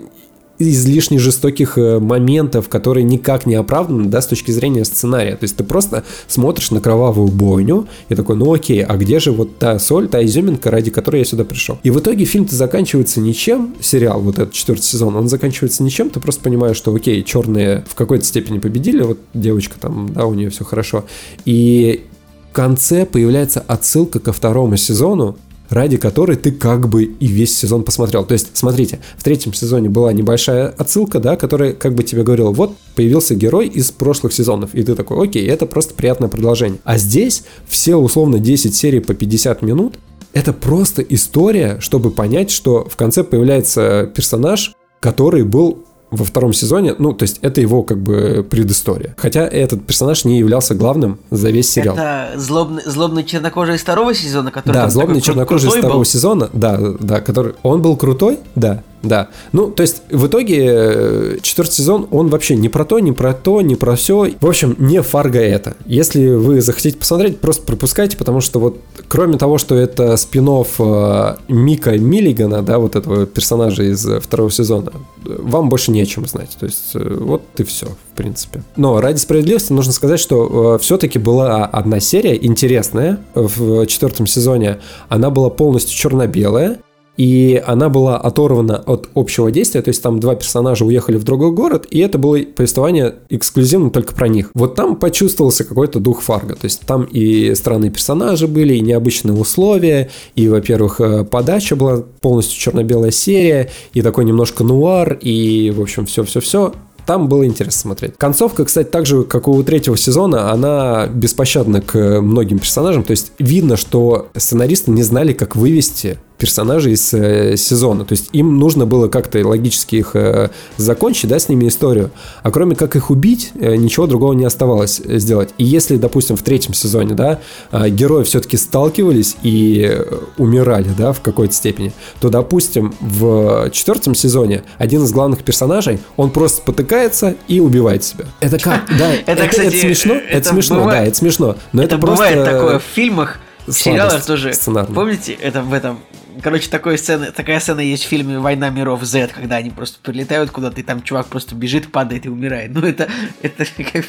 излишне 0.70 1.20
жестоких 1.20 1.78
э, 1.78 2.00
моментов, 2.00 2.70
которые 2.70 3.04
никак 3.04 3.46
не 3.46 3.56
оправданы, 3.56 4.06
да, 4.06 4.22
с 4.22 4.28
точки 4.28 4.52
зрения 4.52 4.86
сценария. 4.86 5.36
То 5.36 5.44
есть 5.44 5.58
ты 5.58 5.64
просто 5.64 6.04
смотришь 6.28 6.72
на 6.72 6.82
кровавую 6.82 7.30
бойню 7.30 7.88
и 8.10 8.16
такой, 8.16 8.36
ну 8.36 8.54
окей, 8.54 8.84
а 8.84 8.98
где 8.98 9.20
же 9.20 9.32
вот 9.32 9.58
та 9.58 9.80
соль, 9.80 10.08
та 10.08 10.24
изюминка, 10.24 10.72
ради 10.72 10.92
которой 10.92 11.20
я 11.20 11.26
сюда 11.26 11.44
пришел? 11.44 11.80
И 11.84 11.90
в 11.90 12.00
итоге 12.00 12.26
фильм-то 12.26 12.56
заканчивается 12.56 13.20
ничем, 13.20 13.76
сериал, 13.82 14.22
вот 14.22 14.40
этот 14.40 14.54
четвертый 14.54 14.84
сезон, 14.84 15.16
он 15.16 15.28
заканчивается 15.28 15.84
ничем, 15.84 16.10
ты 16.10 16.20
просто 16.20 16.42
понимаешь, 16.42 16.78
что 16.78 16.94
окей, 16.94 17.24
черные 17.24 17.84
в 17.88 17.96
какой-то 17.96 18.26
степени 18.26 18.60
победили, 18.60 19.02
вот 19.04 19.20
девочка 19.34 19.80
там, 19.80 20.12
да, 20.14 20.26
у 20.26 20.34
нее 20.34 20.50
все 20.50 20.64
хорошо. 20.64 21.06
И 21.46 22.06
в 22.52 22.54
конце 22.54 23.06
появляется 23.06 23.64
отсылка 23.66 24.20
ко 24.20 24.34
второму 24.34 24.76
сезону, 24.76 25.38
ради 25.72 25.98
которой 25.98 26.36
ты 26.36 26.52
как 26.52 26.90
бы 26.90 27.06
и 27.06 27.26
весь 27.26 27.58
сезон 27.58 27.84
посмотрел. 27.84 28.26
То 28.26 28.34
есть, 28.34 28.50
смотрите, 28.54 29.00
в 29.18 29.24
третьем 29.24 29.54
сезоне 29.54 29.90
была 29.90 30.14
небольшая 30.14 30.68
отсылка, 30.68 31.20
да, 31.20 31.38
которая 31.38 31.74
как 31.74 31.96
бы 31.96 32.04
тебе 32.04 32.24
говорила, 32.24 32.52
вот 32.52 32.76
появился 32.96 33.34
герой 33.36 33.68
из 33.68 33.90
прошлых 33.90 34.34
сезонов, 34.34 34.76
и 34.76 34.84
ты 34.84 34.96
такой, 34.96 35.28
окей, 35.28 35.48
это 35.48 35.66
просто 35.66 35.94
приятное 35.94 36.30
продолжение. 36.30 36.80
А 36.84 36.98
здесь 36.98 37.44
все 37.68 37.96
условно 37.96 38.38
10 38.38 38.76
серий 38.76 39.00
по 39.00 39.14
50 39.14 39.62
минут, 39.62 39.96
это 40.34 40.54
просто 40.54 41.02
история, 41.02 41.78
чтобы 41.80 42.12
понять, 42.12 42.52
что 42.52 42.86
в 42.90 42.96
конце 42.98 43.24
появляется 43.24 44.12
персонаж, 44.14 44.74
который 45.00 45.44
был 45.44 45.86
во 46.12 46.26
втором 46.26 46.52
сезоне, 46.54 46.94
ну, 46.98 47.14
то 47.14 47.24
есть 47.24 47.40
это 47.42 47.62
его 47.62 47.84
как 47.84 47.98
бы 47.98 48.46
предыстория. 48.48 49.16
Хотя 49.18 49.48
этот 49.48 49.86
персонаж 49.86 50.26
не 50.26 50.38
являлся 50.40 50.76
главным 50.76 51.20
за 51.32 51.50
весь 51.50 51.72
сериал. 51.72 51.96
Это 51.96 52.32
злобный, 52.36 52.84
злобный 52.86 53.24
чернокожий 53.24 53.76
из 53.76 53.82
второго 53.82 54.14
сезона, 54.14 54.52
который 54.52 54.74
Да, 54.74 54.90
злобный 54.90 55.22
чернокожий 55.22 55.70
из 55.70 55.76
второго 55.76 56.00
был? 56.00 56.06
сезона, 56.06 56.50
да, 56.54 56.78
да, 57.00 57.22
который... 57.22 57.54
Он 57.64 57.82
был 57.82 57.96
крутой, 57.96 58.40
да, 58.56 58.84
да. 59.04 59.30
Ну, 59.52 59.72
то 59.72 59.82
есть, 59.82 60.04
в 60.10 60.28
итоге, 60.28 60.66
э, 60.68 61.38
четвертый 61.42 61.74
сезон, 61.74 62.08
он 62.12 62.30
вообще 62.30 62.56
не 62.56 62.70
про 62.70 62.86
то, 62.86 63.00
не 63.00 63.12
про 63.12 63.34
то, 63.34 63.62
не 63.62 63.76
про 63.76 63.96
все. 63.96 64.32
В 64.40 64.48
общем, 64.48 64.76
не 64.80 65.02
Фарго 65.02 65.40
это. 65.40 65.76
Если 65.86 66.34
вы 66.34 66.62
захотите 66.62 66.98
посмотреть, 66.98 67.40
просто 67.40 67.64
пропускайте, 67.64 68.18
потому 68.18 68.42
что 68.42 68.60
вот, 68.60 68.78
кроме 69.08 69.38
того, 69.38 69.58
что 69.58 69.76
это 69.76 70.18
спин 70.18 70.42
Мика 70.42 71.98
Миллигана, 71.98 72.62
да, 72.64 72.80
вот 72.80 72.96
этого 72.96 73.26
персонажа 73.26 73.84
из 73.84 74.06
э, 74.08 74.20
второго 74.20 74.52
сезона, 74.52 74.92
э, 75.26 75.38
вам 75.40 75.70
больше 75.70 75.92
не 75.92 76.02
о 76.02 76.06
чем 76.06 76.26
знать. 76.26 76.58
То 76.60 76.66
есть, 76.66 76.92
э, 76.96 77.18
вот 77.20 77.44
и 77.58 77.64
все, 77.64 77.88
в 77.88 78.18
принципе. 78.18 78.64
Но 78.76 79.00
ради 79.00 79.18
справедливости 79.18 79.72
нужно 79.72 79.94
сказать, 79.94 80.20
что 80.20 80.78
все-таки 80.82 81.20
была 81.20 81.66
одна 81.66 82.00
серия 82.00 82.36
интересная 82.36 83.20
в 83.36 83.86
четвертом 83.86 84.28
сезоне. 84.28 84.80
Она 85.10 85.30
была 85.30 85.50
полностью 85.50 85.96
черно-белая. 85.96 86.80
И 87.22 87.62
она 87.68 87.90
была 87.90 88.18
оторвана 88.18 88.78
от 88.78 89.10
общего 89.14 89.52
действия, 89.52 89.84
то 89.84 89.90
есть 89.90 90.02
там 90.02 90.20
два 90.20 90.34
персонажа 90.34 90.86
уехали 90.86 91.18
в 91.18 91.24
другой 91.24 91.52
город, 91.52 91.86
и 91.92 92.00
это 92.00 92.18
было 92.18 92.40
повествование 92.40 93.14
эксклюзивно 93.30 93.92
только 93.92 94.16
про 94.16 94.28
них. 94.28 94.50
Вот 94.56 94.74
там 94.74 94.96
почувствовался 94.96 95.64
какой-то 95.64 96.00
дух 96.00 96.24
Фарго, 96.24 96.56
то 96.56 96.66
есть 96.66 96.82
там 96.88 97.04
и 97.04 97.54
странные 97.54 97.92
персонажи 97.92 98.48
были, 98.48 98.74
и 98.74 98.82
необычные 98.82 99.38
условия, 99.38 100.10
и, 100.34 100.48
во-первых, 100.48 101.00
э, 101.00 101.24
подача 101.24 101.76
была 101.76 102.04
полностью 102.22 102.60
черно-белая 102.60 103.12
серия, 103.12 103.70
и 103.94 104.02
такой 104.02 104.26
немножко 104.26 104.64
нуар, 104.64 105.14
и, 105.22 105.70
в 105.70 105.80
общем, 105.80 106.08
все-все-все. 106.08 106.74
Там 107.06 107.28
было 107.28 107.46
интересно 107.46 107.82
смотреть. 107.82 108.14
Концовка, 108.18 108.66
кстати, 108.66 108.88
так 108.88 109.06
же, 109.06 109.24
как 109.24 109.48
у 109.48 109.62
третьего 109.64 109.98
сезона, 109.98 110.52
она 110.52 111.08
беспощадна 111.08 111.82
к 111.82 112.22
многим 112.22 112.58
персонажам. 112.58 113.04
То 113.04 113.12
есть 113.12 113.32
видно, 113.38 113.76
что 113.78 114.30
сценаристы 114.36 114.92
не 114.92 115.04
знали, 115.04 115.34
как 115.34 115.56
вывести 115.56 116.18
персонажей 116.42 116.94
из 116.94 117.14
э, 117.14 117.56
сезона. 117.56 118.04
То 118.04 118.14
есть 118.14 118.30
им 118.34 118.58
нужно 118.58 118.88
было 118.88 119.08
как-то 119.08 119.48
логически 119.48 119.98
их 119.98 120.16
э, 120.16 120.50
закончить, 120.78 121.30
да, 121.30 121.38
с 121.38 121.50
ними 121.50 121.68
историю. 121.68 122.10
А 122.42 122.50
кроме 122.50 122.76
как 122.76 122.96
их 122.96 123.12
убить, 123.12 123.52
э, 123.54 123.76
ничего 123.76 124.08
другого 124.08 124.34
не 124.34 124.44
оставалось 124.44 125.00
э, 125.06 125.20
сделать. 125.20 125.50
И 125.60 125.64
если, 125.64 125.98
допустим, 125.98 126.36
в 126.36 126.42
третьем 126.42 126.74
сезоне, 126.74 127.14
да, 127.14 127.40
э, 127.72 127.90
герои 127.90 128.24
все-таки 128.24 128.58
сталкивались 128.58 129.36
и 129.44 129.88
э, 129.88 130.04
умирали, 130.40 130.90
да, 130.98 131.14
в 131.14 131.22
какой-то 131.22 131.54
степени, 131.54 131.94
то, 132.20 132.30
допустим, 132.30 132.96
в 133.00 133.70
четвертом 133.70 134.16
сезоне 134.16 134.64
один 134.80 135.04
из 135.04 135.12
главных 135.12 135.44
персонажей, 135.44 136.00
он 136.18 136.32
просто 136.32 136.64
потыкается 136.64 137.36
и 137.48 137.60
убивает 137.60 138.04
себя. 138.04 138.26
Это 138.40 138.58
как? 138.58 138.88
Да, 138.98 139.12
Это, 139.28 139.48
кстати, 139.48 139.80
смешно, 139.80 140.16
это, 140.16 140.38
это 140.38 140.50
смешно, 140.50 140.76
бывает- 140.78 141.02
да, 141.04 141.08
это 141.08 141.18
смешно. 141.18 141.56
Но 141.72 141.84
это, 141.84 141.98
это 141.98 142.08
бывает 142.08 142.34
просто... 142.34 142.52
такое 142.52 142.80
в 142.80 142.84
фильмах, 142.96 143.38
в 143.68 143.72
сериалах 143.74 144.26
тоже. 144.26 144.54
сценарная. 144.54 144.94
Помните, 144.96 145.34
это 145.34 145.62
в 145.62 145.74
этом. 145.74 146.00
Короче, 146.42 146.70
такой 146.70 146.98
сцены, 146.98 147.32
такая 147.32 147.60
сцена 147.60 147.82
есть 147.82 148.06
в 148.06 148.08
фильме 148.08 148.40
«Война 148.40 148.70
миров 148.70 149.04
Z», 149.04 149.28
когда 149.36 149.58
они 149.58 149.70
просто 149.70 150.00
прилетают 150.02 150.50
куда-то, 150.50 150.80
и 150.80 150.84
там 150.84 151.04
чувак 151.04 151.28
просто 151.28 151.56
бежит, 151.56 151.92
падает 151.92 152.26
и 152.26 152.30
умирает. 152.30 152.72
Ну, 152.74 152.82
это... 152.88 153.10
это 153.42 153.66
как- 153.94 154.06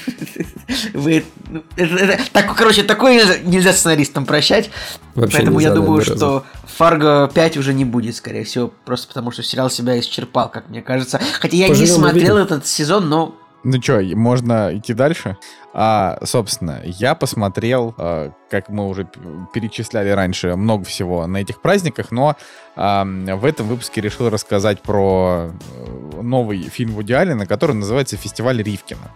вы, 0.94 1.24
ну, 1.50 1.62
это- 1.76 1.96
это- 1.96 2.22
так, 2.32 2.55
короче, 2.55 2.84
такое 2.84 3.14
нельзя, 3.16 3.38
нельзя 3.44 3.72
сценаристам 3.72 4.24
прощать. 4.24 4.70
Вообще 5.14 5.38
поэтому 5.38 5.59
нельзя, 5.59 5.70
я 5.70 5.74
думаю, 5.74 6.03
что 6.03 6.44
«Фарго 6.76 7.30
5» 7.34 7.59
уже 7.59 7.74
не 7.74 7.84
будет, 7.84 8.14
скорее 8.16 8.44
всего, 8.44 8.72
просто 8.84 9.09
потому 9.09 9.30
что 9.32 9.42
сериал 9.42 9.68
себя 9.68 9.98
исчерпал, 9.98 10.48
как 10.48 10.70
мне 10.70 10.80
кажется. 10.80 11.20
Хотя 11.40 11.57
я 11.57 11.68
Поживем, 11.68 11.88
не 11.90 11.94
смотрел 11.98 12.36
увидим. 12.36 12.46
этот 12.46 12.66
сезон, 12.66 13.09
но 13.09 13.36
Ну 13.64 13.80
что, 13.80 14.00
можно 14.16 14.76
идти 14.76 14.92
дальше? 14.92 15.36
А, 15.72 16.18
собственно, 16.24 16.80
я 16.84 17.14
посмотрел, 17.14 17.94
э, 17.96 18.30
как 18.50 18.68
мы 18.68 18.88
уже 18.88 19.08
перечисляли 19.54 20.10
раньше, 20.10 20.56
много 20.56 20.84
всего 20.84 21.26
на 21.26 21.38
этих 21.38 21.60
праздниках, 21.62 22.10
но 22.10 22.36
в 22.74 23.44
этом 23.44 23.68
выпуске 23.68 24.00
решил 24.00 24.30
рассказать 24.30 24.80
про 24.82 25.50
э, 25.50 26.20
новый 26.22 26.62
фильм 26.62 26.92
Вуди 26.92 27.12
Аллена, 27.12 27.46
который 27.46 27.76
называется 27.76 28.16
«Фестиваль 28.16 28.62
Ривкина». 28.62 29.12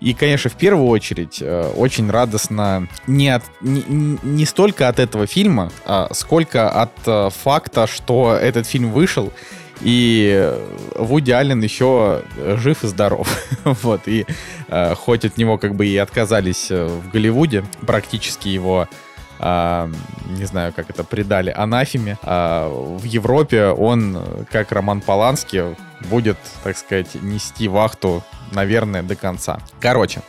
И, 0.00 0.14
конечно, 0.14 0.50
в 0.50 0.54
первую 0.54 0.88
очередь 0.88 1.38
э, 1.40 1.70
очень 1.76 2.10
радостно 2.10 2.88
не, 3.06 3.28
от, 3.28 3.44
не, 3.60 3.84
не- 4.22 4.46
столько 4.46 4.88
от 4.88 4.98
этого 4.98 5.26
фильма, 5.26 5.70
а 5.84 6.08
сколько 6.12 6.68
от 6.70 7.34
факта, 7.34 7.86
что 7.86 8.34
этот 8.34 8.66
фильм 8.66 8.90
вышел, 8.92 9.32
и 9.80 10.32
э, 10.34 10.58
Вуди 10.96 11.32
Аллен 11.32 11.62
еще 11.62 12.22
э, 12.36 12.56
жив 12.58 12.84
и 12.84 12.86
здоров. 12.86 13.28
вот, 13.64 14.02
и 14.06 14.26
э, 14.68 14.94
хоть 14.94 15.24
от 15.24 15.36
него 15.36 15.58
как 15.58 15.74
бы 15.74 15.86
и 15.86 15.96
отказались 15.96 16.70
э, 16.70 16.86
в 16.86 17.10
Голливуде, 17.10 17.64
практически 17.86 18.48
его 18.48 18.88
а, 19.40 19.90
не 20.28 20.44
знаю, 20.44 20.72
как 20.72 20.90
это 20.90 21.02
предали 21.04 21.50
анафеме. 21.50 22.16
а, 22.22 22.68
в 22.68 23.04
Европе 23.04 23.66
он, 23.66 24.46
как 24.50 24.72
Роман 24.72 25.00
Полански, 25.00 25.76
будет, 26.08 26.38
так 26.62 26.78
сказать, 26.78 27.14
нести 27.20 27.68
вахту, 27.68 28.22
наверное, 28.52 29.02
до 29.02 29.16
конца. 29.16 29.58
Короче, 29.80 30.22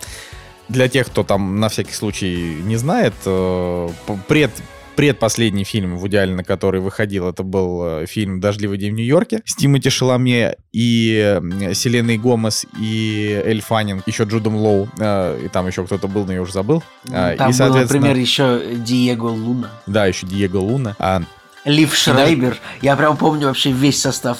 для 0.70 0.90
тех, 0.90 1.08
кто 1.08 1.24
там 1.24 1.60
на 1.60 1.70
всякий 1.70 1.94
случай 1.94 2.60
не 2.64 2.78
знает, 2.78 3.14
пред 4.28 4.52
предпоследний 4.96 5.64
фильм 5.64 5.98
Вуди 5.98 6.16
Аллена, 6.16 6.44
который 6.44 6.82
выходил, 6.82 7.28
это 7.30 7.44
был 7.44 8.02
э, 8.02 8.06
фильм 8.06 8.40
«Дождливый 8.40 8.78
день 8.78 8.94
в 8.94 8.96
Нью-Йорке» 8.96 9.42
с 9.46 9.56
Тимоти 9.56 9.90
Шаломе 9.90 10.56
и 10.72 11.40
э, 11.42 11.74
Селеной 11.74 12.18
Гомес 12.18 12.66
и 12.80 13.42
Эль 13.46 13.62
Фаннинг, 13.62 14.08
еще 14.08 14.24
Джудом 14.24 14.56
Лоу, 14.56 14.90
э, 15.00 15.46
и 15.46 15.48
там 15.50 15.68
еще 15.68 15.86
кто-то 15.86 16.08
был, 16.08 16.26
но 16.26 16.34
я 16.34 16.42
уже 16.42 16.54
забыл. 16.54 16.84
А, 17.12 17.36
там 17.36 17.52
и, 17.52 17.58
был, 17.58 17.76
например, 17.76 18.16
еще 18.16 18.62
Диего 18.76 19.28
Луна. 19.28 19.72
Да, 19.86 20.06
еще 20.06 20.26
Диего 20.26 20.58
Луна. 20.58 20.96
А, 21.00 21.22
Лив 21.66 21.96
Шрайбер. 21.96 22.58
Я 22.82 22.96
прям 22.96 23.18
помню 23.18 23.48
вообще 23.48 23.72
весь 23.72 24.00
состав 24.00 24.38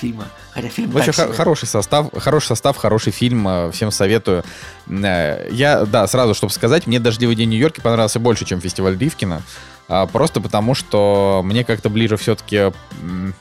фильма. 0.00 0.24
Хотя 0.50 0.68
фильм 0.68 0.90
Вообще 0.90 1.12
себе. 1.12 1.32
хороший 1.32 1.68
состав, 1.68 2.10
хороший 2.18 2.46
состав, 2.48 2.76
хороший 2.76 3.12
фильм, 3.12 3.46
э, 3.46 3.70
всем 3.70 3.92
советую. 3.92 4.42
Э, 4.88 5.48
Я, 5.52 5.84
да, 5.84 6.04
сразу, 6.08 6.34
чтобы 6.34 6.52
сказать, 6.52 6.88
мне 6.88 6.98
«Дождливый 6.98 7.36
день 7.36 7.48
в 7.48 7.52
Нью-Йорке» 7.52 7.80
понравился 7.80 8.18
больше, 8.18 8.44
чем 8.44 8.60
фестиваль 8.60 8.98
Ривкина. 8.98 9.42
А, 9.88 10.06
Просто 10.06 10.40
потому, 10.40 10.74
что 10.74 11.42
мне 11.44 11.64
как-то 11.64 11.88
ближе 11.88 12.16
все-таки 12.16 12.72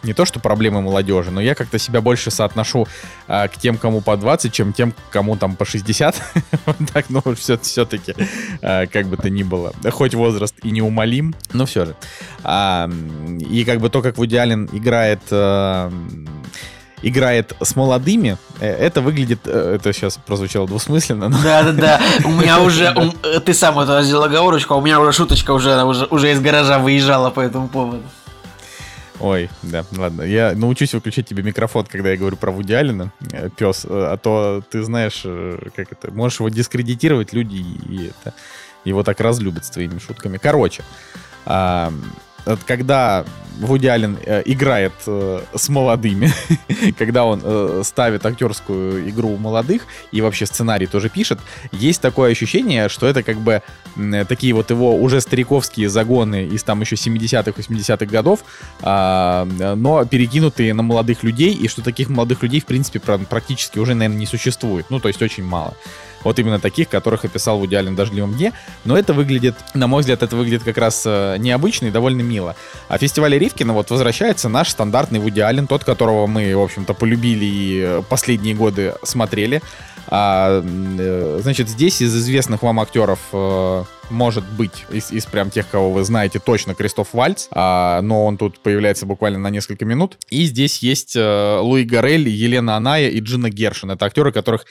не 0.04 0.14
то, 0.14 0.26
что 0.26 0.40
проблемы 0.40 0.82
молодежи, 0.82 1.32
но 1.32 1.42
я 1.42 1.56
как-то 1.56 1.78
себя 1.78 2.02
больше 2.02 2.32
соотношу 2.32 2.88
а, 3.28 3.48
к 3.48 3.58
тем, 3.58 3.78
кому 3.78 4.02
по 4.02 4.16
20, 4.18 4.54
чем 4.54 4.74
тем, 4.74 4.94
кому 5.12 5.36
там 5.38 5.56
по 5.56 5.66
60. 5.66 6.22
Вот 6.66 6.76
так, 6.94 7.06
ну, 7.10 7.22
все, 7.36 7.58
все-таки, 7.58 8.14
как 8.62 9.08
бы 9.08 9.18
то 9.18 9.30
ни 9.30 9.44
было. 9.44 9.74
Хоть 9.92 10.16
возраст 10.16 10.56
и 10.64 10.72
неумолим, 10.72 11.34
но 11.54 11.66
все 11.66 11.86
же. 11.86 11.96
А, 12.44 12.90
И 13.50 13.64
как 13.64 13.80
бы 13.80 13.90
то, 13.90 14.02
как 14.02 14.18
Вуди 14.18 14.36
Аллен 14.36 14.70
играет 14.72 15.22
играет 17.02 17.56
с 17.62 17.76
молодыми, 17.76 18.38
э, 18.60 18.68
это 18.68 19.02
выглядит, 19.02 19.42
э, 19.46 19.76
это 19.76 19.94
сейчас 19.94 20.18
прозвучало 20.18 20.68
двусмысленно, 20.68 21.30
но 21.30 21.38
Да-да-да, 21.42 22.02
у 22.26 22.32
меня 22.32 22.62
уже, 22.62 22.94
э, 23.24 23.40
ты 23.40 23.54
сам 23.54 23.80
это 23.80 24.02
сделал 24.02 24.24
оговорочку, 24.24 24.74
а 24.74 24.78
у 24.78 24.82
меня 24.82 25.00
уже 25.00 25.12
шуточка 25.12 25.52
уже, 25.52 25.84
уже, 25.84 26.06
уже 26.06 26.32
из 26.32 26.40
гаража 26.40 26.80
выезжала 26.80 27.30
по 27.30 27.42
этому 27.42 27.68
поводу. 27.68 28.04
Ой, 29.20 29.50
да, 29.64 29.84
ладно. 29.96 30.22
Я 30.22 30.54
научусь 30.54 30.94
выключать 30.94 31.28
тебе 31.28 31.42
микрофон, 31.42 31.86
когда 31.86 32.12
я 32.12 32.18
говорю 32.18 32.38
про 32.38 32.52
Вуди 32.52 32.74
Аллена, 32.74 33.12
э, 33.32 33.50
пес, 33.56 33.86
а 33.90 34.18
то 34.18 34.62
ты 34.70 34.84
знаешь, 34.84 35.24
как 35.76 35.92
это, 35.92 36.12
можешь 36.12 36.40
его 36.40 36.50
дискредитировать, 36.50 37.34
люди 37.34 37.56
и 37.56 38.12
это, 38.22 38.34
его 38.86 39.04
так 39.04 39.20
разлюбят 39.20 39.66
с 39.66 39.70
твоими 39.70 40.00
шутками. 40.00 40.38
Короче, 40.38 40.84
а, 41.46 41.94
когда 42.66 43.26
Вуди 43.60 43.88
Аллен 43.88 44.18
э, 44.24 44.44
играет 44.46 44.94
э, 45.08 45.42
с 45.56 45.70
молодыми, 45.70 46.32
когда 46.98 47.26
он 47.26 47.42
э, 47.44 47.82
ставит 47.84 48.26
актерскую 48.26 49.10
игру 49.10 49.38
молодых 49.38 49.84
и 50.12 50.22
вообще 50.22 50.46
сценарий 50.46 50.86
тоже 50.86 51.10
пишет, 51.10 51.40
есть 51.72 52.02
такое 52.02 52.32
ощущение, 52.32 52.90
что 52.90 53.08
это 53.08 53.24
как 53.24 53.38
бы 53.38 53.62
такие 54.28 54.54
вот 54.54 54.70
его 54.70 54.96
уже 54.96 55.22
стариковские 55.22 55.90
загоны 55.90 56.46
из 56.46 56.64
там 56.64 56.82
еще 56.82 56.96
70-х, 56.96 57.52
80-х 57.52 58.06
годов, 58.06 58.42
а, 58.82 59.46
но 59.46 60.06
перекинутые 60.06 60.74
на 60.76 60.84
молодых 60.84 61.24
людей, 61.24 61.54
и 61.54 61.68
что 61.68 61.82
таких 61.82 62.10
молодых 62.10 62.44
людей, 62.44 62.60
в 62.60 62.66
принципе, 62.66 63.00
пра- 63.00 63.18
практически 63.18 63.80
уже, 63.80 63.96
наверное, 63.96 64.20
не 64.20 64.28
существует. 64.28 64.86
Ну, 64.90 65.00
то 65.00 65.08
есть 65.08 65.22
очень 65.22 65.44
мало. 65.44 65.74
Вот 66.28 66.40
именно 66.40 66.60
таких, 66.60 66.90
которых 66.90 67.24
описал 67.24 67.58
в 67.58 67.70
«Дождливом 67.70 68.34
дне». 68.34 68.52
Но 68.84 68.98
это 68.98 69.14
выглядит, 69.14 69.56
на 69.74 69.88
мой 69.88 70.02
взгляд, 70.02 70.24
это 70.24 70.36
выглядит 70.36 70.62
как 70.64 70.78
раз 70.78 71.04
э, 71.06 71.38
необычно 71.40 71.86
и 71.86 71.90
довольно 71.90 72.22
мило. 72.22 72.58
А 72.90 72.98
в 72.98 73.02
фестивале 73.02 73.40
Ривкина 73.40 73.72
вот 73.72 73.90
возвращается 73.90 74.50
наш 74.50 74.70
стандартный 74.70 75.20
Вуди 75.20 75.40
Аллен, 75.40 75.68
тот, 75.68 75.86
которого 75.86 76.28
мы, 76.28 76.54
в 76.54 76.62
общем-то, 76.62 76.94
полюбили 76.94 77.46
и 77.46 77.82
э, 77.82 78.04
последние 78.10 78.56
годы 78.56 78.96
смотрели. 79.04 79.62
А, 80.10 80.62
э, 80.62 81.40
значит, 81.42 81.70
здесь 81.70 82.02
из 82.02 82.14
известных 82.14 82.62
вам 82.62 82.82
актеров 82.82 83.20
может 84.10 84.44
быть 84.46 84.86
из, 84.90 85.12
из 85.12 85.26
прям 85.26 85.50
тех, 85.50 85.68
кого 85.70 85.92
вы 85.92 86.04
знаете 86.04 86.40
точно, 86.40 86.76
Кристоф 86.76 87.10
Вальц, 87.14 87.48
а, 87.52 88.02
но 88.02 88.26
он 88.26 88.38
тут 88.38 88.60
появляется 88.60 89.06
буквально 89.06 89.40
на 89.40 89.50
несколько 89.50 89.86
минут. 89.86 90.18
И 90.30 90.46
здесь 90.46 90.80
есть 90.80 91.16
э, 91.16 91.60
Луи 91.60 91.84
Гарель, 91.84 92.28
Елена 92.28 92.78
Аная 92.78 93.10
и 93.10 93.20
Джина 93.20 93.50
Гершин. 93.50 93.92
Это 93.92 94.06
актеры, 94.06 94.32
которых 94.32 94.66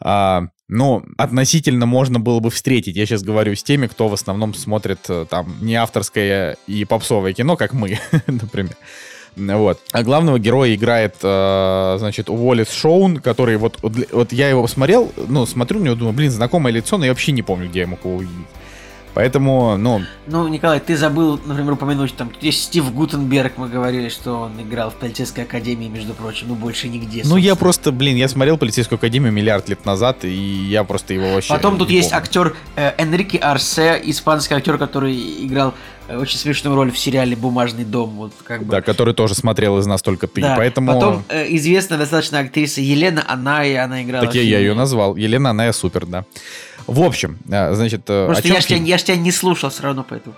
а, 0.00 0.48
ну, 0.68 1.04
относительно 1.16 1.86
можно 1.86 2.18
было 2.18 2.40
бы 2.40 2.50
встретить. 2.50 2.96
Я 2.96 3.06
сейчас 3.06 3.22
говорю 3.22 3.54
с 3.54 3.62
теми, 3.62 3.86
кто 3.86 4.08
в 4.08 4.14
основном 4.14 4.52
смотрит 4.54 4.98
э, 5.08 5.26
там 5.28 5.54
не 5.60 5.76
авторское 5.76 6.56
и 6.66 6.84
попсовое 6.84 7.32
кино, 7.32 7.56
как 7.56 7.72
мы, 7.72 7.98
например. 8.26 8.76
Вот. 9.36 9.80
А 9.92 10.02
главного 10.02 10.38
героя 10.38 10.74
играет, 10.74 11.16
э, 11.22 11.96
значит, 11.98 12.28
Уоллес 12.28 12.72
Шоун, 12.72 13.18
который 13.18 13.58
вот, 13.58 13.78
вот 13.82 14.32
я 14.32 14.48
его 14.48 14.62
посмотрел, 14.62 15.12
ну, 15.28 15.46
смотрю 15.46 15.78
на 15.80 15.84
него, 15.84 15.94
думаю, 15.94 16.14
блин, 16.14 16.30
знакомое 16.30 16.72
лицо, 16.72 16.98
но 16.98 17.04
я 17.04 17.12
вообще 17.12 17.32
не 17.32 17.42
помню, 17.42 17.68
где 17.68 17.80
я 17.80 17.86
мог 17.86 18.04
его 18.04 18.16
увидеть. 18.16 18.34
Поэтому, 19.16 19.78
ну... 19.78 20.02
Ну, 20.26 20.46
Николай, 20.46 20.78
ты 20.78 20.94
забыл, 20.94 21.40
например, 21.42 21.72
упомянуть, 21.72 22.14
там, 22.14 22.30
есть 22.42 22.64
Стив 22.64 22.92
Гутенберг, 22.92 23.54
мы 23.56 23.66
говорили, 23.66 24.10
что 24.10 24.40
он 24.40 24.60
играл 24.60 24.90
в 24.90 24.96
полицейской 24.96 25.44
академии, 25.44 25.88
между 25.88 26.12
прочим, 26.12 26.48
ну, 26.48 26.54
больше 26.54 26.86
нигде. 26.88 27.20
Собственно. 27.20 27.36
Ну, 27.36 27.36
я 27.38 27.56
просто, 27.56 27.92
блин, 27.92 28.16
я 28.16 28.28
смотрел 28.28 28.58
полицейскую 28.58 28.98
академию 28.98 29.32
миллиард 29.32 29.70
лет 29.70 29.86
назад, 29.86 30.26
и 30.26 30.28
я 30.28 30.84
просто 30.84 31.14
его 31.14 31.32
вообще 31.32 31.50
Потом 31.50 31.78
тут 31.78 31.88
есть 31.88 32.10
помню. 32.10 32.22
актер 32.22 32.56
э, 32.76 32.92
Энрике 32.98 33.38
Арсе, 33.38 33.98
испанский 34.04 34.52
актер, 34.52 34.76
который 34.76 35.16
играл 35.46 35.72
очень 36.08 36.38
смешную 36.38 36.76
роль 36.76 36.90
в 36.90 36.98
сериале 36.98 37.36
«Бумажный 37.36 37.84
дом». 37.84 38.10
Вот, 38.10 38.32
как 38.44 38.64
бы. 38.64 38.70
Да, 38.70 38.82
который 38.82 39.14
тоже 39.14 39.34
смотрел 39.34 39.78
из 39.78 39.86
нас 39.86 40.02
только 40.02 40.26
ты, 40.26 40.40
да. 40.40 40.54
поэтому... 40.56 40.92
Потом 40.92 41.24
э, 41.28 41.46
известная 41.56 41.98
достаточно 41.98 42.38
актриса 42.40 42.80
Елена 42.80 43.24
Аная, 43.26 43.84
она 43.84 44.02
играла... 44.02 44.26
Так 44.26 44.34
я, 44.34 44.42
я 44.42 44.58
ее 44.58 44.74
назвал. 44.74 45.16
Елена 45.16 45.50
Аная 45.50 45.72
супер, 45.72 46.06
да. 46.06 46.24
В 46.86 47.02
общем, 47.02 47.38
э, 47.48 47.74
значит... 47.74 48.02
Э, 48.08 48.26
Просто 48.26 48.48
я 48.48 48.60
ж, 48.60 48.66
тебя, 48.66 48.78
я 48.78 48.98
ж 48.98 49.02
тебя 49.02 49.16
не 49.16 49.32
слушал 49.32 49.70
все 49.70 49.82
равно, 49.82 50.04
поэтому... 50.08 50.36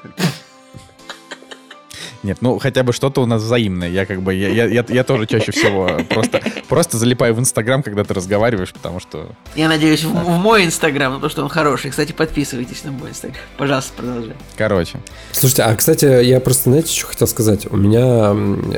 Нет, 2.22 2.38
ну 2.40 2.58
хотя 2.58 2.82
бы 2.82 2.92
что-то 2.92 3.22
у 3.22 3.26
нас 3.26 3.42
взаимное. 3.42 3.88
Я 3.88 4.06
как 4.06 4.22
бы, 4.22 4.34
я, 4.34 4.48
я, 4.48 4.66
я, 4.66 4.84
я 4.88 5.04
тоже 5.04 5.26
чаще 5.26 5.52
всего 5.52 6.00
просто, 6.08 6.40
просто 6.68 6.98
залипаю 6.98 7.34
в 7.34 7.40
Инстаграм, 7.40 7.82
когда 7.82 8.04
ты 8.04 8.14
разговариваешь, 8.14 8.72
потому 8.72 9.00
что... 9.00 9.28
Я 9.54 9.68
надеюсь, 9.68 10.02
в, 10.04 10.12
в 10.12 10.28
мой 10.38 10.64
Инстаграм, 10.64 11.14
потому 11.14 11.30
что 11.30 11.42
он 11.42 11.48
хороший. 11.48 11.90
Кстати, 11.90 12.12
подписывайтесь 12.12 12.84
на 12.84 12.92
мой 12.92 13.10
Инстаграм. 13.10 13.40
Пожалуйста, 13.56 13.92
продолжай. 13.96 14.34
Короче. 14.56 14.98
Слушайте, 15.32 15.62
а, 15.62 15.76
кстати, 15.76 16.24
я 16.24 16.40
просто, 16.40 16.70
знаете, 16.70 16.92
что 16.92 17.06
хотел 17.06 17.28
сказать? 17.28 17.70
У 17.70 17.76
меня 17.76 18.34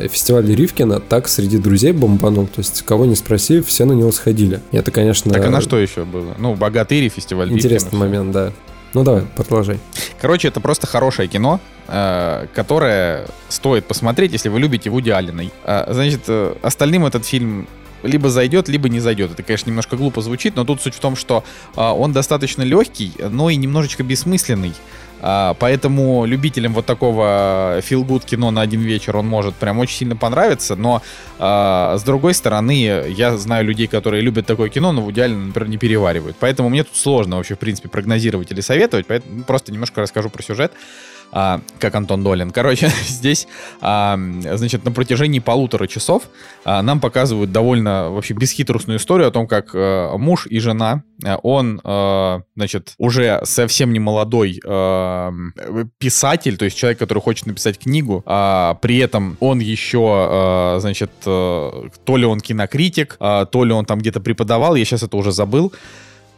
фестиваль 0.09 0.55
Ривкина 0.55 1.01
так 1.01 1.29
среди 1.29 1.59
друзей 1.59 1.93
бомбанул. 1.93 2.47
То 2.47 2.61
есть, 2.61 2.83
кого 2.83 3.07
не 3.07 3.17
спроси, 3.17 3.61
все 3.62 3.85
на 3.85 3.93
него 3.93 4.12
сходили. 4.12 4.61
Это, 4.71 4.91
конечно... 4.91 5.33
Так 5.33 5.45
а 5.45 5.51
на 5.51 5.61
что 5.61 5.79
еще 5.79 6.05
было? 6.05 6.35
Ну, 6.39 6.55
«Богатыри», 6.55 7.09
фестиваль 7.09 7.51
Интересный 7.51 7.91
Ривкина, 7.91 8.01
момент, 8.01 8.33
да. 8.33 8.53
Ну 8.93 9.05
давай, 9.05 9.23
продолжай. 9.37 9.79
Короче, 10.21 10.49
это 10.49 10.61
просто 10.61 10.87
хорошее 10.87 11.29
кино, 11.29 11.61
э, 11.87 12.47
которое 12.55 13.27
стоит 13.49 13.87
посмотреть, 13.87 14.33
если 14.33 14.49
вы 14.49 14.59
любите 14.59 14.91
Вуди 14.91 15.11
Аллена. 15.11 15.45
Э, 15.65 15.93
значит, 15.93 16.23
э, 16.27 16.57
остальным 16.62 17.07
этот 17.07 17.25
фильм 17.25 17.69
либо 18.03 18.31
зайдет, 18.31 18.69
либо 18.69 18.89
не 18.89 18.99
зайдет. 18.99 19.31
Это, 19.33 19.43
конечно, 19.43 19.71
немножко 19.71 19.97
глупо 19.97 20.23
звучит, 20.23 20.57
но 20.57 20.65
тут 20.65 20.81
суть 20.83 20.95
в 20.95 21.01
том, 21.01 21.17
что 21.17 21.45
он 21.77 22.15
достаточно 22.15 22.62
легкий, 22.62 23.12
но 23.19 23.51
и 23.51 23.57
немножечко 23.57 24.03
бессмысленный. 24.03 24.73
А, 25.22 25.55
поэтому 25.55 26.24
любителям 26.24 26.72
вот 26.72 26.86
такого 26.86 27.80
good 27.80 28.24
кино 28.24 28.51
на 28.51 28.62
один 28.62 28.80
вечер 28.80 29.16
он 29.16 29.26
может 29.26 29.55
прям 29.55 29.78
очень 29.78 29.97
сильно 29.97 30.16
понравиться, 30.16 30.76
но 30.76 31.02
а, 31.38 31.97
с 31.98 32.02
другой 32.02 32.34
стороны, 32.34 33.05
я 33.09 33.36
знаю 33.36 33.64
людей, 33.64 33.86
которые 33.86 34.22
любят 34.22 34.47
такое 34.47 34.68
кино, 34.68 34.92
но 34.92 35.02
в 35.02 35.10
идеале, 35.12 35.34
например, 35.34 35.68
не 35.68 35.76
переваривают. 35.76 36.36
Поэтому 36.40 36.68
мне 36.68 36.84
тут 36.84 36.97
сложно 36.97 37.36
вообще, 37.36 37.55
в 37.55 37.59
принципе, 37.59 37.88
прогнозировать 37.88 38.51
или 38.51 38.60
советовать, 38.60 39.06
поэтому 39.06 39.42
просто 39.44 39.72
немножко 39.72 40.01
расскажу 40.01 40.30
про 40.30 40.42
сюжет 40.42 40.72
а, 41.32 41.61
как 41.78 41.94
Антон 41.94 42.23
Долин. 42.23 42.51
Короче, 42.51 42.90
здесь, 43.07 43.47
а, 43.81 44.19
значит, 44.57 44.85
на 44.85 44.93
протяжении 44.93 45.39
полутора 45.39 45.86
часов 45.86 46.24
а, 46.65 46.82
нам 46.82 47.01
показывают 47.01 47.52
довольно 47.52 48.11
вообще 48.11 48.35
бесхитростную 48.35 48.98
историю 48.98 49.28
о 49.28 49.31
том, 49.31 49.47
как 49.47 49.70
а, 49.74 50.16
муж 50.16 50.47
и 50.47 50.59
жена, 50.59 51.02
а, 51.24 51.36
он, 51.43 51.81
а, 51.85 52.43
значит, 52.57 52.94
уже 52.98 53.40
совсем 53.44 53.93
не 53.93 53.98
молодой 53.98 54.61
а, 54.66 55.32
писатель, 55.98 56.57
то 56.57 56.65
есть 56.65 56.77
человек, 56.77 56.98
который 56.98 57.20
хочет 57.20 57.47
написать 57.47 57.78
книгу, 57.78 58.23
а, 58.27 58.74
при 58.74 58.98
этом 58.98 59.36
он 59.40 59.61
еще, 59.61 60.02
а, 60.05 60.78
значит, 60.81 61.11
а, 61.27 61.89
то 62.05 62.16
ли 62.16 62.24
он 62.24 62.40
кинокритик, 62.40 63.16
а, 63.20 63.44
то 63.47 63.65
ли 63.65 63.73
он 63.73 63.85
там 63.85 64.01
где-то 64.01 64.20
преподавал, 64.20 64.74
я 64.74 64.85
сейчас 64.85 65.02
это 65.02 65.16
уже 65.16 65.32
забыл, 65.32 65.73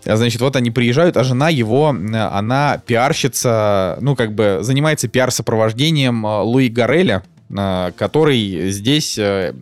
значит, 0.05 0.41
вот 0.41 0.57
они 0.57 0.71
приезжают, 0.71 1.17
а 1.17 1.25
жена 1.25 1.49
его, 1.49 1.89
она 1.89 2.81
пиарщица, 2.85 3.99
ну, 4.01 4.17
как 4.17 4.35
бы 4.35 4.59
занимается 4.63 5.09
пиар-сопровождением 5.09 6.27
а, 6.27 6.43
Луи 6.43 6.69
Гареля, 6.69 7.23
а, 7.57 7.93
который 7.93 8.71
здесь, 8.71 9.17
э, 9.19 9.55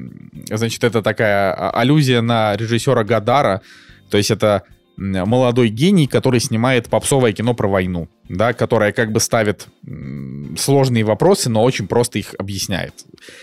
значит, 0.50 0.82
это 0.84 1.02
такая 1.02 1.52
аллюзия 1.70 2.20
на 2.22 2.56
режиссера 2.56 3.04
Гадара, 3.04 3.62
то 4.10 4.16
есть 4.16 4.30
это 4.30 4.62
молодой 5.00 5.68
гений, 5.68 6.06
который 6.06 6.40
снимает 6.40 6.88
попсовое 6.88 7.32
кино 7.32 7.54
про 7.54 7.68
войну, 7.68 8.08
да, 8.28 8.52
которое 8.52 8.92
как 8.92 9.12
бы 9.12 9.20
ставит 9.20 9.66
сложные 10.58 11.04
вопросы, 11.04 11.48
но 11.48 11.62
очень 11.62 11.88
просто 11.88 12.18
их 12.18 12.34
объясняет. 12.38 12.92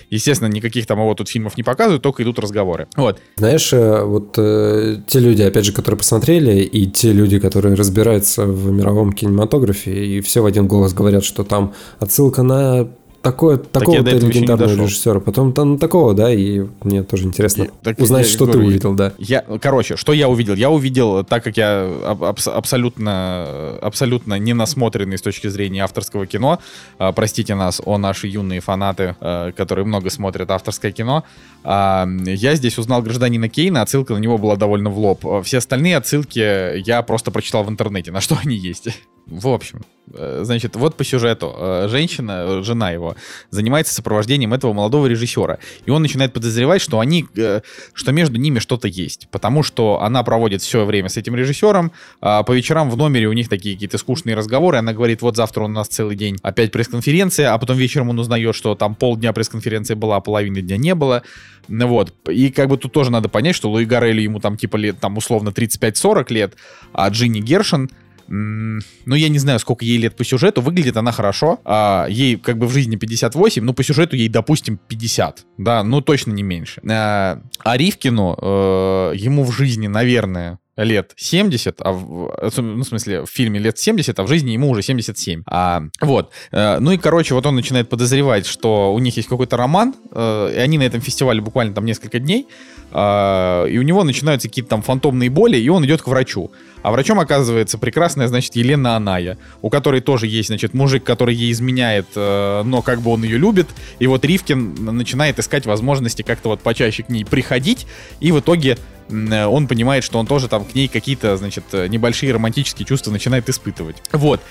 Естественно, 0.09 0.49
никаких 0.49 0.85
там 0.85 0.99
его 0.99 1.13
тут 1.15 1.29
фильмов 1.29 1.57
не 1.57 1.63
показывают, 1.63 2.03
только 2.03 2.21
идут 2.21 2.37
разговоры. 2.39 2.87
Вот. 2.95 3.19
Знаешь, 3.37 3.73
э, 3.73 4.03
вот 4.03 4.35
э, 4.37 4.97
те 5.07 5.19
люди, 5.19 5.41
опять 5.41 5.65
же, 5.65 5.73
которые 5.73 5.97
посмотрели, 5.97 6.61
и 6.61 6.85
те 6.85 7.11
люди, 7.11 7.39
которые 7.39 7.75
разбираются 7.75 8.45
в 8.45 8.71
мировом 8.71 9.11
кинематографе, 9.11 10.05
и 10.05 10.21
все 10.21 10.41
в 10.41 10.45
один 10.45 10.67
голос 10.67 10.93
говорят, 10.93 11.23
что 11.23 11.43
там 11.43 11.73
отсылка 11.99 12.43
на 12.43 12.87
такое, 13.31 13.57
такого 13.57 14.03
так 14.03 14.13
легендарного 14.13 14.83
режиссера, 14.83 15.19
потом 15.19 15.51
там 15.51 15.77
такого, 15.77 16.13
да, 16.13 16.33
и 16.33 16.63
мне 16.83 17.03
тоже 17.03 17.25
интересно 17.25 17.63
я, 17.63 17.69
так 17.83 17.99
узнать, 17.99 18.25
я, 18.25 18.31
что 18.31 18.45
говорю, 18.45 18.61
ты 18.61 18.67
увидел, 18.67 18.93
да. 18.93 19.13
Я, 19.17 19.43
короче, 19.61 19.97
что 19.97 20.13
я 20.13 20.29
увидел? 20.29 20.55
Я 20.55 20.69
увидел, 20.69 21.23
так 21.23 21.43
как 21.43 21.57
я 21.57 21.89
аб- 22.05 22.39
абсолютно, 22.47 23.77
абсолютно 23.81 24.39
не 24.39 24.53
насмотренный 24.53 25.17
с 25.17 25.21
точки 25.21 25.47
зрения 25.47 25.83
авторского 25.83 26.25
кино, 26.25 26.59
э, 26.99 27.11
простите 27.13 27.55
нас, 27.55 27.81
о 27.85 27.97
наши 27.97 28.27
юные 28.27 28.61
фанаты, 28.61 29.15
э, 29.19 29.51
которые 29.55 29.85
много 29.85 30.09
смотрят 30.09 30.49
авторское 30.49 30.91
кино, 30.91 31.23
э, 31.63 32.05
я 32.25 32.55
здесь 32.55 32.77
узнал 32.77 33.01
гражданина 33.01 33.49
Кейна, 33.49 33.81
отсылка 33.81 34.13
на 34.13 34.19
него 34.19 34.37
была 34.37 34.55
довольно 34.55 34.89
в 34.89 34.97
лоб. 34.97 35.43
Все 35.43 35.57
остальные 35.57 35.97
отсылки 35.97 36.77
я 36.87 37.01
просто 37.01 37.31
прочитал 37.31 37.63
в 37.63 37.69
интернете, 37.69 38.11
на 38.11 38.21
что 38.21 38.37
они 38.43 38.55
есть. 38.55 38.87
В 39.29 39.49
общем, 39.49 39.81
э, 40.13 40.41
значит, 40.43 40.77
вот 40.77 40.95
по 40.95 41.03
сюжету. 41.03 41.53
Э, 41.57 41.87
женщина, 41.89 42.63
жена 42.63 42.91
его, 42.91 43.17
занимается 43.49 43.93
сопровождением 43.93 44.53
этого 44.53 44.71
молодого 44.71 45.05
режиссера. 45.07 45.59
И 45.85 45.91
он 45.91 46.01
начинает 46.01 46.31
подозревать, 46.31 46.81
что 46.81 47.01
они, 47.01 47.25
э, 47.35 47.59
что 47.93 48.11
между 48.13 48.37
ними 48.37 48.59
что-то 48.59 48.87
есть. 48.87 49.27
Потому 49.31 49.63
что 49.63 50.01
она 50.01 50.23
проводит 50.23 50.61
все 50.61 50.85
время 50.85 51.09
с 51.09 51.17
этим 51.17 51.35
режиссером. 51.35 51.91
А 52.21 52.43
по 52.43 52.53
вечерам 52.53 52.89
в 52.89 52.95
номере 52.95 53.27
у 53.27 53.33
них 53.33 53.49
такие 53.49 53.75
какие-то 53.75 53.97
скучные 53.97 54.35
разговоры. 54.35 54.77
Она 54.77 54.93
говорит, 54.93 55.21
вот 55.21 55.35
завтра 55.35 55.63
у 55.63 55.67
нас 55.67 55.89
целый 55.89 56.15
день 56.15 56.37
опять 56.41 56.71
пресс-конференция. 56.71 57.53
А 57.53 57.57
потом 57.57 57.75
вечером 57.77 58.09
он 58.09 58.19
узнает, 58.19 58.55
что 58.55 58.75
там 58.75 58.95
полдня 58.95 59.33
пресс-конференции 59.33 59.93
была, 59.93 60.17
а 60.17 60.21
половины 60.21 60.61
дня 60.61 60.77
не 60.77 60.95
было. 60.95 61.23
Ну 61.67 61.87
вот. 61.87 62.13
И 62.29 62.49
как 62.49 62.69
бы 62.69 62.77
тут 62.77 62.93
тоже 62.93 63.11
надо 63.11 63.27
понять, 63.27 63.55
что 63.55 63.69
Луи 63.69 63.83
Гарелли 63.83 64.21
ему 64.21 64.39
там 64.39 64.55
типа 64.55 64.77
лет, 64.77 64.99
там 65.01 65.17
условно 65.17 65.49
35-40 65.49 66.25
лет, 66.33 66.53
а 66.93 67.09
Джинни 67.09 67.41
Гершин 67.41 67.89
ну, 68.27 69.15
я 69.15 69.29
не 69.29 69.39
знаю, 69.39 69.59
сколько 69.59 69.85
ей 69.85 69.97
лет 69.97 70.15
по 70.15 70.23
сюжету, 70.23 70.61
выглядит 70.61 70.97
она 70.97 71.11
хорошо, 71.11 71.59
а, 71.63 72.07
ей 72.09 72.37
как 72.37 72.57
бы 72.57 72.67
в 72.67 72.71
жизни 72.71 72.95
58, 72.95 73.63
но 73.63 73.73
по 73.73 73.83
сюжету 73.83 74.15
ей, 74.15 74.29
допустим, 74.29 74.79
50, 74.87 75.45
да, 75.57 75.83
ну, 75.83 76.01
точно 76.01 76.31
не 76.31 76.43
меньше. 76.43 76.81
А, 76.89 77.41
а 77.59 77.77
Ривкину, 77.77 78.37
э, 78.39 79.13
ему 79.15 79.43
в 79.43 79.51
жизни, 79.51 79.87
наверное, 79.87 80.59
лет 80.77 81.13
70, 81.15 81.81
а 81.81 81.91
в, 81.91 82.51
ну, 82.57 82.83
в 82.83 82.87
смысле, 82.87 83.25
в 83.25 83.29
фильме 83.29 83.59
лет 83.59 83.77
70, 83.77 84.17
а 84.19 84.23
в 84.23 84.27
жизни 84.27 84.51
ему 84.51 84.69
уже 84.69 84.81
77. 84.81 85.43
А, 85.47 85.83
вот. 86.01 86.31
Э, 86.51 86.79
ну 86.79 86.91
и, 86.91 86.97
короче, 86.97 87.33
вот 87.33 87.45
он 87.45 87.55
начинает 87.55 87.89
подозревать, 87.89 88.45
что 88.45 88.93
у 88.93 88.99
них 88.99 89.17
есть 89.17 89.27
какой-то 89.27 89.57
роман, 89.57 89.95
э, 90.11 90.53
и 90.55 90.59
они 90.59 90.77
на 90.77 90.83
этом 90.83 91.01
фестивале 91.01 91.41
буквально 91.41 91.73
там 91.73 91.85
несколько 91.85 92.19
дней, 92.19 92.47
и 92.89 93.77
у 93.77 93.81
него 93.81 94.05
начинаются 94.05 94.47
какие-то 94.47 94.69
там 94.69 94.81
фантомные 94.81 95.29
боли, 95.29 95.57
и 95.57 95.67
он 95.67 95.85
идет 95.85 96.01
к 96.01 96.07
врачу. 96.07 96.51
А 96.87 96.91
врачом 96.91 97.19
оказывается 97.19 97.77
прекрасная, 97.77 98.29
значит, 98.29 98.55
Елена 98.55 98.95
Аная, 98.95 99.37
у 99.61 99.69
которой 99.69 99.99
тоже 99.99 100.25
есть, 100.27 100.47
значит, 100.47 100.73
мужик, 100.73 101.03
который 101.03 101.35
ей 101.35 101.51
изменяет, 101.51 102.05
э, 102.15 102.61
но 102.63 102.81
как 102.81 103.01
бы 103.01 103.11
он 103.11 103.25
ее 103.25 103.37
любит. 103.37 103.67
И 103.99 104.07
вот 104.07 104.23
Ривкин 104.23 104.75
начинает 104.95 105.37
искать 105.37 105.65
возможности 105.65 106.21
как-то 106.21 106.47
вот 106.47 106.61
почаще 106.61 107.03
к 107.03 107.09
ней 107.09 107.25
приходить, 107.25 107.87
и 108.21 108.31
в 108.31 108.39
итоге 108.39 108.77
он 109.09 109.67
понимает, 109.67 110.03
что 110.03 110.19
он 110.19 110.27
тоже 110.27 110.47
там 110.47 110.65
к 110.65 110.75
ней 110.75 110.87
какие-то, 110.87 111.37
значит, 111.37 111.63
небольшие 111.71 112.33
романтические 112.33 112.85
чувства 112.85 113.11
начинает 113.11 113.49
испытывать. 113.49 113.97
Вот. 114.11 114.41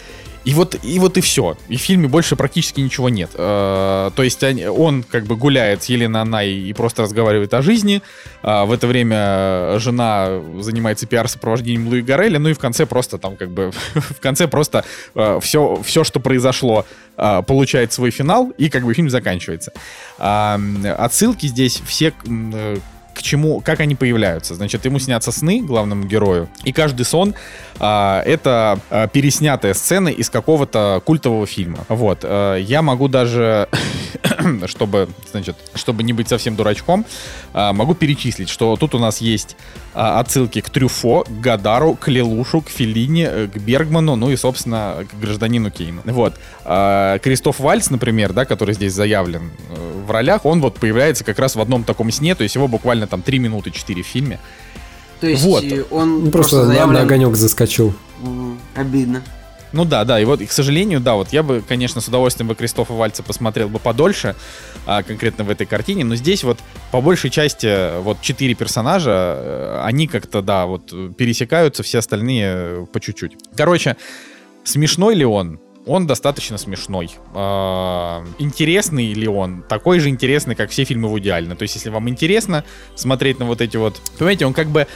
И 0.46 0.54
вот, 0.54 0.78
и 0.84 1.00
вот 1.00 1.18
и 1.18 1.20
все. 1.20 1.56
И 1.68 1.76
в 1.76 1.80
фильме 1.80 2.06
больше 2.06 2.36
практически 2.36 2.80
ничего 2.80 3.08
нет. 3.08 3.30
Э, 3.34 4.12
то 4.14 4.22
есть 4.22 4.44
он 4.44 5.02
как 5.02 5.24
бы 5.24 5.34
гуляет 5.34 5.82
с 5.82 5.86
Еленой 5.86 6.20
Анной 6.20 6.52
и 6.52 6.72
просто 6.72 7.02
разговаривает 7.02 7.52
о 7.52 7.62
жизни. 7.62 8.00
А 8.42 8.64
в 8.64 8.70
это 8.70 8.86
время 8.86 9.80
жена 9.80 10.40
занимается 10.60 11.08
пиар-сопровождением 11.08 11.88
Луи 11.88 12.00
Гареля. 12.00 12.38
Ну 12.38 12.50
и 12.50 12.52
в 12.52 12.60
конце 12.60 12.86
просто 12.86 13.18
там 13.18 13.36
как 13.36 13.50
бы... 13.50 13.72
в 13.94 14.20
конце 14.20 14.46
просто 14.46 14.84
все, 15.40 15.78
э, 15.80 15.82
все, 15.82 16.04
что 16.04 16.20
произошло, 16.20 16.86
э, 17.16 17.42
получает 17.42 17.92
свой 17.92 18.12
финал, 18.12 18.50
и 18.56 18.68
как 18.68 18.84
бы 18.84 18.94
фильм 18.94 19.10
заканчивается. 19.10 19.72
А, 20.18 20.60
отсылки 20.96 21.46
здесь 21.46 21.82
все 21.84 22.12
к 23.16 23.22
чему, 23.22 23.60
как 23.60 23.80
они 23.80 23.94
появляются. 23.94 24.55
Значит, 24.55 24.84
ему 24.84 24.98
снятся 24.98 25.32
сны 25.32 25.62
главному 25.62 26.05
герою, 26.05 26.48
и 26.64 26.72
каждый 26.72 27.06
сон 27.06 27.34
а, 27.78 28.22
это 28.26 28.78
а, 28.90 29.09
переснятая 29.09 29.72
сцена 29.72 30.09
из 30.09 30.28
какого-то 30.28 31.01
культового 31.05 31.47
фильма. 31.47 31.78
Вот, 31.88 32.20
а, 32.22 32.56
я 32.56 32.82
могу 32.82 33.09
даже, 33.09 33.68
чтобы, 34.66 35.09
значит, 35.30 35.56
чтобы 35.74 36.02
не 36.02 36.12
быть 36.12 36.28
совсем 36.28 36.56
дурачком, 36.56 37.06
а, 37.55 37.72
могу 37.72 37.94
перечислить, 37.94 38.51
что 38.51 38.76
тут 38.76 38.94
у 38.94 38.98
нас 38.98 39.22
есть 39.22 39.56
а, 39.98 40.20
отсылки 40.20 40.60
к 40.60 40.68
Трюфо, 40.68 41.24
к 41.24 41.40
Гадару, 41.40 41.94
к 41.94 42.09
Лелушу, 42.09 42.60
к 42.60 42.68
Филине, 42.68 43.28
э, 43.30 43.47
к 43.47 43.56
Бергману, 43.56 44.14
ну 44.14 44.30
и, 44.30 44.36
собственно, 44.36 45.06
к 45.10 45.18
гражданину 45.18 45.70
Кейну. 45.70 46.02
Вот. 46.05 46.34
А, 46.66 47.18
Кристоф 47.20 47.60
Вальц, 47.60 47.88
например, 47.88 48.34
да, 48.34 48.44
который 48.44 48.74
здесь 48.74 48.93
заявлен 48.93 49.51
э, 49.70 50.02
в 50.06 50.10
ролях, 50.10 50.44
он 50.44 50.60
вот 50.60 50.74
появляется 50.74 51.24
как 51.24 51.38
раз 51.38 51.56
в 51.56 51.62
одном 51.62 51.82
таком 51.82 52.10
сне, 52.10 52.34
то 52.34 52.43
есть 52.43 52.55
его 52.56 52.68
буквально 52.68 53.05
там 53.06 53.22
3 53.22 53.38
минуты 53.38 53.70
4 53.70 54.02
в 54.02 54.06
фильме. 54.06 54.38
То 55.20 55.26
есть 55.26 55.44
вот. 55.44 55.64
он 55.90 56.24
ну, 56.24 56.30
просто, 56.30 56.56
просто 56.56 56.64
заявлен... 56.66 56.94
на 56.94 57.00
огонек 57.02 57.36
заскочил. 57.36 57.94
Обидно. 58.74 59.22
Ну 59.72 59.84
да, 59.84 60.04
да, 60.04 60.20
и 60.20 60.24
вот, 60.24 60.40
и, 60.40 60.46
к 60.46 60.52
сожалению, 60.52 61.00
да, 61.00 61.16
вот 61.16 61.32
я 61.32 61.42
бы, 61.42 61.62
конечно, 61.66 62.00
с 62.00 62.08
удовольствием 62.08 62.48
бы 62.48 62.54
Кристофа 62.54 62.92
Вальца 62.92 63.22
посмотрел 63.22 63.68
бы 63.68 63.78
подольше, 63.78 64.36
а, 64.86 65.02
конкретно 65.02 65.44
в 65.44 65.50
этой 65.50 65.66
картине, 65.66 66.04
но 66.04 66.14
здесь 66.14 66.44
вот 66.44 66.58
по 66.92 67.00
большей 67.00 67.30
части 67.30 68.00
вот 68.00 68.20
четыре 68.22 68.54
персонажа, 68.54 69.10
э, 69.10 69.80
они 69.84 70.06
как-то, 70.06 70.40
да, 70.40 70.66
вот 70.66 70.94
пересекаются, 71.16 71.82
все 71.82 71.98
остальные 71.98 72.86
по 72.92 73.00
чуть-чуть. 73.00 73.36
Короче, 73.56 73.96
смешной 74.64 75.16
ли 75.16 75.24
он? 75.24 75.60
Он 75.86 76.06
достаточно 76.06 76.58
смешной. 76.58 77.10
А, 77.32 78.24
интересный 78.38 79.12
ли 79.12 79.28
он? 79.28 79.62
Такой 79.62 80.00
же 80.00 80.08
интересный, 80.08 80.56
как 80.56 80.70
все 80.70 80.84
фильмы 80.84 81.08
Вуди 81.08 81.28
Аллена. 81.28 81.54
То 81.54 81.62
есть, 81.62 81.76
если 81.76 81.90
вам 81.90 82.08
интересно 82.08 82.64
смотреть 82.96 83.38
на 83.38 83.44
вот 83.44 83.60
эти 83.60 83.76
вот... 83.76 84.00
Понимаете, 84.18 84.46
он 84.46 84.52
как 84.52 84.66
бы 84.66 84.88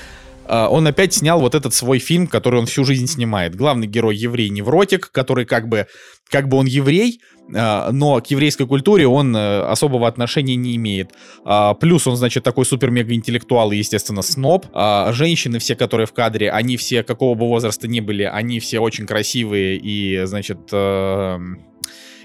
он 0.50 0.86
опять 0.86 1.14
снял 1.14 1.40
вот 1.40 1.54
этот 1.54 1.74
свой 1.74 1.98
фильм, 1.98 2.26
который 2.26 2.60
он 2.60 2.66
всю 2.66 2.84
жизнь 2.84 3.06
снимает. 3.06 3.54
Главный 3.54 3.86
герой 3.86 4.16
еврей-невротик, 4.16 5.10
который 5.12 5.44
как 5.44 5.68
бы, 5.68 5.86
как 6.30 6.48
бы 6.48 6.56
он 6.56 6.66
еврей, 6.66 7.20
а, 7.54 7.90
но 7.92 8.20
к 8.20 8.26
еврейской 8.28 8.66
культуре 8.66 9.06
он 9.06 9.34
э, 9.34 9.62
особого 9.62 10.06
отношения 10.06 10.56
не 10.56 10.76
имеет. 10.76 11.12
А, 11.44 11.74
плюс 11.74 12.06
он, 12.06 12.16
значит, 12.16 12.44
такой 12.44 12.64
супер-мега-интеллектуал 12.64 13.72
и, 13.72 13.76
естественно, 13.76 14.22
сноб. 14.22 14.66
Женщины 15.10 15.58
все, 15.58 15.74
которые 15.74 16.06
в 16.06 16.12
кадре, 16.12 16.50
они 16.50 16.76
все, 16.76 17.02
какого 17.02 17.34
бы 17.34 17.46
возраста 17.46 17.88
ни 17.88 18.00
были, 18.00 18.22
они 18.22 18.60
все 18.60 18.80
очень 18.80 19.06
красивые 19.06 19.76
и, 19.76 20.24
значит, 20.24 20.58
э, 20.72 21.38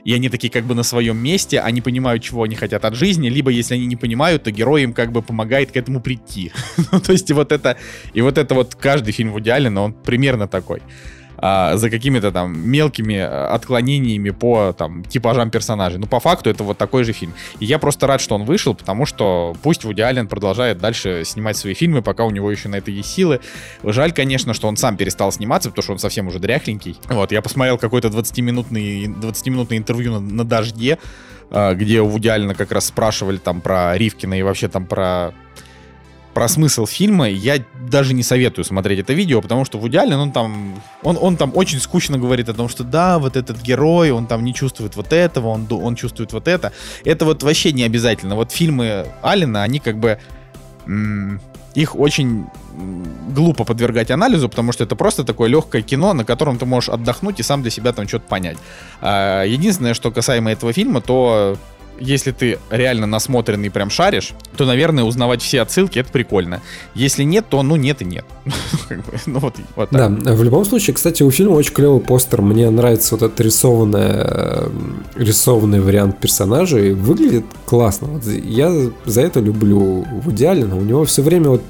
и 0.05 0.13
они 0.13 0.29
такие 0.29 0.51
как 0.51 0.63
бы 0.63 0.75
на 0.75 0.83
своем 0.83 1.17
месте, 1.17 1.59
они 1.59 1.81
понимают, 1.81 2.23
чего 2.23 2.43
они 2.43 2.55
хотят 2.55 2.85
от 2.85 2.95
жизни, 2.95 3.27
либо 3.27 3.49
если 3.49 3.73
они 3.73 3.87
не 3.87 3.95
понимают, 3.95 4.43
то 4.43 4.51
герой 4.51 4.83
им 4.83 4.93
как 4.93 5.11
бы 5.11 5.21
помогает 5.21 5.71
к 5.71 5.77
этому 5.77 5.99
прийти. 5.99 6.51
ну, 6.91 6.99
то 6.99 7.11
есть 7.11 7.29
и 7.29 7.33
вот 7.33 7.51
это, 7.51 7.75
и 8.13 8.21
вот 8.21 8.37
это 8.37 8.53
вот 8.53 8.75
каждый 8.75 9.11
фильм 9.11 9.33
в 9.33 9.39
идеале, 9.39 9.69
но 9.69 9.85
он 9.85 9.93
примерно 9.93 10.47
такой 10.47 10.81
а, 11.47 11.77
за 11.77 11.91
какими-то 11.91 12.31
там 12.31 12.57
мелкими 12.67 13.13
э, 13.13 13.27
отклонениями 13.27 14.31
по 14.31 14.73
там 14.75 15.03
типажам 15.03 15.51
персонажей. 15.51 15.99
Ну, 15.99 16.07
по 16.07 16.19
факту 16.19 16.49
это 16.49 16.63
вот 16.63 16.79
такой 16.79 17.03
же 17.03 17.13
фильм. 17.13 17.33
И 17.59 17.65
я 17.65 17.77
просто 17.77 18.07
рад, 18.07 18.19
что 18.19 18.33
он 18.33 18.45
вышел, 18.45 18.73
потому 18.73 19.05
что 19.05 19.55
пусть 19.61 19.83
Вуди 19.83 20.01
Аллен 20.01 20.27
продолжает 20.27 20.79
дальше 20.79 21.21
снимать 21.23 21.55
свои 21.55 21.75
фильмы, 21.75 22.01
пока 22.01 22.23
у 22.23 22.31
него 22.31 22.49
еще 22.49 22.67
на 22.67 22.77
это 22.77 22.89
есть 22.89 23.11
силы. 23.11 23.41
Жаль, 23.83 24.11
конечно, 24.11 24.55
что 24.55 24.67
он 24.67 24.75
сам 24.75 24.97
перестал 24.97 25.31
сниматься, 25.31 25.69
потому 25.69 25.83
что 25.83 25.91
он 25.91 25.99
совсем 25.99 26.25
уже 26.29 26.39
дряхленький. 26.39 26.97
Вот, 27.09 27.31
я 27.31 27.43
посмотрел 27.43 27.77
какой-то 27.77 28.07
20-минутный 28.07 29.05
20-минутный 29.05 29.77
интервью 29.77 30.13
на, 30.13 30.19
на 30.19 30.45
«Дожде», 30.45 30.97
а, 31.51 31.75
где 31.75 32.01
у 32.01 32.07
Вуди 32.07 32.27
Аллена 32.27 32.55
как 32.55 32.71
раз 32.71 32.87
спрашивали 32.87 33.37
там 33.37 33.61
про 33.61 33.95
Ривкина 33.95 34.33
и 34.39 34.41
вообще 34.41 34.67
там 34.67 34.87
про 34.87 35.35
про 36.35 36.49
смысл 36.49 36.85
фильма 36.85 37.29
я 37.29 37.63
даже 37.89 38.13
не 38.13 38.21
советую 38.21 38.65
смотреть 38.65 38.99
это 38.99 39.13
видео, 39.13 39.41
потому 39.41 39.63
что 39.63 39.79
в 39.79 39.87
идеале 39.87 40.17
он 40.17 40.33
там, 40.33 40.75
он, 41.01 41.17
он 41.19 41.37
там 41.37 41.51
очень 41.55 41.79
скучно 41.79 42.17
говорит 42.17 42.49
о 42.49 42.53
том, 42.53 42.67
что 42.67 42.83
да, 42.83 43.19
вот 43.19 43.37
этот 43.37 43.61
герой, 43.61 44.11
он 44.11 44.27
там 44.27 44.43
не 44.43 44.53
чувствует 44.53 44.97
вот 44.97 45.13
этого, 45.13 45.47
он, 45.47 45.65
он 45.71 45.95
чувствует 45.95 46.33
вот 46.33 46.49
это. 46.49 46.73
Это 47.05 47.23
вот 47.23 47.41
вообще 47.41 47.71
не 47.71 47.83
обязательно. 47.83 48.35
Вот 48.35 48.51
фильмы 48.51 49.07
Алина, 49.21 49.63
они 49.63 49.79
как 49.79 49.97
бы 49.97 50.19
их 51.73 51.95
очень 51.95 52.47
глупо 53.29 53.63
подвергать 53.63 54.11
анализу, 54.11 54.49
потому 54.49 54.73
что 54.73 54.83
это 54.83 54.97
просто 54.97 55.23
такое 55.23 55.49
легкое 55.49 55.83
кино, 55.83 56.11
на 56.11 56.25
котором 56.25 56.57
ты 56.57 56.65
можешь 56.65 56.89
отдохнуть 56.89 57.39
и 57.39 57.43
сам 57.43 57.61
для 57.61 57.71
себя 57.71 57.93
там 57.93 58.09
что-то 58.09 58.27
понять. 58.27 58.57
А, 58.99 59.43
единственное, 59.43 59.93
что 59.93 60.11
касаемо 60.11 60.51
этого 60.51 60.73
фильма, 60.73 60.99
то 60.99 61.57
если 61.99 62.31
ты 62.31 62.59
реально 62.69 63.05
насмотренный 63.05 63.69
прям 63.69 63.89
шаришь, 63.89 64.33
то, 64.57 64.65
наверное, 64.65 65.03
узнавать 65.03 65.41
все 65.41 65.61
отсылки 65.61 65.99
это 65.99 66.11
прикольно. 66.11 66.61
Если 66.93 67.23
нет, 67.23 67.45
то 67.49 67.61
ну 67.63 67.75
нет 67.75 68.01
и 68.01 68.05
нет. 68.05 68.25
ну 69.25 69.39
вот, 69.39 69.55
вот 69.75 69.89
Да, 69.91 70.09
в 70.09 70.43
любом 70.43 70.65
случае, 70.65 70.93
кстати, 70.93 71.23
у 71.23 71.31
фильма 71.31 71.53
очень 71.53 71.73
клевый 71.73 72.01
постер. 72.01 72.41
Мне 72.41 72.69
нравится 72.69 73.15
вот 73.15 73.23
этот 73.23 73.39
рисованный, 73.41 74.69
рисованный 75.15 75.79
вариант 75.79 76.19
персонажей. 76.19 76.93
Выглядит 76.93 77.45
классно. 77.65 78.07
Вот 78.07 78.25
я 78.25 78.71
за 79.05 79.21
это 79.21 79.39
люблю 79.39 80.05
в 80.09 80.31
идеале, 80.31 80.65
но 80.65 80.77
у 80.77 80.81
него 80.81 81.05
все 81.05 81.21
время 81.21 81.49
вот 81.51 81.61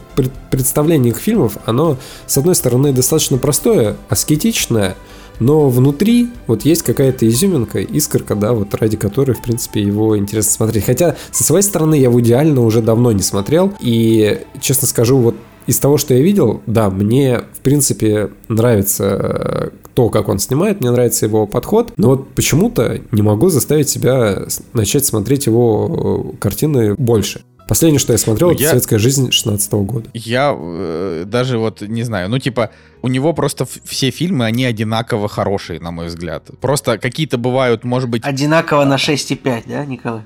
представление 0.50 1.12
их 1.12 1.18
фильмов, 1.18 1.58
оно, 1.66 1.98
с 2.26 2.38
одной 2.38 2.56
стороны, 2.56 2.94
достаточно 2.94 3.38
простое, 3.38 3.98
аскетичное, 4.10 4.96
но 5.40 5.70
внутри 5.70 6.30
вот 6.48 6.64
есть 6.64 6.84
какая-то 6.84 7.28
изюминка, 7.28 7.80
искорка, 7.80 8.36
да, 8.36 8.54
вот 8.54 8.74
ради 8.76 8.98
которой, 8.98 9.34
в 9.34 9.42
принципе, 9.42 9.82
его 9.82 10.18
интересно 10.18 10.52
смотреть. 10.52 10.86
Хотя, 10.86 11.16
со 11.32 11.44
своей 11.44 11.64
стороны, 11.64 11.96
я 11.96 12.10
в 12.10 12.20
идеально 12.22 12.62
уже 12.62 12.82
давно 12.82 13.12
не 13.12 13.22
смотрел, 13.22 13.74
и, 13.80 14.42
честно 14.62 14.88
скажу, 14.88 15.18
вот 15.18 15.36
из 15.68 15.80
того, 15.80 15.98
что 15.98 16.14
я 16.14 16.22
видел, 16.22 16.62
да, 16.68 16.90
мне, 16.90 17.42
в 17.54 17.60
принципе, 17.62 18.30
нравится 18.48 19.04
э, 19.04 19.70
то, 19.94 20.10
как 20.10 20.30
он 20.30 20.38
снимает, 20.40 20.82
мне 20.82 20.92
нравится 20.92 21.26
его 21.26 21.48
подход, 21.48 21.92
но 21.98 22.10
вот 22.10 22.30
почему-то 22.30 23.00
не 23.12 23.22
могу 23.22 23.50
заставить 23.50 23.90
себя 23.90 24.46
начать 24.74 25.06
смотреть 25.06 25.48
его 25.48 26.34
э, 26.34 26.38
картины 26.38 26.94
больше. 26.96 27.42
Последнее, 27.68 28.00
что 28.00 28.14
я 28.14 28.20
смотрел, 28.20 28.50
ну, 28.50 28.54
это 28.54 28.64
я... 28.64 28.70
«Светская 28.70 29.00
жизнь» 29.00 29.32
16 29.32 29.74
-го 29.74 29.84
года. 29.84 30.10
Я 30.14 30.56
э, 30.56 31.24
даже 31.26 31.58
вот 31.58 31.82
не 31.82 32.04
знаю, 32.04 32.30
ну 32.30 32.38
типа 32.38 32.70
у 33.02 33.08
него 33.08 33.34
просто 33.34 33.66
все 33.84 34.12
фильмы, 34.12 34.46
они 34.46 34.66
одинаково 34.66 35.28
хорошие, 35.28 35.80
на 35.80 35.92
мой 35.92 36.08
взгляд. 36.08 36.50
Просто 36.62 36.98
какие-то 36.98 37.38
бывают, 37.38 37.84
может 37.84 38.10
быть... 38.10 38.24
Одинаково 38.24 38.86
на 38.86 38.96
6,5, 38.96 39.64
да, 39.68 39.86
Николай? 39.86 40.22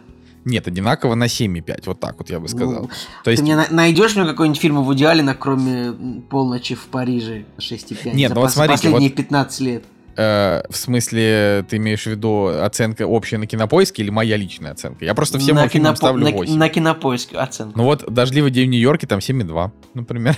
Нет, 0.45 0.67
одинаково 0.67 1.15
на 1.15 1.25
7,5, 1.25 1.83
вот 1.85 1.99
так 1.99 2.17
вот 2.17 2.29
я 2.29 2.39
бы 2.39 2.47
ну, 2.49 2.57
сказал. 2.57 2.81
Ну, 2.83 2.89
То 3.23 3.31
есть... 3.31 3.41
Ты 3.41 3.43
мне 3.43 3.65
найдешь 3.69 4.15
мне 4.15 4.25
какой-нибудь 4.25 4.59
фильм 4.59 4.83
в 4.83 4.93
идеале, 4.93 5.23
кроме 5.33 5.93
«Полночи 6.29 6.75
в 6.75 6.85
Париже» 6.85 7.45
6,5? 7.57 8.13
Нет, 8.13 8.33
ну 8.33 8.41
вот 8.41 8.51
смотрите. 8.51 8.83
Последние 8.83 9.09
вот... 9.09 9.17
15 9.17 9.59
лет. 9.61 9.83
Э, 10.21 10.63
в 10.69 10.75
смысле, 10.75 11.65
ты 11.69 11.77
имеешь 11.77 12.03
в 12.03 12.07
виду 12.07 12.47
оценка 12.47 13.07
общая 13.07 13.37
на 13.37 13.47
кинопоиске 13.47 14.03
или 14.03 14.09
моя 14.09 14.35
личная 14.35 14.71
оценка? 14.71 15.05
Я 15.05 15.15
просто 15.15 15.39
всем 15.39 15.55
на 15.55 15.69
фильмам 15.69 15.93
кинопо... 15.93 15.95
ставлю 15.95 16.29
8. 16.29 16.53
На, 16.53 16.59
на 16.59 16.69
кинопоиске 16.69 17.37
оценка. 17.37 17.77
Ну 17.77 17.85
вот, 17.85 18.03
«Дождливый 18.11 18.51
день 18.51 18.67
в 18.67 18.71
Нью-Йорке» 18.71 19.07
там 19.07 19.19
7,2, 19.19 19.71
например. 19.93 20.35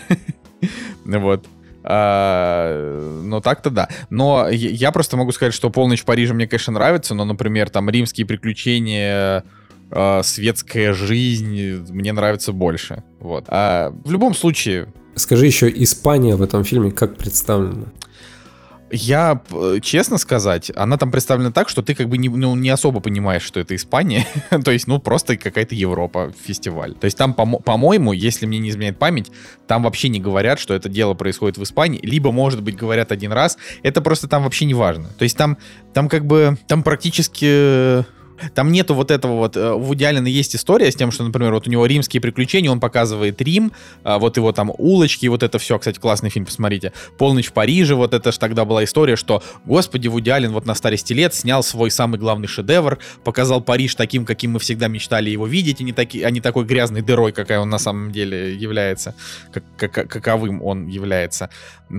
вот. 1.06 1.48
А, 1.84 3.24
ну 3.24 3.41
так-то 3.41 3.72
да. 3.72 3.90
Но 4.12 4.49
я 4.49 4.91
просто 4.91 5.18
могу 5.18 5.32
сказать, 5.32 5.56
что 5.56 5.72
«Полночь 5.72 6.02
в 6.02 6.06
Париже» 6.06 6.36
мне, 6.36 6.45
конечно, 6.45 6.74
нравится, 6.74 7.16
но, 7.16 7.26
например, 7.26 7.72
там 7.72 7.90
«Римские 7.90 8.28
приключения», 8.28 9.44
э, 9.90 10.22
«Светская 10.24 10.94
жизнь» 10.94 11.60
мне 11.90 12.14
нравится 12.14 12.52
больше. 12.52 13.03
Вот. 13.20 13.45
А 13.48 13.91
в 14.06 14.12
любом 14.12 14.36
случае... 14.36 14.94
Скажи 15.16 15.48
еще, 15.48 15.70
Испания 15.70 16.36
в 16.36 16.44
этом 16.44 16.64
фильме 16.64 16.91
как 16.91 17.18
представлена? 17.18 17.88
Я, 18.92 19.42
честно 19.82 20.18
сказать, 20.18 20.72
она 20.76 20.98
там 20.98 21.12
представлена 21.12 21.52
так, 21.52 21.70
что 21.70 21.82
ты 21.82 21.96
как 21.96 22.10
бы 22.10 22.18
не, 22.18 22.30
ну, 22.30 22.56
не 22.56 22.70
особо 22.70 23.00
понимаешь, 23.00 23.44
что 23.44 23.60
это 23.60 23.76
Испания. 23.76 24.26
То 24.64 24.72
есть, 24.72 24.88
ну, 24.88 25.00
просто 25.00 25.38
какая-то 25.38 25.76
Европа, 25.76 26.34
фестиваль. 26.46 26.94
То 26.94 27.06
есть 27.06 27.18
там, 27.18 27.34
по-моему, 27.34 28.12
если 28.14 28.46
мне 28.46 28.60
не 28.60 28.70
изменяет 28.70 29.00
память, 29.00 29.32
там 29.68 29.84
вообще 29.84 30.10
не 30.10 30.20
говорят, 30.20 30.60
что 30.60 30.74
это 30.74 30.90
дело 30.90 31.14
происходит 31.14 31.58
в 31.58 31.64
Испании. 31.64 32.00
Либо, 32.04 32.32
может 32.32 32.62
быть, 32.62 32.76
говорят 32.76 33.12
один 33.12 33.32
раз. 33.32 33.58
Это 33.84 34.02
просто 34.02 34.28
там 34.28 34.44
вообще 34.44 34.66
не 34.66 34.74
важно. 34.74 35.10
То 35.18 35.24
есть 35.24 35.38
там, 35.38 35.58
там 35.94 36.10
как 36.10 36.26
бы, 36.26 36.58
там 36.68 36.84
практически 36.84 38.04
там 38.54 38.72
нету 38.72 38.94
вот 38.94 39.12
этого 39.12 39.34
вот... 39.38 39.58
э, 39.58 39.74
В 39.74 39.92
Аллена 39.92 40.28
есть 40.28 40.56
история 40.56 40.92
с 40.92 40.96
тем, 40.96 41.12
что, 41.12 41.24
например, 41.24 41.54
вот 41.54 41.68
у 41.68 41.72
него 41.72 41.86
римские 41.86 42.22
приключения, 42.22 42.72
он 42.72 42.80
показывает 42.80 43.42
Рим, 43.42 43.72
а, 44.04 44.20
вот 44.20 44.38
его 44.38 44.52
там 44.52 44.72
улочки, 44.78 45.28
вот 45.28 45.44
это 45.44 45.60
все, 45.60 45.78
кстати, 45.78 46.00
классный 46.00 46.30
фильм, 46.30 46.46
посмотрите. 46.46 46.94
«Полночь 47.18 47.48
в 47.48 47.54
Париже», 47.54 47.96
вот 47.96 48.14
это 48.14 48.32
же 48.32 48.40
тогда 48.40 48.66
была 48.66 48.84
история, 48.84 49.16
что, 49.16 49.44
господи, 49.66 50.08
Вуди 50.08 50.30
Аллен 50.30 50.52
вот 50.52 50.66
на 50.66 50.76
старости 50.76 51.14
лет 51.14 51.34
снял 51.34 51.64
свой 51.64 51.92
самый 51.92 52.20
главный 52.20 52.48
шедевр, 52.48 53.00
показал 53.24 53.62
Париж 53.62 53.96
таким, 53.96 54.26
каким 54.26 54.52
мы 54.52 54.60
всегда 54.60 54.88
мечтали 54.88 55.30
его 55.30 55.48
видеть, 55.48 55.82
а 55.82 55.84
не, 55.84 55.94
таки, 55.94 56.24
а 56.24 56.32
не 56.32 56.42
такой 56.42 56.66
грязной 56.66 57.02
дырой, 57.02 57.32
какая 57.32 57.60
он 57.60 57.70
на 57.70 57.80
самом 57.80 58.12
деле 58.12 58.56
является, 58.56 59.16
как, 59.52 59.64
как- 59.78 60.10
каковым 60.10 60.62
он 60.62 60.88
является. 60.88 61.50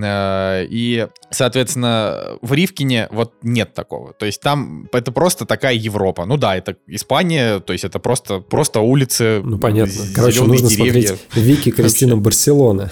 Э, 0.01 0.65
И, 0.69 1.07
соответственно, 1.29 2.37
в 2.41 2.53
Ривкине 2.53 3.07
вот 3.11 3.33
нет 3.43 3.73
такого. 3.73 4.13
То 4.13 4.25
есть 4.25 4.41
там 4.41 4.89
это 4.91 5.11
просто 5.11 5.45
такая 5.45 5.75
Европа. 5.75 6.25
Ну 6.25 6.37
да, 6.37 6.55
это 6.55 6.75
Испания, 6.87 7.59
то 7.59 7.73
есть 7.73 7.85
это 7.85 7.99
просто, 7.99 8.39
просто 8.39 8.79
улицы. 8.79 9.41
Ну, 9.43 9.59
понятно. 9.59 10.01
Короче, 10.15 10.43
нужно 10.43 10.69
деревья. 10.69 11.07
смотреть 11.07 11.19
Вики 11.35 11.71
Кристина 11.71 12.17
Барселона. 12.17 12.91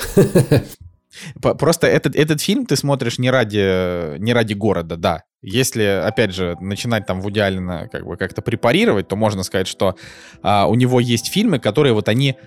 Просто 1.42 1.88
этот, 1.88 2.16
этот 2.16 2.42
фильм 2.42 2.66
ты 2.66 2.76
смотришь 2.76 3.20
не 3.20 3.30
ради, 3.30 4.18
не 4.20 4.34
ради 4.34 4.54
города, 4.54 4.96
да. 4.96 5.24
Если, 5.44 5.82
опять 5.84 6.34
же, 6.34 6.56
начинать 6.60 7.08
там 7.08 7.20
Вуди 7.20 7.40
Аллена 7.40 7.88
как 7.92 8.06
бы 8.06 8.16
как-то 8.16 8.44
препарировать, 8.44 9.08
то 9.08 9.16
можно 9.16 9.42
сказать, 9.42 9.68
что 9.68 9.96
а, 10.44 10.68
у 10.68 10.76
него 10.76 11.00
есть 11.00 11.32
фильмы, 11.32 11.58
которые 11.58 11.94
вот 11.94 12.08
они 12.10 12.38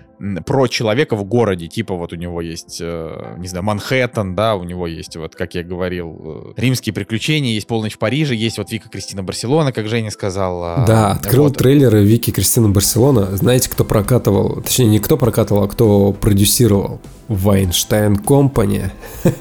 про 0.45 0.67
человека 0.67 1.15
в 1.15 1.23
городе. 1.25 1.67
Типа 1.67 1.95
вот 1.95 2.13
у 2.13 2.15
него 2.15 2.41
есть, 2.41 2.79
э, 2.81 3.35
не 3.37 3.47
знаю, 3.47 3.65
Манхэттен, 3.65 4.35
да, 4.35 4.55
у 4.55 4.63
него 4.63 4.87
есть, 4.87 5.15
вот 5.17 5.35
как 5.35 5.55
я 5.55 5.63
говорил, 5.63 6.53
э, 6.57 6.61
Римские 6.61 6.93
приключения, 6.93 7.53
есть 7.53 7.67
Полночь 7.67 7.95
в 7.95 7.99
Париже, 7.99 8.35
есть 8.35 8.57
вот 8.57 8.71
Вика 8.71 8.89
Кристина 8.89 9.23
Барселона, 9.23 9.71
как 9.71 9.87
Женя 9.87 10.11
сказала. 10.11 10.85
Да, 10.87 11.11
открыл 11.11 11.45
Вот. 11.45 11.57
трейлеры 11.57 12.03
Вики 12.03 12.31
Кристина 12.31 12.69
Барселона. 12.69 13.35
Знаете, 13.35 13.69
кто 13.69 13.83
прокатывал? 13.83 14.61
Точнее, 14.61 14.87
не 14.87 14.99
кто 14.99 15.17
прокатывал, 15.17 15.63
а 15.63 15.67
кто 15.67 16.13
продюсировал? 16.13 17.01
Вайнштейн 17.27 18.17
Компани. 18.17 18.91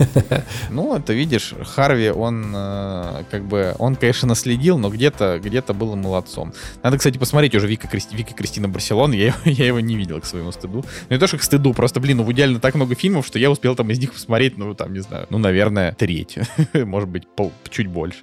Ну, 0.71 0.97
это 0.97 1.13
видишь, 1.13 1.55
Харви, 1.63 2.11
он 2.11 2.53
э, 2.55 3.25
как 3.31 3.44
бы, 3.45 3.75
он, 3.79 3.97
конечно, 3.97 4.29
наследил, 4.29 4.79
но 4.79 4.89
где-то 4.91 5.41
где 5.43 5.61
был 5.63 5.95
молодцом. 5.97 6.53
Надо, 6.83 6.99
кстати, 6.99 7.19
посмотреть 7.19 7.55
уже 7.55 7.67
Вика, 7.67 7.87
Кристи, 7.89 8.17
Вика 8.17 8.35
Кристина 8.35 8.69
Барселон, 8.69 9.13
я, 9.13 9.27
его- 9.27 9.37
я 9.45 9.67
его 9.67 9.81
не 9.81 9.97
видел 9.97 10.21
к 10.21 10.25
своему 10.25 10.53
стыду. 10.53 10.85
Ну, 11.09 11.15
не 11.15 11.19
то, 11.19 11.27
что 11.27 11.39
к 11.39 11.43
стыду, 11.43 11.73
просто, 11.75 12.01
блин, 12.01 12.17
ну, 12.19 12.25
в 12.25 12.33
идеально 12.33 12.61
так 12.61 12.75
много 12.75 12.95
фильмов, 12.95 13.27
что 13.27 13.39
я 13.39 13.51
успел 13.51 13.75
там 13.77 13.91
из 13.91 13.99
них 13.99 14.13
посмотреть, 14.13 14.57
ну, 14.59 14.75
там, 14.75 14.93
не 14.93 15.01
знаю, 15.01 15.27
ну, 15.31 15.39
наверное, 15.39 15.93
треть, 15.93 16.39
может 16.75 17.09
быть, 17.09 17.27
пол- 17.29 17.53
чуть 17.71 17.87
больше. 17.89 18.19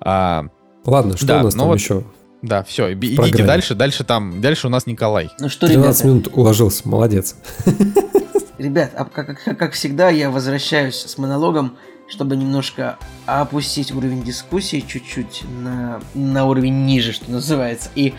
А, 0.00 0.46
Ладно, 0.84 1.16
что 1.16 1.26
Да, 1.26 1.40
у 1.40 1.44
нас 1.44 1.54
ну 1.54 1.60
там 1.60 1.68
вот 1.68 1.78
еще? 1.78 2.04
да, 2.42 2.62
все, 2.64 2.92
идите 2.94 3.14
программе. 3.16 3.46
дальше, 3.46 3.74
дальше 3.74 4.04
там, 4.04 4.40
дальше 4.40 4.66
у 4.66 4.70
нас 4.70 4.86
Николай. 4.86 5.30
Ну 5.38 5.48
что, 5.48 5.66
13 5.68 5.86
ребята, 5.86 6.06
минут 6.08 6.28
уложился, 6.36 6.88
молодец. 6.88 7.36
ребят, 8.58 8.90
а 8.96 9.04
как, 9.04 9.38
как- 9.42 9.58
как 9.58 9.72
всегда, 9.72 10.10
я 10.10 10.30
возвращаюсь 10.30 10.96
с 10.96 11.18
монологом, 11.18 11.76
чтобы 12.12 12.36
немножко 12.36 12.98
опустить 13.24 13.90
уровень 13.90 14.22
дискуссии 14.22 14.84
чуть-чуть 14.86 15.44
на, 15.60 16.00
на 16.12 16.44
уровень 16.44 16.84
ниже, 16.84 17.12
что 17.12 17.30
называется. 17.30 17.88
И, 17.94 18.12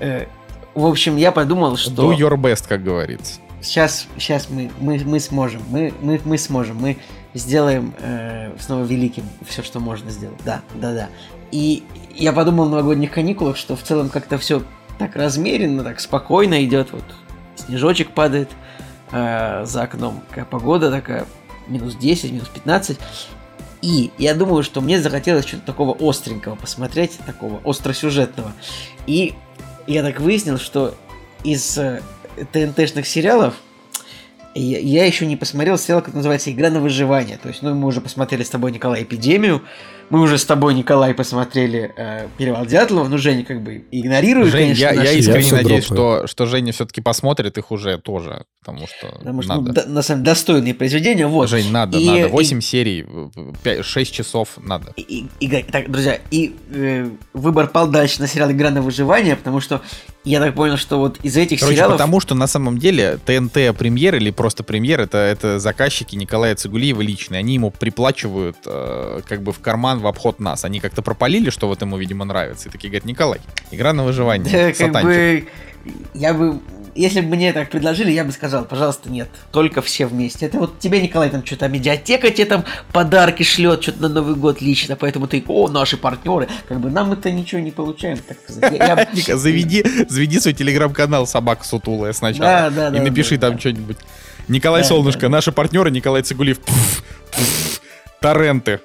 э, 0.00 0.26
в 0.74 0.84
общем, 0.84 1.16
я 1.16 1.30
подумал, 1.30 1.76
что... 1.76 2.12
Do 2.12 2.18
your 2.18 2.34
best, 2.34 2.66
как 2.68 2.82
говорится. 2.82 3.40
Сейчас, 3.62 4.08
сейчас 4.18 4.50
мы, 4.50 4.70
мы, 4.80 5.00
мы 5.04 5.20
сможем, 5.20 5.62
мы, 5.68 5.94
мы, 6.02 6.20
мы 6.24 6.38
сможем, 6.38 6.78
мы 6.78 6.96
сделаем 7.32 7.94
э, 8.00 8.52
снова 8.58 8.84
великим 8.84 9.22
все, 9.46 9.62
что 9.62 9.78
можно 9.78 10.10
сделать. 10.10 10.40
Да, 10.44 10.62
да, 10.74 10.92
да. 10.92 11.08
И 11.52 11.84
я 12.16 12.32
подумал 12.32 12.66
в 12.66 12.70
новогодних 12.70 13.12
каникулах, 13.12 13.56
что 13.56 13.76
в 13.76 13.82
целом 13.82 14.08
как-то 14.08 14.38
все 14.38 14.62
так 14.98 15.14
размеренно, 15.14 15.84
так 15.84 16.00
спокойно 16.00 16.64
идет. 16.64 16.90
Вот 16.90 17.04
снежочек 17.54 18.10
падает 18.10 18.50
э, 19.12 19.64
за 19.66 19.82
окном, 19.82 20.20
такая 20.30 20.46
погода 20.46 20.90
такая, 20.90 21.26
минус 21.66 21.94
10, 21.94 22.32
минус 22.32 22.48
15. 22.48 22.98
И 23.82 24.10
я 24.18 24.34
думаю, 24.34 24.62
что 24.62 24.80
мне 24.80 25.00
захотелось 25.00 25.46
что-то 25.46 25.64
такого 25.66 25.96
остренького 25.98 26.54
посмотреть, 26.54 27.18
такого 27.24 27.60
остросюжетного. 27.64 28.52
И 29.06 29.34
я 29.86 30.02
так 30.02 30.20
выяснил, 30.20 30.58
что 30.58 30.94
из 31.44 31.78
э, 31.78 32.02
ТНТшных 32.52 33.06
сериалов 33.06 33.54
я, 34.54 34.78
я 34.78 35.06
еще 35.06 35.26
не 35.26 35.36
посмотрел 35.36 35.78
сериал, 35.78 36.02
как 36.02 36.14
называется 36.14 36.50
«Игра 36.50 36.70
на 36.70 36.80
выживание». 36.80 37.38
То 37.38 37.48
есть, 37.48 37.62
ну, 37.62 37.74
мы 37.74 37.86
уже 37.86 38.00
посмотрели 38.00 38.42
с 38.42 38.50
тобой, 38.50 38.72
Николай, 38.72 39.02
«Эпидемию», 39.02 39.62
мы 40.10 40.20
уже 40.20 40.38
с 40.38 40.44
тобой, 40.44 40.74
Николай, 40.74 41.14
посмотрели 41.14 41.92
э, 41.96 42.28
«Перевал 42.36 42.66
Дятлова», 42.66 43.08
ну, 43.08 43.16
Женя 43.18 43.44
как 43.44 43.62
бы 43.62 43.84
игнорирует, 43.90 44.50
Жень, 44.50 44.60
конечно, 44.62 44.82
я, 44.82 44.90
я 44.90 44.96
наши- 44.96 45.18
искренне 45.18 45.40
всё 45.42 45.56
надеюсь, 45.56 45.86
дропаю. 45.88 46.18
что, 46.18 46.26
что 46.26 46.46
Женя 46.46 46.72
все-таки 46.72 47.00
посмотрит 47.00 47.56
их 47.58 47.70
уже 47.70 47.98
тоже, 47.98 48.44
потому 48.64 48.86
что 48.86 49.08
Потому 49.18 49.42
что, 49.42 49.54
надо. 49.54 49.66
ну, 49.68 49.72
да- 49.72 49.84
на 49.86 50.02
самом 50.02 50.22
деле, 50.24 50.34
достойные 50.34 50.74
произведения, 50.74 51.26
вот. 51.26 51.48
Жень, 51.48 51.70
надо, 51.70 51.98
И- 51.98 52.06
надо. 52.06 52.18
и- 52.18 52.24
8 52.26 52.60
серий, 52.60 53.06
5, 53.62 53.84
6 53.84 54.12
часов 54.12 54.58
надо. 54.62 54.92
И- 54.96 55.02
и- 55.02 55.28
игра- 55.40 55.62
так, 55.70 55.90
друзья, 55.90 56.18
и 56.30 56.54
э, 56.72 57.08
выбор 57.32 57.68
пал 57.68 57.86
дальше 57.88 58.20
на 58.20 58.26
сериал 58.26 58.50
«Игра 58.50 58.70
на 58.70 58.82
выживание», 58.82 59.36
потому 59.36 59.60
что 59.60 59.80
я 60.24 60.40
так 60.40 60.54
понял, 60.54 60.76
что 60.76 60.98
вот 60.98 61.18
из 61.22 61.36
этих 61.36 61.60
Короче, 61.60 61.76
сериалов... 61.76 61.94
потому 61.94 62.20
что 62.20 62.34
на 62.34 62.46
самом 62.46 62.78
деле 62.78 63.18
ТНТ 63.24 63.76
премьер 63.76 64.16
или 64.16 64.30
просто 64.30 64.62
премьер 64.62 65.00
это, 65.00 65.16
это 65.18 65.58
заказчики 65.58 66.14
Николая 66.14 66.54
Цигулиева 66.54 67.00
личные. 67.00 67.38
Они 67.38 67.54
ему 67.54 67.70
приплачивают 67.70 68.56
э, 68.66 69.20
как 69.26 69.42
бы 69.42 69.52
в 69.52 69.60
карман 69.60 70.00
в 70.00 70.06
обход 70.06 70.38
нас. 70.38 70.64
Они 70.64 70.80
как-то 70.80 71.00
пропалили, 71.00 71.48
что 71.48 71.68
вот 71.68 71.80
ему, 71.80 71.96
видимо, 71.96 72.26
нравится. 72.26 72.68
И 72.68 72.72
такие 72.72 72.90
говорят, 72.90 73.06
Николай, 73.06 73.40
игра 73.70 73.92
на 73.94 74.04
выживание. 74.04 74.52
Да, 74.52 74.66
как 74.66 74.76
сатанчик». 74.76 75.04
бы, 75.04 75.48
я 76.12 76.34
бы, 76.34 76.60
если 76.94 77.20
бы 77.20 77.36
мне 77.36 77.52
так 77.52 77.70
предложили, 77.70 78.10
я 78.10 78.24
бы 78.24 78.32
сказал, 78.32 78.64
пожалуйста, 78.64 79.10
нет, 79.10 79.28
только 79.52 79.82
все 79.82 80.06
вместе. 80.06 80.46
Это 80.46 80.58
вот 80.58 80.78
тебе, 80.78 81.00
Николай, 81.00 81.30
там 81.30 81.44
что-то 81.44 81.68
медиатека 81.68 82.30
тебе 82.30 82.44
там 82.46 82.64
подарки 82.92 83.42
шлет, 83.42 83.82
что-то 83.82 84.02
на 84.02 84.08
Новый 84.08 84.34
год 84.34 84.60
лично, 84.60 84.96
поэтому 84.96 85.26
ты, 85.26 85.42
о, 85.48 85.68
наши 85.68 85.96
партнеры, 85.96 86.48
как 86.68 86.80
бы 86.80 86.90
нам 86.90 87.12
это 87.12 87.30
ничего 87.30 87.60
не 87.60 87.70
получаем, 87.70 88.18
так 88.18 88.38
сказать. 88.42 88.72
Я- 88.78 89.08
Ника, 89.14 89.36
заведи, 89.36 89.84
заведи 90.08 90.40
свой 90.40 90.54
телеграм-канал 90.54 91.26
«Собака 91.26 91.64
сутулая» 91.64 92.12
сначала. 92.12 92.70
Да, 92.70 92.90
да, 92.90 92.96
и 92.96 92.98
да, 93.00 93.04
напиши 93.04 93.36
да, 93.36 93.48
там 93.48 93.54
да. 93.56 93.60
что-нибудь. 93.60 93.96
Николай 94.48 94.82
Да, 94.82 94.88
Солнышко, 94.88 95.22
да. 95.22 95.28
наши 95.28 95.52
партнеры, 95.52 95.90
Николай 95.90 96.22
Цигулиев. 96.22 96.58
Пф, 96.60 97.04
пф, 97.30 97.80
торренты. 98.20 98.80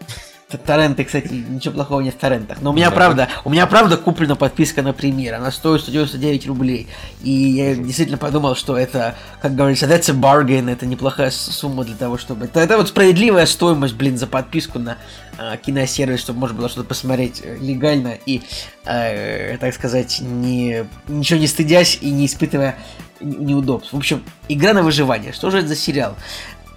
Торренты, 0.64 1.04
кстати, 1.04 1.28
ничего 1.34 1.74
плохого 1.74 2.02
нет 2.02 2.14
в 2.14 2.18
торрентах. 2.18 2.60
Но 2.62 2.70
у 2.70 2.74
меня 2.74 2.92
Да. 2.92 2.96
правда, 2.96 3.30
у 3.46 3.50
меня 3.50 3.66
правда 3.66 3.98
куплена 3.98 4.36
подписка 4.36 4.84
на 4.84 4.94
премьер. 4.94 5.34
Она 5.34 5.52
стоит 5.52 5.82
199 5.82 6.46
рублей. 6.46 6.88
И 7.24 7.32
я 7.32 7.76
действительно 7.76 8.20
подумал, 8.20 8.56
что 8.56 8.78
это, 8.78 9.16
как 9.42 9.56
говорится, 9.56 9.88
that's 9.88 10.08
a 10.10 10.14
bargain, 10.14 10.72
это 10.72 10.86
неплохая 10.86 11.32
сумма 11.32 11.84
для 11.84 11.96
того, 11.96 12.20
чтобы... 12.20 12.46
Это, 12.46 12.60
это 12.60 12.78
вот 12.78 12.90
справедливая 12.90 13.48
стоимость, 13.48 13.96
блин, 13.96 14.20
за 14.20 14.28
подписку 14.28 14.78
на 14.78 14.98
а, 15.40 15.58
киносервис, 15.58 16.20
чтобы 16.20 16.40
можно 16.40 16.58
было 16.58 16.70
что-то 16.70 16.88
посмотреть 16.90 17.42
э, 17.44 17.58
легально 17.60 18.16
и, 18.28 18.44
э, 18.86 19.58
так 19.58 19.74
сказать, 19.74 20.20
не, 20.22 20.86
ничего 21.08 21.40
не 21.40 21.48
стыдясь 21.48 21.98
и 22.02 22.12
не 22.12 22.28
испытывая 22.28 22.76
неудобств. 23.20 23.94
В 23.94 23.98
общем, 23.98 24.24
игра 24.48 24.74
на 24.74 24.84
выживание. 24.84 25.34
Что 25.34 25.50
же 25.50 25.58
это 25.58 25.70
за 25.70 25.76
сериал? 25.76 26.16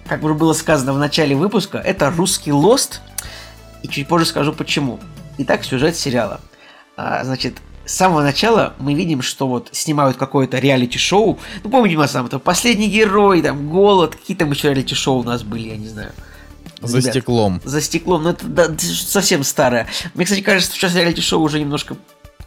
Как 0.07 0.23
уже 0.23 0.33
было 0.33 0.53
сказано 0.53 0.91
в 0.93 0.97
начале 0.97 1.35
выпуска, 1.35 1.77
это 1.77 2.09
русский 2.09 2.49
Lost, 2.49 2.95
и 3.83 3.87
чуть 3.87 4.07
позже 4.07 4.25
скажу 4.25 4.53
почему. 4.53 4.99
Итак, 5.37 5.63
сюжет 5.63 5.95
сериала. 5.95 6.41
А, 6.97 7.23
значит, 7.23 7.57
с 7.85 7.95
самого 7.95 8.21
начала 8.21 8.73
мы 8.79 8.93
видим, 8.93 9.21
что 9.21 9.47
вот 9.47 9.69
снимают 9.71 10.17
какое-то 10.17 10.59
реалити-шоу. 10.59 11.39
Ну, 11.63 11.69
помните, 11.69 11.95
у 11.95 11.99
нас 11.99 12.11
там 12.11 12.25
это 12.25 12.37
«Последний 12.37 12.87
герой», 12.87 13.41
там 13.41 13.69
«Голод», 13.69 14.15
какие 14.15 14.37
там 14.37 14.51
еще 14.51 14.69
реалити-шоу 14.69 15.19
у 15.19 15.23
нас 15.23 15.43
были, 15.43 15.69
я 15.69 15.77
не 15.77 15.87
знаю. 15.87 16.11
За 16.81 16.99
Ребят, 16.99 17.13
стеклом. 17.13 17.61
За 17.63 17.81
стеклом, 17.81 18.23
ну 18.23 18.29
это 18.29 18.45
да, 18.45 18.67
совсем 18.77 19.43
старое. 19.43 19.87
Мне, 20.13 20.25
кстати, 20.25 20.41
кажется, 20.41 20.69
что 20.69 20.79
сейчас 20.87 20.95
реалити-шоу 20.95 21.41
уже 21.41 21.59
немножко 21.59 21.97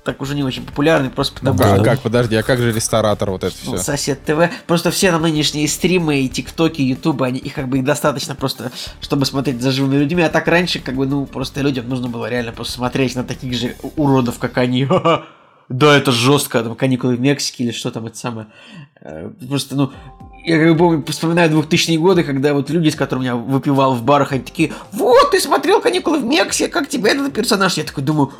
так 0.04 0.20
уже 0.20 0.34
не 0.34 0.42
очень 0.42 0.64
популярны, 0.64 1.10
просто 1.10 1.34
потому 1.34 1.58
Как, 1.58 1.76
что 1.76 1.84
как, 1.84 2.00
подожди, 2.00 2.34
а 2.34 2.42
как 2.42 2.58
же 2.58 2.72
ресторатор 2.72 3.30
вот 3.30 3.44
это 3.44 3.54
ну, 3.64 3.74
все? 3.74 3.82
сосед 3.82 4.24
ТВ. 4.24 4.50
Просто 4.66 4.90
все 4.90 5.12
на 5.12 5.18
нынешние 5.18 5.68
стримы 5.68 6.22
и 6.22 6.28
тиктоки, 6.28 6.82
ютубы, 6.82 7.26
они 7.26 7.38
их 7.38 7.54
как 7.54 7.68
бы 7.68 7.78
их 7.78 7.84
достаточно 7.84 8.34
просто, 8.34 8.72
чтобы 9.00 9.26
смотреть 9.26 9.62
за 9.62 9.70
живыми 9.70 9.96
людьми. 9.96 10.22
А 10.22 10.28
так 10.28 10.48
раньше, 10.48 10.80
как 10.80 10.96
бы, 10.96 11.06
ну, 11.06 11.26
просто 11.26 11.60
людям 11.60 11.88
нужно 11.88 12.08
было 12.08 12.28
реально 12.28 12.52
просто 12.52 12.74
смотреть 12.74 13.14
на 13.14 13.22
таких 13.22 13.54
же 13.54 13.76
уродов, 13.96 14.38
как 14.38 14.58
они. 14.58 14.88
Да, 15.68 15.96
это 15.96 16.12
жестко, 16.12 16.62
там, 16.62 16.74
каникулы 16.74 17.16
в 17.16 17.20
Мексике 17.20 17.64
или 17.64 17.70
что 17.70 17.90
там, 17.90 18.06
это 18.06 18.18
самое. 18.18 18.48
Э, 19.00 19.30
Просто, 19.48 19.74
ну, 19.74 19.90
я 20.44 20.58
как 20.58 20.72
бы 20.72 20.76
помню, 20.76 21.04
вспоминаю 21.06 21.50
2000-е 21.50 21.98
годы, 21.98 22.24
когда 22.24 22.52
вот 22.52 22.68
люди, 22.68 22.90
с 22.90 22.96
которыми 22.96 23.24
я 23.24 23.36
выпивал 23.36 23.94
в 23.94 24.02
барах, 24.02 24.32
они 24.32 24.42
такие, 24.42 24.72
вот, 24.92 25.30
ты 25.30 25.40
смотрел 25.40 25.80
каникулы 25.80 26.18
в 26.18 26.24
Мексике, 26.24 26.68
как 26.68 26.88
тебе 26.88 27.12
этот 27.12 27.32
персонаж? 27.32 27.74
Я 27.78 27.84
такой 27.84 28.04
думаю, 28.04 28.32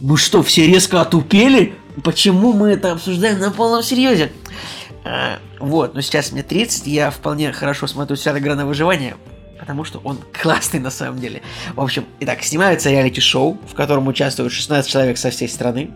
мы 0.00 0.16
что, 0.16 0.42
все 0.42 0.66
резко 0.66 1.00
отупели? 1.00 1.74
Почему 2.04 2.52
мы 2.52 2.70
это 2.70 2.92
обсуждаем 2.92 3.38
на 3.40 3.50
полном 3.50 3.82
серьезе? 3.82 4.30
А, 5.04 5.38
вот, 5.58 5.94
но 5.94 6.00
сейчас 6.00 6.32
мне 6.32 6.42
30, 6.42 6.86
я 6.86 7.10
вполне 7.10 7.52
хорошо 7.52 7.86
смотрю 7.86 8.16
сериал 8.16 8.38
«Игра 8.38 8.54
на 8.54 8.66
выживание», 8.66 9.16
потому 9.58 9.84
что 9.84 10.00
он 10.04 10.18
классный 10.40 10.80
на 10.80 10.90
самом 10.90 11.18
деле. 11.18 11.42
В 11.74 11.80
общем, 11.80 12.04
итак, 12.20 12.42
снимается 12.42 12.90
реалити-шоу, 12.90 13.58
в 13.68 13.74
котором 13.74 14.06
участвуют 14.06 14.52
16 14.52 14.90
человек 14.90 15.18
со 15.18 15.30
всей 15.30 15.48
страны. 15.48 15.90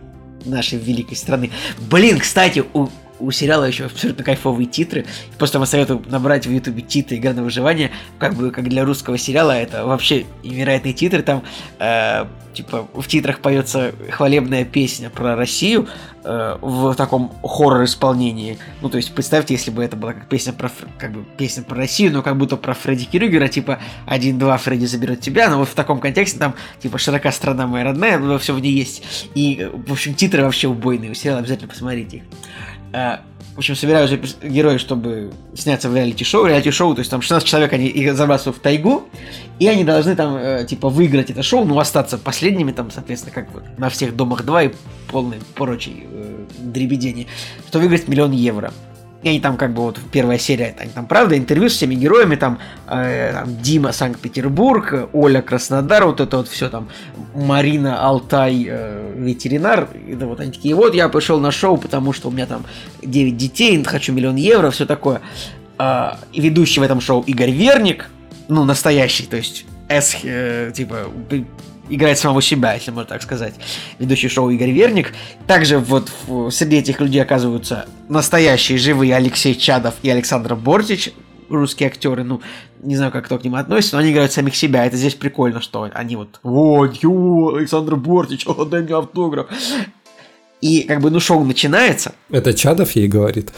нашей 0.45 0.77
великой 0.77 1.15
страны. 1.15 1.51
Блин, 1.89 2.19
кстати, 2.19 2.65
у, 2.73 2.89
у 3.19 3.31
сериала 3.31 3.65
еще 3.65 3.85
абсолютно 3.85 4.23
кайфовые 4.23 4.67
титры. 4.67 5.05
Просто 5.37 5.59
вам 5.59 5.67
советую 5.67 6.03
набрать 6.07 6.45
в 6.45 6.51
ютубе 6.51 6.81
титры 6.81 7.17
«Игра 7.17 7.33
на 7.33 7.43
выживание». 7.43 7.91
Как 8.19 8.33
бы, 8.33 8.51
как 8.51 8.67
для 8.69 8.85
русского 8.85 9.17
сериала, 9.17 9.51
это 9.51 9.85
вообще 9.85 10.25
невероятные 10.43 10.93
титры. 10.93 11.21
Там, 11.21 11.43
э, 11.79 12.25
типа, 12.53 12.87
в 12.93 13.07
титрах 13.07 13.39
поется 13.39 13.93
хвалебная 14.09 14.65
песня 14.65 15.09
про 15.09 15.35
Россию 15.35 15.87
э, 16.23 16.57
в 16.61 16.95
таком 16.95 17.33
хоррор-исполнении. 17.43 18.57
Ну, 18.81 18.89
то 18.89 18.97
есть, 18.97 19.13
представьте, 19.13 19.53
если 19.53 19.71
бы 19.71 19.83
это 19.83 19.95
была 19.95 20.13
как 20.13 20.27
песня 20.27 20.53
про, 20.53 20.71
как 20.97 21.11
бы, 21.11 21.23
песня 21.37 21.63
про 21.63 21.75
Россию, 21.75 22.13
но 22.13 22.21
как 22.21 22.37
будто 22.37 22.57
про 22.57 22.73
Фредди 22.73 23.05
Крюгера, 23.05 23.47
типа, 23.47 23.79
один-два 24.05 24.57
Фредди 24.57 24.85
заберет 24.85 25.21
тебя, 25.21 25.49
но 25.49 25.59
вот 25.59 25.69
в 25.69 25.75
таком 25.75 25.99
контексте 25.99 26.39
там, 26.39 26.55
типа, 26.81 26.97
широка 26.97 27.31
страна 27.31 27.67
моя 27.67 27.85
родная, 27.85 28.17
но 28.17 28.37
все 28.37 28.53
в 28.53 28.59
ней 28.59 28.73
есть. 28.73 29.29
И, 29.35 29.69
в 29.71 29.91
общем, 29.91 30.13
титры 30.13 30.43
вообще 30.43 30.67
убойные 30.67 31.11
у 31.11 31.13
сериала, 31.13 31.39
обязательно 31.39 31.69
посмотрите 31.69 32.17
их. 32.17 32.23
Э, 32.93 33.17
в 33.55 33.59
общем, 33.59 33.75
собираются 33.75 34.17
герои, 34.41 34.77
чтобы 34.77 35.31
сняться 35.55 35.89
в 35.89 35.95
реалити-шоу. 35.95 36.45
Реалити-шоу, 36.45 36.95
то 36.95 36.99
есть 36.99 37.11
там 37.11 37.21
16 37.21 37.47
человек, 37.47 37.73
они 37.73 37.87
их 37.87 38.15
забрасывают 38.15 38.57
в 38.57 38.61
тайгу, 38.61 39.03
и 39.59 39.67
они 39.67 39.83
должны 39.83 40.15
там, 40.15 40.35
э, 40.35 40.65
типа, 40.67 40.89
выиграть 40.89 41.29
это 41.29 41.43
шоу, 41.43 41.63
ну, 41.63 41.77
остаться 41.77 42.17
последними, 42.17 42.71
там, 42.71 42.89
соответственно, 42.89 43.33
как 43.33 43.53
вот 43.53 43.63
на 43.77 43.89
всех 43.89 44.15
домах 44.15 44.43
2 44.43 44.63
и 44.63 44.71
полной 45.11 45.39
прочей 45.53 46.07
э, 46.09 46.45
дребедени, 46.59 47.27
что 47.67 47.79
выиграть 47.79 48.07
миллион 48.07 48.31
евро. 48.31 48.73
И 49.23 49.29
они 49.29 49.39
там 49.39 49.57
как 49.57 49.73
бы 49.73 49.83
вот 49.83 49.99
первая 50.11 50.37
серия, 50.37 50.75
они 50.77 50.91
там 50.91 51.05
правда 51.05 51.37
интервью 51.37 51.69
с 51.69 51.73
всеми 51.73 51.95
героями, 51.95 52.35
там, 52.35 52.59
э, 52.87 53.31
там 53.33 53.57
Дима 53.61 53.93
Санкт-Петербург, 53.93 55.09
Оля 55.13 55.41
Краснодар, 55.41 56.05
вот 56.05 56.19
это 56.19 56.37
вот 56.37 56.49
все 56.49 56.69
там, 56.69 56.89
Марина 57.33 58.05
Алтай 58.05 58.67
э, 58.67 59.13
ветеринар, 59.15 59.87
да, 60.07 60.25
вот 60.25 60.41
они 60.41 60.51
такие, 60.51 60.75
вот 60.75 60.93
я 60.93 61.07
пришел 61.07 61.39
на 61.39 61.51
шоу, 61.51 61.77
потому 61.77 62.11
что 62.11 62.27
у 62.27 62.31
меня 62.31 62.45
там 62.45 62.65
9 63.01 63.37
детей, 63.37 63.81
хочу 63.83 64.11
миллион 64.11 64.35
евро, 64.35 64.71
все 64.71 64.85
такое. 64.85 65.21
Э, 65.79 66.15
ведущий 66.35 66.81
в 66.81 66.83
этом 66.83 66.99
шоу 66.99 67.23
Игорь 67.25 67.51
Верник, 67.51 68.09
ну 68.49 68.65
настоящий, 68.65 69.25
то 69.25 69.37
есть 69.37 69.65
S, 69.87 70.17
э, 70.23 70.71
типа 70.75 71.07
играет 71.89 72.17
самого 72.17 72.41
себя, 72.41 72.73
если 72.73 72.91
можно 72.91 73.09
так 73.09 73.21
сказать, 73.21 73.55
ведущий 73.99 74.29
шоу 74.29 74.49
Игорь 74.49 74.71
Верник. 74.71 75.13
Также 75.47 75.79
вот 75.79 76.11
среди 76.51 76.77
этих 76.77 76.99
людей 76.99 77.21
оказываются 77.21 77.87
настоящие 78.09 78.77
живые 78.77 79.15
Алексей 79.15 79.55
Чадов 79.55 79.95
и 80.01 80.09
Александр 80.09 80.55
Бортич, 80.55 81.11
русские 81.49 81.87
актеры, 81.87 82.23
ну, 82.23 82.41
не 82.81 82.95
знаю, 82.95 83.11
как 83.11 83.25
кто 83.25 83.37
к 83.37 83.43
ним 83.43 83.55
относится, 83.55 83.95
но 83.95 84.01
они 84.01 84.11
играют 84.11 84.31
самих 84.31 84.55
себя. 84.55 84.85
Это 84.85 84.97
здесь 84.97 85.15
прикольно, 85.15 85.61
что 85.61 85.89
они 85.93 86.15
вот, 86.15 86.39
вот, 86.43 86.95
ю, 86.97 87.55
Александр 87.55 87.95
Бортич, 87.95 88.45
о, 88.47 88.65
дай 88.65 88.81
мне 88.81 88.95
автограф. 88.95 89.47
И 90.61 90.83
как 90.83 91.01
бы, 91.01 91.09
ну, 91.09 91.19
шоу 91.19 91.43
начинается. 91.43 92.13
Это 92.29 92.53
Чадов 92.53 92.93
ей 92.93 93.07
говорит. 93.07 93.51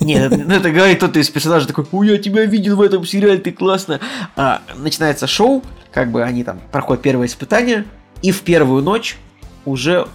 Нет, 0.00 0.30
ну 0.30 0.54
это 0.54 0.70
говорит 0.70 0.98
тот 0.98 1.16
из 1.16 1.30
персонажей 1.30 1.68
такой, 1.68 1.86
ой, 1.92 2.08
я 2.08 2.18
тебя 2.18 2.44
видел 2.44 2.76
в 2.76 2.82
этом 2.82 3.04
сериале, 3.04 3.38
ты 3.38 3.52
классно. 3.52 4.00
А, 4.36 4.62
начинается 4.76 5.26
шоу, 5.26 5.62
как 5.92 6.10
бы 6.10 6.22
они 6.22 6.44
там 6.44 6.60
проходят 6.70 7.02
первое 7.02 7.26
испытание, 7.26 7.84
и 8.22 8.32
в 8.32 8.42
первую 8.42 8.82
ночь 8.82 9.16
уже 9.64 10.06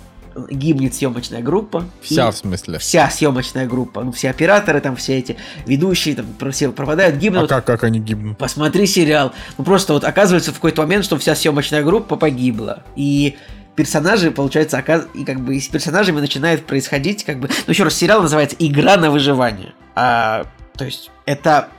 гибнет 0.49 0.93
съемочная 0.93 1.41
группа. 1.41 1.85
Вся, 2.01 2.31
в 2.31 2.37
смысле? 2.37 2.79
Вся 2.79 3.09
съемочная 3.09 3.65
группа. 3.65 4.03
Ну, 4.03 4.11
все 4.11 4.29
операторы, 4.29 4.81
там, 4.81 4.95
все 4.95 5.17
эти 5.17 5.37
ведущие, 5.65 6.15
там, 6.15 6.51
все 6.51 6.71
пропадают, 6.71 7.15
гибнут. 7.17 7.51
А 7.51 7.55
как, 7.55 7.65
как 7.65 7.83
они 7.83 7.99
гибнут? 7.99 8.37
Посмотри 8.37 8.85
сериал. 8.85 9.33
Ну, 9.57 9.63
просто 9.63 9.93
вот 9.93 10.03
оказывается 10.03 10.51
в 10.51 10.55
какой-то 10.55 10.81
момент, 10.81 11.05
что 11.05 11.17
вся 11.17 11.35
съемочная 11.35 11.83
группа 11.83 12.15
погибла. 12.15 12.83
И 12.95 13.35
персонажи, 13.77 14.31
получается, 14.31 14.79
оказ... 14.79 15.07
и 15.13 15.23
как 15.23 15.39
бы 15.39 15.57
с 15.57 15.67
персонажами 15.67 16.19
начинает 16.19 16.65
происходить, 16.65 17.23
как 17.23 17.39
бы, 17.39 17.47
ну 17.47 17.71
еще 17.71 17.83
раз, 17.83 17.93
сериал 17.93 18.23
называется 18.23 18.57
«Игра 18.59 18.97
на 18.97 19.11
выживание». 19.11 19.73
А, 19.95 20.45
то 20.73 20.83
есть 20.83 21.11
это, 21.25 21.69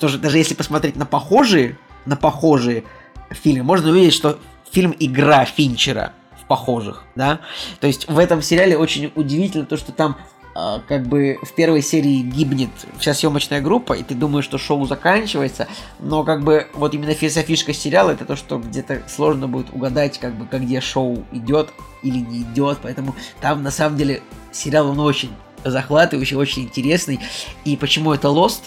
тоже, 0.00 0.18
даже 0.18 0.38
если 0.38 0.54
посмотреть 0.54 0.96
на 0.96 1.04
похожие, 1.04 1.78
на 2.06 2.16
похожие 2.16 2.84
фильмы, 3.30 3.62
можно 3.62 3.90
увидеть, 3.90 4.14
что 4.14 4.38
фильм 4.72 4.96
«Игра» 4.98 5.44
Финчера 5.44 6.14
в 6.42 6.46
похожих, 6.46 7.04
да, 7.14 7.40
то 7.78 7.86
есть 7.86 8.08
в 8.08 8.18
этом 8.18 8.40
сериале 8.40 8.78
очень 8.78 9.12
удивительно 9.14 9.66
то, 9.66 9.76
что 9.76 9.92
там 9.92 10.16
как 10.54 11.06
бы 11.06 11.38
в 11.42 11.52
первой 11.52 11.82
серии 11.82 12.22
гибнет 12.22 12.70
вся 12.98 13.12
съемочная 13.12 13.60
группа, 13.60 13.92
и 13.94 14.02
ты 14.02 14.14
думаешь, 14.14 14.44
что 14.44 14.56
шоу 14.56 14.86
заканчивается, 14.86 15.66
но 15.98 16.22
как 16.22 16.44
бы 16.44 16.68
вот 16.74 16.94
именно 16.94 17.14
вся 17.14 17.42
фишка 17.42 17.72
сериала 17.72 18.10
это 18.10 18.24
то, 18.24 18.36
что 18.36 18.58
где-то 18.58 19.02
сложно 19.08 19.48
будет 19.48 19.72
угадать, 19.72 20.18
как 20.18 20.34
бы, 20.36 20.46
как 20.46 20.62
где 20.62 20.80
шоу 20.80 21.24
идет 21.32 21.70
или 22.02 22.18
не 22.18 22.42
идет, 22.42 22.78
поэтому 22.82 23.16
там 23.40 23.62
на 23.62 23.70
самом 23.70 23.96
деле 23.96 24.22
сериал 24.52 24.90
он 24.90 25.00
очень 25.00 25.30
захватывающий, 25.64 26.36
очень 26.36 26.64
интересный, 26.64 27.18
и 27.64 27.76
почему 27.76 28.12
это 28.12 28.28
Lost? 28.28 28.62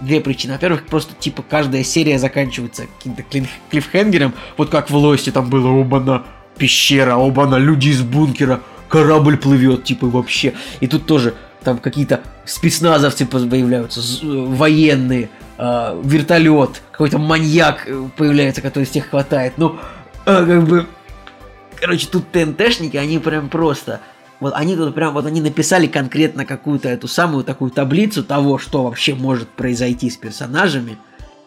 Две 0.00 0.20
причины. 0.20 0.54
Во-первых, 0.54 0.86
просто 0.86 1.14
типа 1.14 1.44
каждая 1.48 1.84
серия 1.84 2.18
заканчивается 2.18 2.86
каким-то 2.86 3.24
клиффхенгером, 3.70 4.34
вот 4.56 4.68
как 4.68 4.90
в 4.90 4.96
Лосте 4.96 5.30
там 5.30 5.48
было 5.48 5.68
оба-на 5.68 6.24
пещера, 6.56 7.16
оба-на 7.16 7.56
люди 7.56 7.88
из 7.88 8.02
бункера, 8.02 8.60
корабль 8.92 9.38
плывет, 9.38 9.84
типа, 9.84 10.06
вообще. 10.06 10.52
И 10.80 10.86
тут 10.86 11.06
тоже 11.06 11.34
там 11.64 11.78
какие-то 11.78 12.20
спецназовцы 12.44 13.24
появляются, 13.24 14.02
военные, 14.22 15.30
э, 15.56 16.00
вертолет, 16.04 16.82
какой-то 16.90 17.16
маньяк 17.16 17.84
э, 17.86 18.08
появляется, 18.18 18.60
который 18.60 18.84
всех 18.84 19.08
хватает. 19.08 19.54
Ну, 19.56 19.78
э, 20.26 20.46
как 20.46 20.68
бы... 20.68 20.86
Короче, 21.80 22.06
тут 22.06 22.30
ТНТшники, 22.32 22.98
они 22.98 23.18
прям 23.18 23.48
просто... 23.48 24.00
Вот 24.40 24.52
они 24.54 24.76
тут 24.76 24.94
прям, 24.94 25.14
вот 25.14 25.24
они 25.24 25.40
написали 25.40 25.86
конкретно 25.86 26.44
какую-то 26.44 26.88
эту 26.90 27.08
самую 27.08 27.44
такую 27.44 27.70
таблицу 27.70 28.22
того, 28.22 28.58
что 28.58 28.82
вообще 28.82 29.14
может 29.14 29.48
произойти 29.48 30.10
с 30.10 30.16
персонажами. 30.16 30.98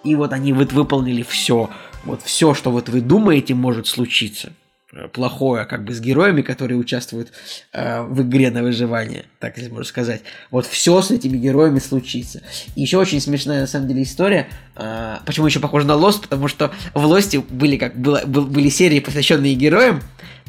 И 0.04 0.16
вот 0.16 0.34
они 0.34 0.52
вот 0.52 0.74
выполнили 0.74 1.22
все. 1.22 1.70
Вот 2.06 2.22
все, 2.24 2.56
что 2.56 2.72
вот 2.72 2.90
вы 2.90 3.02
думаете 3.02 3.54
может 3.54 3.86
случиться. 3.86 4.54
Э, 4.96 5.10
плохое 5.10 5.66
как 5.66 5.84
бы 5.84 5.94
с 5.94 6.00
героями, 6.00 6.42
которые 6.42 6.78
участвуют 6.78 7.34
э, 7.74 8.02
в 8.02 8.22
игре 8.22 8.50
на 8.50 8.64
выживание, 8.64 9.26
так 9.40 9.58
если 9.58 9.70
можно 9.70 9.84
сказать. 9.84 10.22
Вот 10.52 10.66
все 10.66 11.02
с 11.02 11.12
этими 11.12 11.36
героями 11.38 11.80
случится. 11.80 12.42
И 12.76 12.82
еще 12.82 12.98
очень 12.98 13.20
смешная 13.20 13.62
на 13.62 13.68
самом 13.68 13.90
деле 13.90 14.04
история. 14.04 14.48
Э, 14.76 15.18
почему 15.26 15.48
еще 15.48 15.60
похоже 15.60 15.86
на 15.86 15.94
Lost? 15.94 16.22
Потому 16.22 16.48
что 16.48 16.72
в 16.94 17.06
Lost 17.12 17.38
были 17.50 17.76
как 17.76 17.98
было, 17.98 18.22
был, 18.26 18.46
были 18.46 18.70
серии, 18.70 19.02
посвященные 19.02 19.56
героям, 19.56 20.02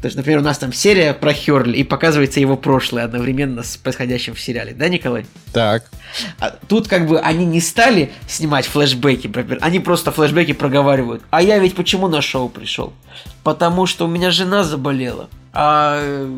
то 0.07 0.09
есть, 0.09 0.17
например, 0.19 0.39
у 0.39 0.45
нас 0.45 0.57
там 0.57 0.73
серия 0.73 1.15
про 1.15 1.33
Херли, 1.33 1.79
и 1.79 1.83
показывается 1.83 2.39
его 2.39 2.57
прошлое 2.57 3.03
одновременно 3.03 3.65
с 3.65 3.77
происходящим 3.77 4.37
в 4.37 4.41
сериале, 4.41 4.73
да, 4.73 4.89
Николай? 4.89 5.27
Так. 5.53 5.91
А 6.39 6.51
тут 6.69 6.87
как 6.87 7.09
бы 7.09 7.19
они 7.19 7.45
не 7.45 7.61
стали 7.61 8.13
снимать 8.29 8.67
флешбеки, 8.67 9.29
они 9.61 9.81
просто 9.81 10.13
флешбеки 10.13 10.53
проговаривают. 10.53 11.25
А 11.31 11.43
я 11.43 11.59
ведь 11.59 11.75
почему 11.75 12.07
на 12.07 12.23
шоу 12.23 12.49
пришел? 12.49 12.93
Потому 13.43 13.87
что 13.87 14.05
у 14.05 14.09
меня 14.09 14.31
жена 14.31 14.63
заболела 14.63 15.29
а, 15.59 16.29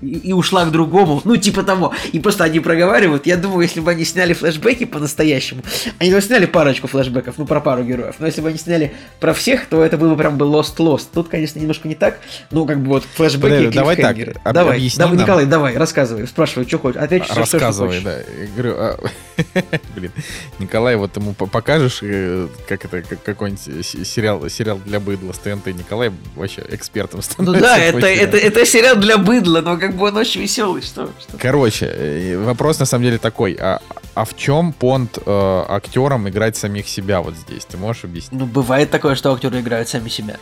и, 0.00 0.32
ушла 0.32 0.64
к 0.64 0.70
другому, 0.70 1.20
ну 1.24 1.36
типа 1.36 1.64
того. 1.64 1.92
И 2.12 2.20
просто 2.20 2.44
они 2.44 2.60
проговаривают. 2.60 3.26
Я 3.26 3.36
думаю, 3.36 3.62
если 3.62 3.80
бы 3.80 3.90
они 3.90 4.04
сняли 4.04 4.34
флешбеки 4.34 4.84
по-настоящему, 4.84 5.62
они 5.98 6.12
бы 6.12 6.20
сняли 6.20 6.46
парочку 6.46 6.86
флешбеков, 6.86 7.34
ну 7.38 7.46
про 7.46 7.60
пару 7.60 7.82
героев. 7.82 8.14
Но 8.20 8.26
если 8.26 8.40
бы 8.40 8.50
они 8.50 8.58
сняли 8.58 8.92
про 9.18 9.34
всех, 9.34 9.66
то 9.66 9.82
это 9.82 9.96
было 9.96 10.10
бы 10.10 10.16
прям 10.16 10.38
бы 10.38 10.46
Lost 10.46 10.76
Lost. 10.76 11.08
Тут, 11.12 11.28
конечно, 11.28 11.58
немножко 11.58 11.88
не 11.88 11.96
так. 11.96 12.20
Ну 12.52 12.66
как 12.66 12.80
бы 12.80 12.86
вот 12.88 13.04
флешбеки. 13.04 13.42
Подожди, 13.42 13.70
давай 13.70 13.96
так. 13.96 14.16
Об, 14.44 14.54
давай, 14.54 14.90
давай, 14.96 15.16
Николай, 15.16 15.46
давай, 15.46 15.76
рассказывай, 15.76 16.28
спрашивай, 16.28 16.66
что 16.68 16.78
хочешь. 16.78 17.00
Отвечу, 17.00 17.34
Рассказывай, 17.34 18.00
что, 18.00 18.04
да. 18.04 18.16
Я 18.18 18.46
говорю, 18.54 18.74
а... 18.76 18.98
блин, 19.96 20.12
Николай, 20.60 20.94
вот 20.94 21.16
ему 21.16 21.32
покажешь, 21.34 21.98
э, 22.02 22.46
как 22.68 22.84
это, 22.84 23.02
как 23.02 23.22
какой-нибудь 23.24 23.84
сериал, 23.84 24.48
сериал 24.48 24.80
для 24.84 25.00
быдла 25.00 25.32
с 25.32 25.38
ТНТ. 25.38 25.66
Николай 25.66 26.12
вообще 26.36 26.64
экспертом 26.68 27.22
становится. 27.22 27.60
Ну 27.60 27.60
да, 27.60 27.78
это, 27.78 28.06
это, 28.06 28.36
это 28.36 28.67
сериал 28.68 28.96
для 28.96 29.18
быдла, 29.18 29.60
но 29.60 29.76
как 29.76 29.96
бы 29.96 30.06
он 30.06 30.16
очень 30.16 30.42
веселый, 30.42 30.82
что, 30.82 31.10
что? 31.20 31.36
Короче, 31.38 31.86
э, 31.86 32.38
вопрос 32.38 32.78
на 32.78 32.86
самом 32.86 33.04
деле 33.04 33.18
такой, 33.18 33.56
а, 33.60 33.80
а 34.14 34.24
в 34.24 34.36
чем 34.36 34.72
понт 34.72 35.18
э, 35.24 35.64
актерам 35.68 36.28
играть 36.28 36.56
самих 36.56 36.88
себя 36.88 37.20
вот 37.20 37.34
здесь? 37.34 37.64
Ты 37.64 37.76
можешь 37.76 38.04
объяснить? 38.04 38.40
Ну, 38.40 38.46
бывает 38.46 38.90
такое, 38.90 39.14
что 39.14 39.32
актеры 39.32 39.60
играют 39.60 39.88
сами 39.88 40.08
себя. 40.08 40.36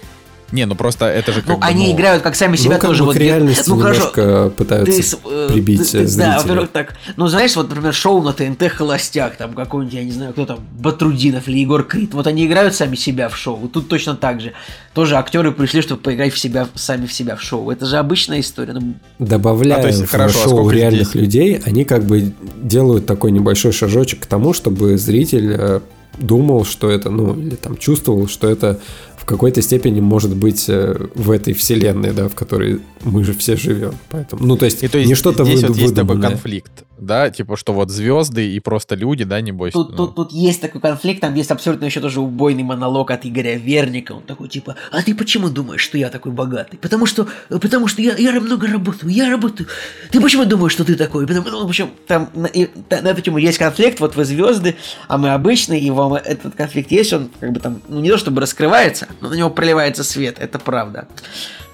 Не, 0.53 0.65
ну 0.65 0.75
просто 0.77 1.07
это 1.07 1.33
же 1.33 1.41
как 1.41 1.49
Ну, 1.49 1.57
бы, 1.59 1.65
они 1.65 1.89
ну, 1.89 1.93
играют 1.95 2.23
как 2.23 2.37
сами 2.37 2.57
себя 2.57 2.75
ну, 2.75 2.81
как 2.81 2.91
тоже. 2.91 3.03
бы 3.03 3.07
вот, 3.07 3.17
к 3.17 3.19
реальности 3.19 3.69
ну, 3.69 3.77
немножко 3.77 4.23
хорошо, 4.23 4.51
пытаются 4.51 5.17
ты, 5.17 5.49
прибить 5.53 5.91
ты, 5.91 6.07
зрителя. 6.07 6.17
Да, 6.17 6.39
во-первых, 6.41 6.71
так. 6.71 6.95
Ну, 7.17 7.27
знаешь, 7.27 7.57
вот, 7.57 7.69
например, 7.69 7.93
шоу 7.93 8.23
на 8.23 8.33
ТНТ 8.33 8.69
«Холостяк», 8.71 9.37
там 9.37 9.55
какой-нибудь, 9.55 9.95
я 9.95 10.05
не 10.05 10.13
знаю, 10.13 10.33
кто 10.33 10.47
там, 10.47 10.61
Батрудинов 10.79 11.49
или 11.49 11.59
Егор 11.59 11.83
Крид. 11.83 12.15
Вот 12.15 12.27
они 12.27 12.47
играют 12.47 12.75
сами 12.75 12.95
себя 12.95 13.29
в 13.29 13.37
шоу. 13.37 13.69
Тут 13.69 13.89
точно 13.89 14.15
так 14.15 14.41
же. 14.41 14.53
Тоже 14.95 15.17
актеры 15.17 15.51
пришли, 15.51 15.83
чтобы 15.83 16.01
поиграть 16.01 16.33
в 16.33 16.39
себя, 16.39 16.69
сами 16.75 17.07
в 17.07 17.13
себя 17.13 17.35
в 17.37 17.43
шоу. 17.43 17.71
Это 17.71 17.85
же 17.87 17.97
обычная 17.97 18.41
история. 18.41 18.73
Ну, 18.73 18.95
Добавляя 19.19 19.81
А, 19.81 19.83
то 19.83 19.89
есть, 19.89 20.03
в 20.05 20.11
хорошо, 20.11 20.39
а 20.39 20.43
шоу 20.45 20.59
сколько 20.59 20.75
реальных 20.77 21.09
здесь? 21.09 21.15
людей, 21.15 21.61
они 21.65 21.85
как 21.85 22.05
бы 22.05 22.33
делают 22.63 23.07
такой 23.07 23.33
небольшой 23.33 23.73
шажочек 23.73 24.21
к 24.21 24.27
тому, 24.27 24.53
чтобы 24.55 24.97
зритель 24.97 25.55
э, 25.59 25.81
думал, 26.19 26.65
что 26.65 26.91
это, 26.91 27.11
ну, 27.11 27.39
или 27.39 27.57
там 27.57 27.77
чувствовал, 27.77 28.29
что 28.29 28.49
это 28.49 28.81
какой-то 29.27 29.61
степени 29.61 30.01
может 30.01 30.35
быть 30.35 30.65
э, 30.69 30.97
в 31.15 31.31
этой 31.31 31.53
вселенной, 31.53 32.13
да, 32.13 32.29
в 32.29 32.35
которой 32.35 32.81
мы 33.05 33.25
же 33.25 33.33
все 33.35 33.57
живем. 33.57 33.93
Поэтому, 34.11 34.47
ну, 34.47 34.57
то 34.57 34.65
есть, 34.65 34.83
И 34.83 34.89
то 34.89 34.99
есть 34.99 35.09
не 35.09 35.15
что-то 35.15 35.45
здесь 35.45 35.61
выду- 35.63 35.69
вот 35.69 35.77
есть 35.79 35.95
такой 35.95 36.09
выдуманное. 36.09 36.31
конфликт, 36.31 36.73
да, 36.99 37.31
типа, 37.31 37.57
что 37.57 37.73
вот 37.73 37.91
звезды 37.91 38.53
и 38.53 38.61
просто 38.61 38.95
люди, 38.95 39.25
да, 39.25 39.41
небось. 39.41 39.73
Тут, 39.73 39.91
ну. 39.91 39.97
тут, 39.97 40.15
тут 40.15 40.33
есть 40.33 40.61
такой 40.61 40.81
конфликт, 40.81 41.21
там 41.21 41.35
есть 41.35 41.51
абсолютно 41.51 41.85
еще 41.87 42.01
тоже 42.01 42.21
убойный 42.21 42.63
монолог 42.63 43.11
от 43.11 43.27
Игоря 43.27 43.57
Верника. 43.57 44.13
Он 44.13 44.23
такой 44.23 44.49
типа, 44.49 44.77
а 44.91 45.03
ты 45.03 45.15
почему 45.15 45.49
думаешь, 45.51 45.81
что 45.83 45.99
я 45.99 46.09
такой 46.09 46.33
богатый? 46.33 46.77
Потому 46.79 47.07
что, 47.07 47.29
потому 47.49 47.87
что 47.89 48.03
я, 48.03 48.15
я 48.17 48.33
много 48.41 48.67
работаю, 48.67 49.11
я 49.13 49.29
работаю. 49.31 49.69
Ты 50.11 50.21
почему 50.21 50.45
думаешь, 50.45 50.73
что 50.73 50.85
ты 50.85 50.95
такой? 50.95 51.27
Потому, 51.27 51.49
ну, 51.51 51.65
в 51.67 51.69
общем, 51.69 51.91
там 52.07 52.31
на, 52.35 52.47
и- 52.47 52.67
та- 52.89 53.03
на 53.03 53.09
эту 53.09 53.21
тему 53.23 53.39
есть 53.39 53.59
конфликт, 53.59 54.01
вот 54.01 54.17
вы 54.17 54.25
звезды, 54.25 54.77
а 55.09 55.19
мы 55.19 55.31
обычные, 55.31 55.81
и 55.81 55.91
вам 55.91 56.15
этот 56.15 56.55
конфликт 56.55 56.91
есть, 56.91 57.13
он 57.13 57.31
как 57.41 57.53
бы 57.53 57.61
там, 57.61 57.83
ну 57.89 58.01
не 58.01 58.11
то 58.11 58.19
чтобы 58.19 58.41
раскрывается, 58.41 59.09
но 59.21 59.29
на 59.31 59.35
него 59.35 59.51
проливается 59.51 60.05
свет, 60.05 60.37
это 60.39 60.59
правда. 60.59 61.09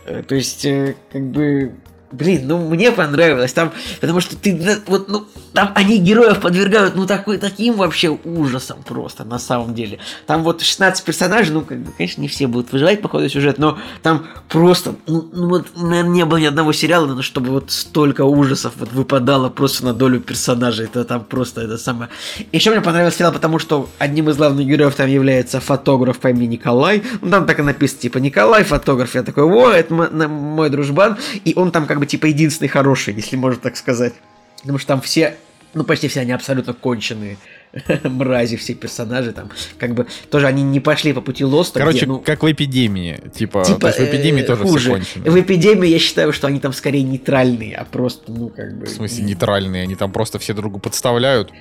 Э, 0.05 0.23
То 0.23 0.35
есть, 0.35 0.65
э, 0.65 0.97
как 1.13 1.23
бы, 1.31 1.75
блин, 2.13 2.43
ну 2.47 2.69
мне 2.69 2.93
понравилось 2.93 3.53
там, 3.53 3.73
потому 4.01 4.21
что 4.21 4.37
ты, 4.37 4.81
вот, 4.87 5.09
ну, 5.09 5.27
там 5.53 5.73
они 5.75 5.99
героев 5.99 6.41
подвергают, 6.41 6.95
ну, 6.95 7.07
такой, 7.07 7.39
таким 7.39 7.75
вообще 7.75 8.09
ужасом 8.11 8.83
просто, 8.85 9.25
на 9.25 9.39
самом 9.39 9.75
деле. 9.75 9.99
Там 10.27 10.43
вот 10.43 10.63
16 10.63 11.05
персонажей, 11.05 11.53
ну, 11.53 11.63
как 11.63 11.79
бы, 11.79 11.93
конечно, 11.93 12.21
не 12.21 12.29
все 12.29 12.47
будут 12.47 12.73
выживать 12.73 13.03
по 13.03 13.09
ходу 13.09 13.29
сюжета, 13.29 13.61
но 13.61 13.79
там 14.03 14.27
просто, 14.49 14.95
ну, 15.07 15.29
ну, 15.33 15.49
вот, 15.49 15.67
наверное, 15.77 16.13
не 16.13 16.25
было 16.25 16.39
ни 16.39 16.47
одного 16.47 16.73
сериала, 16.73 17.07
но 17.07 17.23
чтобы 17.23 17.51
вот 17.51 17.71
столько 17.71 18.25
ужасов 18.25 18.75
вот 18.77 18.93
выпадало 18.93 19.49
просто 19.49 19.85
на 19.85 19.93
долю 19.93 20.21
персонажей, 20.21 20.87
это 20.87 21.05
там 21.05 21.25
просто 21.25 21.63
это 21.63 21.79
самое. 21.79 22.11
Еще 22.53 22.71
мне 22.71 22.81
понравился 22.81 23.19
сериал, 23.19 23.33
потому 23.33 23.59
что 23.59 23.89
одним 23.99 24.31
из 24.31 24.37
главных 24.37 24.67
героев 24.67 24.95
там 24.95 25.09
является 25.09 25.61
фотограф 25.61 26.19
по 26.19 26.29
имени 26.29 26.47
Николай, 26.47 27.03
ну, 27.21 27.31
там 27.31 27.47
так 27.47 27.59
и 27.59 27.63
написано, 27.63 28.01
типа, 28.01 28.19
Николай, 28.19 28.65
фотограф, 28.65 29.15
я 29.15 29.23
такой, 29.23 29.45
о, 29.45 29.71
это 29.71 29.93
мой 29.95 30.71
дружбан, 30.71 31.17
и 31.45 31.53
он 31.57 31.71
там 31.71 31.87
как 31.87 31.99
бы, 32.03 32.07
типа, 32.07 32.27
единственный 32.27 32.69
хороший, 32.69 33.15
если 33.15 33.37
можно 33.37 33.61
так 33.61 33.77
сказать. 33.77 34.13
Потому 34.61 34.79
что 34.79 34.89
там 34.89 35.01
все, 35.01 35.37
ну 35.73 35.85
почти 35.85 36.09
все 36.09 36.21
они 36.21 36.33
абсолютно 36.33 36.73
конченые 36.73 37.37
мрази, 38.03 38.57
все 38.57 38.75
персонажи 38.75 39.33
там, 39.33 39.51
как 39.79 39.95
бы 39.95 40.09
тоже 40.29 40.49
они 40.49 40.65
не 40.65 40.81
пошли 40.81 41.13
по 41.13 41.21
пути 41.21 41.45
Лоста. 41.45 41.79
Короче, 41.79 41.99
где, 41.99 42.07
ну, 42.07 42.19
как 42.19 42.43
в 42.43 42.51
эпидемии. 42.51 43.21
Типа, 43.33 43.65
типа, 43.65 43.81
то 43.81 43.87
есть 43.87 44.01
в 44.01 44.05
эпидемии 44.05 44.43
э, 44.43 44.47
тоже 44.47 44.63
хуже. 44.63 44.79
все 44.79 44.91
кончено. 44.91 45.31
В 45.31 45.41
эпидемии 45.41 45.89
я 45.89 45.99
считаю, 46.01 46.33
что 46.33 46.49
они 46.49 46.59
там 46.59 46.73
скорее 46.73 47.05
нейтральные, 47.05 47.77
а 47.77 47.85
просто, 47.85 48.33
ну 48.33 48.49
как 48.49 48.77
бы. 48.77 48.87
В 48.87 48.91
смысле, 48.91 49.25
нейтральные, 49.25 49.85
они 49.85 49.95
там 49.95 50.11
просто 50.11 50.41
все 50.41 50.55
другу 50.55 50.81
подставляют. 50.81 51.53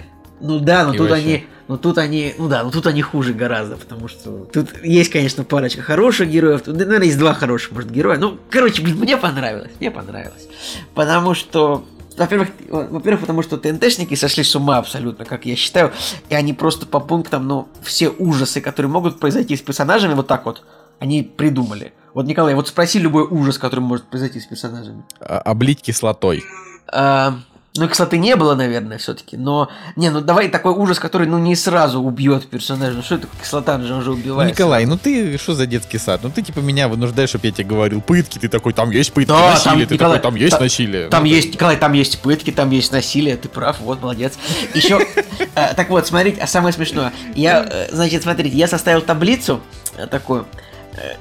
Ну 0.41 0.59
да, 0.59 0.85
но 0.85 0.93
И 0.93 0.97
тут 0.97 1.09
вообще. 1.09 1.23
они, 1.23 1.45
ну 1.67 1.77
тут 1.77 1.97
они, 1.97 2.33
ну 2.37 2.47
да, 2.47 2.63
ну 2.63 2.71
тут 2.71 2.87
они 2.87 3.01
хуже 3.01 3.33
гораздо, 3.33 3.77
потому 3.77 4.07
что 4.07 4.45
тут 4.51 4.83
есть, 4.83 5.11
конечно, 5.11 5.43
парочка 5.43 5.81
хороших 5.81 6.29
героев, 6.29 6.61
тут, 6.63 6.75
наверное, 6.77 7.05
есть 7.07 7.17
два 7.19 7.33
хороших, 7.33 7.71
может, 7.71 7.91
героя. 7.91 8.17
Ну, 8.17 8.37
короче, 8.49 8.81
блин, 8.81 8.97
мне 8.97 9.17
понравилось, 9.17 9.71
мне 9.79 9.91
понравилось, 9.91 10.47
потому 10.95 11.33
что 11.33 11.85
во-первых, 12.17 12.49
во-первых, 12.69 13.21
потому 13.21 13.41
что 13.41 13.57
ТНТшники 13.57 14.15
сошли 14.15 14.43
с 14.43 14.55
ума 14.55 14.77
абсолютно, 14.77 15.23
как 15.25 15.45
я 15.45 15.55
считаю, 15.55 15.91
и 16.29 16.35
они 16.35 16.53
просто 16.53 16.85
по 16.85 16.99
пунктам, 16.99 17.47
ну, 17.47 17.67
все 17.83 18.09
ужасы, 18.09 18.59
которые 18.61 18.91
могут 18.91 19.19
произойти 19.19 19.55
с 19.55 19.61
персонажами, 19.61 20.13
вот 20.13 20.27
так 20.27 20.45
вот, 20.45 20.63
они 20.99 21.23
придумали. 21.23 21.93
Вот, 22.13 22.25
Николай, 22.25 22.53
вот 22.53 22.67
спроси 22.67 22.99
любой 22.99 23.23
ужас, 23.23 23.57
который 23.57 23.79
может 23.79 24.05
произойти 24.05 24.39
с 24.41 24.45
персонажами. 24.45 25.03
А- 25.21 25.39
Облить 25.39 25.81
кислотой. 25.81 26.43
А, 26.91 27.35
ну, 27.77 27.87
кстати, 27.87 28.15
не 28.15 28.35
было, 28.35 28.53
наверное, 28.53 28.97
все-таки. 28.97 29.37
Но, 29.37 29.69
не, 29.95 30.09
ну 30.09 30.19
давай 30.19 30.49
такой 30.49 30.73
ужас, 30.73 30.99
который, 30.99 31.25
ну, 31.25 31.37
не 31.37 31.55
сразу 31.55 32.01
убьет 32.01 32.49
персонажа. 32.49 32.97
Ну, 32.97 33.01
что 33.01 33.15
это 33.15 33.27
кислота, 33.41 33.79
же 33.79 33.95
уже 33.95 34.11
убивает. 34.11 34.51
Николай, 34.51 34.85
ну 34.85 34.97
ты 34.97 35.37
что 35.37 35.53
за 35.53 35.65
детский 35.65 35.97
сад? 35.97 36.19
Ну 36.21 36.29
ты 36.29 36.41
типа 36.41 36.59
меня 36.59 36.89
вынуждаешь, 36.89 37.29
чтобы 37.29 37.47
я 37.47 37.53
тебе 37.53 37.63
говорил 37.69 38.01
пытки, 38.01 38.39
ты 38.39 38.49
такой, 38.49 38.73
там 38.73 38.91
есть 38.91 39.13
пытки, 39.13 39.29
Да, 39.29 39.51
насилие, 39.51 39.79
там, 39.79 39.87
ты 39.87 39.93
Николай, 39.93 40.17
такой, 40.17 40.31
там 40.31 40.35
есть 40.35 40.51
та- 40.57 40.59
насилие. 40.59 41.07
Там 41.07 41.23
Ну, 41.23 41.29
есть, 41.29 41.53
Николай, 41.53 41.77
там 41.77 41.93
есть 41.93 42.21
пытки, 42.21 42.51
там 42.51 42.71
есть 42.71 42.91
насилие, 42.91 43.37
ты 43.37 43.47
прав, 43.47 43.79
вот, 43.79 44.01
молодец. 44.01 44.33
Еще, 44.73 44.99
э, 45.55 45.73
так 45.73 45.89
вот, 45.89 46.05
смотрите, 46.05 46.41
а 46.41 46.47
самое 46.47 46.73
смешное, 46.73 47.13
я, 47.35 47.63
э, 47.63 47.87
значит, 47.93 48.23
смотрите, 48.23 48.57
я 48.57 48.67
составил 48.67 49.01
таблицу 49.01 49.61
э, 49.95 50.07
такую, 50.07 50.45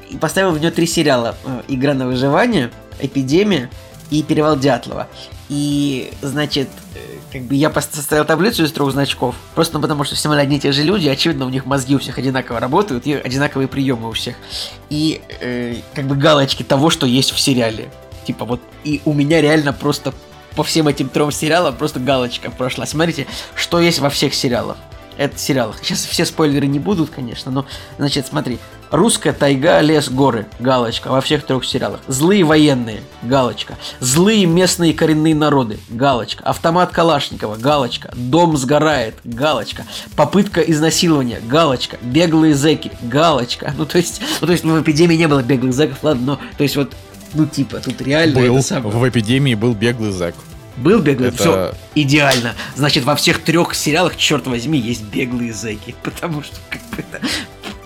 и 0.09 0.17
поставил 0.17 0.51
в 0.51 0.59
нее 0.59 0.73
три 0.73 0.89
сериала. 0.89 1.37
Игра 1.69 1.95
на 1.95 2.09
выживание, 2.09 2.73
Эпидемия 2.99 3.71
и 4.11 4.25
Перевал 4.25 4.59
Дятлова. 4.59 5.07
И, 5.51 6.13
значит, 6.23 6.69
э, 6.95 6.99
как 7.33 7.43
бы 7.43 7.57
я 7.57 7.73
составил 7.73 8.25
таблицу 8.25 8.63
из 8.63 8.71
трех 8.71 8.93
значков. 8.93 9.35
Просто 9.57 9.81
потому, 9.81 10.05
что 10.05 10.15
все 10.15 10.29
мы 10.29 10.39
одни 10.39 10.59
и 10.59 10.61
те 10.61 10.71
же 10.71 10.85
люди, 10.85 11.09
очевидно, 11.09 11.45
у 11.45 11.49
них 11.49 11.67
мозги 11.67 11.97
у 11.97 11.99
всех 11.99 12.19
одинаково 12.19 12.61
работают, 12.61 13.05
и 13.09 13.15
одинаковые 13.15 13.67
приемы 13.67 14.09
у 14.09 14.13
всех. 14.13 14.37
И 14.91 15.21
э, 15.41 15.75
как 15.93 16.07
бы 16.07 16.15
галочки 16.15 16.63
того, 16.63 16.89
что 16.89 17.05
есть 17.05 17.33
в 17.33 17.41
сериале. 17.41 17.91
Типа 18.25 18.45
вот, 18.45 18.61
и 18.85 19.03
у 19.05 19.13
меня 19.13 19.41
реально 19.41 19.73
просто 19.73 20.15
по 20.55 20.63
всем 20.63 20.87
этим 20.87 21.09
трем 21.09 21.33
сериалам 21.33 21.75
просто 21.75 21.99
галочка 21.99 22.53
прошла. 22.53 22.87
Смотрите, 22.87 23.27
что 23.57 23.81
есть 23.81 23.99
во 23.99 24.09
всех 24.09 24.35
сериалах. 24.35 24.77
Это 25.17 25.37
сериалах. 25.37 25.79
Сейчас 25.83 26.05
все 26.05 26.25
спойлеры 26.25 26.69
не 26.69 26.79
будут, 26.79 27.11
конечно, 27.11 27.51
но, 27.51 27.67
значит, 27.99 28.29
смотри. 28.29 28.61
Русская 28.91 29.33
тайга, 29.33 29.81
лес, 29.81 30.09
горы. 30.09 30.47
Галочка 30.59 31.09
во 31.09 31.21
всех 31.21 31.45
трех 31.45 31.65
сериалах. 31.65 32.01
Злые 32.09 32.43
военные. 32.43 33.03
Галочка. 33.23 33.79
Злые 34.01 34.47
местные 34.47 34.93
коренные 34.95 35.35
народы. 35.35 35.79
Галочка. 35.89 36.43
Автомат 36.45 36.91
Калашникова. 36.91 37.57
Галочка. 37.57 38.11
Дом 38.17 38.57
сгорает. 38.57 39.15
Галочка. 39.23 39.85
Попытка 40.17 40.61
изнасилования. 40.61 41.41
Галочка. 41.47 41.99
Беглые 42.03 42.55
зэки. 42.55 42.91
Галочка. 43.03 43.73
Ну, 43.81 43.87
то 43.87 43.97
есть, 43.97 44.21
ну, 44.41 44.47
то 44.47 44.53
есть, 44.53 44.65
ну, 44.65 44.75
в 44.75 44.83
эпидемии 44.83 45.15
не 45.17 45.27
было 45.27 45.43
беглых 45.43 45.73
зэков, 45.73 45.99
ладно, 46.03 46.23
но, 46.27 46.41
то 46.59 46.62
есть, 46.62 46.77
вот, 46.77 46.93
ну, 47.33 47.47
типа, 47.47 47.79
тут 47.79 48.01
реально 48.03 48.41
был, 48.41 48.57
это 48.59 48.67
самое. 48.67 48.95
в 48.95 49.09
эпидемии 49.09 49.55
был 49.55 49.73
беглый 49.75 50.11
зэк. 50.11 50.35
Был 50.77 51.01
беглый, 51.01 51.29
Это- 51.29 51.37
все 51.39 51.75
идеально. 51.95 52.55
Значит, 52.75 53.05
во 53.05 53.15
всех 53.17 53.43
трех 53.43 53.75
сериалах, 53.75 54.17
черт 54.17 54.47
возьми, 54.47 54.79
есть 54.79 55.05
беглые 55.05 55.53
зэки. 55.55 55.95
Потому 56.03 56.43
что 56.43 56.57
как 56.69 56.81
бы 56.91 56.97
это. 57.11 57.27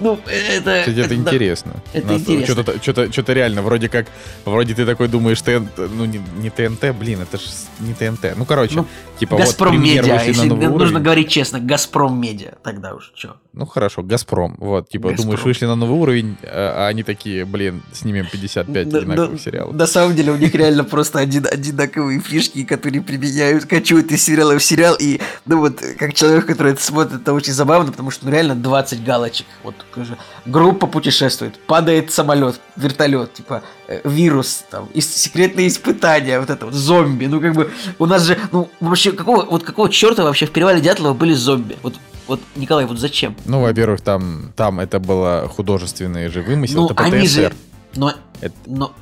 Ну, 0.04 0.20
это. 0.26 0.80
Кстати, 0.80 1.00
это 1.00 1.08
да. 1.08 1.14
интересно. 1.14 1.72
это 1.94 2.14
интересно. 2.14 2.54
Что-то, 2.54 2.82
что-то, 2.82 3.10
что-то 3.12 3.32
реально, 3.32 3.62
вроде 3.62 3.88
как, 3.88 4.06
вроде 4.44 4.74
ты 4.74 4.84
такой 4.84 5.08
думаешь, 5.08 5.40
ТНТ, 5.40 5.78
ну 5.78 6.04
не, 6.04 6.20
не 6.36 6.50
ТНТ, 6.50 6.94
блин, 6.94 7.20
это 7.22 7.38
же 7.38 7.46
не 7.80 7.94
ТНТ. 7.94 8.36
Ну, 8.36 8.44
короче, 8.44 8.76
Ну, 8.76 8.86
типа 9.18 9.38
Газпром 9.38 9.76
вот 9.76 9.82
Медиа. 9.82 10.22
Если 10.22 10.46
нужно 10.48 10.70
уровень. 10.70 10.98
говорить 10.98 11.28
честно, 11.30 11.58
Газпром 11.58 12.20
Медиа. 12.20 12.52
Тогда 12.62 12.94
уж 12.94 13.12
что. 13.14 13.36
Ну 13.54 13.66
хорошо, 13.66 14.02
Газпром. 14.02 14.56
Вот, 14.58 14.88
типа, 14.88 15.08
Газпром. 15.08 15.24
думаешь, 15.26 15.44
вышли 15.44 15.64
на 15.66 15.74
новый 15.76 15.98
уровень, 15.98 16.36
а 16.42 16.74
а 16.84 16.88
они 16.88 17.02
такие, 17.02 17.44
блин, 17.46 17.82
снимем 17.92 18.26
55 18.30 18.88
Да- 18.88 18.98
одинаковых 18.98 19.40
сериалов. 19.40 19.74
На 19.74 19.86
самом 19.86 20.14
деле 20.16 20.32
у 20.32 20.36
них 20.36 20.54
реально 20.54 20.84
просто 20.84 21.18
один, 21.18 21.46
одинаковые 21.50 22.20
фишки, 22.20 22.64
которые 22.64 23.00
применяют, 23.00 23.64
качают 23.64 24.10
из 24.10 24.22
сериала 24.22 24.58
в 24.58 24.62
сериал. 24.62 24.96
И, 24.98 25.20
ну 25.46 25.60
вот, 25.60 25.80
как 25.98 26.12
человек, 26.14 26.46
который 26.46 26.72
это 26.72 26.82
смотрит, 26.82 27.22
это 27.22 27.32
очень 27.32 27.52
забавно, 27.52 27.92
потому 27.92 28.10
что 28.10 28.26
ну, 28.26 28.32
реально 28.32 28.54
20 28.54 29.04
галочек. 29.04 29.46
Вот 29.62 29.74
уже 29.98 30.16
группа 30.46 30.86
путешествует, 30.86 31.58
падает 31.66 32.12
самолет, 32.12 32.60
вертолет, 32.76 33.32
типа 33.34 33.62
э, 33.88 34.00
вирус, 34.04 34.64
там, 34.70 34.88
и 34.94 35.00
секретные 35.00 35.68
испытания, 35.68 36.40
вот 36.40 36.50
это 36.50 36.66
вот, 36.66 36.74
зомби. 36.74 37.26
Ну, 37.26 37.40
как 37.40 37.54
бы, 37.54 37.70
у 37.98 38.06
нас 38.06 38.22
же, 38.24 38.38
ну, 38.52 38.68
вообще, 38.80 39.12
какого, 39.12 39.44
вот 39.44 39.62
какого 39.64 39.88
черта 39.90 40.24
вообще 40.24 40.46
в 40.46 40.50
перевале 40.50 40.80
Дятлова 40.80 41.14
были 41.14 41.32
зомби? 41.34 41.76
Вот, 41.82 41.94
вот, 42.26 42.40
Николай, 42.56 42.86
вот 42.86 42.98
зачем? 42.98 43.36
Ну, 43.44 43.60
во-первых, 43.60 44.00
там, 44.00 44.52
там 44.56 44.80
это 44.80 44.98
было 45.00 45.48
художественный 45.54 46.28
же 46.28 46.42
вымысел, 46.42 46.82
ну, 46.82 46.90
это 46.90 47.02
они 47.02 47.26
же, 47.26 47.48
ПТСР. 47.50 47.54
но, 47.96 48.12
Это- 48.40 48.54
но, 48.66 48.92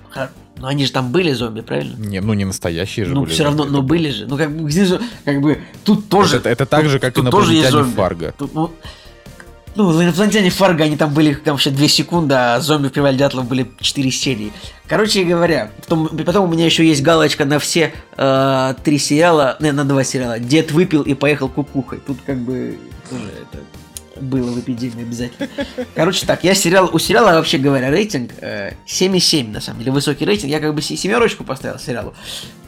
но 0.57 0.67
они 0.69 0.85
же 0.87 0.93
там 0.93 1.11
были 1.11 1.33
зомби, 1.33 1.61
правильно? 1.61 1.97
Не, 1.97 2.21
ну 2.21 2.35
не 2.35 2.45
настоящие 2.45 3.07
же 3.07 3.15
Ну, 3.15 3.23
были 3.23 3.33
все 3.33 3.45
равно, 3.45 3.65
зомби. 3.65 3.73
но 3.77 3.83
были 3.83 4.11
же. 4.11 4.27
Ну, 4.27 4.37
как 4.37 4.55
бы, 4.57 4.69
где 4.69 4.85
же, 4.85 5.01
как 5.25 5.41
бы, 5.41 5.61
тут 5.85 6.09
тоже... 6.09 6.37
Это, 6.37 6.51
это 6.51 6.67
так 6.67 6.83
тут- 6.83 6.91
же, 6.91 6.99
как 7.01 7.15
тут 7.15 7.31
тоже 7.31 7.55
есть 7.55 7.71
зомби. 7.71 7.95
Фарго. 7.97 8.35
Тут, 8.39 8.55
ну, 8.55 8.71
ну, 9.75 10.03
инопланетяне 10.03 10.51
Фарго, 10.51 10.85
они 10.85 10.97
там 10.97 11.13
были 11.15 11.35
там 11.35 11.55
вообще 11.55 11.71
2 11.71 11.89
секунды, 11.89 12.35
а 12.35 12.61
зомби 12.61 12.89
в 12.89 12.93
Привале 12.93 13.17
Дятлов 13.17 13.47
были 13.47 13.71
4 13.81 14.11
серии. 14.11 14.53
Короче 14.87 15.25
говоря, 15.25 15.71
потом, 15.81 16.09
потом 16.09 16.49
у 16.49 16.53
меня 16.53 16.67
еще 16.67 16.87
есть 16.87 17.03
галочка 17.03 17.45
на 17.45 17.59
все 17.59 17.95
э, 18.17 18.75
три 18.85 18.99
сериала, 18.99 19.57
не, 19.61 19.73
на 19.73 19.85
два 19.85 20.05
сериала. 20.05 20.39
Дед 20.39 20.73
выпил 20.73 21.03
и 21.03 21.15
поехал 21.15 21.49
кукухой. 21.49 22.01
Тут 22.07 22.19
как 22.27 22.39
бы 22.39 22.79
тоже 23.09 23.25
это 23.41 23.59
было 24.21 24.51
в 24.51 24.61
эпидемии 24.61 25.03
обязательно. 25.03 25.49
Короче 25.95 26.27
так, 26.27 26.45
я 26.45 26.55
сериал, 26.55 26.91
у 26.93 26.99
сериала 26.99 27.33
вообще 27.37 27.59
говоря 27.59 27.91
рейтинг 27.91 28.33
э, 28.41 28.73
7,7 28.87 29.51
на 29.51 29.61
самом 29.61 29.81
деле, 29.81 29.93
высокий 29.93 30.25
рейтинг. 30.25 30.51
Я 30.51 30.61
как 30.61 30.75
бы 30.75 30.83
се- 30.83 30.97
семерочку 30.97 31.45
поставил 31.45 31.79
сериалу. 31.79 32.15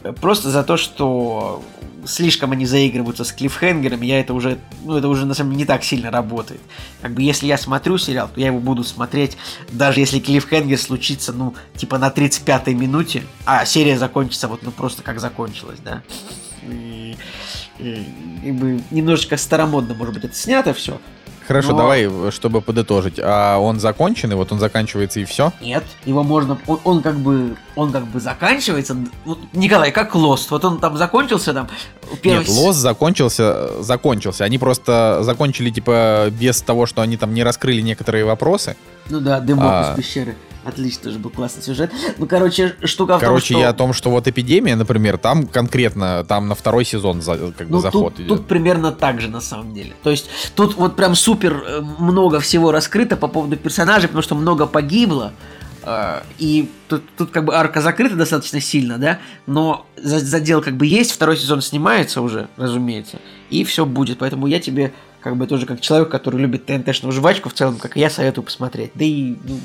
Э, 0.02 0.12
Просто 0.12 0.50
за 0.50 0.62
то, 0.64 0.76
что 0.76 1.62
слишком 2.06 2.52
они 2.52 2.66
заигрываются 2.66 3.24
с 3.24 3.32
клиффхенгерами, 3.32 4.04
я 4.04 4.20
это 4.20 4.34
уже, 4.34 4.58
ну 4.84 4.96
это 4.96 5.08
уже 5.08 5.24
на 5.24 5.32
самом 5.32 5.52
деле 5.52 5.62
не 5.62 5.66
так 5.66 5.84
сильно 5.84 6.10
работает. 6.10 6.60
Как 7.00 7.12
бы 7.14 7.22
если 7.22 7.46
я 7.46 7.56
смотрю 7.56 7.96
сериал, 7.96 8.28
то 8.32 8.38
я 8.40 8.48
его 8.48 8.58
буду 8.60 8.84
смотреть, 8.84 9.36
даже 9.72 10.00
если 10.00 10.18
клиффхенгер 10.20 10.78
случится, 10.78 11.32
ну, 11.32 11.54
типа 11.76 11.96
на 11.98 12.08
35-й 12.08 12.74
минуте, 12.74 13.22
а 13.46 13.64
серия 13.64 13.98
закончится 13.98 14.48
вот, 14.48 14.62
ну 14.62 14.70
просто 14.70 15.02
как 15.02 15.18
закончилась, 15.18 15.78
да. 15.82 16.02
И, 16.68 17.16
и, 17.78 18.52
бы 18.52 18.80
немножечко 18.90 19.36
старомодно, 19.36 19.94
может 19.94 20.14
быть, 20.14 20.24
это 20.24 20.34
снято 20.34 20.74
все. 20.74 21.00
Хорошо, 21.46 21.72
Но- 21.72 21.78
давай, 21.78 22.06
э, 22.10 22.30
чтобы 22.30 22.60
подытожить. 22.60 23.18
А 23.22 23.58
он 23.58 23.78
законченный, 23.80 24.36
вот 24.36 24.50
он 24.52 24.58
заканчивается 24.58 25.20
и 25.20 25.24
все? 25.24 25.52
Нет, 25.60 25.84
его 26.04 26.22
можно, 26.22 26.58
он, 26.66 26.80
он 26.84 27.02
как 27.02 27.16
бы, 27.16 27.56
он 27.76 27.92
как 27.92 28.06
бы 28.06 28.20
заканчивается. 28.20 28.96
Вот, 29.24 29.38
Николай, 29.52 29.90
как 29.92 30.14
Лост, 30.14 30.50
вот 30.50 30.64
он 30.64 30.78
там 30.80 30.96
закончился 30.96 31.52
там. 31.52 31.68
первый 32.22 32.40
Нет, 32.40 32.48
с- 32.48 32.56
лос 32.58 32.76
закончился, 32.76 33.82
закончился. 33.82 34.44
Они 34.44 34.58
просто 34.58 35.18
закончили, 35.22 35.70
типа, 35.70 36.28
без 36.30 36.62
того, 36.62 36.86
что 36.86 37.02
они 37.02 37.16
там 37.16 37.34
не 37.34 37.42
раскрыли 37.42 37.80
некоторые 37.82 38.24
вопросы. 38.24 38.76
Ну 39.10 39.20
да, 39.20 39.40
дымок 39.40 39.64
А. 39.66 39.92
из 39.92 39.96
пещеры. 39.96 40.36
Отлично, 40.64 41.02
тоже 41.04 41.18
был 41.18 41.30
классный 41.30 41.62
сюжет. 41.62 41.90
Ну, 42.18 42.26
короче, 42.26 42.74
штука 42.84 43.18
в 43.18 43.20
Короче, 43.20 43.54
том, 43.54 43.58
что... 43.58 43.60
я 43.60 43.68
о 43.68 43.74
том, 43.74 43.92
что 43.92 44.10
вот 44.10 44.26
эпидемия, 44.28 44.76
например, 44.76 45.18
там 45.18 45.46
конкретно, 45.46 46.24
там 46.24 46.48
на 46.48 46.54
второй 46.54 46.84
сезон 46.84 47.20
за- 47.22 47.52
как 47.52 47.66
бы 47.68 47.74
Ну, 47.74 47.80
заход 47.80 48.14
тут, 48.14 48.20
идет. 48.20 48.28
тут 48.28 48.46
примерно 48.46 48.92
так 48.92 49.20
же, 49.20 49.28
на 49.28 49.40
самом 49.40 49.74
деле. 49.74 49.92
То 50.02 50.10
есть, 50.10 50.28
тут 50.54 50.74
вот 50.76 50.96
прям 50.96 51.14
супер 51.14 51.62
э, 51.66 51.80
много 51.98 52.40
всего 52.40 52.72
раскрыто 52.72 53.16
по 53.16 53.28
поводу 53.28 53.56
персонажей, 53.56 54.08
потому 54.08 54.22
что 54.22 54.34
много 54.34 54.66
погибло. 54.66 55.32
э, 55.82 56.22
И 56.38 56.70
тут, 56.88 57.02
тут 57.16 57.30
как 57.30 57.44
бы 57.44 57.54
арка 57.54 57.80
закрыта 57.82 58.16
достаточно 58.16 58.60
сильно, 58.60 58.96
да, 58.98 59.18
но 59.46 59.86
за- 59.96 60.18
задел 60.20 60.62
как 60.62 60.76
бы 60.76 60.86
есть, 60.86 61.12
второй 61.12 61.36
сезон 61.36 61.60
снимается 61.60 62.22
уже, 62.22 62.48
разумеется, 62.56 63.18
и 63.50 63.64
все 63.64 63.84
будет. 63.84 64.18
Поэтому 64.18 64.46
я 64.46 64.60
тебе 64.60 64.92
как 65.20 65.36
бы 65.36 65.46
тоже 65.46 65.64
как 65.66 65.80
человек, 65.80 66.10
который 66.10 66.38
любит 66.40 66.66
ТНТшную 66.66 67.10
жвачку, 67.12 67.48
в 67.48 67.54
целом, 67.54 67.76
как 67.76 67.96
и 67.96 68.00
я, 68.00 68.10
советую 68.10 68.44
посмотреть. 68.44 68.90
Да 68.94 69.04
и 69.04 69.36
ну, 69.42 69.58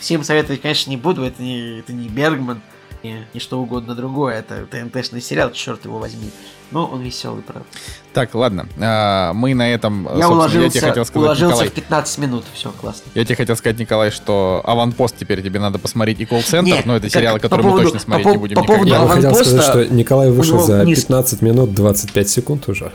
всем 0.00 0.22
советовать, 0.24 0.60
конечно, 0.62 0.90
не 0.90 0.96
буду, 0.96 1.22
это 1.24 1.42
не, 1.42 1.80
это 1.80 1.92
не 1.92 2.08
Бергман, 2.08 2.60
не, 3.02 3.26
не 3.34 3.40
что 3.40 3.60
угодно 3.60 3.94
другое, 3.94 4.38
это 4.38 4.66
ТНТшный 4.66 5.20
сериал, 5.20 5.50
черт 5.52 5.84
его 5.84 5.98
возьми. 5.98 6.30
Но 6.72 6.86
он 6.86 7.00
веселый, 7.00 7.42
правда. 7.42 7.64
Так, 8.12 8.34
ладно, 8.34 8.66
а, 8.80 9.32
мы 9.34 9.54
на 9.54 9.72
этом, 9.72 10.02
Я 10.02 10.08
собственно, 10.08 10.32
уложился, 10.34 10.64
я 10.64 10.70
тебе 10.70 10.80
хотел 10.88 11.04
сказать, 11.04 11.24
уложился 11.24 11.52
Николай, 11.54 11.68
в 11.68 11.72
15 11.72 12.18
минут, 12.18 12.44
все 12.54 12.72
классно. 12.72 13.02
я 13.14 13.24
тебе 13.24 13.36
хотел 13.36 13.56
сказать, 13.56 13.78
Николай, 13.78 14.10
что 14.10 14.62
аванпост 14.64 15.16
теперь 15.16 15.42
тебе 15.42 15.60
надо 15.60 15.78
посмотреть 15.78 16.18
и 16.20 16.24
колл-центр, 16.24 16.66
Нет, 16.72 16.86
но 16.86 16.96
это 16.96 17.04
как- 17.06 17.12
сериалы, 17.12 17.38
по 17.38 17.42
которые 17.42 17.64
мы 17.66 17.70
поводу- 17.70 17.84
точно 17.90 18.00
смотреть 18.00 18.24
по 18.26 18.30
не 18.32 18.38
будем 18.38 18.54
по 18.56 18.64
поводу 18.64 18.84
никогда. 18.86 18.96
Я 19.02 19.08
бы 19.08 19.14
хотел 19.14 19.30
аванпоста 19.30 19.62
сказать, 19.62 19.86
что 19.86 19.94
Николай 19.94 20.30
вышел 20.30 20.58
за 20.60 20.82
вниз. 20.82 20.98
15 21.04 21.42
минут 21.42 21.72
25 21.74 22.28
секунд 22.28 22.68
уже. 22.68 22.90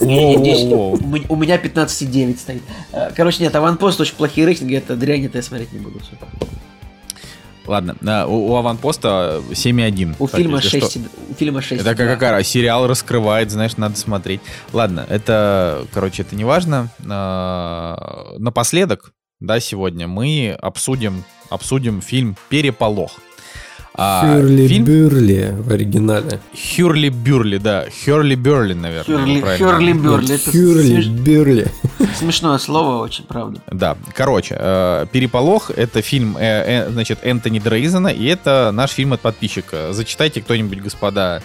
Не, 0.00 0.36
не, 0.36 0.54
Воу-воу-воу. 0.54 1.04
у 1.04 1.06
меня- 1.08 1.26
у 1.28 1.36
меня 1.36 1.58
15,9 1.58 2.38
стоит. 2.38 2.62
Э, 2.92 3.10
Короче, 3.14 3.42
нет, 3.42 3.54
аванпост 3.54 4.00
очень 4.00 4.14
плохие 4.14 4.46
рейтинги, 4.46 4.76
это 4.76 4.96
дрянь, 4.96 5.24
это 5.26 5.38
я 5.38 5.42
смотреть 5.42 5.72
не 5.72 5.78
буду. 5.78 6.00
Ладно, 7.66 7.96
а, 8.06 8.26
у, 8.26 8.52
у 8.52 8.56
аванпоста 8.56 9.42
7,1. 9.52 10.14
У 10.18 10.28
так, 10.28 10.40
фильма 10.40 10.58
если 10.58 10.80
6, 10.80 10.90
что. 10.90 11.00
у 11.30 11.34
фильма 11.34 11.60
6. 11.62 11.80
Это 11.82 11.94
как 11.96 12.08
какая 12.08 12.42
сериал 12.44 12.86
раскрывает, 12.86 13.50
знаешь, 13.50 13.76
надо 13.76 13.96
смотреть. 13.96 14.40
Ладно, 14.72 15.04
это, 15.08 15.84
короче, 15.92 16.22
это 16.22 16.36
не 16.36 16.44
важно. 16.44 16.90
А, 17.08 18.36
Напоследок, 18.38 19.12
да, 19.40 19.58
сегодня 19.60 20.06
мы 20.06 20.56
обсудим, 20.60 21.24
обсудим 21.50 22.00
фильм 22.00 22.36
«Переполох». 22.48 23.12
А, 23.98 24.22
фильм 24.40 24.84
Хюрли-бюрли 24.84 25.54
в 25.58 25.72
оригинале. 25.72 26.40
Хюрли 26.76 27.08
Бюрли, 27.08 27.58
да. 27.58 27.86
Хюрли 28.04 28.34
Бюрли, 28.34 28.74
наверное. 28.74 29.16
Хюрли. 29.18 29.40
Хюрли 29.58 29.92
Бюрли. 29.92 30.34
Это 30.34 30.50
смеш- 30.50 30.52
Хюрли-бюрли. 30.52 31.68
смешное 32.18 32.58
слово, 32.58 33.02
очень, 33.02 33.24
правда. 33.24 33.60
Да, 33.70 33.96
короче, 34.14 34.56
э, 34.58 35.06
«Переполох»— 35.12 35.70
это 35.76 36.02
фильм, 36.02 36.36
э, 36.36 36.42
э, 36.86 36.90
значит, 36.90 37.20
Энтони 37.22 37.58
Дрейзена, 37.58 38.08
и 38.08 38.24
это 38.26 38.70
наш 38.72 38.90
фильм 38.90 39.12
от 39.14 39.20
подписчика. 39.20 39.92
Зачитайте 39.92 40.42
кто-нибудь, 40.42 40.80
господа, 40.82 41.42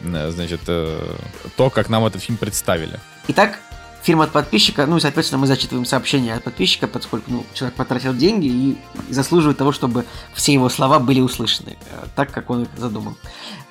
значит, 0.00 0.60
то, 0.64 1.70
как 1.70 1.88
нам 1.88 2.04
этот 2.06 2.22
фильм 2.22 2.38
представили. 2.38 3.00
Итак, 3.28 3.58
фильм 4.02 4.20
от 4.20 4.30
подписчика, 4.30 4.86
ну 4.86 4.96
и, 4.96 5.00
соответственно, 5.00 5.40
мы 5.40 5.46
зачитываем 5.46 5.84
сообщение 5.84 6.34
от 6.34 6.44
подписчика, 6.44 6.86
поскольку 6.86 7.30
ну, 7.30 7.44
человек 7.54 7.76
потратил 7.76 8.14
деньги 8.14 8.46
и 8.46 8.78
заслуживает 9.10 9.58
того, 9.58 9.72
чтобы 9.72 10.04
все 10.34 10.52
его 10.52 10.68
слова 10.68 10.98
были 10.98 11.20
услышаны, 11.20 11.76
э, 11.90 12.06
так, 12.14 12.30
как 12.30 12.50
он 12.50 12.62
их 12.62 12.68
задумал. 12.76 13.16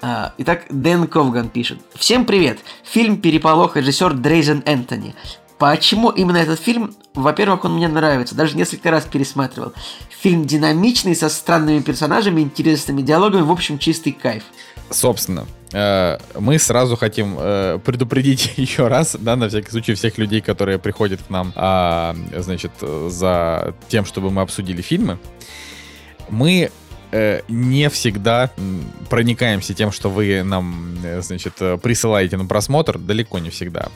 А, 0.02 0.34
Итак, 0.38 0.66
Дэн 0.70 1.08
Ковган 1.08 1.50
пишет. 1.50 1.80
Всем 1.96 2.26
привет! 2.26 2.60
Фильм 2.84 3.20
«Переполох» 3.20 3.78
режиссер 3.78 4.14
Дрейзен 4.14 4.64
Энтони. 4.66 5.16
Почему 5.58 6.12
именно 6.12 6.38
этот 6.38 6.60
фильм? 6.60 6.94
Во-первых, 7.16 7.66
он 7.66 7.76
мне 7.76 7.88
нравится, 7.88 8.36
даже 8.36 8.56
несколько 8.56 8.92
раз 8.92 9.06
пересматривал. 9.06 9.74
Фильм 10.22 10.46
динамичный, 10.46 11.16
со 11.16 11.30
странными 11.30 11.80
персонажами, 11.80 12.42
интересными 12.42 13.02
диалогами, 13.02 13.42
в 13.42 13.52
общем, 13.52 13.80
чистый 13.80 14.12
кайф. 14.12 14.44
Собственно, 14.90 15.46
э, 15.74 16.18
мы 16.40 16.60
сразу 16.60 16.96
хотим 16.96 17.36
э, 17.40 17.80
предупредить 17.84 18.54
еще 18.58 18.88
раз, 18.88 19.16
да, 19.20 19.36
на 19.36 19.50
всякий 19.50 19.72
случай 19.72 19.94
всех 19.94 20.18
людей, 20.18 20.42
которые 20.42 20.80
приходят 20.80 21.22
к 21.22 21.30
нам, 21.30 21.52
а, 21.56 22.16
значит, 22.38 22.72
за 23.08 23.76
тем, 23.90 24.06
чтобы 24.06 24.32
мы 24.32 24.42
обсудили 24.42 24.82
фильмы. 24.82 25.20
Мы 26.30 26.72
э, 27.12 27.42
не 27.48 27.90
всегда 27.90 28.52
проникаемся 29.10 29.74
тем, 29.74 29.92
что 29.92 30.10
вы 30.10 30.44
нам, 30.44 30.98
значит, 31.22 31.54
присылаете 31.82 32.38
на 32.38 32.46
просмотр, 32.46 32.98
далеко 32.98 33.40
не 33.40 33.50
всегда. 33.50 33.90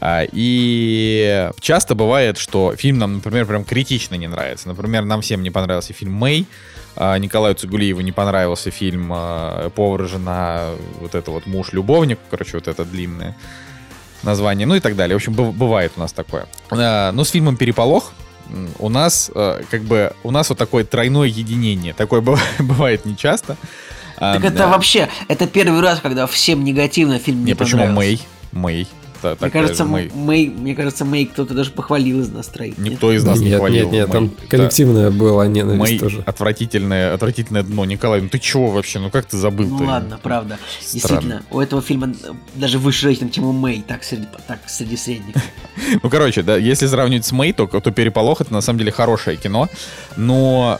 А, 0.00 0.26
И 0.32 1.50
часто 1.60 1.94
бывает, 1.94 2.38
что 2.38 2.74
фильм 2.76 2.98
нам, 2.98 3.14
например, 3.16 3.46
прям 3.46 3.64
критично 3.64 4.14
не 4.14 4.28
нравится. 4.28 4.68
Например, 4.68 5.04
нам 5.04 5.20
всем 5.20 5.42
не 5.42 5.50
понравился 5.50 5.92
фильм 5.92 6.12
«Мэй», 6.12 6.46
Николаю 6.96 7.54
Цигулиеву 7.54 8.00
не 8.00 8.12
понравился 8.12 8.70
фильм 8.70 9.10
а, 9.14 9.70
«Повар, 9.70 10.06
жена», 10.08 10.70
вот 11.00 11.14
это 11.14 11.30
вот 11.30 11.46
«Муж-любовник», 11.46 12.18
короче, 12.30 12.52
вот 12.58 12.68
это 12.68 12.84
длинное 12.84 13.36
название, 14.22 14.66
ну 14.66 14.74
и 14.74 14.80
так 14.80 14.96
далее. 14.96 15.16
В 15.16 15.20
общем, 15.20 15.32
быв- 15.32 15.52
бывает 15.52 15.92
у 15.96 16.00
нас 16.00 16.12
такое. 16.12 16.46
А, 16.70 17.12
Но 17.12 17.24
с 17.24 17.30
фильмом 17.30 17.56
«Переполох» 17.56 18.12
у 18.80 18.88
нас 18.88 19.30
как 19.70 19.82
бы 19.82 20.12
у 20.24 20.32
нас 20.32 20.48
вот 20.48 20.58
такое 20.58 20.84
тройное 20.84 21.26
единение. 21.28 21.94
Такое 21.94 22.20
быва- 22.20 22.40
бывает 22.58 23.04
нечасто. 23.06 23.56
А, 24.16 24.34
Так 24.34 24.44
это 24.44 24.58
да. 24.58 24.66
вообще, 24.66 25.08
это 25.28 25.46
первый 25.46 25.80
раз, 25.80 26.00
когда 26.00 26.26
всем 26.26 26.64
негативно 26.64 27.18
фильм 27.18 27.38
не, 27.44 27.52
Не, 27.52 27.54
почему. 27.54 27.86
Мэй? 27.86 28.20
Мэй. 28.52 28.86
Та- 29.22 29.36
Мне 29.40 29.50
кажется, 29.50 29.84
же 29.84 29.88
Мэй. 29.90 30.10
Мэй, 30.14 30.48
мне 30.48 30.74
кажется, 30.74 31.04
Мэй 31.04 31.26
кто-то 31.26 31.54
даже 31.54 31.70
похвалил 31.70 32.20
из 32.20 32.30
нас 32.30 32.46
троих. 32.48 32.78
нет? 32.78 32.92
Никто 32.92 33.12
из 33.12 33.24
нас 33.24 33.38
не 33.38 33.46
Нет, 33.50 33.58
хвалил. 33.58 33.84
нет, 33.84 33.92
нет, 33.92 34.10
там 34.10 34.24
Мэй. 34.24 34.32
Да. 34.40 34.46
коллективная 34.48 35.10
была 35.10 35.46
ненависть 35.46 35.80
Мэй 35.80 35.98
тоже. 35.98 36.22
отвратительное, 36.26 37.14
отвратительное 37.14 37.62
дно. 37.62 37.84
Николай, 37.84 38.20
ну 38.20 38.28
ты 38.28 38.38
чего 38.38 38.70
вообще? 38.70 38.98
Ну 38.98 39.10
как 39.10 39.26
ты 39.26 39.36
забыл? 39.36 39.66
Ну 39.68 39.84
ладно, 39.84 40.18
правда. 40.22 40.58
Действительно, 40.80 41.42
у 41.50 41.60
этого 41.60 41.82
фильма 41.82 42.08
э, 42.22 42.32
даже 42.54 42.78
выше 42.78 43.06
рейтинг, 43.06 43.32
чем 43.32 43.44
у 43.44 43.52
Мэй, 43.52 43.84
так 43.86 44.04
среди, 44.04 44.26
так 44.46 44.60
среди 44.66 44.96
средних. 44.96 45.34
Ну, 46.02 46.10
короче, 46.10 46.42
да, 46.42 46.56
если 46.56 46.86
сравнивать 46.86 47.24
с 47.24 47.32
Мэй, 47.32 47.52
то, 47.52 47.66
то 47.66 47.90
«Переполох»— 47.90 48.40
это 48.42 48.52
на 48.52 48.60
самом 48.60 48.78
деле 48.78 48.92
хорошее 48.92 49.36
кино. 49.36 49.68
Но, 50.16 50.78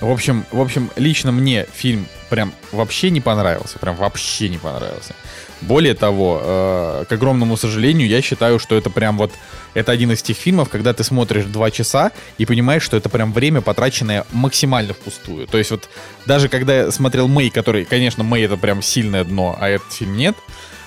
в 0.00 0.10
общем, 0.10 0.44
в 0.52 0.60
общем, 0.60 0.90
лично 0.96 1.32
мне 1.32 1.66
фильм 1.72 2.06
прям 2.32 2.54
вообще 2.72 3.10
не 3.10 3.20
понравился. 3.20 3.78
Прям 3.78 3.94
вообще 3.94 4.48
не 4.48 4.56
понравился. 4.56 5.14
Более 5.60 5.92
того, 5.92 6.40
э, 6.42 7.04
к 7.06 7.12
огромному 7.12 7.58
сожалению, 7.58 8.08
я 8.08 8.22
считаю, 8.22 8.58
что 8.58 8.74
это 8.74 8.88
прям 8.88 9.18
вот... 9.18 9.30
Это 9.74 9.92
один 9.92 10.12
из 10.12 10.22
тех 10.22 10.36
фильмов, 10.36 10.70
когда 10.70 10.94
ты 10.94 11.04
смотришь 11.04 11.44
два 11.44 11.70
часа 11.70 12.10
и 12.38 12.46
понимаешь, 12.46 12.82
что 12.82 12.96
это 12.96 13.10
прям 13.10 13.34
время, 13.34 13.60
потраченное 13.60 14.24
максимально 14.32 14.94
впустую. 14.94 15.46
То 15.46 15.58
есть 15.58 15.70
вот 15.70 15.90
даже 16.24 16.48
когда 16.48 16.74
я 16.74 16.90
смотрел 16.90 17.28
Мэй, 17.28 17.50
который, 17.50 17.84
конечно, 17.84 18.24
Мэй 18.24 18.46
это 18.46 18.56
прям 18.56 18.80
сильное 18.80 19.24
дно, 19.24 19.54
а 19.60 19.68
этот 19.68 19.92
фильм 19.92 20.16
нет, 20.16 20.34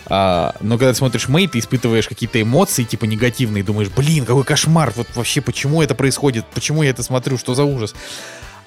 а, 0.07 0.55
но 0.61 0.77
когда 0.77 0.93
ты 0.93 0.97
смотришь 0.97 1.27
Мэй, 1.27 1.47
ты 1.47 1.59
испытываешь 1.59 2.07
какие-то 2.07 2.41
эмоции, 2.41 2.83
типа 2.83 3.05
негативные, 3.05 3.63
думаешь, 3.63 3.89
блин, 3.89 4.25
какой 4.25 4.43
кошмар, 4.43 4.91
вот 4.95 5.07
вообще 5.15 5.41
почему 5.41 5.81
это 5.81 5.95
происходит, 5.95 6.45
почему 6.53 6.83
я 6.83 6.91
это 6.91 7.03
смотрю, 7.03 7.37
что 7.37 7.55
за 7.55 7.63
ужас. 7.63 7.93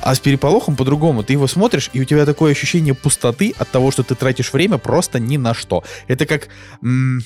А 0.00 0.14
с 0.14 0.20
переполохом 0.20 0.76
по-другому. 0.76 1.22
Ты 1.22 1.34
его 1.34 1.46
смотришь, 1.46 1.90
и 1.92 2.00
у 2.00 2.04
тебя 2.04 2.24
такое 2.24 2.52
ощущение 2.52 2.94
пустоты 2.94 3.54
от 3.58 3.68
того, 3.70 3.90
что 3.90 4.02
ты 4.02 4.14
тратишь 4.14 4.52
время 4.52 4.78
просто 4.78 5.18
ни 5.18 5.36
на 5.36 5.54
что. 5.54 5.84
Это 6.06 6.26
как, 6.26 6.48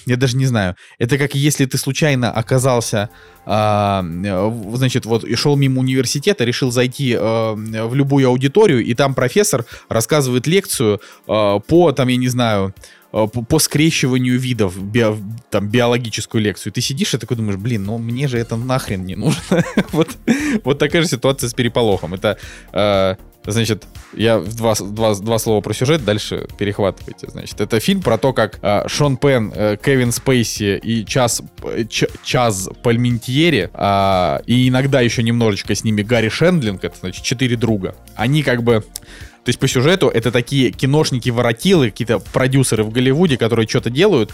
я 0.06 0.16
даже 0.16 0.36
не 0.36 0.46
знаю, 0.46 0.76
это 0.98 1.18
как 1.18 1.34
если 1.34 1.66
ты 1.66 1.78
случайно 1.78 2.30
оказался, 2.30 3.10
а, 3.44 4.04
значит, 4.74 5.04
вот 5.04 5.24
и 5.24 5.34
шел 5.34 5.56
мимо 5.56 5.80
университета, 5.80 6.44
решил 6.44 6.70
зайти 6.70 7.12
э, 7.12 7.18
в 7.18 7.94
любую 7.94 8.28
аудиторию, 8.28 8.84
и 8.84 8.94
там 8.94 9.14
профессор 9.14 9.64
рассказывает 9.88 10.46
лекцию 10.46 11.00
э, 11.26 11.60
по, 11.66 11.92
там, 11.92 12.08
я 12.08 12.16
не 12.16 12.28
знаю, 12.28 12.74
по, 13.12 13.26
по 13.26 13.58
скрещиванию 13.58 14.38
видов, 14.38 14.78
био- 14.78 15.22
там, 15.50 15.68
биологическую 15.68 16.42
лекцию. 16.42 16.72
Ты 16.72 16.80
сидишь 16.80 17.12
и 17.14 17.18
такой 17.18 17.36
думаешь, 17.36 17.58
блин, 17.58 17.84
ну 17.84 17.98
мне 17.98 18.26
же 18.26 18.38
это 18.38 18.56
нахрен 18.56 19.04
не 19.04 19.16
нужно. 19.16 19.62
вот, 19.92 20.08
вот 20.64 20.78
такая 20.78 21.02
же 21.02 21.08
ситуация 21.08 21.48
с 21.48 21.54
переполохом. 21.54 22.14
Это, 22.14 22.38
э, 22.72 23.16
значит, 23.44 23.84
я 24.14 24.38
два, 24.38 24.74
два, 24.74 25.14
два 25.14 25.38
слова 25.38 25.60
про 25.60 25.74
сюжет, 25.74 26.06
дальше 26.06 26.48
перехватывайте. 26.56 27.28
Значит, 27.30 27.60
это 27.60 27.80
фильм 27.80 28.00
про 28.00 28.16
то, 28.16 28.32
как 28.32 28.58
э, 28.62 28.88
Шон 28.88 29.18
Пен, 29.18 29.52
э, 29.54 29.76
Кевин 29.76 30.10
Спейси 30.10 30.78
и 30.78 31.04
Час, 31.04 31.42
э, 31.64 31.84
Ч- 31.84 32.08
Чаз 32.24 32.70
Пальментьери, 32.82 33.68
а, 33.74 34.40
и 34.46 34.68
иногда 34.68 35.02
еще 35.02 35.22
немножечко 35.22 35.74
с 35.74 35.84
ними 35.84 36.00
Гарри 36.00 36.30
Шендлинг, 36.30 36.82
это 36.82 36.96
значит 36.98 37.22
четыре 37.22 37.56
друга, 37.56 37.94
они 38.16 38.42
как 38.42 38.62
бы 38.62 38.82
То 39.44 39.48
есть 39.48 39.58
по 39.58 39.66
сюжету 39.66 40.08
это 40.08 40.30
такие 40.30 40.70
киношники-воротилы, 40.70 41.90
какие-то 41.90 42.20
продюсеры 42.20 42.84
в 42.84 42.90
Голливуде, 42.90 43.36
которые 43.36 43.66
что-то 43.66 43.90
делают, 43.90 44.32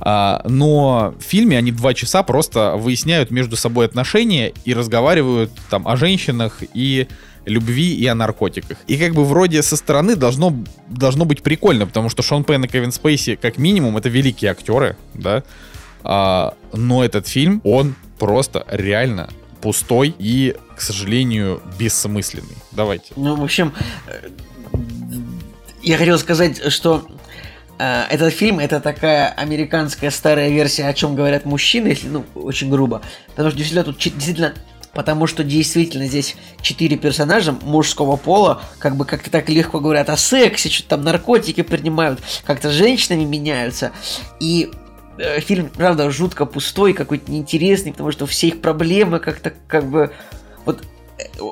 а, 0.00 0.42
но 0.46 1.14
в 1.18 1.22
фильме 1.22 1.56
они 1.56 1.72
два 1.72 1.94
часа 1.94 2.22
просто 2.22 2.76
выясняют 2.76 3.30
между 3.30 3.56
собой 3.56 3.86
отношения 3.86 4.52
и 4.66 4.74
разговаривают 4.74 5.50
там 5.70 5.88
о 5.88 5.96
женщинах 5.96 6.62
и 6.74 7.08
любви 7.46 7.94
и 7.94 8.06
о 8.06 8.14
наркотиках. 8.14 8.76
И 8.86 8.98
как 8.98 9.14
бы 9.14 9.24
вроде 9.24 9.62
со 9.62 9.76
стороны 9.76 10.14
должно, 10.14 10.54
должно 10.88 11.24
быть 11.24 11.42
прикольно, 11.42 11.86
потому 11.86 12.10
что 12.10 12.22
Шон 12.22 12.44
Пен 12.44 12.64
и 12.64 12.68
Кевин 12.68 12.92
Спейси, 12.92 13.36
как 13.36 13.56
минимум, 13.56 13.96
это 13.96 14.10
великие 14.10 14.50
актеры, 14.50 14.96
да, 15.14 15.42
а, 16.02 16.54
но 16.72 17.02
этот 17.02 17.26
фильм, 17.26 17.60
он 17.64 17.94
просто 18.18 18.66
реально 18.68 19.30
пустой 19.60 20.14
и, 20.18 20.56
к 20.76 20.80
сожалению, 20.80 21.62
бессмысленный. 21.78 22.56
Давайте. 22.72 23.12
Ну, 23.16 23.36
в 23.36 23.42
общем, 23.42 23.72
я 25.90 25.98
хотел 25.98 26.18
сказать, 26.18 26.72
что 26.72 27.06
э, 27.78 28.04
этот 28.10 28.32
фильм 28.32 28.58
это 28.58 28.80
такая 28.80 29.28
американская 29.28 30.10
старая 30.10 30.48
версия, 30.48 30.86
о 30.86 30.94
чем 30.94 31.14
говорят 31.14 31.44
мужчины, 31.44 31.88
если, 31.88 32.08
ну, 32.08 32.24
очень 32.34 32.70
грубо. 32.70 33.02
Потому 33.28 33.50
что 33.50 33.58
действительно 33.58 33.84
тут 33.84 33.98
действительно 33.98 34.54
потому 34.92 35.28
что 35.28 35.44
действительно 35.44 36.06
здесь 36.06 36.34
четыре 36.62 36.96
персонажа 36.96 37.52
мужского 37.52 38.16
пола, 38.16 38.60
как 38.80 38.96
бы 38.96 39.04
как-то 39.04 39.30
так 39.30 39.48
легко 39.48 39.78
говорят 39.78 40.10
о 40.10 40.16
сексе, 40.16 40.68
что-то 40.68 40.88
там 40.88 41.02
наркотики 41.02 41.62
принимают, 41.62 42.20
как-то 42.44 42.70
женщинами 42.72 43.22
меняются. 43.22 43.92
И 44.40 44.68
Э, 45.20 45.38
фильм, 45.40 45.68
правда, 45.68 46.10
жутко 46.10 46.46
пустой, 46.46 46.94
какой-то 46.94 47.30
неинтересный, 47.30 47.92
потому 47.92 48.10
что 48.10 48.26
все 48.26 48.48
их 48.48 48.60
проблемы 48.62 49.18
как-то 49.18 49.52
как 49.68 49.84
бы... 49.84 50.12
Вот 50.64 50.82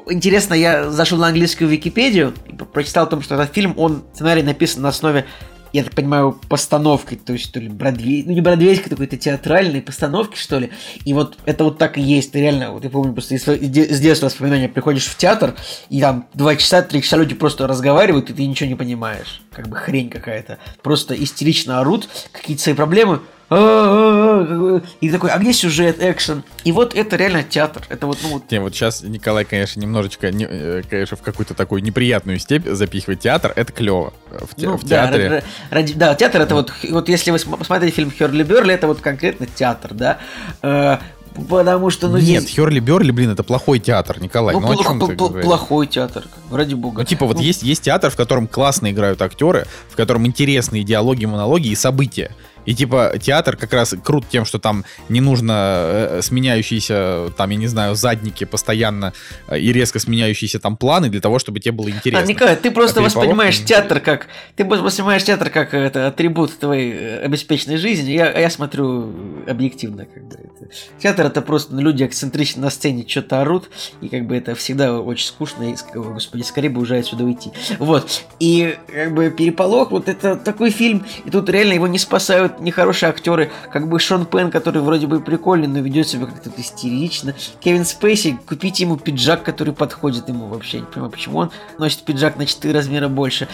интересно, 0.09 0.55
я 0.55 0.90
зашел 0.90 1.19
на 1.19 1.28
английскую 1.28 1.69
Википедию 1.69 2.35
и 2.47 2.53
прочитал 2.53 3.05
о 3.05 3.09
том, 3.09 3.23
что 3.23 3.35
этот 3.35 3.55
фильм, 3.55 3.74
он 3.77 4.05
сценарий 4.12 4.43
написан 4.43 4.82
на 4.82 4.89
основе 4.89 5.27
я 5.73 5.85
так 5.85 5.95
понимаю, 5.95 6.39
постановкой, 6.49 7.19
то 7.19 7.32
есть 7.32 7.53
то 7.53 7.61
ли 7.61 7.69
бродвей, 7.69 8.24
ну 8.24 8.32
не 8.32 8.40
бродвейской, 8.40 8.90
какой-то 8.90 9.16
театральной 9.16 9.82
постановки, 9.82 10.36
что 10.36 10.59
ли. 10.59 10.70
И 11.05 11.12
вот 11.12 11.39
это 11.45 11.65
вот 11.65 11.78
так 11.78 11.99
и 11.99 12.01
есть. 12.01 12.32
Ты 12.32 12.40
реально, 12.40 12.73
вот 12.73 12.85
я 12.85 12.90
помню, 12.90 13.12
просто 13.12 13.35
из, 13.35 13.45
с 13.47 14.01
детства 14.01 14.27
воспоминания, 14.27 14.69
приходишь 14.69 15.07
в 15.07 15.16
театр, 15.16 15.55
и 15.90 16.01
там 16.01 16.27
два 16.35 16.57
часа, 16.57 16.82
три 16.82 17.03
часа 17.03 17.16
люди 17.16 17.35
просто 17.35 17.66
разговаривают, 17.66 18.31
и 18.31 18.32
ты 18.32 18.47
ничего 18.47 18.69
не 18.69 18.77
понимаешь. 18.77 19.43
Как 19.53 19.69
бы 19.69 19.77
хрень 19.77 20.09
какая-то. 20.09 20.59
Просто 20.82 21.15
истерично 21.15 21.81
орут, 21.81 22.09
какие-то 22.32 22.62
свои 22.62 22.74
проблемы, 22.74 23.20
и 23.50 25.10
такой, 25.10 25.30
а 25.30 25.38
где 25.38 25.54
сюжет, 25.54 26.02
экшен? 26.02 26.44
И 26.64 26.72
вот 26.72 26.94
это 26.94 27.16
реально 27.16 27.42
театр. 27.42 27.82
Это 27.88 28.06
вот, 28.06 28.18
ну 28.22 28.28
вот. 28.30 28.50
Не, 28.50 28.60
вот 28.60 28.74
сейчас 28.74 29.02
Николай, 29.02 29.46
конечно, 29.46 29.80
немножечко, 29.80 30.30
не, 30.30 30.44
э, 30.44 30.82
конечно, 30.88 31.16
в 31.16 31.22
какую-то 31.22 31.54
такую 31.54 31.82
неприятную 31.82 32.38
степь 32.40 32.68
запихивает 32.68 33.20
театр. 33.20 33.54
Это 33.56 33.72
клево. 33.72 34.12
В, 34.30 34.54
те, 34.54 34.68
ну, 34.68 34.76
в 34.76 34.84
театре. 34.84 35.30
Да, 35.30 35.76
ради, 35.76 35.94
да, 35.94 36.14
театр 36.14 36.42
это 36.42 36.54
вот, 36.54 36.72
вот 36.90 37.08
если 37.08 37.30
вы 37.30 37.38
посмотрите 37.38 37.94
фильм 37.94 38.10
Херли 38.10 38.42
Берли, 38.42 38.74
это 38.74 38.86
вот 38.86 39.00
конкретно 39.00 39.46
театр, 39.46 39.94
да. 39.94 40.18
Э, 40.60 40.98
потому 41.48 41.88
что, 41.88 42.08
ну, 42.08 42.18
Нет, 42.18 42.42
здесь... 42.42 42.54
Херли 42.54 42.80
Берли, 42.80 43.12
блин, 43.12 43.30
это 43.30 43.42
плохой 43.42 43.78
театр, 43.78 44.20
Николай. 44.20 44.54
Ну, 44.54 44.60
ну 44.60 44.66
плох, 44.66 44.80
о 44.80 44.84
чем 44.84 45.00
ты 45.00 45.14
говоришь? 45.14 45.44
Плохой 45.44 45.86
театр, 45.86 46.24
ради 46.50 46.74
бога. 46.74 46.98
Ну, 46.98 47.04
типа, 47.04 47.26
вот 47.26 47.36
ну... 47.36 47.42
есть, 47.42 47.62
есть 47.62 47.82
театр, 47.82 48.10
в 48.10 48.16
котором 48.16 48.46
классно 48.46 48.90
играют 48.90 49.22
актеры, 49.22 49.66
в 49.88 49.96
котором 49.96 50.26
интересные 50.26 50.84
диалоги, 50.84 51.24
монологи 51.24 51.68
и 51.68 51.74
события. 51.74 52.30
И 52.69 52.74
типа 52.74 53.15
театр 53.19 53.57
как 53.57 53.73
раз 53.73 53.95
крут 54.05 54.28
тем, 54.28 54.45
что 54.45 54.59
там 54.59 54.85
не 55.09 55.23
нужно 55.23 55.53
э, 55.57 56.20
сменяющиеся, 56.23 57.32
там, 57.35 57.49
я 57.49 57.57
не 57.57 57.66
знаю, 57.66 57.95
задники 57.95 58.45
постоянно 58.45 59.15
э, 59.47 59.59
и 59.59 59.73
резко 59.73 59.99
сменяющиеся 59.99 60.59
там 60.61 60.77
планы 60.77 61.09
для 61.09 61.23
того, 61.23 61.39
чтобы 61.39 61.61
тебе 61.61 61.73
было 61.73 61.89
интересно. 61.89 62.23
А, 62.23 62.27
Николай, 62.27 62.57
ты 62.57 62.70
просто 62.70 63.01
а 63.01 63.05
воспринимаешь 63.05 63.65
театр 63.65 64.01
как... 64.01 64.27
Ты 64.55 64.66
воспринимаешь 64.66 65.24
театр 65.24 65.49
как 65.49 65.73
это, 65.73 66.09
атрибут 66.09 66.59
твоей 66.59 66.93
э, 66.93 67.20
обеспеченной 67.20 67.78
жизни. 67.78 68.11
Я, 68.11 68.39
я 68.39 68.51
смотрю 68.51 69.15
объективно. 69.49 70.05
Как 70.05 70.28
бы, 70.28 70.35
это. 70.35 70.70
Театр 70.99 71.24
это 71.24 71.40
просто 71.40 71.74
люди 71.74 72.05
эксцентрично 72.05 72.61
на 72.61 72.70
сцене 72.70 73.07
что-то 73.09 73.40
орут, 73.40 73.70
и 74.03 74.11
как 74.11 74.27
бы 74.27 74.36
это 74.36 74.55
всегда 74.55 75.01
очень 75.01 75.27
скучно, 75.27 75.73
и, 75.73 75.74
господи, 75.95 76.43
скорее 76.43 76.69
бы 76.69 76.82
уже 76.82 76.99
отсюда 76.99 77.24
уйти. 77.24 77.51
Вот. 77.78 78.24
И 78.40 78.77
как 78.93 79.15
бы 79.15 79.31
переполох, 79.31 79.90
вот 79.90 80.11
это 80.11 80.36
такой 80.36 80.70
фильм, 80.70 81.07
и 81.24 81.31
тут 81.31 81.49
реально 81.49 81.73
его 81.73 81.86
не 81.86 81.99
спасают 81.99 82.57
нехорошие 82.60 83.10
актеры, 83.10 83.51
как 83.72 83.89
бы 83.89 83.98
Шон 83.98 84.26
Пен, 84.26 84.51
который 84.51 84.82
вроде 84.82 85.06
бы 85.06 85.20
прикольный, 85.20 85.68
но 85.68 85.80
ведет 85.80 86.09
себя 86.09 86.26
как-то 86.26 86.51
истерично. 86.56 87.35
Кевин 87.60 87.85
Спейси, 87.85 88.39
купите 88.47 88.85
ему 88.85 88.97
пиджак, 88.97 89.43
который 89.43 89.74
подходит 89.74 90.28
ему 90.28 90.47
вообще. 90.47 90.80
Не 90.80 90.86
понимаю, 90.86 91.10
почему 91.10 91.39
он 91.39 91.51
носит 91.78 92.02
пиджак 92.02 92.36
на 92.36 92.47
4 92.47 92.74
размера 92.74 93.09
больше 93.09 93.48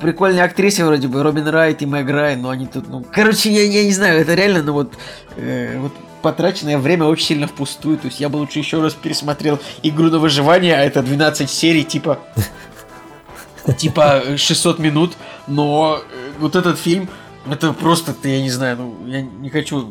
прикольные 0.00 0.42
актрисы 0.42 0.84
вроде 0.84 1.06
бы, 1.08 1.22
Робин 1.22 1.46
Райт 1.46 1.80
и 1.82 1.86
Мэг 1.86 2.10
Рай, 2.10 2.36
но 2.36 2.50
они 2.50 2.66
тут, 2.66 2.88
ну... 2.88 3.04
Короче, 3.12 3.52
я, 3.52 3.62
я 3.62 3.84
не 3.84 3.92
знаю, 3.92 4.20
это 4.20 4.34
реально, 4.34 4.62
ну 4.64 4.72
вот, 4.72 4.92
э, 5.36 5.78
вот 5.78 5.92
потраченное 6.22 6.78
время 6.78 7.04
очень 7.04 7.26
сильно 7.26 7.46
впустую. 7.46 7.98
То 7.98 8.06
есть 8.06 8.18
я 8.18 8.28
бы 8.28 8.38
лучше 8.38 8.58
еще 8.58 8.82
раз 8.82 8.94
пересмотрел 8.94 9.60
игру 9.84 10.10
на 10.10 10.18
выживание, 10.18 10.74
а 10.74 10.80
это 10.80 11.02
12 11.02 11.48
серий, 11.48 11.84
типа... 11.84 12.18
Типа 13.78 14.22
600 14.36 14.78
минут, 14.78 15.14
но 15.48 15.98
э, 15.98 16.30
вот 16.38 16.54
этот 16.54 16.78
фильм, 16.78 17.08
это 17.52 17.72
просто, 17.72 18.14
я 18.24 18.42
не 18.42 18.50
знаю, 18.50 18.76
ну, 18.76 19.06
я 19.06 19.22
не 19.22 19.50
хочу 19.50 19.82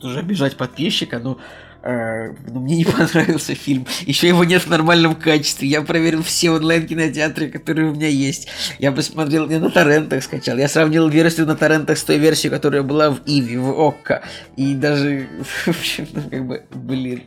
тоже 0.00 0.20
обижать 0.20 0.56
подписчика, 0.56 1.18
но 1.18 1.38
Э, 1.82 2.32
но 2.50 2.60
мне 2.60 2.76
не 2.76 2.84
понравился 2.84 3.54
фильм. 3.54 3.86
Еще 4.04 4.28
его 4.28 4.44
нет 4.44 4.62
в 4.62 4.68
нормальном 4.68 5.14
качестве. 5.14 5.68
Я 5.68 5.82
проверил 5.82 6.22
все 6.22 6.50
онлайн-кинотеатры, 6.50 7.48
которые 7.48 7.90
у 7.90 7.94
меня 7.94 8.08
есть. 8.08 8.48
Я 8.78 8.92
посмотрел, 8.92 9.48
я 9.48 9.60
на 9.60 9.70
торрентах 9.70 10.22
скачал. 10.22 10.58
Я 10.58 10.68
сравнил 10.68 11.08
версию 11.08 11.46
на 11.46 11.56
торрентах 11.56 11.98
с 11.98 12.02
той 12.02 12.18
версией, 12.18 12.50
которая 12.50 12.82
была 12.82 13.10
в 13.10 13.20
Иви, 13.26 13.56
в 13.56 13.70
Окко. 13.80 14.22
И 14.56 14.74
даже, 14.74 15.28
в 15.64 15.68
общем, 15.68 16.08
ну, 16.12 16.22
как 16.28 16.46
бы, 16.46 16.62
блин. 16.74 17.22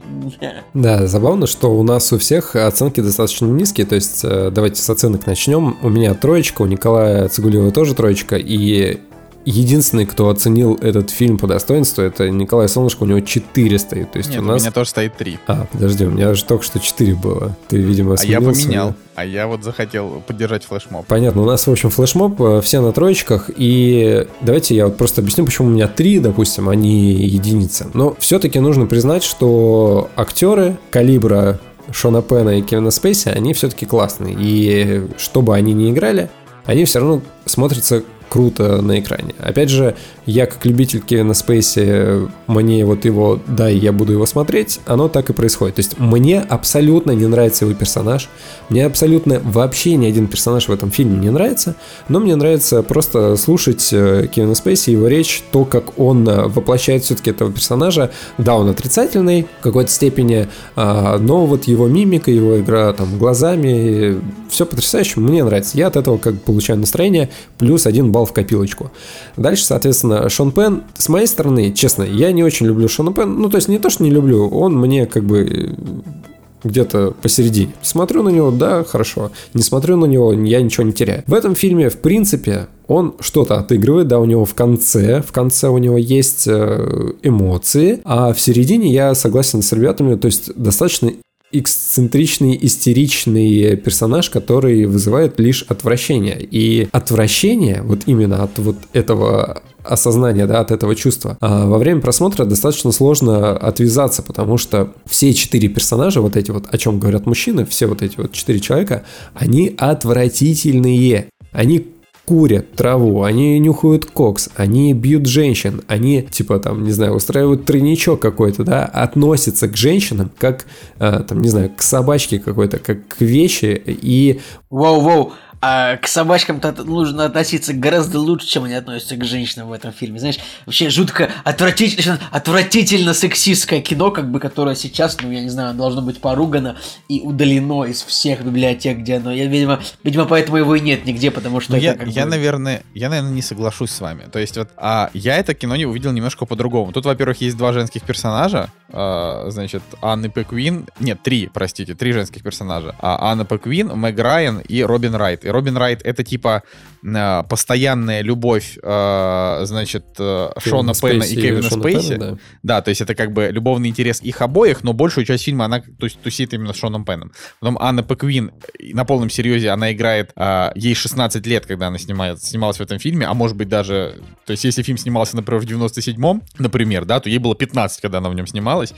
Да, 0.74 1.08
забавно, 1.08 1.48
что 1.48 1.72
у 1.72 1.84
нас 1.84 2.12
у 2.12 2.18
всех 2.18 2.56
оценки 2.56 2.99
достаточно 2.99 3.45
низкие. 3.45 3.88
То 3.88 3.95
есть, 3.95 4.22
э, 4.24 4.52
давайте 4.52 4.82
с 4.82 4.90
оценок 4.90 5.26
начнем. 5.28 5.78
У 5.82 5.90
меня 5.90 6.14
троечка, 6.14 6.64
у 6.64 6.66
Николая 6.66 7.30
Цигулева 7.30 7.72
тоже 7.72 7.95
троечка. 7.95 8.36
И 8.36 8.99
единственный, 9.45 10.05
кто 10.05 10.30
оценил 10.30 10.76
этот 10.81 11.09
фильм 11.09 11.38
по 11.38 11.47
достоинству, 11.47 12.03
это 12.03 12.30
Николай 12.30 12.68
Солнышко, 12.68 13.03
у 13.03 13.05
него 13.05 13.19
4 13.19 13.80
стоит. 13.80 14.11
То 14.11 14.18
есть 14.18 14.30
Нет, 14.30 14.39
у, 14.39 14.43
нас... 14.43 14.61
у 14.61 14.63
меня 14.63 14.72
тоже 14.72 14.89
стоит 14.89 15.15
3. 15.15 15.39
А, 15.47 15.65
подожди, 15.72 16.05
у 16.05 16.11
меня 16.11 16.34
же 16.34 16.43
только 16.45 16.63
что 16.63 16.80
4 16.80 17.15
было. 17.15 17.55
Ты, 17.68 17.77
видимо, 17.77 18.15
А 18.19 18.23
я 18.23 18.39
поменял. 18.39 18.93
А 19.15 19.26
я 19.26 19.47
вот 19.47 19.63
захотел 19.63 20.23
поддержать 20.26 20.63
флешмоб. 20.63 21.05
Понятно, 21.05 21.41
у 21.41 21.45
нас, 21.45 21.68
в 21.68 21.72
общем, 21.72 21.89
флешмоб, 21.89 22.41
э, 22.41 22.61
все 22.61 22.81
на 22.81 22.91
троечках, 22.91 23.49
и 23.55 24.26
давайте 24.39 24.73
я 24.73 24.85
вот 24.85 24.97
просто 24.97 25.22
объясню, 25.22 25.45
почему 25.45 25.68
у 25.68 25.72
меня 25.72 25.88
3, 25.88 26.19
допустим, 26.19 26.69
а 26.69 26.76
не 26.76 27.13
единица. 27.13 27.89
Но 27.93 28.15
все-таки 28.19 28.59
нужно 28.59 28.85
признать, 28.85 29.23
что 29.23 30.09
актеры 30.15 30.77
калибра 30.91 31.59
Шона 31.91 32.22
Пена 32.22 32.57
и 32.57 32.61
Кевина 32.61 32.91
Спейси, 32.91 33.30
они 33.30 33.53
все-таки 33.53 33.85
классные. 33.85 34.35
И 34.39 35.03
что 35.18 35.41
бы 35.41 35.55
они 35.55 35.73
ни 35.73 35.91
играли, 35.91 36.30
они 36.65 36.85
все 36.85 36.99
равно 36.99 37.22
смотрятся 37.45 38.03
круто 38.32 38.82
на 38.82 38.98
экране. 39.02 39.36
Опять 39.40 39.70
же, 39.70 39.94
я 40.26 40.45
как 40.45 40.66
любитель 40.66 41.02
Кевина 41.02 41.34
Спейси, 41.34 42.30
мне 42.48 42.86
вот 42.86 43.03
его 43.03 43.41
«дай, 43.45 43.76
я 43.76 43.91
буду 43.91 44.14
его 44.14 44.26
смотреть», 44.26 44.80
оно 44.86 45.10
так 45.10 45.30
и 45.30 45.34
происходит. 45.34 45.76
То 45.76 45.80
есть 45.82 45.99
мне 45.99 46.40
абсолютно 46.40 47.12
не 47.12 47.28
нравится 47.28 47.66
его 47.66 47.76
персонаж, 47.76 48.30
мне 48.70 48.86
абсолютно 48.86 49.41
вообще 49.44 49.98
ни 49.98 50.06
один 50.06 50.28
персонаж 50.28 50.70
в 50.70 50.72
этом 50.72 50.91
фильме 50.91 51.18
не 51.18 51.30
нравится, 51.30 51.76
но 52.08 52.22
мне 52.22 52.38
нравится 52.38 52.84
просто 52.84 53.36
слушать 53.36 53.90
э, 53.91 54.28
Кевина 54.34 54.56
Спейси, 54.56 54.91
его 54.91 55.08
речь, 55.08 55.44
то, 55.52 55.66
как 55.66 55.99
он 55.99 56.26
э, 56.30 56.48
воплощает 56.48 57.03
все-таки 57.03 57.32
этого 57.32 57.52
персонажа. 57.52 58.12
Да, 58.38 58.56
он 58.56 58.70
отрицательный 58.70 59.45
в 59.60 59.64
какой-то 59.64 59.91
степени, 59.91 60.48
а, 60.78 61.18
но 61.18 61.45
вот 61.45 61.66
его 61.66 61.88
мимика, 61.88 62.32
его 62.32 62.60
игра 62.60 62.94
там 62.94 63.18
глазами, 63.18 64.22
все 64.49 64.66
потрясающе, 64.66 65.20
мне 65.20 65.44
нравится. 65.44 65.78
Я 65.78 65.88
от 65.88 65.98
этого 65.98 66.18
как 66.18 66.41
получаю 66.41 66.80
настроение, 66.80 67.30
плюс 67.58 67.86
один 67.86 68.14
балл 68.14 68.20
балл 68.22 68.26
в 68.26 68.34
копилочку. 68.34 68.91
Дальше, 69.38 69.65
соответственно, 69.65 70.30
Шон 70.30 70.52
Пен. 70.52 70.84
С 70.98 71.10
моей 71.10 71.27
стороны, 71.27 71.72
честно, 71.73 72.03
я 72.03 72.31
не 72.31 72.43
очень 72.43 72.68
люблю 72.68 72.88
Шона 72.88 73.14
Пен. 73.14 73.39
Ну, 73.39 73.49
то 73.49 73.57
есть 73.57 73.68
не 73.68 73.80
то, 73.80 73.89
что 73.89 74.03
не 74.03 74.11
люблю, 74.11 74.48
он 74.48 74.77
мне 74.77 75.06
как 75.06 75.23
бы 75.23 75.39
э, 75.39 76.68
где-то 76.68 77.14
посередине. 77.22 77.73
Смотрю 77.81 78.23
на 78.23 78.30
него, 78.30 78.52
да, 78.52 78.84
хорошо. 78.84 79.31
Не 79.53 79.64
смотрю 79.64 79.98
на 79.98 80.06
него, 80.06 80.34
я 80.34 80.61
ничего 80.61 80.85
не 80.85 80.93
теряю. 80.93 81.23
В 81.27 81.34
этом 81.34 81.56
фильме, 81.56 81.89
в 81.89 81.98
принципе, 81.98 82.68
он 82.88 83.15
что-то 83.19 83.56
отыгрывает, 83.57 84.07
да, 84.07 84.19
у 84.19 84.26
него 84.26 84.45
в 84.45 84.53
конце, 84.53 85.22
в 85.22 85.31
конце 85.31 85.69
у 85.69 85.77
него 85.77 85.98
есть 85.98 86.48
э, 86.48 87.14
эмоции, 87.23 88.02
а 88.03 88.34
в 88.34 88.39
середине 88.39 88.91
я 88.91 89.15
согласен 89.15 89.61
с 89.61 89.72
ребятами, 89.72 90.15
то 90.15 90.27
есть 90.27 90.53
достаточно 90.56 91.11
эксцентричный, 91.52 92.57
истеричный 92.61 93.76
персонаж, 93.76 94.30
который 94.30 94.86
вызывает 94.86 95.40
лишь 95.40 95.64
отвращение. 95.64 96.38
И 96.40 96.88
отвращение, 96.91 97.82
вот 97.84 98.02
именно 98.06 98.44
от 98.44 98.57
вот 98.60 98.78
этого 98.94 99.61
осознания, 99.84 100.45
да, 100.45 100.60
от 100.60 100.72
этого 100.72 100.95
чувства. 100.95 101.38
А 101.41 101.65
во 101.65 101.78
время 101.78 102.02
просмотра 102.02 102.45
достаточно 102.45 102.91
сложно 102.91 103.57
отвязаться, 103.57 104.22
потому 104.22 104.57
что 104.57 104.94
все 105.06 105.34
четыре 105.34 105.69
персонажа, 105.69 106.22
вот 106.22 106.38
эти 106.38 106.52
вот, 106.52 106.65
о 106.69 106.78
чем 106.78 106.99
говорят 106.99 107.26
мужчины, 107.26 107.65
все 107.65 107.88
вот 107.88 108.02
эти 108.02 108.18
вот 108.18 108.32
четыре 108.32 108.60
человека, 108.60 109.03
они 109.34 109.73
отвратительные. 109.78 111.28
Они 111.52 111.88
курят 112.26 112.73
траву, 112.73 113.23
они 113.23 113.60
нюхают 113.60 114.06
кокс, 114.06 114.49
они 114.56 114.93
бьют 114.93 115.26
женщин, 115.26 115.81
они, 115.88 116.22
типа, 116.22 116.60
там, 116.60 116.84
не 116.84 116.91
знаю, 116.91 117.15
устраивают 117.15 117.65
тройничок 117.65 118.22
какой-то, 118.22 118.64
да, 118.64 118.85
относятся 118.85 119.68
к 119.68 119.76
женщинам 119.76 120.31
как, 120.38 120.65
э, 120.99 121.23
там, 121.27 121.41
не 121.41 121.49
знаю, 121.49 121.72
к 121.76 121.81
собачке 121.81 122.39
какой-то, 122.39 122.80
как 122.80 123.07
к 123.07 123.22
вещи, 123.22 123.81
и... 123.85 124.39
Воу-воу, 124.69 125.31
а 125.61 125.97
к 125.97 126.07
собачкам-то 126.07 126.71
нужно 126.83 127.25
относиться 127.25 127.73
гораздо 127.73 128.19
лучше, 128.19 128.47
чем 128.47 128.63
они 128.63 128.73
относятся 128.73 129.15
к 129.15 129.23
женщинам 129.23 129.67
в 129.69 129.73
этом 129.73 129.91
фильме. 129.93 130.19
Знаешь, 130.19 130.38
вообще 130.65 130.89
жутко 130.89 131.29
отвратительно, 131.43 132.19
отвратительно 132.31 133.13
сексистское 133.13 133.79
кино, 133.81 134.09
как 134.11 134.31
бы, 134.31 134.39
которое 134.39 134.75
сейчас, 134.75 135.17
ну, 135.21 135.31
я 135.31 135.41
не 135.41 135.49
знаю, 135.49 135.75
должно 135.75 136.01
быть 136.01 136.19
поругано 136.19 136.77
и 137.07 137.21
удалено 137.21 137.83
из 137.85 138.01
всех 138.01 138.43
библиотек, 138.43 138.97
где 138.99 139.17
оно. 139.17 139.31
Я, 139.31 139.45
видимо, 139.45 139.79
видимо, 140.03 140.25
поэтому 140.25 140.57
его 140.57 140.75
и 140.75 140.79
нет 140.79 141.05
нигде, 141.05 141.29
потому 141.29 141.59
что 141.61 141.73
Ну, 141.73 141.77
я, 141.77 141.93
как 141.93 142.07
я, 142.07 142.23
бы- 142.23 142.31
наверное, 142.31 142.83
я, 142.95 143.09
наверное, 143.09 143.31
не 143.31 143.43
соглашусь 143.43 143.91
с 143.91 144.01
вами. 144.01 144.23
То 144.31 144.39
есть 144.39 144.57
вот, 144.57 144.69
а, 144.77 145.11
я 145.13 145.38
это 145.38 145.53
кино 145.53 145.75
не 145.75 145.85
увидел 145.85 146.11
немножко 146.11 146.45
по-другому. 146.45 146.91
Тут, 146.91 147.05
во-первых, 147.05 147.39
есть 147.41 147.55
два 147.55 147.71
женских 147.71 148.01
персонажа, 148.01 148.71
а, 148.89 149.45
значит, 149.49 149.83
Анны 150.01 150.29
Пеквин, 150.29 150.88
нет, 150.99 151.21
три, 151.21 151.49
простите, 151.53 151.93
три 151.93 152.13
женских 152.13 152.41
персонажа. 152.41 152.95
А, 152.99 153.31
Анна 153.31 153.45
Пеквин, 153.45 153.89
Мэг 153.89 154.17
Райан 154.17 154.59
и 154.59 154.81
Робин 154.81 155.13
Райт. 155.15 155.45
И 155.45 155.51
Робин 155.52 155.78
Райт 155.78 156.02
это 156.03 156.23
типа 156.23 156.64
а, 157.06 157.44
постоянная 157.44 158.22
любовь, 158.22 158.78
а, 158.84 159.61
значит, 159.64 160.06
а, 160.19 160.53
Шона 160.60 160.94
Пена 160.94 161.23
и 161.23 161.36
Кевина 161.36 161.64
Шона 161.64 161.82
Спейси. 161.82 162.10
Пена, 162.10 162.32
да. 162.32 162.38
Да, 162.64 162.82
то 162.82 162.90
есть 162.90 163.02
это 163.02 163.15
как 163.15 163.32
бы 163.32 163.49
любовный 163.52 163.90
интерес 163.90 164.22
их 164.22 164.41
обоих, 164.41 164.84
но 164.84 164.94
большую 164.94 165.26
часть 165.26 165.44
фильма 165.44 165.65
она 165.65 165.82
то 165.82 166.06
есть, 166.06 166.22
тусит 166.22 166.53
именно 166.53 166.73
с 166.73 166.78
Шоном 166.78 167.06
Пеном. 167.06 167.32
Потом 167.60 167.78
Анна 167.80 168.03
Пеквин 168.03 168.52
э, 168.80 168.94
на 168.94 169.06
полном 169.06 169.30
серьезе, 169.30 169.69
она 169.69 169.91
играет, 169.91 170.32
а, 170.36 170.72
ей 170.76 170.95
16 170.95 171.45
лет, 171.48 171.65
когда 171.65 171.88
она 171.88 171.98
снимает, 171.98 172.44
снималась 172.44 172.78
в 172.78 172.82
этом 172.82 172.99
фильме, 172.99 173.26
а 173.26 173.34
может 173.34 173.57
быть 173.57 173.69
даже, 173.69 174.19
то 174.45 174.52
есть 174.52 174.64
если 174.64 174.84
фильм 174.84 174.98
снимался, 174.98 175.36
например, 175.36 175.61
в 175.61 175.65
97-м, 175.65 176.44
например, 176.60 177.06
да, 177.06 177.19
то 177.19 177.30
ей 177.30 177.40
было 177.40 177.56
15, 177.56 178.02
когда 178.02 178.19
она 178.19 178.30
в 178.30 178.36
нем 178.36 178.48
снималась. 178.48 178.94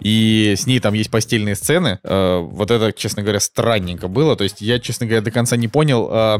И 0.00 0.54
с 0.56 0.66
ней 0.66 0.80
там 0.80 0.94
есть 0.94 1.10
постельные 1.10 1.56
сцены. 1.56 1.98
Э, 2.02 2.38
вот 2.38 2.70
это, 2.70 2.92
честно 2.92 3.22
говоря, 3.22 3.40
странненько 3.40 4.08
было. 4.08 4.36
То 4.36 4.44
есть 4.44 4.60
я, 4.60 4.78
честно 4.78 5.06
говоря, 5.06 5.22
до 5.22 5.30
конца 5.30 5.56
не 5.56 5.68
понял, 5.68 6.08
э, 6.10 6.38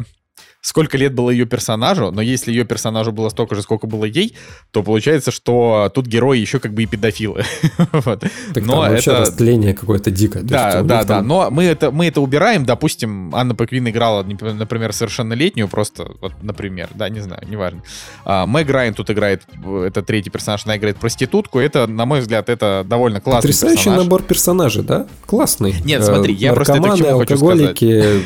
сколько 0.63 0.97
лет 0.97 1.13
было 1.13 1.29
ее 1.31 1.45
персонажу, 1.45 2.11
но 2.13 2.23
если 2.23 2.51
ее 2.53 2.65
персонажу 2.65 3.13
было 3.13 3.29
столько 3.29 3.55
же, 3.57 3.63
сколько 3.63 3.87
было 3.87 4.05
ей, 4.05 4.35
то 4.71 4.83
получается, 4.83 5.31
что 5.33 5.91
тут 5.95 6.07
герои 6.07 6.39
еще 6.39 6.59
как 6.61 6.73
бы 6.73 6.85
и 6.85 6.87
педофилы. 6.87 7.43
Вот. 7.93 8.21
Так 8.55 8.65
Но 8.65 8.85
там 8.85 8.93
это... 8.95 9.19
растление 9.21 9.75
какое-то 9.75 10.11
дикое. 10.11 10.43
То 10.45 10.49
есть 10.49 10.51
Да, 10.53 10.79
них 10.79 10.87
да, 10.87 10.99
да. 11.03 11.05
там- 11.05 11.27
Но 11.29 11.51
мы 11.51 11.65
это, 11.65 11.91
мы 11.91 12.07
это 12.07 12.21
убираем. 12.21 12.65
Допустим, 12.65 13.35
Анна 13.35 13.55
Пеквин 13.55 13.89
играла, 13.89 14.23
нап- 14.23 14.53
например, 14.55 14.93
совершеннолетнюю, 14.93 15.69
просто, 15.69 16.13
вот, 16.21 16.33
например, 16.43 16.89
да, 16.95 17.09
не 17.09 17.21
знаю, 17.21 17.43
неважно. 17.49 17.83
А, 18.25 18.47
Мэг 18.47 18.71
Райан 18.71 18.95
тут 18.95 19.11
играет, 19.11 19.43
это 19.85 20.03
третий 20.03 20.31
персонаж, 20.31 20.63
она 20.65 20.77
играет 20.77 20.97
проститутку. 20.97 21.59
Это, 21.59 21.87
на 21.87 22.07
мой 22.07 22.21
взгляд, 22.21 22.49
это 22.49 22.85
довольно 22.89 23.21
классный 23.21 23.49
Потрясающий 23.49 23.77
персонаж. 23.85 24.05
набор 24.05 24.23
персонажей, 24.23 24.83
да? 24.85 25.07
Классный. 25.27 25.75
Нет, 25.85 26.03
Э, 26.03 26.05
смотри, 26.05 26.35
я 26.35 26.53
просто 26.55 26.75
это 26.75 26.83
к 26.83 26.97
чему 26.97 27.19
хочу 27.19 27.35
алкоголики. 27.35 28.23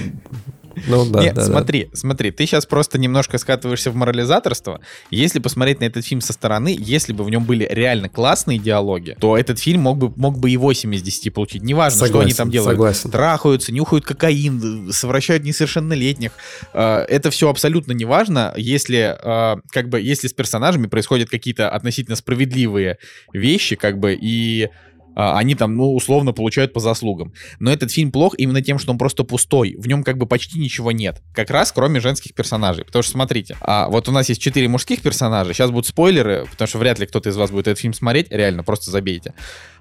Ну 0.86 1.07
да, 1.11 1.23
Нет, 1.23 1.35
да, 1.35 1.43
да. 1.43 1.47
смотри, 1.47 1.89
смотри, 1.94 2.31
ты 2.31 2.44
сейчас 2.47 2.66
просто 2.66 2.98
немножко 2.98 3.39
скатываешься 3.39 3.90
в 3.90 3.97
морализаторство. 3.97 4.81
Если 5.11 5.39
посмотреть 5.39 5.81
на 5.81 5.85
этот 5.85 6.05
фильм 6.05 6.20
со 6.20 6.32
стороны, 6.32 6.77
если 6.78 7.12
бы 7.12 7.24
в 7.24 7.31
нем 7.31 7.44
были 7.44 7.66
реально 7.70 8.09
классные 8.09 8.59
диалоги, 8.59 9.16
то 9.20 9.36
этот 9.36 9.59
фильм 9.59 9.81
мог 9.82 9.98
бы, 9.98 10.12
мог 10.16 10.39
бы 10.39 10.51
и 10.51 10.57
8 10.57 10.94
из 10.94 11.03
10 11.03 11.32
получить. 11.32 11.62
Неважно, 11.62 12.07
что 12.07 12.20
они 12.20 12.31
Согласен, 12.32 12.36
там 12.36 12.51
делают. 12.51 12.73
согласен. 12.77 13.11
Трахаются, 13.11 13.73
нюхают 13.73 14.05
кокаин, 14.05 14.90
совращают 14.93 15.44
несовершеннолетних. 15.44 16.32
Э, 16.73 17.05
Это 17.09 17.31
все 17.31 17.48
абсолютно 17.48 17.93
неважно, 17.93 18.53
если, 18.57 19.16
э, 19.23 19.57
как 19.70 19.89
бы, 19.89 20.01
если 20.01 20.28
с 20.28 20.32
персонажами 20.32 20.86
происходят 20.86 21.31
какие-то 21.31 21.69
относительно 21.70 22.16
справедливые 22.16 22.98
вещи, 23.32 23.77
как 23.77 23.98
бы, 23.98 24.15
и 24.20 24.65
а, 24.65 24.69
они 25.17 25.55
там, 25.55 25.77
ну, 25.77 25.95
условно 25.95 26.33
получают 26.33 26.73
по 26.73 26.81
заслугам. 26.81 27.33
Но 27.59 27.73
этот 27.73 27.91
фильм 27.91 28.13
плох 28.13 28.35
именно 28.37 28.63
тем, 28.63 28.79
что 28.79 28.93
он 28.93 28.99
просто 28.99 29.25
пустой. 29.25 29.75
В 29.79 29.89
нем 29.89 30.05
как 30.05 30.19
бы 30.19 30.27
почти 30.27 30.59
ничего 30.59 30.93
нет. 30.93 31.23
Как 31.33 31.51
раз 31.51 31.73
кроме 31.73 32.01
женских 32.01 32.35
персонажей. 32.35 32.85
Потому 32.85 33.03
что, 33.03 33.13
смотрите, 33.13 33.57
а, 33.61 33.89
вот 33.89 34.09
у 34.09 34.13
нас 34.13 34.29
есть 34.29 34.41
четыре 34.41 34.69
мужских 34.69 35.03
персонажа. 35.03 35.53
Сейчас 35.53 35.71
будут 35.71 35.87
спойлеры, 35.87 36.47
потому 36.51 36.69
что 36.69 36.79
вряд 36.79 36.99
ли 36.99 37.07
кто-то 37.07 37.31
из 37.31 37.37
вас 37.37 37.51
будет 37.51 37.69
этот 37.69 37.79
фильм 37.79 37.95
смотреть. 37.95 38.31
Реально, 38.31 38.63
просто 38.63 38.91
забейте. 38.91 39.35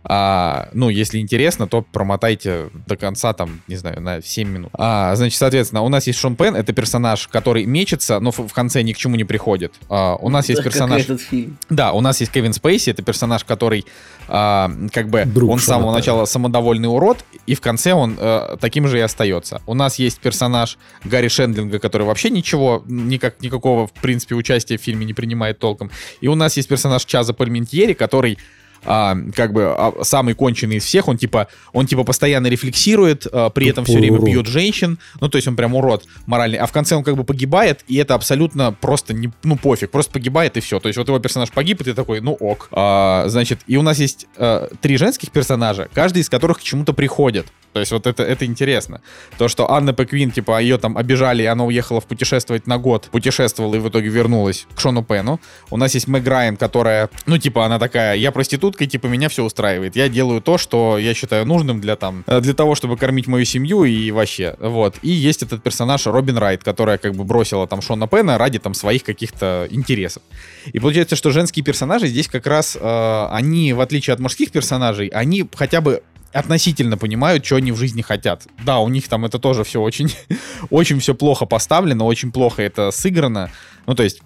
А, 0.08 0.70
ну, 0.74 0.90
если 0.90 1.20
интересно, 1.20 1.68
то 1.68 1.82
промотайте 1.82 2.70
до 2.86 2.96
конца, 2.96 3.34
там, 3.34 3.62
не 3.68 3.76
знаю, 3.76 4.02
на 4.02 4.22
7 4.22 4.48
минут. 4.48 4.70
А, 4.74 5.16
значит, 5.16 5.38
соответственно, 5.38 5.82
у 5.82 5.90
нас 5.90 6.06
есть 6.06 6.20
Шон 6.20 6.36
Пен, 6.36 6.56
это 6.56 6.74
персонаж, 6.74 7.28
который 7.28 7.66
мечется, 7.66 8.20
но 8.20 8.32
в, 8.32 8.40
в 8.40 8.54
конце 8.54 8.84
ни 8.84 8.94
к 8.94 8.98
чему 8.98 9.16
не 9.16 9.24
приходит. 9.24 9.74
А, 9.90 10.16
у 10.16 10.30
нас 10.30 10.48
есть 10.48 10.64
персонаж... 10.64 11.02
этот 11.04 11.22
фильм. 11.22 11.58
Да, 11.70 11.92
у 11.92 12.02
нас 12.02 12.20
есть 12.20 12.32
Кевин 12.32 12.54
Спейси, 12.54 12.92
это 12.92 13.02
персонаж, 13.02 13.44
который 13.44 13.86
а, 14.28 14.72
как 14.92 15.10
бы 15.10 15.26
Друг 15.26 15.52
он 15.52 15.60
с 15.60 15.66
самого 15.66 15.88
Пенна. 15.88 15.98
начала 15.98 16.26
самодовольный 16.26 16.88
урод, 16.90 17.26
и 17.48 17.56
в 17.56 17.62
конце 17.62 17.94
он 17.94 18.16
э, 18.20 18.58
таким 18.60 18.88
же 18.88 18.98
и 19.00 19.02
остается. 19.02 19.62
У 19.66 19.74
нас 19.74 19.98
есть 19.98 20.20
персонаж 20.20 20.78
Гарри 21.04 21.28
Шендлинга, 21.28 21.80
который 21.80 22.06
вообще 22.06 22.30
ничего, 22.30 22.84
никак, 22.88 23.42
никакого, 23.42 23.88
в 23.88 23.94
принципе, 23.94 24.36
участия 24.36 24.78
в 24.78 24.82
фильме 24.82 25.06
не 25.06 25.14
принимает 25.14 25.60
толком. 25.60 25.92
И 26.22 26.28
у 26.28 26.36
нас 26.36 26.58
есть 26.58 26.70
персонаж 26.70 27.06
Чаза 27.06 27.34
Пальментьери, 27.34 27.94
который 27.94 28.38
а, 28.86 29.18
как 29.36 29.54
бы 29.54 29.64
а, 29.66 29.94
самый 30.04 30.34
конченый 30.34 30.78
из 30.78 30.86
всех, 30.86 31.08
он 31.08 31.18
типа, 31.18 31.48
он 31.74 31.88
типа 31.88 32.04
постоянно 32.04 32.48
рефлексирует, 32.48 33.28
а, 33.32 33.50
при 33.50 33.68
этом 33.68 33.84
все 33.84 33.94
Тупой 33.94 34.02
время 34.02 34.18
урод. 34.20 34.30
бьет 34.30 34.48
женщин, 34.48 35.00
ну 35.22 35.30
то 35.30 35.38
есть 35.38 35.48
он 35.48 35.56
прям 35.56 35.76
урод 35.76 36.06
моральный, 36.26 36.58
а 36.58 36.66
в 36.66 36.72
конце 36.72 36.96
он 36.96 37.04
как 37.04 37.16
бы 37.16 37.24
погибает, 37.24 37.84
и 37.88 37.98
это 37.98 38.16
абсолютно 38.16 38.72
просто 38.74 39.14
не, 39.14 39.32
ну 39.44 39.58
пофиг, 39.58 39.92
просто 39.92 40.12
погибает 40.12 40.58
и 40.58 40.60
все, 40.60 40.80
то 40.80 40.88
есть 40.88 40.98
вот 40.98 41.08
его 41.08 41.20
персонаж 41.20 41.52
погиб, 41.52 41.82
и 41.82 41.84
ты 41.84 41.94
такой, 41.94 42.22
ну 42.22 42.34
ок. 42.34 42.70
А, 42.72 43.26
значит, 43.28 43.60
и 43.68 43.78
у 43.78 43.82
нас 43.82 44.00
есть 44.00 44.28
а, 44.38 44.70
три 44.82 44.98
женских 44.98 45.32
персонажа, 45.32 45.90
каждый 45.94 46.22
из 46.22 46.30
которых 46.30 46.60
к 46.60 46.64
чему-то 46.64 46.94
приходит. 46.94 47.48
То 47.76 47.82
есть 47.82 47.92
вот 47.92 48.08
это, 48.08 48.24
это 48.24 48.46
интересно. 48.46 49.02
То, 49.38 49.50
что 49.50 49.70
Анна 49.70 49.92
Пеквин, 49.92 50.32
типа, 50.32 50.62
ее 50.62 50.78
там 50.78 50.98
обижали, 50.98 51.44
и 51.44 51.46
она 51.46 51.66
уехала 51.66 52.00
в 52.00 52.06
путешествовать 52.06 52.68
на 52.68 52.78
год, 52.78 53.10
путешествовала 53.12 53.76
и 53.76 53.80
в 53.80 53.90
итоге 53.90 54.10
вернулась 54.10 54.66
к 54.76 54.80
Шону 54.80 55.04
Пену. 55.04 55.42
У 55.70 55.78
нас 55.78 55.94
есть 55.94 56.08
Мэг 56.08 56.26
Райан, 56.26 56.56
которая, 56.56 57.10
ну, 57.26 57.38
типа, 57.38 57.66
она 57.66 57.80
такая, 57.80 58.16
я 58.16 58.32
проститутка, 58.32 58.75
и, 58.82 58.88
типа, 58.88 59.08
меня 59.08 59.30
все 59.30 59.44
устраивает. 59.44 59.96
Я 59.96 60.10
делаю 60.10 60.42
то, 60.42 60.58
что 60.58 60.98
я 60.98 61.14
считаю 61.14 61.46
нужным 61.46 61.82
для 61.82 61.96
там, 61.96 62.24
э, 62.28 62.42
для 62.42 62.54
того, 62.54 62.76
чтобы 62.76 62.98
кормить 62.98 63.28
мою 63.28 63.46
семью 63.46 63.84
и 63.84 64.12
вообще, 64.12 64.56
вот. 64.60 64.96
И 65.02 65.10
есть 65.10 65.44
этот 65.44 65.64
персонаж 65.64 66.06
Робин 66.06 66.38
Райт, 66.38 66.64
которая 66.64 66.98
как 66.98 67.16
бы 67.16 67.24
бросила 67.24 67.68
там 67.68 67.82
Шона 67.82 68.08
Пена 68.08 68.38
ради 68.38 68.60
там 68.60 68.74
своих 68.74 69.04
каких-то 69.04 69.68
интересов. 69.70 70.24
И 70.72 70.80
получается, 70.80 71.16
что 71.16 71.32
женские 71.32 71.64
персонажи 71.64 72.08
здесь 72.08 72.28
как 72.28 72.48
раз, 72.48 72.78
э, 72.80 73.28
они, 73.32 73.74
в 73.74 73.82
отличие 73.82 74.14
от 74.14 74.20
мужских 74.20 74.52
персонажей, 74.52 75.08
они 75.08 75.48
хотя 75.56 75.82
бы 75.82 76.02
относительно 76.36 76.98
понимают, 76.98 77.46
что 77.46 77.56
они 77.56 77.72
в 77.72 77.78
жизни 77.78 78.02
хотят. 78.02 78.46
Да, 78.66 78.80
у 78.80 78.90
них 78.90 79.08
там 79.08 79.24
это 79.26 79.40
тоже 79.40 79.64
все 79.64 79.82
очень, 79.82 80.14
очень 80.70 81.00
все 81.00 81.16
плохо 81.16 81.46
поставлено, 81.46 82.06
очень 82.06 82.32
плохо 82.32 82.62
это 82.62 82.92
сыграно. 82.92 83.50
Ну, 83.88 83.96
то 83.96 84.04
есть 84.04 84.22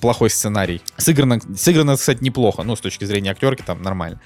плохой 0.00 0.30
сценарий. 0.30 0.80
Сыграно, 0.96 1.40
сыграно, 1.56 1.96
кстати, 1.96 2.22
неплохо. 2.22 2.62
Ну, 2.62 2.76
с 2.76 2.80
точки 2.80 3.04
зрения 3.04 3.32
актерки 3.32 3.62
там 3.62 3.82
нормально. 3.82 4.20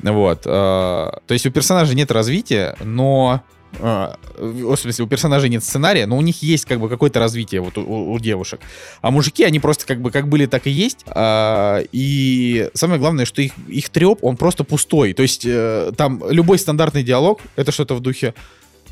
Вот. 0.00 0.42
э, 0.44 0.48
То 0.48 1.32
есть 1.34 1.46
у 1.46 1.50
персонажа 1.50 1.94
нет 1.94 2.10
развития, 2.12 2.76
но 2.84 3.42
э, 3.78 4.14
в 4.38 4.76
смысле, 4.76 5.04
у 5.04 5.08
персонажей 5.08 5.48
нет 5.48 5.62
сценария, 5.64 6.06
но 6.06 6.16
у 6.16 6.20
них 6.20 6.42
есть 6.42 6.64
как 6.64 6.80
бы 6.80 6.88
какое-то 6.88 7.18
развитие 7.20 7.60
вот 7.60 7.78
у- 7.78 8.12
у 8.12 8.18
девушек. 8.18 8.60
А 9.02 9.10
мужики, 9.10 9.44
они 9.44 9.60
просто 9.60 9.86
как 9.86 10.00
бы 10.00 10.10
как 10.10 10.28
были, 10.28 10.46
так 10.46 10.66
и 10.66 10.70
есть. 10.70 11.04
А, 11.06 11.82
и 11.92 12.70
самое 12.74 12.98
главное, 13.00 13.24
что 13.24 13.42
их, 13.42 13.52
их 13.68 13.88
треп, 13.90 14.18
он 14.22 14.36
просто 14.36 14.64
пустой. 14.64 15.12
То 15.12 15.22
есть 15.22 15.44
э, 15.46 15.92
там 15.96 16.22
любой 16.30 16.58
стандартный 16.58 17.02
диалог, 17.02 17.40
это 17.56 17.72
что-то 17.72 17.94
в 17.94 18.00
духе, 18.00 18.34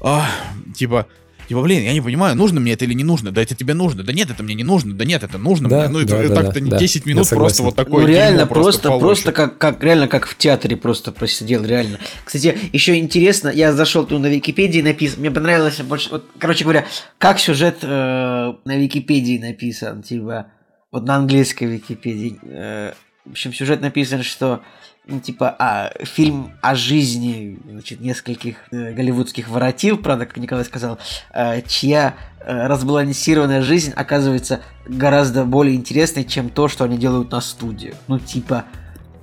«А, 0.01 0.28
типа, 0.77 1.06
Типа, 1.49 1.62
блин, 1.62 1.83
я 1.83 1.93
не 1.93 2.01
понимаю, 2.01 2.37
нужно 2.37 2.61
мне 2.61 2.73
это 2.73 2.85
или 2.85 2.95
не 2.95 3.05
нужно. 3.05 3.31
Да 3.33 3.43
это 3.43 3.55
тебе 3.55 3.75
нужно. 3.75 4.03
Да 4.03 4.12
нет, 4.12 4.31
это 4.31 4.43
мне 4.43 4.55
не 4.55 4.65
нужно. 4.65 4.95
Да 4.95 5.05
нет, 5.05 5.23
это 5.23 5.39
нужно 5.39 5.69
Да, 5.69 5.89
мне. 5.89 5.99
Ну, 6.01 6.07
да, 6.07 6.19
это 6.19 6.29
да, 6.35 6.43
так-то 6.43 6.61
да, 6.61 6.71
да. 6.71 6.79
10 6.79 7.07
Я 7.07 7.12
минут 7.12 7.29
просто 7.29 7.62
вот 7.62 7.77
такое 7.77 8.03
Ну 8.03 8.09
реально, 8.09 8.47
просто, 8.47 8.89
полощет. 8.89 9.03
просто 9.03 9.33
как, 9.33 9.59
как, 9.59 9.83
реально 9.83 10.09
как 10.09 10.27
в 10.27 10.37
театре 10.37 10.77
просто 10.77 11.12
просидел, 11.12 11.65
реально. 11.65 11.99
Кстати, 12.25 12.57
еще 12.73 12.99
интересно, 12.99 13.49
я 13.49 13.73
зашел 13.73 14.07
тут 14.07 14.21
на 14.21 14.27
Википедии 14.27 14.81
написан, 14.81 15.21
мне 15.21 15.31
понравилось 15.31 15.81
больше, 15.81 16.11
вот, 16.11 16.25
короче 16.39 16.65
говоря, 16.65 16.87
как 17.19 17.39
сюжет 17.39 17.79
э, 17.83 17.87
на 17.87 18.77
Википедии 18.77 19.39
написан, 19.39 20.03
типа, 20.03 20.47
вот 20.91 21.05
на 21.07 21.16
английской 21.16 21.65
Википедии. 21.65 22.39
Э, 22.45 22.93
в 23.25 23.31
общем, 23.33 23.53
сюжет 23.53 23.81
написан, 23.81 24.23
что 24.23 24.61
ну, 25.06 25.20
типа, 25.20 25.55
а, 25.59 25.93
фильм 26.02 26.52
о 26.62 26.74
жизни 26.74 27.59
значит, 27.68 28.01
нескольких 28.01 28.56
э, 28.70 28.93
голливудских 28.93 29.48
воротил, 29.48 29.98
правда, 29.98 30.24
как 30.24 30.39
Николай 30.39 30.64
сказал, 30.64 30.98
э, 31.32 31.60
чья 31.66 32.14
э, 32.40 32.66
разбалансированная 32.66 33.62
жизнь 33.62 33.93
оказывается 33.94 34.60
гораздо 34.86 35.44
более 35.44 35.76
интересной, 35.76 36.24
чем 36.24 36.48
то, 36.48 36.68
что 36.68 36.85
они 36.85 36.97
делают 36.97 37.32
на 37.32 37.40
студии. 37.43 37.94
Ну, 38.09 38.18
типа, 38.18 38.64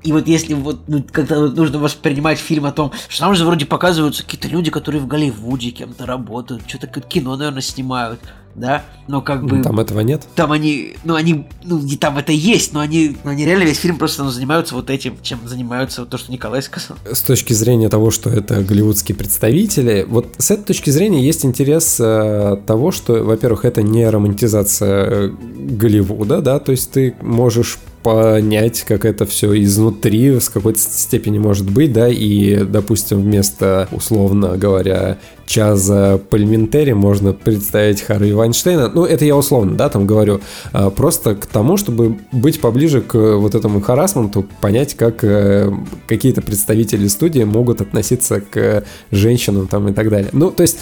и 0.03 0.11
вот 0.11 0.27
если 0.27 0.53
вот 0.53 0.81
ну, 0.87 1.03
когда 1.11 1.39
вот 1.39 1.55
нужно 1.55 1.79
воспринимать 1.79 2.39
фильм 2.39 2.65
о 2.65 2.71
том, 2.71 2.91
что 3.07 3.25
там 3.25 3.35
же 3.35 3.45
вроде 3.45 3.65
показываются 3.65 4.23
какие-то 4.23 4.47
люди, 4.47 4.71
которые 4.71 5.01
в 5.01 5.07
Голливуде 5.07 5.71
кем-то 5.71 6.05
работают, 6.05 6.63
что-то 6.67 6.87
кино, 6.87 7.35
наверное, 7.35 7.61
снимают, 7.61 8.19
да, 8.55 8.83
но 9.07 9.21
как 9.21 9.45
бы... 9.45 9.61
Там 9.61 9.79
этого 9.79 9.99
нет? 10.01 10.27
Там 10.35 10.51
они, 10.51 10.95
ну 11.03 11.15
они, 11.15 11.47
ну 11.63 11.79
не 11.79 11.97
там 11.97 12.17
это 12.17 12.31
есть, 12.31 12.73
но 12.73 12.79
они, 12.79 13.15
но 13.23 13.31
они 13.31 13.45
реально 13.45 13.63
весь 13.63 13.77
фильм 13.77 13.97
просто 13.97 14.23
ну, 14.23 14.29
занимаются 14.29 14.75
вот 14.75 14.89
этим, 14.89 15.17
чем 15.21 15.47
занимаются, 15.47 16.01
вот 16.01 16.09
то, 16.09 16.17
что 16.17 16.31
Николай 16.31 16.61
сказал. 16.61 16.97
С 17.09 17.21
точки 17.21 17.53
зрения 17.53 17.89
того, 17.89 18.11
что 18.11 18.29
это 18.29 18.61
голливудские 18.61 19.15
представители, 19.15 20.05
вот 20.07 20.27
с 20.37 20.51
этой 20.51 20.63
точки 20.63 20.89
зрения 20.89 21.23
есть 21.23 21.45
интерес 21.45 21.97
э, 21.99 22.57
того, 22.65 22.91
что, 22.91 23.23
во-первых, 23.23 23.65
это 23.65 23.81
не 23.81 24.09
романтизация 24.09 25.05
э, 25.09 25.29
Голливуда, 25.29 26.41
да, 26.41 26.59
то 26.59 26.71
есть 26.71 26.91
ты 26.91 27.15
можешь 27.21 27.77
понять, 28.03 28.81
как 28.81 29.05
это 29.05 29.25
все 29.25 29.61
изнутри 29.61 30.39
с 30.39 30.49
какой-то 30.49 30.79
степени 30.79 31.37
может 31.37 31.69
быть, 31.69 31.93
да, 31.93 32.07
и, 32.09 32.63
допустим, 32.63 33.21
вместо, 33.21 33.87
условно 33.91 34.57
говоря, 34.57 35.17
Чаза 35.45 36.19
Пальментери 36.29 36.93
можно 36.93 37.33
представить 37.33 38.01
Харви 38.01 38.31
Вайнштейна. 38.31 38.89
Ну, 38.93 39.03
это 39.03 39.25
я 39.25 39.35
условно, 39.35 39.75
да, 39.75 39.89
там 39.89 40.07
говорю. 40.07 40.39
А, 40.71 40.89
просто 40.89 41.35
к 41.35 41.45
тому, 41.45 41.75
чтобы 41.75 42.19
быть 42.31 42.61
поближе 42.61 43.01
к 43.01 43.15
вот 43.15 43.53
этому 43.53 43.81
харасменту, 43.81 44.45
понять, 44.61 44.95
как 44.95 45.23
э, 45.25 45.69
какие-то 46.07 46.41
представители 46.41 47.07
студии 47.07 47.43
могут 47.43 47.81
относиться 47.81 48.39
к 48.39 48.85
женщинам 49.11 49.67
там 49.67 49.89
и 49.89 49.93
так 49.93 50.09
далее. 50.09 50.29
Ну, 50.31 50.51
то 50.51 50.61
есть 50.61 50.77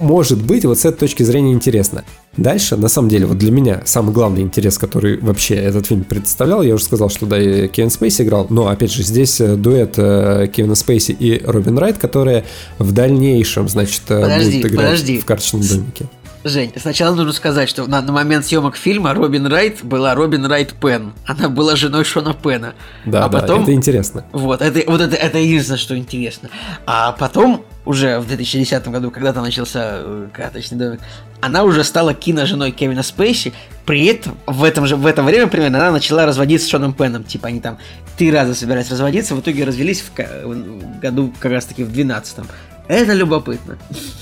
может 0.00 0.42
быть, 0.42 0.64
вот 0.64 0.78
с 0.78 0.84
этой 0.84 0.98
точки 0.98 1.22
зрения 1.22 1.52
интересно. 1.52 2.04
Дальше, 2.36 2.76
на 2.76 2.88
самом 2.88 3.08
деле, 3.08 3.26
вот 3.26 3.38
для 3.38 3.50
меня 3.50 3.82
самый 3.84 4.12
главный 4.12 4.42
интерес, 4.42 4.78
который 4.78 5.18
вообще 5.18 5.56
этот 5.56 5.86
фильм 5.86 6.04
представлял, 6.04 6.62
я 6.62 6.74
уже 6.74 6.84
сказал, 6.84 7.10
что 7.10 7.26
да, 7.26 7.40
и 7.40 7.68
Кевин 7.68 7.90
Спейси 7.90 8.22
играл, 8.22 8.46
но, 8.48 8.68
опять 8.68 8.92
же, 8.92 9.02
здесь 9.02 9.40
э, 9.40 9.56
дуэт 9.56 9.94
э, 9.96 10.48
Кевина 10.54 10.74
Спейси 10.74 11.12
и 11.12 11.42
Робин 11.44 11.78
Райт, 11.78 11.98
которые 11.98 12.44
в 12.78 12.92
дальнейшем, 12.92 13.68
значит, 13.68 14.02
э, 14.08 14.20
подожди, 14.20 14.58
будут 14.58 14.72
играть 14.72 14.86
подожди. 14.86 15.18
в 15.18 15.24
карточном 15.24 15.62
домике. 15.62 16.06
Жень, 16.44 16.72
сначала 16.76 17.14
нужно 17.14 17.32
сказать, 17.32 17.68
что 17.68 17.86
на, 17.86 18.00
на 18.00 18.12
момент 18.12 18.46
съемок 18.46 18.76
фильма 18.76 19.12
Робин 19.12 19.46
Райт 19.46 19.82
была 19.82 20.14
Робин 20.14 20.46
Райт 20.46 20.72
Пен. 20.72 21.12
Она 21.26 21.48
была 21.48 21.74
женой 21.74 22.04
Шона 22.04 22.32
Пена. 22.32 22.74
Да, 23.04 23.24
а 23.24 23.28
да, 23.28 23.40
потом, 23.40 23.62
это 23.64 23.72
интересно. 23.72 24.24
Вот, 24.32 24.62
это, 24.62 24.88
вот 24.90 25.00
это, 25.00 25.16
это 25.16 25.38
единственное, 25.38 25.78
что 25.78 25.98
интересно. 25.98 26.48
А 26.86 27.12
потом, 27.12 27.64
уже 27.84 28.20
в 28.20 28.28
2010 28.28 28.86
году, 28.88 29.10
когда 29.10 29.32
там 29.32 29.42
начался 29.42 29.98
э, 30.00 30.28
карточный 30.32 30.78
домик, 30.78 31.00
она 31.40 31.64
уже 31.64 31.82
стала 31.82 32.14
киноженой 32.14 32.70
Кевина 32.70 33.02
Спейси, 33.02 33.52
при 33.84 34.06
этом 34.06 34.36
в, 34.46 34.62
этом 34.62 34.86
же, 34.86 34.96
в 34.96 35.06
это 35.06 35.22
время 35.22 35.48
примерно 35.48 35.78
она 35.78 35.90
начала 35.90 36.24
разводиться 36.24 36.68
с 36.68 36.70
Шоном 36.70 36.92
Пеном. 36.92 37.24
Типа 37.24 37.48
они 37.48 37.60
там 37.60 37.78
три 38.16 38.30
раза 38.30 38.54
собирались 38.54 38.90
разводиться, 38.90 39.34
в 39.34 39.40
итоге 39.40 39.64
развелись 39.64 40.02
в, 40.02 40.16
в 40.16 41.00
году 41.00 41.32
как 41.40 41.50
раз 41.52 41.64
таки 41.64 41.82
в 41.82 41.92
12 41.92 42.38
-м. 42.38 42.46
Это 42.88 43.12
любопытно. 43.12 43.76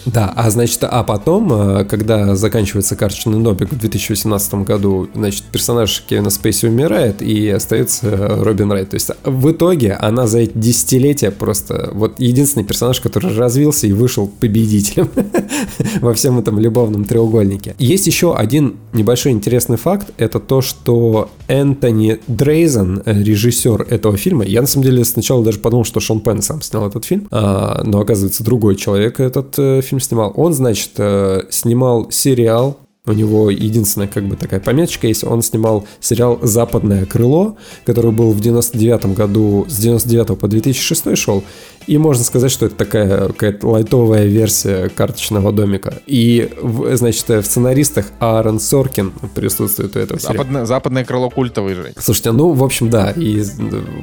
Да, 0.07 0.33
а 0.35 0.51
значит, 0.51 0.83
а 0.83 1.03
потом, 1.05 1.53
э, 1.53 1.85
когда 1.85 2.35
заканчивается 2.35 2.97
карточный 2.97 3.41
домик 3.41 3.71
в 3.71 3.79
2018 3.79 4.65
году, 4.65 5.09
значит, 5.15 5.45
персонаж 5.45 6.03
Кевина 6.09 6.31
Спейси 6.31 6.67
умирает 6.67 7.23
и 7.23 7.49
остается 7.49 8.11
Робин 8.43 8.73
Райт. 8.73 8.91
То 8.91 8.95
есть 8.95 9.11
в 9.25 9.51
итоге 9.53 9.93
она 9.93 10.27
за 10.27 10.41
эти 10.41 10.53
десятилетия 10.57 11.31
просто 11.31 11.91
вот 11.93 12.19
единственный 12.19 12.65
персонаж, 12.65 13.01
который 13.01 13.37
развился 13.37 13.87
и 13.87 13.93
вышел 13.93 14.27
победителем 14.27 15.11
во 16.01 16.13
всем 16.13 16.39
этом 16.39 16.59
любовном 16.59 17.05
треугольнике. 17.05 17.77
Есть 17.79 18.09
еще 18.09 18.35
один 18.35 18.77
небольшой 18.93 19.33
интересный 19.33 19.77
факт, 19.77 20.11
это 20.19 20.41
то, 20.41 20.61
что 20.61 21.31
Энтони 21.47 22.19
Дрейзен, 22.27 23.03
режиссер 23.05 23.87
этого 23.91 24.17
фильма, 24.17 24.45
я 24.45 24.61
на 24.61 24.67
самом 24.67 24.85
деле 24.85 25.05
сначала 25.05 25.45
даже 25.45 25.59
подумал, 25.59 25.85
что 25.85 26.01
Шон 26.01 26.21
Пен 26.21 26.43
сам 26.43 26.63
снял 26.63 26.87
этот 26.87 27.05
фильм, 27.05 27.29
а, 27.31 27.83
но 27.85 28.01
оказывается 28.01 28.43
друг 28.43 28.56
другой 28.57 28.77
человек 28.77 29.21
этот 29.21 29.59
э, 29.59 29.83
фильм 29.83 30.01
снимал. 30.01 30.33
Он, 30.35 30.55
значит, 30.55 30.93
э, 30.97 31.43
снимал 31.51 32.11
сериал 32.11 32.79
у 33.09 33.13
него 33.13 33.51
единственная 33.51 34.09
как 34.09 34.25
бы 34.25 34.35
такая 34.35 34.59
пометочка 34.59 35.07
есть. 35.07 35.23
Он 35.23 35.41
снимал 35.41 35.87
сериал 36.01 36.41
«Западное 36.43 37.07
крыло», 37.07 37.57
который 37.85 38.11
был 38.11 38.33
в 38.33 38.41
99 38.41 39.15
году, 39.15 39.65
с 39.69 39.77
99 39.77 40.37
по 40.37 40.49
2006 40.49 41.17
шел. 41.17 41.45
И 41.87 41.99
можно 41.99 42.25
сказать, 42.25 42.51
что 42.51 42.67
это 42.67 42.75
такая 42.75 43.29
какая-то 43.29 43.69
лайтовая 43.69 44.25
версия 44.25 44.89
карточного 44.89 45.53
домика. 45.53 45.95
И, 46.07 46.51
значит, 46.93 47.29
в 47.29 47.43
сценаристах 47.43 48.07
Аарон 48.19 48.61
Соркин 48.61 49.13
присутствует 49.35 49.97
у 49.97 49.99
этого 49.99 50.21
Западное, 50.21 50.65
западное 50.65 51.05
крыло 51.05 51.31
культовый 51.31 51.75
же. 51.75 51.93
Слушайте, 51.99 52.33
ну, 52.33 52.53
в 52.53 52.65
общем, 52.65 52.91
да. 52.91 53.13
И 53.13 53.43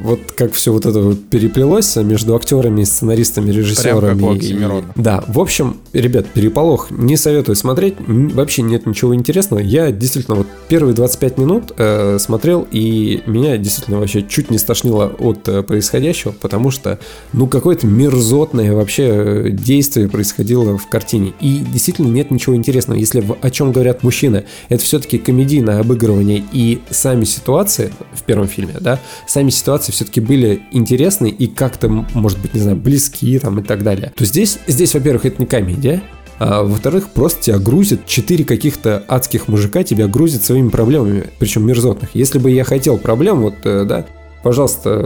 вот 0.02 0.20
как 0.36 0.54
все 0.54 0.72
вот 0.72 0.86
это 0.86 1.00
вот 1.00 1.24
переплелось 1.30 1.96
между 1.98 2.36
актерами, 2.36 2.84
сценаристами, 2.84 3.52
режиссерами. 3.52 4.18
Прям 4.18 4.34
как 4.34 4.44
и, 4.44 5.02
Да, 5.02 5.24
в 5.28 5.40
общем, 5.40 5.78
ребят, 5.92 6.28
переполох 6.28 6.92
не 6.92 7.18
советую 7.18 7.56
смотреть. 7.56 7.96
Вообще 8.08 8.62
нет 8.62 8.86
ничего 8.86 9.16
интересного. 9.16 9.60
Я 9.60 9.92
действительно 9.92 10.38
вот 10.38 10.48
первые 10.68 10.94
25 10.94 11.38
минут 11.38 11.72
э, 11.78 12.18
смотрел, 12.20 12.68
и 12.72 13.22
меня 13.26 13.58
действительно 13.58 14.00
вообще 14.00 14.24
чуть 14.24 14.52
не 14.52 14.58
стошнило 14.58 15.08
от 15.20 15.48
э, 15.48 15.64
происходящего, 15.64 16.32
потому 16.32 16.72
что, 16.72 17.00
ну, 17.34 17.48
какой 17.48 17.73
какое-то 17.74 17.88
мерзотное 17.88 18.74
вообще 18.74 19.04
э, 19.08 19.50
действие 19.50 20.08
происходило 20.08 20.78
в 20.78 20.88
картине. 20.88 21.34
И 21.40 21.60
действительно 21.60 22.08
нет 22.08 22.30
ничего 22.30 22.56
интересного. 22.56 23.00
Если 23.00 23.22
в, 23.22 23.36
о 23.42 23.50
чем 23.50 23.72
говорят 23.72 24.04
мужчины, 24.04 24.46
это 24.70 24.84
все-таки 24.84 25.18
комедийное 25.18 25.80
обыгрывание. 25.80 26.44
И 26.52 26.82
сами 26.92 27.24
ситуации 27.24 27.92
в 28.14 28.24
первом 28.24 28.48
фильме, 28.48 28.76
да, 28.80 29.00
сами 29.28 29.50
ситуации 29.50 29.92
все-таки 29.92 30.20
были 30.20 30.62
интересны 30.72 31.30
и 31.30 31.48
как-то, 31.48 31.90
может 32.14 32.40
быть, 32.40 32.54
не 32.54 32.60
знаю, 32.60 32.78
близки 32.78 33.40
там 33.40 33.60
и 33.60 33.64
так 33.64 33.82
далее. 33.82 34.14
То 34.16 34.26
здесь, 34.26 34.60
здесь 34.68 34.94
во-первых, 34.94 35.26
это 35.26 35.42
не 35.42 35.48
комедия, 35.48 36.04
а, 36.38 36.64
во-вторых, 36.64 37.10
просто 37.10 37.42
тебя 37.42 37.58
грузит, 37.58 38.06
четыре 38.06 38.46
каких-то 38.46 39.04
адских 39.08 39.48
мужика 39.48 39.84
тебя 39.84 40.08
грузят 40.08 40.44
своими 40.44 40.70
проблемами, 40.70 41.26
причем 41.40 41.66
мерзотных. 41.66 42.10
Если 42.14 42.38
бы 42.38 42.52
я 42.52 42.64
хотел 42.64 42.98
проблем, 42.98 43.42
вот, 43.42 43.56
э, 43.64 43.86
да, 43.86 44.06
пожалуйста, 44.44 45.00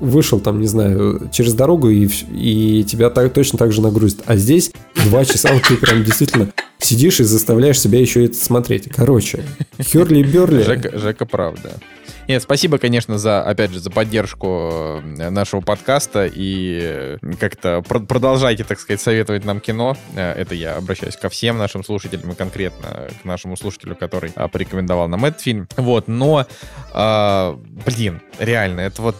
вышел 0.00 0.40
там, 0.40 0.60
не 0.60 0.66
знаю, 0.66 1.28
через 1.32 1.54
дорогу 1.54 1.90
и, 1.90 2.08
и 2.32 2.84
тебя 2.84 3.10
так, 3.10 3.32
точно 3.32 3.58
так 3.58 3.72
же 3.72 3.82
нагрузит. 3.82 4.22
А 4.26 4.36
здесь 4.36 4.72
два 5.06 5.24
часа 5.24 5.50
ты 5.68 5.76
прям 5.76 6.02
действительно 6.02 6.48
сидишь 6.78 7.20
и 7.20 7.24
заставляешь 7.24 7.78
себя 7.78 8.00
еще 8.00 8.24
это 8.24 8.34
смотреть. 8.34 8.88
Короче, 8.88 9.44
Херли-Берли. 9.78 10.64
Жека, 10.64 10.98
Жека 10.98 11.26
правда. 11.26 11.72
Нет, 12.30 12.44
спасибо, 12.44 12.78
конечно, 12.78 13.18
за, 13.18 13.42
опять 13.42 13.72
же, 13.72 13.80
за 13.80 13.90
поддержку 13.90 15.02
э, 15.02 15.30
нашего 15.30 15.62
подкаста 15.62 16.30
и 16.32 16.78
э, 16.80 17.18
как-то 17.40 17.82
продолжайте, 17.82 18.62
так 18.62 18.78
сказать, 18.78 19.00
советовать 19.00 19.44
нам 19.44 19.58
кино. 19.58 19.96
Э, 20.14 20.34
это 20.34 20.54
я 20.54 20.76
обращаюсь 20.76 21.16
ко 21.16 21.28
всем 21.28 21.58
нашим 21.58 21.82
слушателям 21.82 22.30
и 22.30 22.36
конкретно 22.36 23.08
к 23.20 23.24
нашему 23.24 23.56
слушателю, 23.56 23.96
который 23.96 24.30
а, 24.36 24.46
порекомендовал 24.46 25.08
нам 25.08 25.24
этот 25.24 25.40
фильм. 25.40 25.66
Вот, 25.76 26.06
но, 26.06 26.46
а, 26.92 27.58
блин, 27.84 28.22
реально, 28.38 28.82
это 28.82 29.02
вот, 29.02 29.16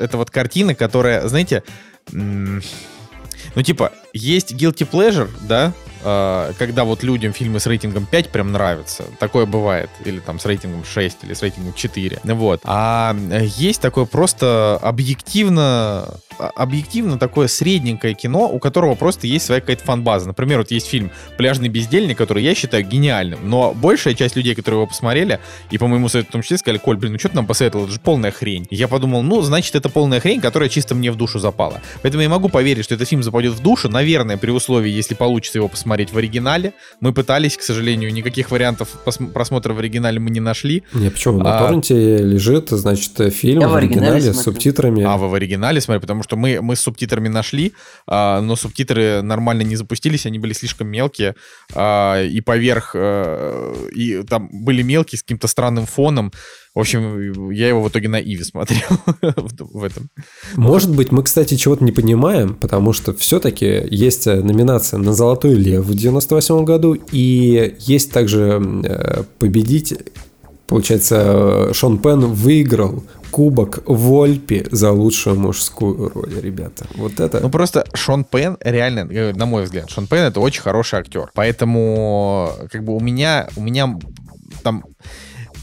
это 0.00 0.16
вот 0.16 0.32
картина, 0.32 0.74
которая, 0.74 1.28
знаете, 1.28 1.62
ну, 2.10 3.62
типа, 3.62 3.92
есть 4.12 4.54
guilty 4.54 4.90
pleasure, 4.90 5.30
да, 5.42 5.72
когда 6.02 6.84
вот 6.84 7.02
людям 7.02 7.32
фильмы 7.32 7.60
с 7.60 7.66
рейтингом 7.66 8.06
5 8.06 8.30
прям 8.30 8.52
нравятся. 8.52 9.04
Такое 9.18 9.46
бывает. 9.46 9.90
Или 10.04 10.20
там 10.20 10.38
с 10.38 10.46
рейтингом 10.46 10.84
6, 10.84 11.18
или 11.24 11.34
с 11.34 11.42
рейтингом 11.42 11.74
4. 11.74 12.20
Вот. 12.24 12.60
А 12.64 13.14
есть 13.56 13.80
такое 13.80 14.04
просто 14.04 14.78
объективно 14.82 16.08
объективно 16.48 17.18
такое 17.18 17.48
средненькое 17.48 18.14
кино, 18.14 18.48
у 18.50 18.58
которого 18.58 18.94
просто 18.94 19.26
есть 19.26 19.46
своя 19.46 19.60
какая-то 19.60 19.84
фан-база. 19.84 20.26
Например, 20.26 20.58
вот 20.58 20.70
есть 20.70 20.86
фильм 20.88 21.10
«Пляжный 21.36 21.68
бездельник», 21.68 22.16
который 22.18 22.42
я 22.42 22.54
считаю 22.54 22.84
гениальным, 22.84 23.38
но 23.48 23.72
большая 23.74 24.14
часть 24.14 24.36
людей, 24.36 24.54
которые 24.54 24.80
его 24.80 24.86
посмотрели, 24.86 25.40
и 25.70 25.78
по 25.78 25.86
моему 25.86 26.08
совету 26.08 26.30
в 26.30 26.32
том 26.32 26.42
числе, 26.42 26.58
сказали, 26.58 26.78
Коль, 26.78 26.96
блин, 26.96 27.12
ну 27.12 27.18
что 27.18 27.28
ты 27.28 27.36
нам 27.36 27.46
посоветовал, 27.46 27.84
это 27.84 27.94
же 27.94 28.00
полная 28.00 28.30
хрень. 28.30 28.66
И 28.70 28.76
я 28.76 28.88
подумал, 28.88 29.22
ну, 29.22 29.42
значит, 29.42 29.74
это 29.74 29.88
полная 29.88 30.20
хрень, 30.20 30.40
которая 30.40 30.68
чисто 30.68 30.94
мне 30.94 31.10
в 31.12 31.16
душу 31.16 31.38
запала. 31.38 31.80
Поэтому 32.02 32.22
я 32.22 32.28
могу 32.28 32.48
поверить, 32.48 32.84
что 32.84 32.94
этот 32.94 33.08
фильм 33.08 33.22
западет 33.22 33.52
в 33.52 33.62
душу, 33.62 33.88
наверное, 33.88 34.36
при 34.36 34.50
условии, 34.50 34.90
если 34.90 35.14
получится 35.14 35.58
его 35.58 35.68
посмотреть 35.68 36.12
в 36.12 36.18
оригинале. 36.18 36.72
Мы 37.00 37.12
пытались, 37.12 37.56
к 37.56 37.62
сожалению, 37.62 38.12
никаких 38.12 38.50
вариантов 38.50 38.88
просмотра 39.32 39.74
в 39.74 39.78
оригинале 39.78 40.20
мы 40.20 40.30
не 40.30 40.40
нашли. 40.40 40.82
Не, 40.92 41.10
почему? 41.10 41.38
На 41.38 41.58
а... 41.58 41.64
торренте 41.64 42.18
лежит, 42.18 42.70
значит, 42.70 43.34
фильм 43.34 43.60
я 43.60 43.68
в 43.68 43.74
оригинале, 43.74 44.12
оригинале 44.14 44.34
с 44.34 44.42
субтитрами. 44.42 45.02
А, 45.02 45.16
вы 45.16 45.28
в 45.28 45.34
оригинале 45.34 45.80
смотрели, 45.80 46.00
потому 46.00 46.22
что 46.22 46.29
что 46.30 46.36
мы, 46.36 46.60
мы 46.62 46.76
с 46.76 46.80
субтитрами 46.80 47.26
нашли, 47.26 47.72
а, 48.06 48.40
но 48.40 48.54
субтитры 48.54 49.20
нормально 49.20 49.62
не 49.62 49.74
запустились, 49.74 50.26
они 50.26 50.38
были 50.38 50.52
слишком 50.52 50.86
мелкие, 50.86 51.34
а, 51.74 52.22
и 52.22 52.40
поверх, 52.40 52.92
а, 52.94 53.74
и 53.92 54.22
там 54.22 54.48
были 54.52 54.82
мелкие 54.82 55.18
с 55.18 55.22
каким-то 55.22 55.48
странным 55.48 55.86
фоном. 55.86 56.30
В 56.72 56.78
общем, 56.78 57.50
я 57.50 57.66
его 57.66 57.82
в 57.82 57.88
итоге 57.88 58.08
на 58.08 58.20
Иви 58.20 58.44
смотрел 58.44 58.88
в 59.58 59.82
этом. 59.82 60.08
Может 60.54 60.94
быть, 60.94 61.10
мы, 61.10 61.24
кстати, 61.24 61.56
чего-то 61.56 61.82
не 61.82 61.90
понимаем, 61.90 62.54
потому 62.54 62.92
что 62.92 63.12
все-таки 63.12 63.82
есть 63.90 64.26
номинация 64.26 64.98
на 64.98 65.12
«Золотой 65.12 65.54
лев» 65.54 65.84
в 65.84 65.94
98 65.96 66.64
году, 66.64 66.96
и 67.10 67.74
есть 67.80 68.12
также 68.12 68.62
э, 68.84 69.24
победитель, 69.40 70.12
получается, 70.70 71.74
Шон 71.74 71.98
Пен 71.98 72.20
выиграл 72.20 73.02
кубок 73.32 73.80
Вольпи 73.86 74.66
за 74.70 74.92
лучшую 74.92 75.38
мужскую 75.38 76.10
роль, 76.14 76.40
ребята. 76.40 76.86
Вот 76.94 77.18
это... 77.18 77.40
Ну 77.40 77.50
просто 77.50 77.84
Шон 77.92 78.22
Пен 78.22 78.56
реально, 78.60 79.00
э, 79.10 79.32
на 79.32 79.46
мой 79.46 79.64
взгляд, 79.64 79.90
Шон 79.90 80.06
Пен 80.06 80.20
это 80.20 80.38
очень 80.38 80.62
хороший 80.62 81.00
актер. 81.00 81.30
Поэтому 81.34 82.52
как 82.70 82.84
бы 82.84 82.94
у 82.94 83.00
меня, 83.00 83.48
у 83.56 83.60
меня 83.60 83.98
там 84.62 84.84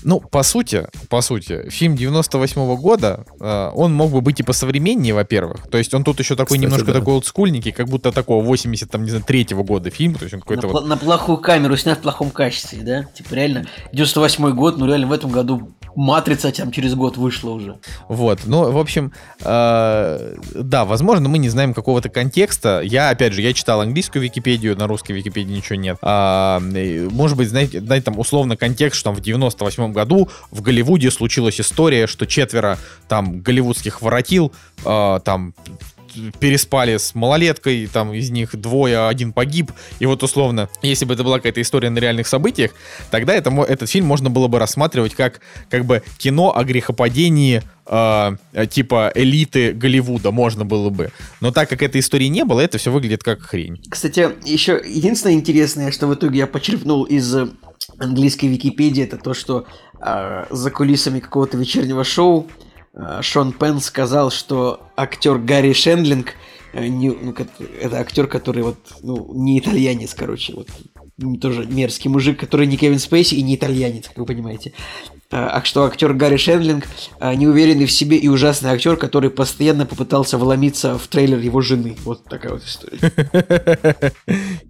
ну, 0.03 0.19
по 0.19 0.43
сути, 0.43 0.87
по 1.09 1.21
сути, 1.21 1.69
фильм 1.69 1.95
98 1.95 2.61
-го 2.61 2.77
года, 2.77 3.25
э, 3.39 3.71
он 3.75 3.93
мог 3.93 4.11
бы 4.11 4.21
быть 4.21 4.39
и 4.39 4.43
посовременнее, 4.43 5.13
во-первых. 5.13 5.67
То 5.69 5.77
есть 5.77 5.93
он 5.93 6.03
тут 6.03 6.19
еще 6.19 6.35
такой 6.35 6.57
Кстати, 6.57 6.61
немножко 6.61 6.93
да. 6.93 6.99
такой 6.99 7.15
олдскульненький, 7.15 7.71
как 7.71 7.87
будто 7.87 8.11
такого 8.11 8.43
80, 8.43 8.89
там, 8.89 9.03
не 9.03 9.09
знаю, 9.09 9.23
третьего 9.25 9.63
года 9.63 9.89
фильм. 9.89 10.15
То 10.15 10.23
есть 10.23 10.33
он 10.33 10.39
На, 10.39 10.41
какой-то 10.41 10.67
пла- 10.67 10.71
вот... 10.71 10.87
на 10.87 10.97
плохую 10.97 11.37
камеру 11.37 11.77
снят 11.77 11.99
в 11.99 12.01
плохом 12.01 12.29
качестве, 12.31 12.81
да? 12.81 13.03
Типа 13.03 13.33
реально, 13.33 13.65
98 13.93 14.51
год, 14.55 14.77
ну 14.77 14.85
реально 14.85 15.07
в 15.07 15.11
этом 15.11 15.31
году 15.31 15.71
Матрица 15.97 16.51
там 16.51 16.71
через 16.71 16.93
год 16.93 17.17
вышла 17.17 17.49
уже. 17.49 17.79
Вот, 18.07 18.41
ну, 18.45 18.71
в 18.71 18.77
общем, 18.77 19.11
э, 19.41 20.35
да, 20.53 20.85
возможно, 20.85 21.27
мы 21.27 21.39
не 21.39 21.49
знаем 21.49 21.73
какого-то 21.73 22.09
контекста. 22.09 22.81
Я, 22.83 23.09
опять 23.09 23.33
же, 23.33 23.41
я 23.41 23.51
читал 23.51 23.81
английскую 23.81 24.23
Википедию, 24.23 24.77
на 24.77 24.85
русской 24.85 25.13
Википедии 25.13 25.53
ничего 25.53 25.75
нет. 25.75 25.97
А, 26.03 26.61
может 26.61 27.35
быть, 27.35 27.49
знаете, 27.49 27.81
знаете, 27.81 28.05
там 28.05 28.19
условно 28.19 28.55
контекст, 28.55 28.99
что 28.99 29.09
там 29.09 29.15
в 29.15 29.21
98 29.21 29.91
году 29.91 30.29
в 30.51 30.61
Голливуде 30.61 31.09
случилась 31.09 31.59
история, 31.59 32.05
что 32.05 32.27
четверо 32.27 32.77
там 33.07 33.41
голливудских 33.41 34.03
воротил, 34.03 34.53
э, 34.85 35.19
там 35.25 35.55
переспали 36.39 36.97
с 36.97 37.15
малолеткой, 37.15 37.87
там 37.87 38.13
из 38.13 38.29
них 38.29 38.55
двое, 38.55 39.07
один 39.07 39.33
погиб, 39.33 39.71
и 39.99 40.05
вот 40.05 40.23
условно, 40.23 40.69
если 40.81 41.05
бы 41.05 41.13
это 41.13 41.23
была 41.23 41.37
какая-то 41.37 41.61
история 41.61 41.89
на 41.89 41.99
реальных 41.99 42.27
событиях, 42.27 42.71
тогда 43.11 43.33
это, 43.33 43.49
этот 43.67 43.89
фильм 43.89 44.05
можно 44.05 44.29
было 44.29 44.47
бы 44.47 44.59
рассматривать 44.59 45.15
как, 45.15 45.41
как 45.69 45.85
бы 45.85 46.03
кино 46.17 46.55
о 46.55 46.63
грехопадении 46.63 47.61
э, 47.85 48.37
типа 48.69 49.11
элиты 49.15 49.73
Голливуда 49.73 50.31
можно 50.31 50.65
было 50.65 50.89
бы. 50.89 51.11
Но 51.41 51.51
так 51.51 51.69
как 51.69 51.81
этой 51.81 52.01
истории 52.01 52.27
не 52.27 52.43
было, 52.45 52.61
это 52.61 52.77
все 52.77 52.91
выглядит 52.91 53.23
как 53.23 53.41
хрень. 53.41 53.81
Кстати, 53.89 54.29
еще 54.45 54.81
единственное 54.85 55.35
интересное, 55.35 55.91
что 55.91 56.07
в 56.07 56.13
итоге 56.13 56.39
я 56.39 56.47
почерпнул 56.47 57.03
из 57.03 57.33
э, 57.35 57.47
английской 57.99 58.47
Википедии, 58.47 59.03
это 59.03 59.17
то, 59.17 59.33
что 59.33 59.65
э, 60.01 60.45
за 60.49 60.71
кулисами 60.71 61.19
какого-то 61.19 61.57
вечернего 61.57 62.03
шоу 62.03 62.47
Шон 63.21 63.51
Пен 63.53 63.79
сказал, 63.79 64.31
что 64.31 64.81
актер 64.95 65.37
Гарри 65.37 65.73
Шендлинг, 65.73 66.33
э, 66.73 66.87
не- 66.87 67.09
ну, 67.11 67.33
это 67.81 67.99
актер, 67.99 68.27
который 68.27 68.63
вот, 68.63 68.77
ну, 69.01 69.31
не 69.33 69.59
итальянец, 69.59 70.13
короче, 70.13 70.53
вот 70.53 70.67
тоже 71.41 71.65
мерзкий 71.65 72.09
мужик, 72.09 72.39
который 72.39 72.67
не 72.67 72.77
Кевин 72.77 72.99
Спейси 72.99 73.35
и 73.35 73.41
не 73.41 73.55
итальянец, 73.55 74.07
как 74.07 74.17
вы 74.17 74.25
понимаете. 74.25 74.73
А 75.29 75.57
а 75.57 75.63
что 75.65 75.85
актер 75.85 76.13
Гарри 76.13 76.37
Шендлинг 76.37 76.85
а, 77.19 77.35
неуверенный 77.35 77.85
в 77.85 77.91
себе 77.91 78.17
и 78.17 78.27
ужасный 78.27 78.71
актер, 78.71 78.95
который 78.95 79.29
постоянно 79.29 79.85
попытался 79.85 80.37
вломиться 80.37 80.97
в 80.97 81.07
трейлер 81.07 81.39
его 81.39 81.61
жены. 81.61 81.97
Вот 82.03 82.23
такая 82.25 82.53
вот 82.53 82.63
история. 82.63 82.97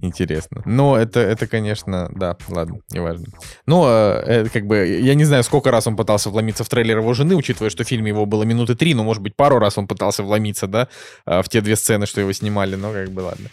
Интересно. 0.01 0.63
Ну, 0.65 0.95
это, 0.95 1.19
это, 1.19 1.45
конечно, 1.45 2.09
да, 2.15 2.37
ладно, 2.47 2.79
неважно. 2.89 3.27
Ну, 3.65 3.85
э, 3.87 4.23
это 4.25 4.49
как 4.49 4.65
бы, 4.65 4.77
я 4.87 5.13
не 5.13 5.25
знаю, 5.25 5.43
сколько 5.43 5.71
раз 5.71 5.87
он 5.87 5.95
пытался 5.95 6.29
вломиться 6.29 6.63
в 6.63 6.69
трейлер 6.69 6.99
его 6.99 7.13
жены, 7.13 7.35
учитывая, 7.35 7.69
что 7.69 7.83
в 7.83 7.87
фильме 7.87 8.09
его 8.09 8.25
было 8.25 8.43
минуты 8.43 8.75
три, 8.75 8.93
ну, 8.93 9.03
может 9.03 9.21
быть, 9.21 9.35
пару 9.35 9.59
раз 9.59 9.77
он 9.77 9.87
пытался 9.87 10.23
вломиться, 10.23 10.67
да, 10.67 10.87
э, 11.25 11.41
в 11.43 11.49
те 11.49 11.61
две 11.61 11.75
сцены, 11.75 12.05
что 12.05 12.21
его 12.21 12.31
снимали, 12.33 12.75
но 12.75 12.91
как 12.91 13.11
бы 13.11 13.21
ладно. 13.21 13.49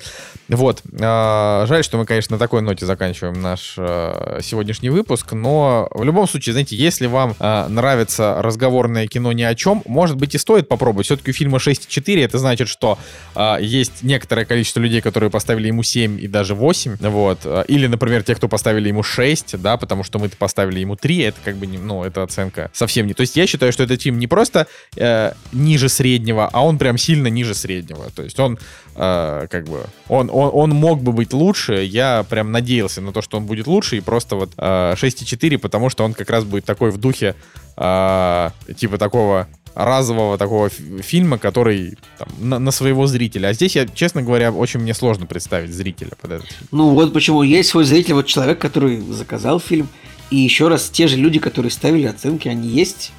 Вот. 0.49 0.83
А, 1.01 1.67
Жаль, 1.67 1.85
что 1.85 1.99
мы, 1.99 2.07
конечно, 2.07 2.37
на 2.37 2.39
такой 2.39 2.63
ноте 2.63 2.87
заканчиваем 2.87 3.41
наш 3.41 3.75
э, 3.77 4.39
сегодняшний 4.43 4.91
выпуск, 4.91 5.33
но 5.33 5.89
в 5.93 6.05
любом 6.05 6.27
случае, 6.29 6.53
знаете, 6.53 6.77
если 6.95 7.07
вам 7.07 7.35
э, 7.41 7.67
нравится 7.69 8.37
разговорное 8.41 9.09
кино 9.09 9.33
ни 9.33 9.43
о 9.43 9.55
чем, 9.55 9.83
может 9.85 10.17
быть, 10.17 10.35
и 10.35 10.39
стоит 10.39 10.69
попробовать. 10.69 11.07
Все-таки 11.07 11.31
у 11.33 11.35
фильма 11.35 11.59
6,4, 11.59 12.25
это 12.25 12.39
значит, 12.39 12.69
что 12.69 12.99
э, 13.35 13.57
есть 13.61 14.03
некоторое 14.03 14.45
количество 14.45 14.79
людей, 14.79 15.01
которые 15.01 15.31
поставили 15.31 15.69
ему 15.69 15.83
7 15.83 16.21
и 16.21 16.29
даже 16.29 16.55
8, 16.55 16.99
вот. 17.01 17.41
Э, 17.45 17.65
Или, 17.67 17.89
например, 17.89 18.23
те, 18.23 18.37
кто 18.37 18.49
поставили 18.49 18.89
ему 18.89 19.03
6, 19.03 19.61
да, 19.61 19.77
потому 19.77 20.05
что 20.05 20.21
мы-то 20.21 20.37
поставили 20.37 20.79
ему 20.79 20.95
3, 20.95 21.19
это 21.19 21.39
как 21.45 21.57
бы, 21.57 21.67
не, 21.67 21.79
ну, 21.79 22.05
это 22.05 22.23
оценка 22.23 22.71
совсем 22.73 23.09
не... 23.09 23.15
То 23.15 23.23
есть 23.23 23.37
я 23.37 23.47
считаю, 23.47 23.73
что 23.73 23.83
этот 23.83 24.01
фильм 24.01 24.19
не 24.19 24.29
просто 24.29 24.69
э, 24.97 25.33
ниже 25.53 25.89
среднего, 25.89 26.49
а 26.53 26.65
он 26.65 26.79
прям 26.79 26.97
сильно 26.97 27.27
ниже 27.27 27.55
среднего. 27.55 28.11
То 28.15 28.23
есть 28.23 28.39
он 28.39 28.59
э, 28.95 29.47
как 29.51 29.65
бы... 29.65 29.85
Он, 30.09 30.31
он, 30.33 30.51
он 30.53 30.71
мог 30.71 31.03
бы 31.03 31.13
быть 31.13 31.33
лучше, 31.33 31.83
я 31.83 32.25
прям 32.29 32.53
надеялся 32.53 33.01
на 33.01 33.13
то, 33.13 33.21
что 33.21 33.39
он 33.39 33.47
будет 33.47 33.67
лучше, 33.67 33.97
и 33.97 34.01
просто 34.01 34.37
вот 34.37 34.53
э, 34.57 34.95
6,4, 34.95 35.59
потому 35.59 35.91
что 35.91 36.05
он 36.05 36.15
как 36.15 36.31
раз 36.31 36.45
будет 36.45 36.65
такой 36.65 36.84
в 36.91 36.99
духе 36.99 37.35
э, 37.77 38.51
типа 38.77 38.99
такого 38.99 39.49
разового 39.75 40.39
такого 40.39 40.69
фи- 40.69 41.03
фильма, 41.03 41.39
который 41.39 41.99
там, 42.19 42.29
на, 42.39 42.59
на 42.59 42.71
своего 42.71 43.07
зрителя. 43.07 43.49
А 43.49 43.53
здесь, 43.53 43.75
я, 43.77 43.87
честно 43.87 44.23
говоря, 44.23 44.53
очень 44.53 44.81
мне 44.81 44.95
сложно 44.95 45.27
представить 45.27 45.73
зрителя 45.73 46.11
под 46.21 46.31
этот 46.33 46.47
фильм. 46.47 46.69
Ну 46.71 46.91
вот 46.91 47.13
почему 47.13 47.43
есть 47.43 47.71
свой 47.71 47.85
зритель, 47.85 48.15
вот 48.15 48.27
человек, 48.27 48.61
который 48.61 49.01
заказал 49.01 49.59
фильм, 49.59 49.89
и 50.31 50.37
еще 50.37 50.69
раз 50.69 50.89
те 50.91 51.09
же 51.09 51.17
люди, 51.17 51.39
которые 51.39 51.73
ставили 51.73 52.07
оценки, 52.07 52.49
они 52.49 52.69
есть. 52.69 53.13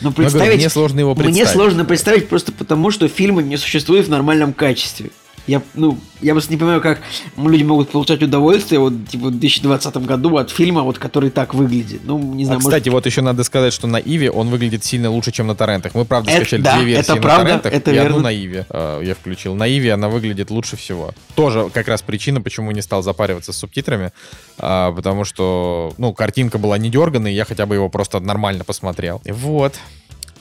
Но 0.00 0.10
Но 0.16 0.22
я 0.22 0.30
говорю, 0.30 0.30
представить 0.30 0.60
мне 0.60 0.70
сложно 0.70 1.00
его 1.00 1.14
представить. 1.14 1.36
Мне 1.36 1.46
сложно 1.46 1.84
представить 1.84 2.28
просто 2.28 2.52
потому, 2.52 2.92
что 2.92 3.08
фильмы 3.08 3.42
не 3.42 3.56
существуют 3.56 4.06
в 4.06 4.10
нормальном 4.10 4.52
качестве. 4.52 5.10
Я, 5.48 5.62
ну, 5.74 5.98
я 6.20 6.34
просто 6.34 6.52
не 6.52 6.58
понимаю, 6.58 6.80
как 6.82 7.00
люди 7.36 7.62
могут 7.64 7.88
получать 7.88 8.22
удовольствие 8.22 8.78
вот, 8.80 8.92
типа, 9.08 9.28
в 9.28 9.30
2020 9.30 9.96
году 10.06 10.36
от 10.36 10.50
фильма, 10.50 10.82
вот, 10.82 10.98
который 10.98 11.30
так 11.30 11.54
выглядит. 11.54 12.02
Ну, 12.04 12.18
не 12.18 12.42
А, 12.44 12.46
знаю, 12.46 12.60
может- 12.60 12.68
кстати, 12.70 12.88
вот 12.90 13.06
еще 13.06 13.22
надо 13.22 13.44
сказать, 13.44 13.72
что 13.72 13.86
на 13.86 13.96
Иви 13.96 14.28
он 14.28 14.48
выглядит 14.50 14.84
сильно 14.84 15.10
лучше, 15.10 15.32
чем 15.32 15.46
на 15.46 15.54
торрентах. 15.54 15.94
Мы, 15.94 16.04
правда, 16.04 16.30
Это- 16.30 16.40
скачали 16.42 16.60
да, 16.62 16.76
две 16.76 16.86
версии 16.86 17.00
это 17.00 17.14
на 17.16 17.22
правда, 17.22 17.44
торрентах 17.44 17.72
это 17.72 17.90
и 17.92 17.96
одну 17.96 18.10
верно. 18.10 18.22
на 18.24 18.34
Иви 18.34 18.64
э, 18.68 19.00
я 19.04 19.14
включил. 19.14 19.54
На 19.54 19.66
Иви 19.68 19.88
она 19.88 20.08
выглядит 20.10 20.50
лучше 20.50 20.76
всего. 20.76 21.12
Тоже 21.34 21.70
как 21.72 21.88
раз 21.88 22.02
причина, 22.02 22.40
почему 22.42 22.70
не 22.70 22.82
стал 22.82 23.02
запариваться 23.02 23.52
с 23.54 23.56
субтитрами, 23.56 24.12
а, 24.58 24.92
потому 24.92 25.24
что, 25.24 25.94
ну, 25.96 26.12
картинка 26.12 26.58
была 26.58 26.76
не 26.76 26.90
дерганой, 26.90 27.32
я 27.32 27.46
хотя 27.46 27.64
бы 27.64 27.74
его 27.74 27.88
просто 27.88 28.20
нормально 28.20 28.64
посмотрел. 28.64 29.22
Вот. 29.24 29.74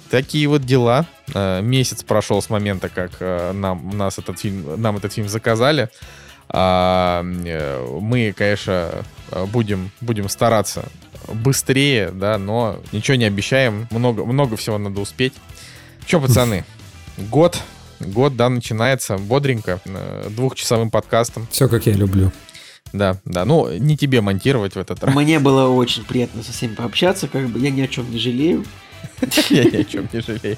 Такие 0.10 0.48
вот 0.48 0.64
дела. 0.64 1.06
Э, 1.34 1.62
Месяц 1.62 2.04
прошел 2.04 2.42
с 2.42 2.50
момента, 2.50 2.90
как 2.90 3.12
э, 3.20 3.52
нам, 3.54 3.98
нас 3.98 4.18
этот 4.18 4.40
фильм, 4.40 4.80
нам 4.82 4.98
этот 4.98 5.14
фильм 5.14 5.28
заказали. 5.28 5.90
А, 6.50 7.24
э, 7.24 8.00
мы, 8.02 8.34
конечно, 8.36 9.04
будем, 9.48 9.92
будем 10.02 10.30
стараться 10.30 10.86
быстрее, 11.28 12.12
да, 12.12 12.38
но 12.38 12.80
ничего 12.92 13.16
не 13.16 13.26
обещаем. 13.26 13.88
Много, 13.92 14.24
много 14.26 14.56
всего 14.56 14.78
надо 14.78 15.02
успеть. 15.02 15.34
Че, 16.06 16.22
пацаны, 16.22 16.64
год, 17.18 17.62
год, 18.00 18.36
да, 18.38 18.50
начинается 18.50 19.18
бодренько, 19.18 19.82
двухчасовым 20.30 20.90
подкастом. 20.90 21.48
Все 21.52 21.68
как 21.68 21.86
я 21.86 21.94
люблю. 21.94 22.32
Да, 22.94 23.18
да, 23.26 23.44
ну, 23.44 23.70
не 23.78 23.98
тебе 23.98 24.22
монтировать 24.22 24.76
в 24.76 24.80
этот 24.80 25.04
раз. 25.04 25.14
Мне 25.14 25.40
было 25.40 25.68
очень 25.68 26.06
приятно 26.06 26.44
со 26.44 26.54
всеми 26.54 26.76
пообщаться, 26.76 27.28
как 27.28 27.48
бы 27.48 27.60
я 27.60 27.70
ни 27.70 27.82
о 27.82 27.88
чем 27.88 28.10
не 28.10 28.18
жалею. 28.18 28.64
Я 29.50 29.64
ни 29.64 29.78
о 29.78 29.84
чем 29.84 30.08
не 30.14 30.22
жалею. 30.22 30.58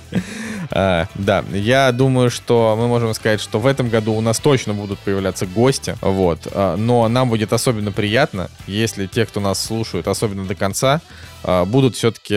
А, 0.71 1.07
Да, 1.15 1.43
я 1.53 1.91
думаю, 1.91 2.29
что 2.29 2.75
мы 2.77 2.87
можем 2.87 3.13
сказать, 3.13 3.39
что 3.41 3.59
в 3.59 3.65
этом 3.65 3.89
году 3.89 4.13
у 4.13 4.21
нас 4.21 4.39
точно 4.39 4.73
будут 4.73 4.99
появляться 4.99 5.45
гости, 5.45 5.95
вот. 6.01 6.47
А, 6.51 6.75
Но 6.75 7.07
нам 7.07 7.29
будет 7.29 7.53
особенно 7.53 7.91
приятно, 7.91 8.49
если 8.67 9.07
те, 9.07 9.25
кто 9.25 9.39
нас 9.39 9.63
слушают, 9.63 10.07
особенно 10.07 10.45
до 10.45 10.55
конца, 10.55 11.01
а, 11.43 11.63
будут 11.65 11.95
все-таки 11.95 12.35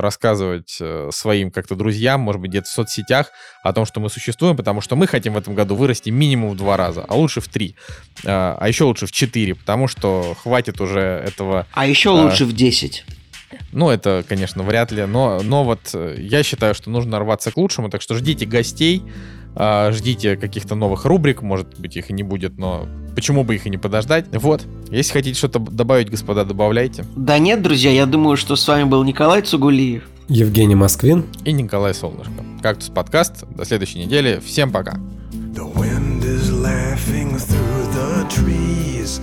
рассказывать 0.00 0.76
э, 0.80 1.10
своим 1.12 1.50
как-то 1.52 1.76
друзьям, 1.76 2.20
может 2.20 2.40
быть, 2.40 2.50
где-то 2.50 2.66
в 2.66 2.72
соцсетях 2.72 3.28
о 3.62 3.72
том, 3.72 3.86
что 3.86 4.00
мы 4.00 4.10
существуем, 4.10 4.56
потому 4.56 4.80
что 4.80 4.96
мы 4.96 5.06
хотим 5.06 5.34
в 5.34 5.38
этом 5.38 5.54
году 5.54 5.76
вырасти 5.76 6.10
минимум 6.10 6.50
в 6.50 6.56
два 6.56 6.76
раза, 6.76 7.04
а 7.08 7.14
лучше 7.14 7.40
в 7.40 7.48
три, 7.48 7.76
а 8.24 8.66
еще 8.66 8.84
лучше 8.84 9.06
в 9.06 9.12
четыре, 9.12 9.54
потому 9.54 9.86
что 9.86 10.36
хватит 10.42 10.80
уже 10.80 11.00
этого 11.00 11.66
А 11.72 11.86
еще 11.86 12.10
А. 12.10 12.24
лучше 12.24 12.44
в 12.44 12.52
10. 12.52 13.04
Ну, 13.72 13.90
это, 13.90 14.24
конечно, 14.28 14.62
вряд 14.62 14.92
ли, 14.92 15.04
но, 15.06 15.40
но 15.42 15.64
вот 15.64 15.80
э, 15.94 16.16
я 16.18 16.42
считаю, 16.42 16.74
что 16.74 16.90
нужно 16.90 17.18
рваться 17.18 17.50
к 17.50 17.56
лучшему, 17.56 17.90
так 17.90 18.02
что 18.02 18.14
ждите 18.14 18.46
гостей, 18.46 19.02
а, 19.54 19.92
ждите 19.92 20.36
каких-то 20.36 20.74
новых 20.74 21.04
рубрик, 21.04 21.42
может 21.42 21.78
быть, 21.78 21.96
их 21.96 22.10
и 22.10 22.12
не 22.12 22.22
будет, 22.22 22.58
но 22.58 22.88
почему 23.14 23.44
бы 23.44 23.54
их 23.54 23.66
и 23.66 23.70
не 23.70 23.78
подождать. 23.78 24.26
Вот, 24.32 24.64
если 24.90 25.12
хотите 25.12 25.38
что-то 25.38 25.58
добавить, 25.58 26.10
господа, 26.10 26.44
добавляйте. 26.44 27.04
Да 27.16 27.38
нет, 27.38 27.62
друзья, 27.62 27.90
я 27.90 28.06
думаю, 28.06 28.36
что 28.36 28.56
с 28.56 28.66
вами 28.66 28.84
был 28.84 29.04
Николай 29.04 29.42
Цугулиев. 29.42 30.04
Евгений 30.28 30.74
Москвин. 30.74 31.26
И 31.44 31.52
Николай 31.52 31.92
Солнышко. 31.92 32.32
Кактус 32.62 32.88
подкаст. 32.88 33.44
До 33.54 33.64
следующей 33.64 33.98
недели. 33.98 34.40
Всем 34.44 34.70
пока. 34.70 34.98
The 35.54 35.70
wind 35.74 36.24
is 36.24 36.50
laughing 36.50 37.36
through 37.36 37.92
the 37.92 38.28
trees. 38.30 39.20